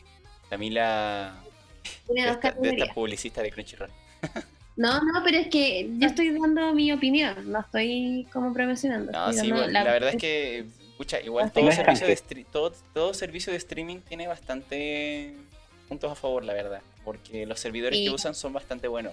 Camila 0.50 1.34
Tiene 2.06 2.26
dos 2.26 2.40
de 2.60 2.68
esta 2.68 2.94
publicista 2.94 3.40
de 3.40 3.50
Crunchyroll. 3.50 3.90
No, 4.76 5.02
no, 5.02 5.22
pero 5.22 5.38
es 5.38 5.48
que 5.48 5.90
yo 5.98 6.06
estoy 6.06 6.30
dando 6.30 6.72
mi 6.72 6.92
opinión, 6.92 7.50
no 7.50 7.60
estoy 7.60 8.26
como 8.32 8.52
promocionando. 8.52 9.12
No, 9.12 9.32
sí, 9.32 9.48
la... 9.48 9.84
verdad 9.84 10.10
es 10.10 10.16
que, 10.16 10.66
escucha, 10.92 11.20
igual 11.20 11.52
todo 11.52 11.70
servicio, 11.70 12.06
de 12.06 12.46
todo, 12.50 12.72
todo 12.94 13.14
servicio 13.14 13.52
de 13.52 13.58
streaming 13.58 13.98
tiene 13.98 14.26
bastante 14.26 15.34
puntos 15.88 16.10
a 16.10 16.14
favor, 16.14 16.44
la 16.44 16.54
verdad, 16.54 16.80
porque 17.04 17.44
los 17.44 17.60
servidores 17.60 17.98
que 17.98 18.10
usan 18.10 18.34
son 18.34 18.52
bastante 18.52 18.88
buenos. 18.88 19.12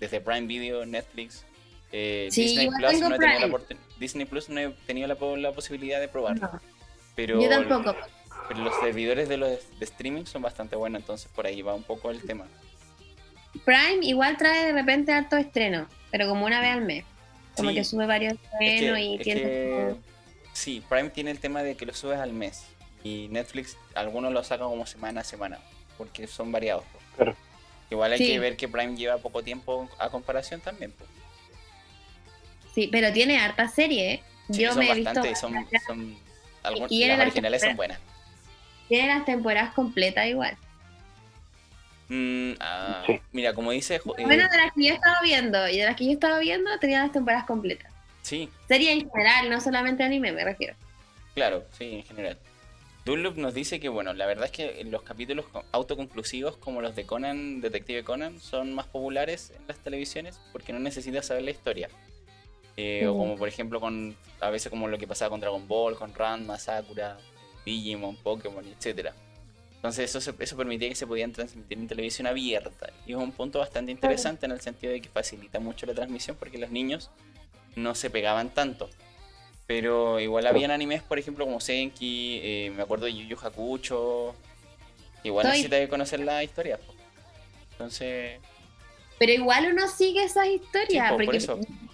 desde 0.00 0.20
Prime 0.20 0.46
Video, 0.48 0.84
Netflix, 0.84 1.44
eh, 1.92 2.28
Disney, 2.34 2.68
Plus, 2.68 3.00
no 3.00 3.14
he 3.14 3.18
tenido 3.18 3.48
la 3.48 3.64
Disney 4.00 4.26
Plus 4.26 4.48
no 4.48 4.60
he 4.60 4.70
tenido 4.86 5.06
la, 5.06 5.52
posibilidad 5.52 6.00
de 6.00 6.08
probarlo. 6.08 6.50
Pero, 7.14 7.40
yo 7.40 7.48
tampoco. 7.48 7.94
Pero 8.48 8.64
los 8.64 8.74
servidores 8.80 9.28
de 9.28 9.36
los 9.36 9.50
de 9.78 9.84
streaming 9.84 10.24
son 10.24 10.42
bastante 10.42 10.74
buenos, 10.74 11.00
entonces 11.00 11.30
por 11.32 11.46
ahí 11.46 11.62
va 11.62 11.74
un 11.74 11.84
poco 11.84 12.10
el 12.10 12.20
tema. 12.22 12.46
Prime 13.64 13.98
igual 14.02 14.36
trae 14.36 14.66
de 14.66 14.72
repente 14.72 15.12
harto 15.12 15.36
estreno, 15.36 15.88
pero 16.10 16.28
como 16.28 16.46
una 16.46 16.60
vez 16.60 16.70
al 16.70 16.82
mes. 16.82 17.04
Como 17.56 17.72
que 17.72 17.84
sube 17.84 18.06
varios 18.06 18.34
estrenos 18.34 18.98
y 18.98 19.18
tiene... 19.18 19.94
Sí, 20.52 20.82
Prime 20.88 21.10
tiene 21.10 21.30
el 21.30 21.38
tema 21.38 21.62
de 21.62 21.76
que 21.76 21.86
lo 21.86 21.94
subes 21.94 22.18
al 22.18 22.32
mes. 22.32 22.66
Y 23.02 23.28
Netflix, 23.28 23.76
algunos 23.94 24.32
lo 24.32 24.42
sacan 24.42 24.68
como 24.68 24.86
semana 24.86 25.20
a 25.20 25.24
semana 25.24 25.58
porque 25.96 26.26
son 26.26 26.52
variados. 26.52 26.84
Igual 27.90 28.12
hay 28.12 28.18
que 28.18 28.38
ver 28.38 28.56
que 28.56 28.68
Prime 28.68 28.96
lleva 28.96 29.18
poco 29.18 29.42
tiempo 29.42 29.88
a 29.98 30.10
comparación 30.10 30.60
también. 30.60 30.92
Sí, 32.74 32.88
pero 32.90 33.12
tiene 33.12 33.38
harta 33.38 33.68
serie. 33.68 34.14
¿eh? 34.14 34.22
Yo 34.48 34.74
me 34.74 34.90
he 34.90 34.94
visto. 34.94 35.22
Son, 35.36 35.54
son 35.86 36.18
algunas, 36.62 36.90
las 36.90 37.20
originales 37.20 37.62
son 37.62 37.76
buenas. 37.76 38.00
Tiene 38.88 39.08
las 39.08 39.24
temporadas 39.24 39.72
completas 39.74 40.26
igual. 40.26 40.56
Mm, 42.08 42.52
ah, 42.60 43.04
Mira, 43.32 43.54
como 43.54 43.70
dice. 43.70 44.00
bueno, 44.04 44.26
de 44.26 44.56
las 44.56 44.72
que 44.74 44.86
yo 44.88 44.94
estaba 44.94 45.20
viendo 45.22 45.68
y 45.68 45.78
de 45.78 45.86
las 45.86 45.96
que 45.96 46.06
yo 46.06 46.12
estaba 46.12 46.38
viendo, 46.38 46.70
tenía 46.78 47.02
las 47.02 47.12
temporadas 47.12 47.44
completas. 47.44 47.92
Sí. 48.22 48.48
Serie 48.68 48.92
en 48.92 49.10
general, 49.10 49.50
no 49.50 49.60
solamente 49.60 50.02
anime, 50.02 50.32
me 50.32 50.44
refiero. 50.44 50.74
Claro, 51.34 51.64
sí, 51.76 51.96
en 51.96 52.02
general. 52.04 52.38
Dunlop 53.04 53.36
nos 53.36 53.52
dice 53.52 53.80
que, 53.80 53.90
bueno, 53.90 54.14
la 54.14 54.24
verdad 54.26 54.46
es 54.46 54.50
que 54.50 54.82
los 54.84 55.02
capítulos 55.02 55.44
autoconclusivos 55.72 56.56
como 56.56 56.80
los 56.80 56.96
de 56.96 57.04
Conan, 57.04 57.60
Detective 57.60 58.02
Conan, 58.02 58.40
son 58.40 58.72
más 58.72 58.86
populares 58.86 59.52
en 59.58 59.66
las 59.66 59.78
televisiones 59.78 60.40
porque 60.52 60.72
no 60.72 60.78
necesitas 60.78 61.26
saber 61.26 61.42
la 61.42 61.50
historia. 61.50 61.90
Eh, 62.76 63.06
o 63.06 63.16
como 63.16 63.36
por 63.36 63.46
ejemplo 63.46 63.78
con 63.78 64.16
a 64.40 64.50
veces 64.50 64.68
como 64.68 64.88
lo 64.88 64.98
que 64.98 65.06
pasaba 65.06 65.30
con 65.30 65.40
Dragon 65.40 65.68
Ball, 65.68 65.96
con 65.96 66.12
Ranma, 66.12 66.58
Sakura, 66.58 67.18
Digimon, 67.64 68.16
Pokémon, 68.16 68.64
etc. 68.66 69.10
Entonces 69.84 70.16
eso, 70.16 70.34
eso 70.38 70.56
permitía 70.56 70.88
que 70.88 70.94
se 70.94 71.06
podían 71.06 71.30
transmitir 71.30 71.76
en 71.76 71.86
televisión 71.86 72.26
abierta. 72.26 72.90
Y 73.06 73.12
es 73.12 73.18
un 73.18 73.32
punto 73.32 73.58
bastante 73.58 73.92
interesante 73.92 74.46
en 74.46 74.52
el 74.52 74.62
sentido 74.62 74.94
de 74.94 75.02
que 75.02 75.10
facilita 75.10 75.60
mucho 75.60 75.84
la 75.84 75.92
transmisión 75.92 76.38
porque 76.38 76.56
los 76.56 76.70
niños 76.70 77.10
no 77.76 77.94
se 77.94 78.08
pegaban 78.08 78.48
tanto. 78.48 78.88
Pero 79.66 80.20
igual 80.20 80.46
habían 80.46 80.70
animes, 80.70 81.02
por 81.02 81.18
ejemplo, 81.18 81.44
como 81.44 81.60
Senki, 81.60 82.40
eh, 82.42 82.72
me 82.74 82.82
acuerdo 82.82 83.04
de 83.04 83.14
Yu 83.14 83.28
Yu 83.28 83.36
Hakucho. 83.42 84.34
Igual 85.22 85.48
necesitas 85.48 85.86
conocer 85.90 86.20
la 86.20 86.42
historia. 86.42 86.80
Entonces. 87.72 88.40
Pero 89.18 89.32
igual 89.32 89.70
uno 89.70 89.86
sigue 89.86 90.24
esas 90.24 90.46
historias. 90.46 91.12
porque 91.12 91.40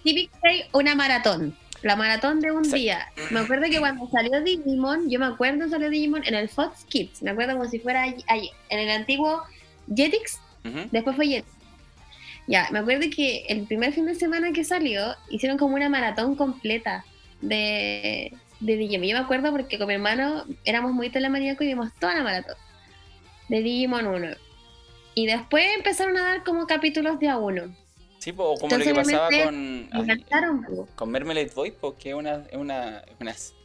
Civic 0.01 0.31
Day, 0.41 0.63
una 0.71 0.95
maratón. 0.95 1.57
La 1.81 1.95
maratón 1.95 2.39
de 2.39 2.51
un 2.51 2.63
día. 2.63 3.11
Me 3.31 3.39
acuerdo 3.39 3.65
que 3.69 3.79
cuando 3.79 4.07
salió 4.09 4.41
Digimon, 4.41 5.09
yo 5.09 5.19
me 5.19 5.25
acuerdo 5.25 5.67
salió 5.67 5.89
Digimon 5.89 6.23
en 6.25 6.35
el 6.35 6.47
Fox 6.47 6.85
Kids. 6.85 7.21
Me 7.23 7.31
acuerdo 7.31 7.53
como 7.53 7.69
si 7.69 7.79
fuera 7.79 8.03
allí, 8.03 8.51
en 8.69 8.79
el 8.79 8.89
antiguo 8.89 9.43
Jetix. 9.93 10.39
Después 10.91 11.15
fue 11.15 11.27
Jetix. 11.27 11.47
Ya, 12.47 12.67
me 12.71 12.79
acuerdo 12.79 13.05
que 13.15 13.45
el 13.47 13.65
primer 13.65 13.93
fin 13.93 14.05
de 14.05 14.15
semana 14.15 14.51
que 14.51 14.63
salió, 14.63 15.15
hicieron 15.29 15.57
como 15.57 15.75
una 15.75 15.89
maratón 15.89 16.35
completa 16.35 17.05
de, 17.41 18.33
de 18.59 18.77
Digimon. 18.77 19.07
Yo 19.07 19.17
me 19.17 19.23
acuerdo 19.23 19.51
porque 19.51 19.77
con 19.77 19.87
mi 19.87 19.95
hermano 19.95 20.45
éramos 20.65 20.93
muy 20.93 21.09
telemaníacos 21.09 21.63
y 21.63 21.67
vimos 21.67 21.91
toda 21.99 22.15
la 22.15 22.23
maratón 22.23 22.55
de 23.51 23.61
Digimon 23.61 24.07
1. 24.07 24.27
Y 25.13 25.25
después 25.25 25.65
empezaron 25.75 26.15
a 26.17 26.23
dar 26.23 26.43
como 26.43 26.67
capítulos 26.67 27.19
de 27.19 27.27
a 27.27 27.37
uno. 27.37 27.75
Sí, 28.21 28.33
como 28.33 28.55
lo 28.61 28.77
que 28.77 28.93
pasaba 28.93 29.29
con, 29.43 29.89
con 30.95 31.09
Mermelade 31.09 31.49
Boy, 31.55 31.71
porque 31.71 32.09
es 32.09 32.15
una, 32.15 32.43
es 32.51 32.55
una, 32.55 33.03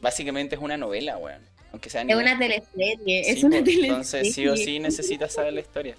básicamente 0.01 0.55
es 0.55 0.61
una 0.61 0.77
novela, 0.77 1.17
weón. 1.17 1.41
Aunque 1.71 1.91
sea 1.91 2.01
es 2.01 2.15
una 2.15 2.39
teleserie, 2.39 3.29
es 3.29 3.43
una 3.43 3.57
teleserie. 3.57 3.87
Entonces 3.89 4.33
sí 4.33 4.47
o 4.47 4.57
sí 4.57 4.79
necesitas 4.79 5.33
saber 5.33 5.53
la 5.53 5.59
historia. 5.59 5.95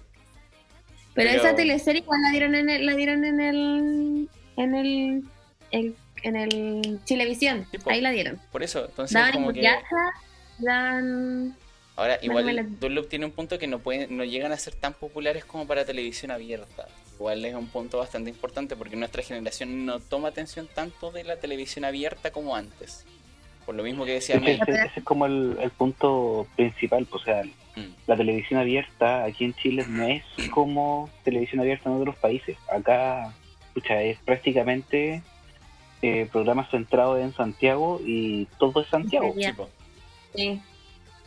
Pero, 1.15 1.31
esa 1.31 1.55
teleserie 1.55 2.03
igual 2.03 2.21
la 2.23 2.31
dieron 2.31 2.55
en 2.57 2.69
el, 2.69 2.87
la 2.87 2.95
dieron 2.97 3.25
en 3.25 3.41
el, 3.41 4.29
en 4.57 4.75
el, 4.75 5.25
el 5.71 5.95
en 6.23 6.37
el 6.37 7.01
Chilevisión. 7.05 7.67
ahí 7.87 8.01
la 8.01 8.11
dieron. 8.11 8.41
Por 8.51 8.63
eso, 8.63 8.87
entonces 8.87 9.21
como 9.33 9.53
que... 9.53 9.69
dan... 10.59 11.57
Ahora, 11.99 12.17
igual 12.23 12.79
Dunlop 12.79 13.09
tiene 13.09 13.25
un 13.25 13.33
punto 13.33 13.59
que 13.59 13.67
no 13.67 13.81
pueden, 13.81 14.17
no 14.17 14.23
llegan 14.23 14.53
a 14.53 14.57
ser 14.57 14.73
tan 14.73 14.95
populares 14.95 15.45
como 15.45 15.67
para 15.67 15.85
televisión 15.85 16.31
abierta. 16.31 16.87
Igual 17.17 17.45
es 17.45 17.57
un 17.57 17.67
punto 17.67 17.99
bastante 17.99 18.31
importante 18.31 18.77
porque 18.77 18.95
nuestra 18.95 19.21
generación 19.25 19.85
no 19.85 19.99
toma 19.99 20.29
atención 20.29 20.69
tanto 20.73 21.11
de 21.11 21.25
la 21.25 21.39
televisión 21.39 21.85
abierta 21.85 22.31
como 22.31 22.55
antes. 22.55 23.05
Por 23.67 23.75
lo 23.75 23.83
mismo 23.83 24.05
que 24.05 24.13
decía 24.13 24.37
ese, 24.37 24.61
es 24.95 25.03
como 25.03 25.27
el, 25.27 25.73
punto 25.77 26.47
principal. 26.55 27.05
O 27.11 27.19
sea, 27.19 27.43
mm. 27.75 27.95
la 28.07 28.17
televisión 28.17 28.61
abierta 28.61 29.25
aquí 29.25 29.47
en 29.47 29.55
Chile 29.55 29.85
no 29.89 30.05
es 30.05 30.23
como 30.51 31.11
televisión 31.25 31.61
abierta 31.63 31.91
en 31.91 31.97
otros 31.97 32.15
países. 32.15 32.57
Acá, 32.71 33.35
escucha, 33.67 34.01
es 34.03 34.21
prácticamente 34.21 35.25
eh, 36.03 36.29
programas 36.31 36.71
centrados 36.71 37.19
en 37.19 37.35
Santiago 37.35 38.01
y 38.07 38.47
todo 38.61 38.83
es 38.83 38.87
Santiago. 38.87 39.35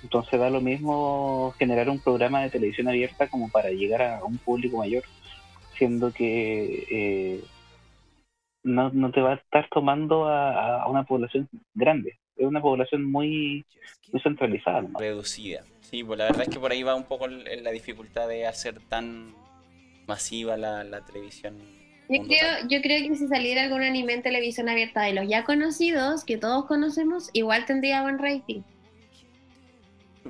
Entonces 0.04 0.40
da 0.40 0.50
lo 0.50 0.62
mismo 0.62 1.54
generar 1.60 1.90
un 1.90 2.00
programa 2.00 2.42
de 2.42 2.50
televisión 2.50 2.88
abierta 2.88 3.28
como 3.28 3.50
para 3.50 3.70
llegar 3.70 4.02
a 4.02 4.24
un 4.24 4.38
público 4.38 4.78
mayor, 4.78 5.04
siendo 5.78 6.12
que 6.12 6.86
eh, 6.90 7.42
no, 8.64 8.90
no 8.92 9.12
te 9.12 9.22
va 9.22 9.34
a 9.34 9.36
estar 9.36 9.68
tomando 9.70 10.28
a, 10.28 10.88
una 10.88 11.04
población 11.04 11.48
grande. 11.74 12.18
es 12.36 12.46
una 12.46 12.62
población 12.62 13.12
muy, 13.12 13.66
muy 14.12 14.22
centralizada. 14.22 14.86
Reducida. 14.98 15.64
Sí, 15.82 16.04
pues 16.04 16.18
la 16.18 16.26
verdad 16.26 16.44
es 16.44 16.50
que 16.50 16.60
por 16.60 16.72
ahí 16.72 16.84
va 16.84 16.96
un 16.96 17.04
poco 17.04 17.28
la 17.28 17.72
dificultad 17.72 18.28
de 18.28 18.48
hacer 18.48 18.80
tan 18.90 19.34
masiva 20.08 20.58
la, 20.58 20.84
la 20.84 21.06
televisión. 21.06 21.58
Yo 22.10 22.24
creo, 22.24 22.68
yo 22.68 22.82
creo 22.82 23.08
que 23.08 23.16
si 23.16 23.28
saliera 23.28 23.64
algún 23.64 23.84
anime 23.84 24.14
en 24.14 24.22
televisión 24.22 24.68
abierta 24.68 25.04
de 25.04 25.14
los 25.14 25.30
ya 25.30 25.46
conocidos, 25.46 26.26
que 26.26 26.38
todos 26.38 26.66
conocemos, 26.66 27.30
igual 27.32 27.66
tendría 27.66 28.02
buen 28.02 28.20
rating. 28.20 28.64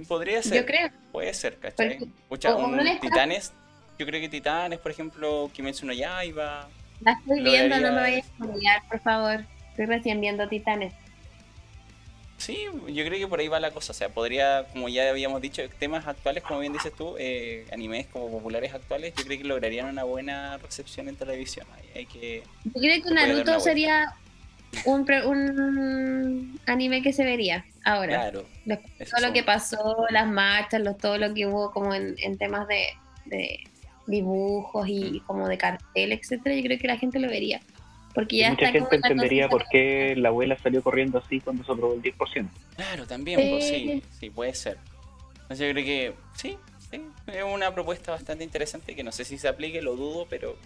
Podría 0.07 0.41
ser. 0.41 0.61
Yo 0.61 0.65
creo. 0.65 0.89
Puede 1.11 1.33
ser, 1.33 1.57
¿cachai? 1.57 1.99
Titanes, 3.01 3.53
yo 3.97 4.05
creo 4.05 4.21
que 4.21 4.29
Titanes, 4.29 4.79
por 4.79 4.91
ejemplo, 4.91 5.49
Kimetsu 5.53 5.85
no 5.85 5.93
Yaiba. 5.93 6.67
La 7.01 7.13
estoy 7.13 7.41
viendo, 7.41 7.77
no 7.77 7.91
me 7.93 8.01
vayas 8.01 8.27
a 8.39 8.45
olvidar, 8.45 8.81
por 8.89 8.99
favor. 9.01 9.45
Estoy 9.69 9.85
recién 9.85 10.21
viendo 10.21 10.47
Titanes. 10.47 10.93
Sí, 12.41 12.65
yo 12.87 13.05
creo 13.05 13.19
que 13.19 13.27
por 13.27 13.39
ahí 13.39 13.47
va 13.47 13.59
la 13.59 13.69
cosa. 13.69 13.91
O 13.91 13.95
sea, 13.95 14.09
podría, 14.09 14.65
como 14.73 14.89
ya 14.89 15.07
habíamos 15.07 15.41
dicho, 15.41 15.61
temas 15.77 16.07
actuales, 16.07 16.43
como 16.43 16.59
bien 16.59 16.73
dices 16.73 16.91
tú, 16.91 17.15
eh, 17.19 17.67
animes 17.71 18.07
como 18.07 18.31
populares 18.31 18.73
actuales, 18.73 19.13
yo 19.15 19.23
creo 19.25 19.37
que 19.37 19.43
lograrían 19.43 19.85
una 19.85 20.03
buena 20.03 20.57
recepción 20.57 21.07
en 21.07 21.15
televisión. 21.15 21.67
Hay, 21.93 22.07
que, 22.07 22.43
yo 22.65 22.81
creo 22.81 23.03
que 23.03 23.11
Naruto 23.11 23.59
sería 23.59 24.15
un, 24.85 25.11
un 25.25 26.59
anime 26.65 27.01
que 27.01 27.13
se 27.13 27.23
vería 27.23 27.65
ahora. 27.83 28.31
Claro. 28.31 28.45
todo 28.65 29.27
lo 29.27 29.33
que 29.33 29.43
pasó, 29.43 30.05
las 30.09 30.27
marchas, 30.27 30.81
todo 30.99 31.17
lo 31.17 31.33
que 31.33 31.47
hubo 31.47 31.71
como 31.71 31.93
en, 31.93 32.37
temas 32.37 32.67
de, 32.67 33.59
dibujos 34.07 34.87
y 34.87 35.19
mm. 35.21 35.25
como 35.25 35.47
de 35.47 35.57
cartel, 35.57 36.11
etcétera, 36.11 36.55
yo 36.55 36.63
creo 36.63 36.79
que 36.79 36.87
la 36.87 36.97
gente 36.97 37.19
lo 37.19 37.27
vería. 37.27 37.61
Porque 38.13 38.37
ya 38.37 38.49
mucha 38.49 38.71
gente 38.71 38.95
entendería 38.97 39.47
por 39.47 39.65
qué 39.69 40.15
la 40.17 40.29
abuela 40.29 40.57
salió 40.57 40.83
corriendo 40.83 41.19
así 41.19 41.39
cuando 41.39 41.63
se 41.63 41.71
aprobó 41.71 41.93
el 41.93 42.01
10%. 42.01 42.49
Claro, 42.75 43.07
también, 43.07 43.39
pues, 43.49 43.67
sí, 43.67 44.03
sí, 44.19 44.29
puede 44.29 44.53
ser. 44.53 44.77
Entonces 45.43 45.67
yo 45.67 45.73
creo 45.73 45.85
que 45.85 46.13
sí, 46.35 46.57
sí, 46.89 47.01
es 47.27 47.43
una 47.43 47.73
propuesta 47.73 48.11
bastante 48.11 48.43
interesante 48.43 48.95
que 48.95 49.03
no 49.03 49.13
sé 49.13 49.23
si 49.23 49.37
se 49.37 49.47
aplique, 49.47 49.81
lo 49.81 49.95
dudo, 49.95 50.27
pero 50.29 50.57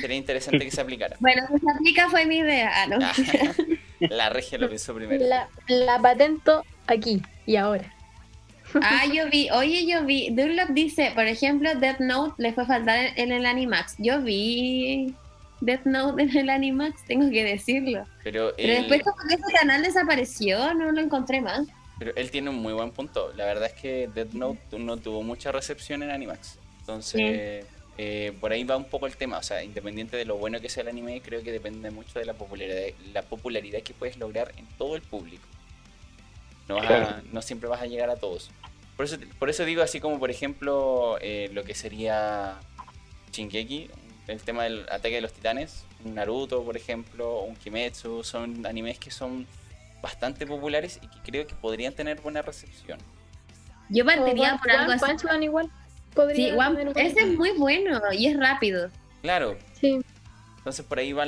sería 0.00 0.16
interesante 0.16 0.64
que 0.64 0.70
se 0.70 0.80
aplicara. 0.80 1.16
Bueno, 1.20 1.42
si 1.52 1.58
se 1.58 1.70
aplica 1.70 2.08
fue 2.08 2.26
mi 2.26 2.38
idea, 2.38 2.70
ah, 2.74 2.86
¿no? 2.86 2.98
la 4.00 4.28
regia 4.30 4.58
lo 4.58 4.68
pensó 4.68 4.94
primero. 4.94 5.24
La, 5.26 5.48
la 5.68 5.98
patento 5.98 6.64
aquí 6.86 7.22
y 7.46 7.56
ahora. 7.56 7.94
Ah, 8.82 9.04
yo 9.12 9.28
vi, 9.30 9.50
oye, 9.50 9.86
yo 9.86 10.04
vi, 10.04 10.30
Dunlop 10.30 10.70
dice, 10.70 11.12
por 11.14 11.26
ejemplo, 11.26 11.74
Death 11.76 12.00
Note 12.00 12.34
le 12.38 12.52
fue 12.52 12.66
faltar 12.66 13.10
en 13.16 13.30
el 13.30 13.46
Animax. 13.46 13.94
Yo 13.98 14.20
vi 14.20 15.14
Death 15.60 15.84
Note 15.84 16.22
en 16.22 16.36
el 16.36 16.50
Animax, 16.50 17.04
tengo 17.06 17.30
que 17.30 17.44
decirlo. 17.44 18.04
Pero, 18.22 18.52
después 18.52 19.02
como 19.02 19.16
que 19.28 19.34
ese 19.34 19.52
canal 19.52 19.82
desapareció, 19.82 20.74
no 20.74 20.90
lo 20.90 21.00
encontré 21.00 21.40
más. 21.40 21.66
Pero 21.98 22.12
él 22.16 22.30
tiene 22.30 22.50
un 22.50 22.56
muy 22.56 22.72
buen 22.72 22.90
punto. 22.90 23.32
La 23.34 23.44
verdad 23.44 23.66
es 23.66 23.80
que 23.80 24.10
Death 24.12 24.32
Note 24.32 24.78
no 24.78 24.96
tuvo 24.96 25.22
mucha 25.22 25.52
recepción 25.52 26.02
en 26.02 26.10
Animax. 26.10 26.58
Entonces, 26.80 27.64
eh, 27.96 28.36
por 28.40 28.52
ahí 28.52 28.64
va 28.64 28.76
un 28.76 28.84
poco 28.84 29.06
el 29.06 29.16
tema. 29.16 29.38
O 29.38 29.42
sea, 29.42 29.62
independiente 29.62 30.16
de 30.16 30.24
lo 30.24 30.36
bueno 30.36 30.60
que 30.60 30.68
sea 30.68 30.82
el 30.82 30.88
anime, 30.88 31.20
creo 31.20 31.42
que 31.42 31.52
depende 31.52 31.90
mucho 31.90 32.18
de 32.18 32.24
la 32.24 32.34
popularidad, 32.34 32.94
la 33.12 33.22
popularidad 33.22 33.82
que 33.82 33.94
puedes 33.94 34.16
lograr 34.16 34.52
en 34.56 34.66
todo 34.78 34.96
el 34.96 35.02
público. 35.02 35.44
No, 36.68 36.78
no 37.32 37.42
siempre 37.42 37.68
vas 37.68 37.82
a 37.82 37.86
llegar 37.86 38.10
a 38.10 38.16
todos. 38.16 38.50
Por 38.96 39.06
eso, 39.06 39.16
por 39.38 39.50
eso 39.50 39.64
digo 39.64 39.82
así 39.82 40.00
como, 40.00 40.18
por 40.18 40.30
ejemplo, 40.30 41.18
eh, 41.20 41.50
lo 41.52 41.64
que 41.64 41.74
sería 41.74 42.58
Shingeki, 43.32 43.90
el 44.28 44.40
tema 44.42 44.64
del 44.64 44.86
ataque 44.88 45.16
de 45.16 45.20
los 45.20 45.32
titanes, 45.32 45.84
un 46.04 46.14
Naruto, 46.14 46.62
por 46.64 46.76
ejemplo, 46.76 47.40
un 47.40 47.56
Kimetsu, 47.56 48.22
son 48.24 48.64
animes 48.66 48.98
que 48.98 49.10
son 49.10 49.46
bastante 50.00 50.46
populares 50.46 51.00
y 51.02 51.08
que 51.08 51.18
creo 51.22 51.46
que 51.46 51.54
podrían 51.54 51.92
tener 51.94 52.20
buena 52.20 52.40
recepción. 52.42 52.98
Yo 53.88 54.04
partiría 54.04 54.58
por 54.62 54.70
algo 54.70 54.92
así. 54.92 55.26
igual. 55.42 55.70
Sí, 56.34 56.50
ese 56.96 57.20
es 57.20 57.36
muy 57.36 57.50
bueno 57.52 58.00
y 58.12 58.26
es 58.26 58.38
rápido. 58.38 58.90
Claro. 59.22 59.56
Sí. 59.80 60.00
Entonces 60.58 60.84
por 60.86 60.98
ahí 60.98 61.12
va 61.12 61.26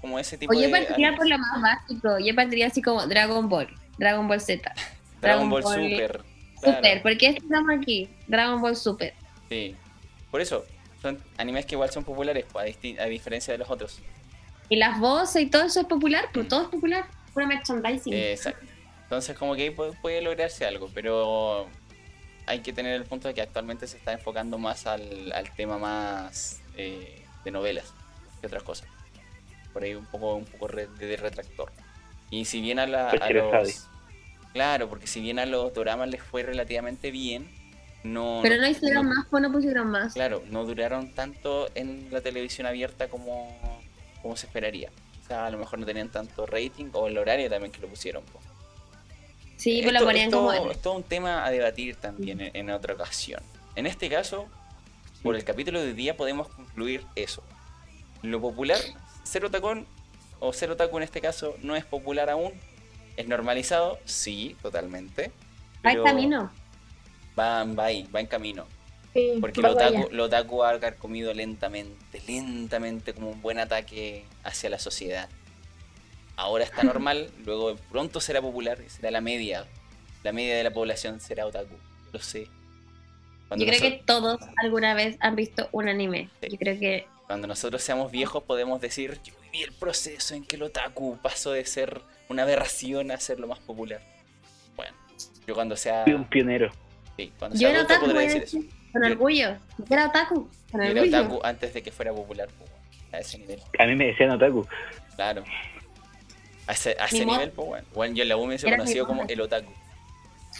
como 0.00 0.18
ese 0.18 0.38
tipo 0.38 0.54
o 0.54 0.60
yo 0.60 0.70
partiría 0.70 1.14
por 1.14 1.28
lo 1.28 1.38
más 1.38 1.60
básico. 1.60 2.18
Yo 2.18 2.34
partiría 2.34 2.68
así 2.68 2.80
como 2.80 3.06
Dragon 3.06 3.48
Ball, 3.48 3.68
Dragon 3.98 4.26
Ball 4.26 4.40
Z. 4.40 4.72
Dragon, 5.20 5.50
Ball, 5.50 5.62
Super. 5.62 6.22
Super, 6.62 7.02
porque 7.02 7.28
estamos 7.28 7.70
aquí, 7.76 8.08
Dragon 8.26 8.60
Ball 8.60 8.76
Super. 8.76 9.12
Sí. 9.48 9.76
Por 10.30 10.40
eso, 10.40 10.64
son 11.00 11.18
animes 11.36 11.66
que 11.66 11.74
igual 11.74 11.90
son 11.90 12.04
populares, 12.04 12.44
pues, 12.52 12.76
a, 12.98 13.04
diferencia 13.06 13.52
de 13.52 13.58
los 13.58 13.70
otros. 13.70 14.00
Y 14.68 14.76
las 14.76 14.98
voces 15.00 15.42
y 15.42 15.46
todo 15.46 15.64
eso 15.64 15.80
es 15.80 15.86
popular, 15.86 16.26
pues 16.32 16.46
mm. 16.46 16.48
todo 16.48 16.62
es 16.62 16.68
popular, 16.68 17.06
pura 17.32 17.46
merchandising. 17.46 18.12
exacto. 18.12 18.66
Entonces 19.04 19.38
como 19.38 19.54
que 19.54 19.72
puede, 19.72 20.20
lograrse 20.20 20.66
algo, 20.66 20.90
pero 20.92 21.66
hay 22.48 22.60
que 22.60 22.72
tener 22.72 22.94
el 22.94 23.04
punto 23.04 23.28
de 23.28 23.34
que 23.34 23.42
actualmente 23.42 23.86
se 23.86 23.96
está 23.96 24.12
enfocando 24.12 24.58
más 24.58 24.86
al, 24.86 25.32
tema 25.56 25.78
más 25.78 26.60
eh, 26.76 27.24
de 27.44 27.50
novelas 27.50 27.92
que 28.40 28.46
otras 28.46 28.62
cosas. 28.62 28.88
Por 29.72 29.82
ahí 29.82 29.94
un 29.94 30.06
poco, 30.06 30.34
un 30.34 30.44
poco 30.44 30.68
de 30.68 31.16
retractor. 31.16 31.70
Y 32.30 32.44
si 32.44 32.60
bien 32.60 32.78
a, 32.78 32.86
la, 32.86 33.10
a 33.10 33.30
los... 33.30 33.88
Claro, 34.52 34.88
porque 34.88 35.06
si 35.06 35.20
bien 35.20 35.38
a 35.38 35.46
los 35.46 35.72
dramas 35.74 36.08
les 36.08 36.22
fue 36.22 36.42
relativamente 36.42 37.10
bien, 37.10 37.48
no, 38.02 38.40
pero 38.42 38.56
no 38.56 38.68
hicieron 38.68 39.06
más, 39.06 39.26
pues 39.28 39.42
no 39.42 39.52
pusieron 39.52 39.90
más. 39.90 40.14
Claro, 40.14 40.42
no 40.50 40.64
duraron 40.64 41.12
tanto 41.14 41.68
en 41.74 42.08
la 42.10 42.20
televisión 42.20 42.66
abierta 42.66 43.08
como, 43.08 43.58
como 44.22 44.36
se 44.36 44.46
esperaría. 44.46 44.90
sea, 45.26 45.46
a 45.46 45.50
lo 45.50 45.58
mejor 45.58 45.78
no 45.78 45.86
tenían 45.86 46.08
tanto 46.08 46.46
rating 46.46 46.86
o 46.92 47.08
el 47.08 47.18
horario 47.18 47.50
también 47.50 47.72
que 47.72 47.80
lo 47.80 47.88
pusieron. 47.88 48.22
Sí, 49.58 49.80
pues 49.82 49.92
lo 49.92 50.06
ponían 50.06 50.30
como. 50.30 50.52
Es 50.52 50.80
todo 50.80 50.94
un 50.94 51.02
tema 51.02 51.44
a 51.44 51.50
debatir 51.50 51.96
también 51.96 52.50
en, 52.54 52.70
otra 52.70 52.94
ocasión. 52.94 53.42
En 53.74 53.86
este 53.86 54.08
caso, 54.08 54.48
por 55.22 55.36
el 55.36 55.44
capítulo 55.44 55.82
de 55.82 55.92
día 55.92 56.16
podemos 56.16 56.48
concluir 56.48 57.04
eso. 57.14 57.42
Lo 58.22 58.40
popular, 58.40 58.78
Cero 59.24 59.50
Tacón, 59.50 59.86
o 60.40 60.54
Cero 60.54 60.76
Taco 60.76 60.96
en 60.96 61.02
este 61.02 61.20
caso, 61.20 61.54
no 61.62 61.76
es 61.76 61.84
popular 61.84 62.30
aún. 62.30 62.54
¿Es 63.18 63.28
normalizado? 63.28 63.98
Sí, 64.06 64.56
totalmente. 64.62 65.32
Hay 65.82 66.02
camino 66.02 66.50
va, 67.38 67.64
va 67.64 67.88
va 68.14 68.20
en 68.20 68.26
camino. 68.26 68.66
Porque 69.40 69.60
lo 69.60 69.72
otaku, 69.72 70.08
lo 70.12 70.24
otaku 70.24 70.62
ha 70.62 70.78
comido 70.92 71.34
lentamente, 71.34 72.22
lentamente 72.26 73.14
como 73.14 73.30
un 73.30 73.42
buen 73.42 73.58
ataque 73.58 74.24
hacia 74.44 74.70
la 74.70 74.78
sociedad. 74.78 75.28
Ahora 76.38 76.64
está 76.64 76.84
normal, 76.84 77.30
luego 77.44 77.76
pronto 77.90 78.20
será 78.20 78.40
popular, 78.40 78.78
será 78.86 79.10
la 79.10 79.20
media. 79.20 79.66
La 80.22 80.32
media 80.32 80.56
de 80.56 80.62
la 80.62 80.70
población 80.70 81.20
será 81.20 81.46
otaku, 81.46 81.74
lo 82.12 82.20
sé. 82.20 82.46
Yo 83.56 83.66
creo 83.66 83.80
que 83.80 84.02
todos 84.04 84.40
alguna 84.62 84.94
vez 84.94 85.16
han 85.20 85.36
visto 85.36 85.68
un 85.72 85.88
anime. 85.88 86.30
Yo 86.48 86.56
creo 86.56 86.78
que 86.78 87.06
cuando 87.26 87.46
nosotros 87.46 87.82
seamos 87.82 88.12
viejos 88.12 88.42
podemos 88.44 88.80
decir, 88.80 89.18
yo 89.24 89.34
viví 89.42 89.64
el 89.64 89.72
proceso 89.72 90.34
en 90.34 90.44
que 90.44 90.56
el 90.56 90.62
otaku 90.62 91.18
pasó 91.20 91.52
de 91.52 91.64
ser 91.66 92.00
una 92.28 92.44
aberración 92.44 93.10
a 93.10 93.18
ser 93.18 93.40
lo 93.40 93.48
más 93.48 93.58
popular. 93.58 94.00
Bueno, 94.76 94.94
yo 95.46 95.54
cuando 95.54 95.76
sea... 95.76 96.04
un 96.06 96.24
pionero 96.24 96.72
yo 97.54 97.68
era 97.68 97.82
otaku, 97.82 98.06
decir 98.12 98.42
eso. 98.42 98.58
Con 98.92 99.04
orgullo. 99.04 99.56
Yo 99.78 99.84
era 99.90 100.06
otaku. 100.06 100.48
Con 100.70 100.82
era 100.82 101.02
otaku 101.02 101.40
antes 101.42 101.74
de 101.74 101.82
que 101.82 101.90
fuera 101.90 102.12
popular, 102.12 102.48
a 103.12 103.18
ese 103.18 103.38
nivel. 103.38 103.60
A 103.78 103.86
mí 103.86 103.96
me 103.96 104.06
decían 104.06 104.30
otaku. 104.30 104.66
Claro. 105.16 105.44
A 106.68 106.72
ese, 106.72 106.96
a 107.00 107.06
ese 107.06 107.24
nivel, 107.24 107.50
pues 107.50 107.84
bueno. 107.94 108.14
Yo 108.14 108.22
en 108.22 108.28
la 108.28 108.36
U 108.36 108.46
me 108.46 108.54
he 108.54 108.60
conocido 108.60 109.06
como 109.06 109.24
el 109.26 109.40
otaku. 109.40 109.72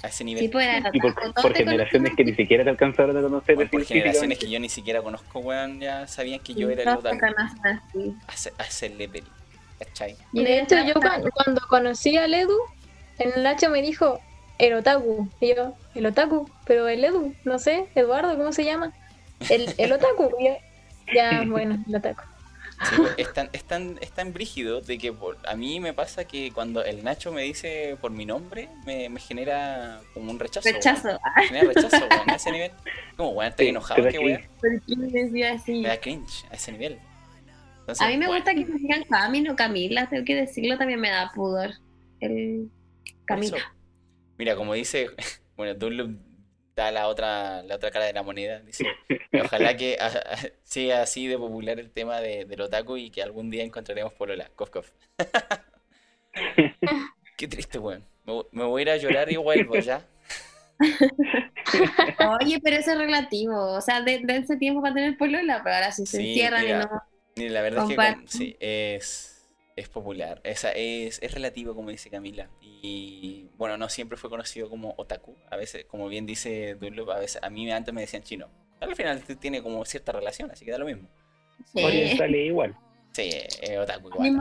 A 0.03 0.09
ese 0.09 0.25
nivel. 0.25 0.51
Pues, 0.51 0.67
y 0.93 1.01
por, 1.01 1.15
por 1.35 1.55
generaciones 1.55 2.15
que 2.17 2.25
ni 2.25 2.35
siquiera 2.35 2.65
te 2.65 2.71
alcanzaron 2.71 3.17
a 3.17 3.21
conocer. 3.21 3.57
por 3.71 3.85
generaciones 3.85 4.39
que 4.39 4.49
yo 4.49 4.59
ni 4.59 4.71
siquiera 4.71 5.03
conozco, 5.03 5.41
weón, 5.41 5.81
ya 5.81 6.07
sabían 6.07 6.41
que 6.41 6.55
yo 6.55 6.71
era 6.71 6.83
el 6.83 6.89
otaku. 6.89 7.19
A 8.27 8.65
ese 8.65 8.89
level. 8.89 9.25
¿Cachai? 9.79 10.17
Y 10.33 10.43
de 10.43 10.61
hecho, 10.61 10.75
yo 10.85 10.95
cuando 10.95 11.61
conocí 11.69 12.17
al 12.17 12.35
Edu, 12.35 12.59
en 13.19 13.33
el 13.37 13.47
H 13.47 13.69
me 13.69 13.83
dijo, 13.83 14.21
el 14.59 14.75
otaku. 14.75 15.29
Y 15.41 15.55
yo, 15.55 15.77
el 15.95 16.07
otaku, 16.07 16.51
pero 16.65 16.89
el 16.89 17.05
Edu, 17.05 17.35
no 17.45 17.59
sé, 17.59 17.87
Eduardo, 17.95 18.37
¿cómo 18.37 18.53
se 18.53 18.65
llama? 18.65 18.93
El, 19.49 19.73
el 19.79 19.93
otaku. 19.93 20.31
ya, 21.15 21.45
bueno, 21.47 21.85
el 21.87 21.95
otaku. 21.95 22.23
Sí, 22.85 23.03
es, 23.17 23.33
tan, 23.33 23.51
es, 23.53 23.65
tan, 23.65 23.99
es 24.01 24.13
tan 24.13 24.33
brígido 24.33 24.81
de 24.81 24.99
que 24.99 25.13
a 25.45 25.57
mí 25.57 25.81
me 25.81 25.93
pasa 25.93 26.27
que 26.27 26.53
cuando 26.53 26.85
el 26.85 27.03
Nacho 27.03 27.33
me 27.33 27.43
dice 27.43 27.97
por 28.01 28.13
mi 28.13 28.25
nombre, 28.25 28.69
me, 28.87 29.09
me 29.09 29.19
genera 29.19 30.01
como 30.15 30.31
un 30.31 30.39
rechazo. 30.39 30.69
Rechazo. 30.71 31.19
Me 31.37 31.47
genera 31.49 31.73
rechazo, 31.73 32.07
a 32.27 32.35
ese 32.35 32.53
nivel. 32.53 32.71
Como, 33.17 33.35
bueno, 33.35 33.51
estoy 33.51 33.69
enojado, 33.69 34.09
qué 34.09 34.19
weón. 34.19 34.43
Me 35.67 35.89
da 35.89 36.01
cringe 36.01 36.45
a 36.51 36.55
ese 36.55 36.73
nivel. 36.73 36.99
a 37.99 38.09
mí 38.09 38.17
me 38.17 38.29
gusta 38.29 38.55
que 38.55 38.65
me 38.65 38.79
digan 38.79 39.03
Camino, 39.05 39.57
Camila, 39.57 40.09
tengo 40.09 40.25
que 40.25 40.37
decirlo, 40.37 40.79
también 40.79 41.01
me 41.01 41.11
da 41.11 41.33
pudor. 41.35 41.71
El 42.21 42.71
Camila. 43.25 43.59
Mira, 44.37 44.55
como 44.55 44.75
dice, 44.75 45.11
bueno, 45.57 45.75
Dunlop 45.75 46.28
da 46.79 46.93
la 46.93 47.09
otra, 47.09 47.63
la 47.65 47.75
otra 47.75 47.91
cara 47.91 48.07
de 48.07 48.13
la 48.13 48.23
moneda. 48.23 48.61
Dice, 48.61 48.87
ojalá 49.45 49.77
que 49.77 49.99
sea 50.63 51.03
así 51.03 51.27
de 51.27 51.37
popular 51.37 51.79
el 51.79 51.91
tema 51.91 52.21
de, 52.21 52.45
del 52.45 52.61
otaku 52.61 52.97
y 52.97 53.11
que 53.11 53.23
algún 53.23 53.51
día 53.51 53.65
encontraremos 53.65 54.13
polola. 54.15 54.49
Kof, 54.55 54.71
kof. 54.71 54.91
Qué 57.37 57.49
triste, 57.49 57.79
weón. 57.79 58.05
Me, 58.53 58.65
voy 58.65 58.81
a 58.81 58.83
ir 58.83 58.91
a 58.91 58.97
llorar 58.97 59.33
y 59.33 59.37
vuelvo 59.37 59.77
ya. 59.77 60.07
Oye, 62.41 62.61
pero 62.63 62.77
eso 62.77 62.93
es 62.93 62.99
relativo. 62.99 63.73
O 63.73 63.81
sea, 63.81 64.03
de, 64.03 64.23
ese 64.29 64.57
tiempo 64.57 64.81
para 64.81 64.95
tener 64.95 65.17
polola, 65.17 65.61
pero 65.65 65.77
ahora 65.77 65.93
sí 65.93 66.07
se 66.07 66.21
encierran 66.21 66.67
y 66.67 66.73
no. 66.73 67.03
La 67.49 67.63
verdad 67.63 67.91
es 67.91 67.97
que 67.97 68.17
sí, 68.27 68.57
es, 68.61 69.47
es 69.75 69.89
popular. 69.89 70.41
Esa 70.45 70.71
es, 70.73 71.21
es 71.23 71.33
relativo, 71.33 71.75
como 71.75 71.91
dice 71.91 72.11
Camila. 72.11 72.49
Y 72.61 73.48
bueno, 73.59 73.77
no 73.77 73.89
siempre 73.89 74.17
fue 74.17 74.31
conocido 74.31 74.71
como 74.71 74.95
otaku. 74.97 75.37
A 75.51 75.57
veces, 75.57 75.85
como 75.85 76.09
bien 76.09 76.25
dice 76.25 76.77
Dunlop, 76.77 77.11
a 77.11 77.19
veces 77.19 77.43
a 77.43 77.51
mí 77.51 77.71
antes 77.71 77.93
me 77.93 78.01
decían 78.01 78.23
chino. 78.23 78.49
Al 78.81 78.95
final 78.95 79.23
tiene 79.41 79.63
como 79.63 79.85
cierta 79.85 80.13
relación, 80.13 80.51
así 80.51 80.65
que 80.65 80.71
da 80.71 80.79
lo 80.79 80.87
mismo. 80.87 81.09
Sí. 81.75 81.83
Oriental 81.83 82.35
igual. 82.35 82.77
Sí, 83.13 83.31
otaku 83.77 84.09
igual. 84.09 84.41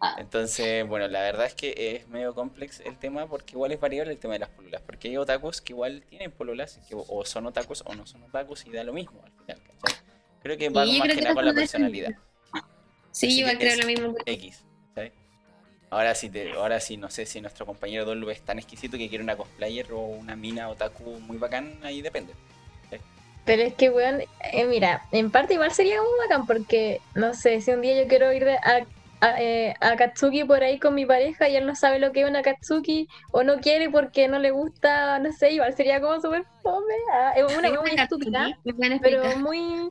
Ah. 0.00 0.16
Entonces, 0.18 0.86
bueno, 0.86 1.08
la 1.08 1.20
verdad 1.20 1.46
es 1.46 1.54
que 1.54 1.96
es 1.96 2.08
medio 2.08 2.34
complejo 2.34 2.82
el 2.84 2.98
tema 2.98 3.28
porque 3.28 3.52
igual 3.52 3.72
es 3.72 3.80
variable 3.80 4.12
el 4.12 4.18
tema 4.18 4.34
de 4.34 4.40
las 4.40 4.50
pololas. 4.50 4.82
Porque 4.82 5.08
hay 5.08 5.16
otakus 5.16 5.60
que 5.60 5.72
igual 5.72 6.02
tienen 6.08 6.32
pololas 6.32 6.80
que 6.88 6.94
o 6.96 7.24
son 7.24 7.46
otakus 7.46 7.82
o 7.86 7.94
no 7.94 8.06
son 8.06 8.22
otakus 8.24 8.66
y 8.66 8.70
da 8.70 8.84
lo 8.84 8.92
mismo 8.92 9.22
al 9.24 9.32
final, 9.32 9.62
¿cachai? 9.62 10.00
Creo 10.42 10.58
que 10.58 10.68
va 10.70 10.84
más 10.86 11.08
que 11.08 11.22
nada 11.22 11.34
con 11.34 11.44
la 11.44 11.54
personalidad. 11.54 12.12
Sí, 13.10 13.40
igual 13.40 13.58
creo 13.58 13.76
lo 13.76 13.86
mismo. 13.86 14.14
X. 14.24 14.64
Ahora 15.90 16.14
sí, 16.14 16.28
te, 16.28 16.52
ahora 16.52 16.80
sí, 16.80 16.96
no 16.96 17.10
sé 17.10 17.26
si 17.26 17.40
nuestro 17.40 17.64
compañero 17.64 18.04
Dolby 18.04 18.32
es 18.32 18.42
tan 18.42 18.58
exquisito 18.58 18.98
que 18.98 19.08
quiere 19.08 19.22
una 19.22 19.36
cosplayer 19.36 19.92
o 19.92 20.00
una 20.00 20.34
mina 20.36 20.68
otaku 20.68 21.20
muy 21.20 21.36
bacán, 21.36 21.78
ahí 21.82 22.02
depende. 22.02 22.32
Pero 23.44 23.62
es 23.62 23.74
que, 23.74 23.90
weón, 23.90 24.22
eh, 24.52 24.64
mira, 24.64 25.06
en 25.12 25.30
parte 25.30 25.54
igual 25.54 25.70
sería 25.70 26.02
muy 26.02 26.18
bacán 26.18 26.46
porque, 26.46 27.00
no 27.14 27.32
sé, 27.32 27.60
si 27.60 27.70
un 27.70 27.80
día 27.80 28.02
yo 28.02 28.08
quiero 28.08 28.32
ir 28.32 28.48
a 28.48 28.84
a, 29.20 29.40
eh, 29.40 29.74
Katsuki 29.96 30.44
por 30.44 30.62
ahí 30.62 30.78
con 30.78 30.94
mi 30.94 31.06
pareja 31.06 31.48
y 31.48 31.56
él 31.56 31.66
no 31.66 31.74
sabe 31.74 31.98
lo 31.98 32.12
que 32.12 32.22
es 32.22 32.28
una 32.28 32.42
Katsuki 32.42 33.08
o 33.32 33.42
no 33.42 33.58
quiere 33.58 33.90
porque 33.90 34.28
no 34.28 34.38
le 34.38 34.50
gusta, 34.50 35.18
no 35.18 35.32
sé, 35.32 35.52
igual 35.52 35.74
sería 35.74 36.00
como 36.00 36.20
súper 36.20 36.44
fome. 36.62 36.94
Ah, 37.12 37.32
es 37.36 37.56
una 37.56 37.70
muy 37.80 37.90
estúpida, 37.90 38.58
pero 39.00 39.36
muy... 39.38 39.90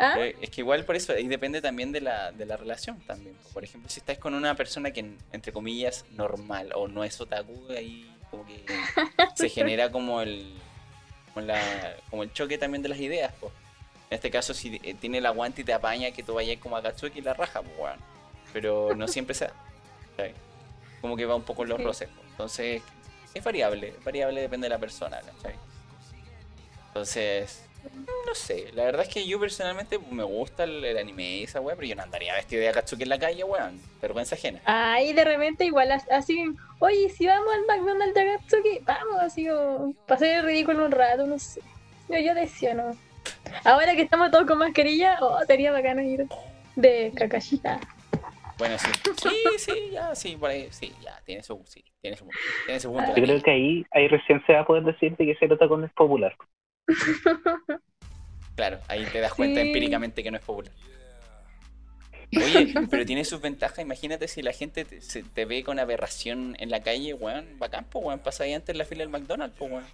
¿ah? 0.00 0.18
Es 0.18 0.50
que 0.50 0.62
igual 0.62 0.84
por 0.84 0.96
eso, 0.96 1.12
ahí 1.12 1.28
depende 1.28 1.60
también 1.60 1.92
de 1.92 2.00
la, 2.00 2.32
de 2.32 2.46
la 2.46 2.56
relación 2.56 2.98
también. 3.00 3.36
Por 3.52 3.62
ejemplo, 3.62 3.88
si 3.88 4.00
estás 4.00 4.18
con 4.18 4.34
una 4.34 4.54
persona 4.54 4.90
que, 4.90 5.12
entre 5.32 5.52
comillas, 5.52 6.04
normal 6.10 6.72
o 6.74 6.88
no 6.88 7.04
es 7.04 7.20
otaku, 7.20 7.66
ahí 7.70 8.12
como 8.30 8.46
que 8.46 8.64
se 9.36 9.48
genera 9.48 9.92
como 9.92 10.20
el, 10.20 10.54
como, 11.32 11.46
la, 11.46 11.94
como 12.10 12.22
el 12.22 12.32
choque 12.32 12.58
también 12.58 12.82
de 12.82 12.88
las 12.88 12.98
ideas. 12.98 13.32
En 13.42 14.16
este 14.16 14.30
caso, 14.30 14.54
si 14.54 14.80
eh, 14.82 14.94
tiene 14.98 15.18
el 15.18 15.26
aguante 15.26 15.62
y 15.62 15.64
te 15.64 15.72
apaña 15.72 16.10
que 16.10 16.24
tú 16.24 16.34
vayas 16.34 16.58
como 16.58 16.76
a 16.76 16.82
Katsuki 16.82 17.20
y 17.20 17.22
la 17.22 17.34
raja, 17.34 17.62
pues 17.62 17.76
bueno 17.76 18.10
pero 18.52 18.94
no 18.94 19.08
siempre 19.08 19.34
se. 19.34 19.50
Como 21.00 21.16
que 21.16 21.24
va 21.24 21.34
un 21.34 21.42
poco 21.42 21.62
en 21.62 21.70
los 21.70 21.82
roces. 21.82 22.08
Entonces, 22.32 22.82
es 23.32 23.44
variable, 23.44 23.94
variable 24.04 24.40
depende 24.40 24.66
de 24.66 24.70
la 24.70 24.78
persona, 24.78 25.20
Entonces, 26.88 27.62
no 28.26 28.34
sé, 28.34 28.70
la 28.74 28.84
verdad 28.84 29.02
es 29.02 29.12
que 29.12 29.26
yo 29.26 29.40
personalmente 29.40 29.98
me 30.10 30.22
gusta 30.22 30.64
el, 30.64 30.96
anime 30.96 31.38
y 31.38 31.42
esa 31.44 31.60
weá, 31.60 31.74
pero 31.74 31.88
yo 31.88 31.96
no 31.96 32.02
andaría 32.02 32.34
vestido 32.34 32.62
de 32.62 32.68
Akatsuki 32.68 33.02
en 33.02 33.08
la 33.08 33.18
calle, 33.18 33.44
weón. 33.44 33.80
Vergüenza 34.00 34.34
ajena. 34.34 34.60
Ay, 34.64 35.12
de 35.12 35.24
repente 35.24 35.64
igual 35.64 35.90
así, 35.90 36.44
oye, 36.78 37.08
si 37.08 37.26
vamos 37.26 37.52
al 37.52 37.66
McDonald's 37.66 38.14
de 38.14 38.20
Akatsuki, 38.20 38.78
vamos, 38.82 39.16
así 39.20 39.46
como, 39.46 39.94
pasé 40.06 40.36
el 40.36 40.44
ridículo 40.44 40.84
un 40.84 40.92
rato, 40.92 41.26
no 41.26 41.38
sé. 41.38 41.60
Yo, 42.08 42.18
yo 42.18 42.34
decía, 42.34 42.74
no. 42.74 42.96
Ahora 43.64 43.94
que 43.94 44.02
estamos 44.02 44.30
todos 44.30 44.46
con 44.46 44.58
mascarilla, 44.58 45.18
oh, 45.20 45.40
sería 45.46 45.72
bacano 45.72 46.02
ir 46.02 46.26
de 46.76 47.12
Kakashita. 47.16 47.80
Bueno, 48.58 48.76
sí. 48.78 48.90
Sí, 49.16 49.58
sí, 49.58 49.90
ya, 49.90 50.14
sí, 50.14 50.36
por 50.36 50.50
ahí, 50.50 50.68
sí, 50.70 50.92
ya, 51.00 51.18
tiene 51.24 51.42
su, 51.42 51.62
sí, 51.66 51.82
tiene 52.00 52.16
su, 52.16 52.28
tiene 52.66 52.78
su 52.78 52.92
punto. 52.92 53.16
Yo 53.16 53.22
creo 53.22 53.42
que 53.42 53.50
ahí, 53.50 53.86
ahí 53.90 54.06
recién 54.06 54.42
se 54.46 54.52
va 54.52 54.60
a 54.60 54.66
poder 54.66 54.84
decirte 54.84 55.24
que 55.24 55.32
ese 55.32 55.48
con 55.66 55.84
es 55.84 55.92
popular. 55.92 56.36
Claro, 58.56 58.78
ahí 58.88 59.06
te 59.06 59.20
das 59.20 59.32
cuenta 59.32 59.60
empíricamente 59.60 60.22
que 60.22 60.30
no 60.30 60.36
es 60.36 60.44
popular. 60.44 60.72
Oye, 62.36 62.74
pero 62.90 63.06
tiene 63.06 63.24
sus 63.24 63.40
ventajas. 63.40 63.78
Imagínate 63.78 64.28
si 64.28 64.42
la 64.42 64.52
gente 64.52 64.84
te, 64.84 65.00
se, 65.00 65.22
te 65.22 65.44
ve 65.46 65.64
con 65.64 65.78
aberración 65.78 66.56
en 66.60 66.70
la 66.70 66.82
calle, 66.82 67.14
weón, 67.14 67.58
bacán, 67.58 67.86
pues, 67.90 68.04
weón, 68.04 68.20
pasa 68.20 68.44
ahí 68.44 68.52
antes 68.52 68.76
la 68.76 68.84
fila 68.84 69.00
del 69.00 69.08
McDonald's, 69.08 69.56
pues, 69.58 69.72
weón. 69.72 69.84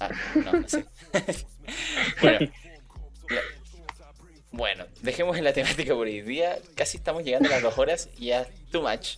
Ah, 0.00 0.10
no, 0.44 0.52
no 0.60 0.68
sé. 0.68 0.84
bueno, 2.20 2.50
bueno, 4.50 4.86
dejemos 5.02 5.36
en 5.36 5.44
la 5.44 5.52
temática 5.52 5.94
por 5.94 6.06
hoy 6.06 6.20
día. 6.20 6.58
Casi 6.74 6.96
estamos 6.96 7.24
llegando 7.24 7.48
a 7.48 7.52
las 7.52 7.62
dos 7.62 7.78
horas 7.78 8.08
y 8.18 8.26
ya 8.26 8.46
too 8.70 8.82
much. 8.82 9.16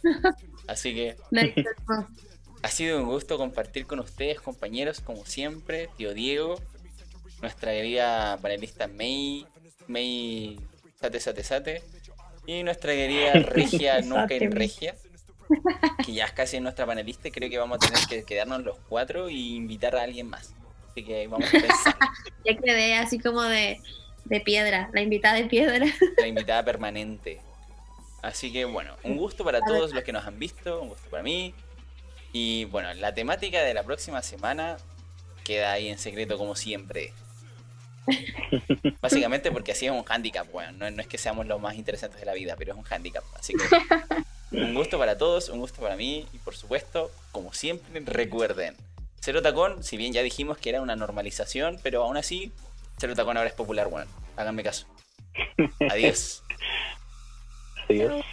Así 0.66 0.94
que 0.94 1.16
ha 2.62 2.69
sido 2.69 2.99
un 2.99 3.07
gusto 3.07 3.39
compartir 3.39 3.87
con 3.87 4.01
ustedes, 4.01 4.41
compañeros, 4.41 5.01
como 5.01 5.24
siempre. 5.24 5.89
Tío 5.97 6.15
Diego, 6.15 6.61
nuestra 7.41 7.73
querida 7.73 8.39
panelista 8.41 8.89
May, 8.89 9.47
May 9.87 10.59
Sate 11.01 11.20
Sate 11.20 11.45
Sate, 11.45 11.83
y 12.47 12.62
nuestra 12.62 12.93
querida 12.93 13.33
Regia, 13.35 14.01
nunca 14.01 14.35
en 14.35 14.53
Regia, 14.53 14.95
que 16.05 16.12
ya 16.12 16.24
es 16.24 16.33
casi 16.33 16.61
nuestra 16.61 16.87
panelista. 16.87 17.28
Y 17.28 17.31
creo 17.31 17.51
que 17.51 17.59
vamos 17.59 17.78
a 17.83 17.87
tener 17.87 18.07
que 18.07 18.24
quedarnos 18.24 18.62
los 18.62 18.78
cuatro 18.89 19.28
y 19.28 19.57
invitar 19.57 19.97
a 19.97 20.03
alguien 20.03 20.28
más. 20.28 20.55
Así 20.91 21.05
que 21.05 21.27
vamos 21.28 21.49
a 21.49 21.53
pensar. 21.53 21.97
ya 22.45 22.57
quedé 22.57 22.95
así 22.95 23.19
como 23.19 23.43
de 23.43 23.81
de 24.28 24.41
piedra, 24.41 24.91
la 24.93 25.01
invitada 25.01 25.37
de 25.37 25.45
piedra. 25.45 25.87
La 26.19 26.27
invitada 26.27 26.65
permanente. 26.65 27.41
Así 28.23 28.53
que 28.53 28.65
bueno, 28.65 28.97
un 29.05 29.16
gusto 29.16 29.45
para 29.45 29.61
todos 29.66 29.93
los 29.93 30.05
que 30.05 30.12
nos 30.12 30.27
han 30.27 30.39
visto, 30.39 30.83
un 30.83 30.89
gusto 30.89 31.09
para 31.11 31.23
mí. 31.23 31.55
Y 32.39 32.67
bueno, 32.67 32.93
la 32.93 33.15
temática 33.15 33.63
de 33.63 33.73
la 33.73 33.83
próxima 33.83 34.21
semana 34.21 34.77
queda 35.43 35.73
ahí 35.73 35.89
en 35.89 35.97
secreto 35.97 36.37
como 36.37 36.55
siempre. 36.55 37.15
Básicamente 39.01 39.51
porque 39.51 39.73
así 39.73 39.87
es 39.87 39.93
un 39.93 40.05
handicap, 40.07 40.47
bueno, 40.53 40.91
no, 40.91 41.01
es 41.01 41.07
que 41.07 41.17
seamos 41.17 41.47
los 41.47 41.59
más 41.59 41.77
interesantes 41.77 42.21
de 42.21 42.27
la 42.27 42.35
vida, 42.35 42.55
pero 42.59 42.75
es 42.75 42.79
un 42.79 42.85
handicap. 42.91 43.25
Así 43.39 43.55
que 43.55 44.59
un 44.59 44.75
gusto 44.75 44.99
para 44.99 45.17
todos, 45.17 45.49
un 45.49 45.61
gusto 45.61 45.81
para 45.81 45.97
mí 45.97 46.27
y 46.31 46.37
por 46.37 46.55
supuesto, 46.55 47.11
como 47.33 47.55
siempre, 47.55 48.03
recuerden, 48.05 48.77
Cero 49.21 49.41
Tacón, 49.41 49.83
si 49.83 49.97
bien 49.97 50.13
ya 50.13 50.23
dijimos 50.23 50.59
que 50.59 50.69
era 50.69 50.83
una 50.83 50.95
normalización, 50.95 51.81
pero 51.83 52.05
aún 52.05 52.19
así 52.19 52.53
Cero 52.99 53.15
Tacón 53.15 53.39
ahora 53.39 53.49
es 53.49 53.57
popular, 53.57 53.89
bueno. 53.89 54.11
Háganme 54.37 54.63
caso. 54.63 54.87
Adiós. 55.91 56.43
Adiós. 57.89 58.27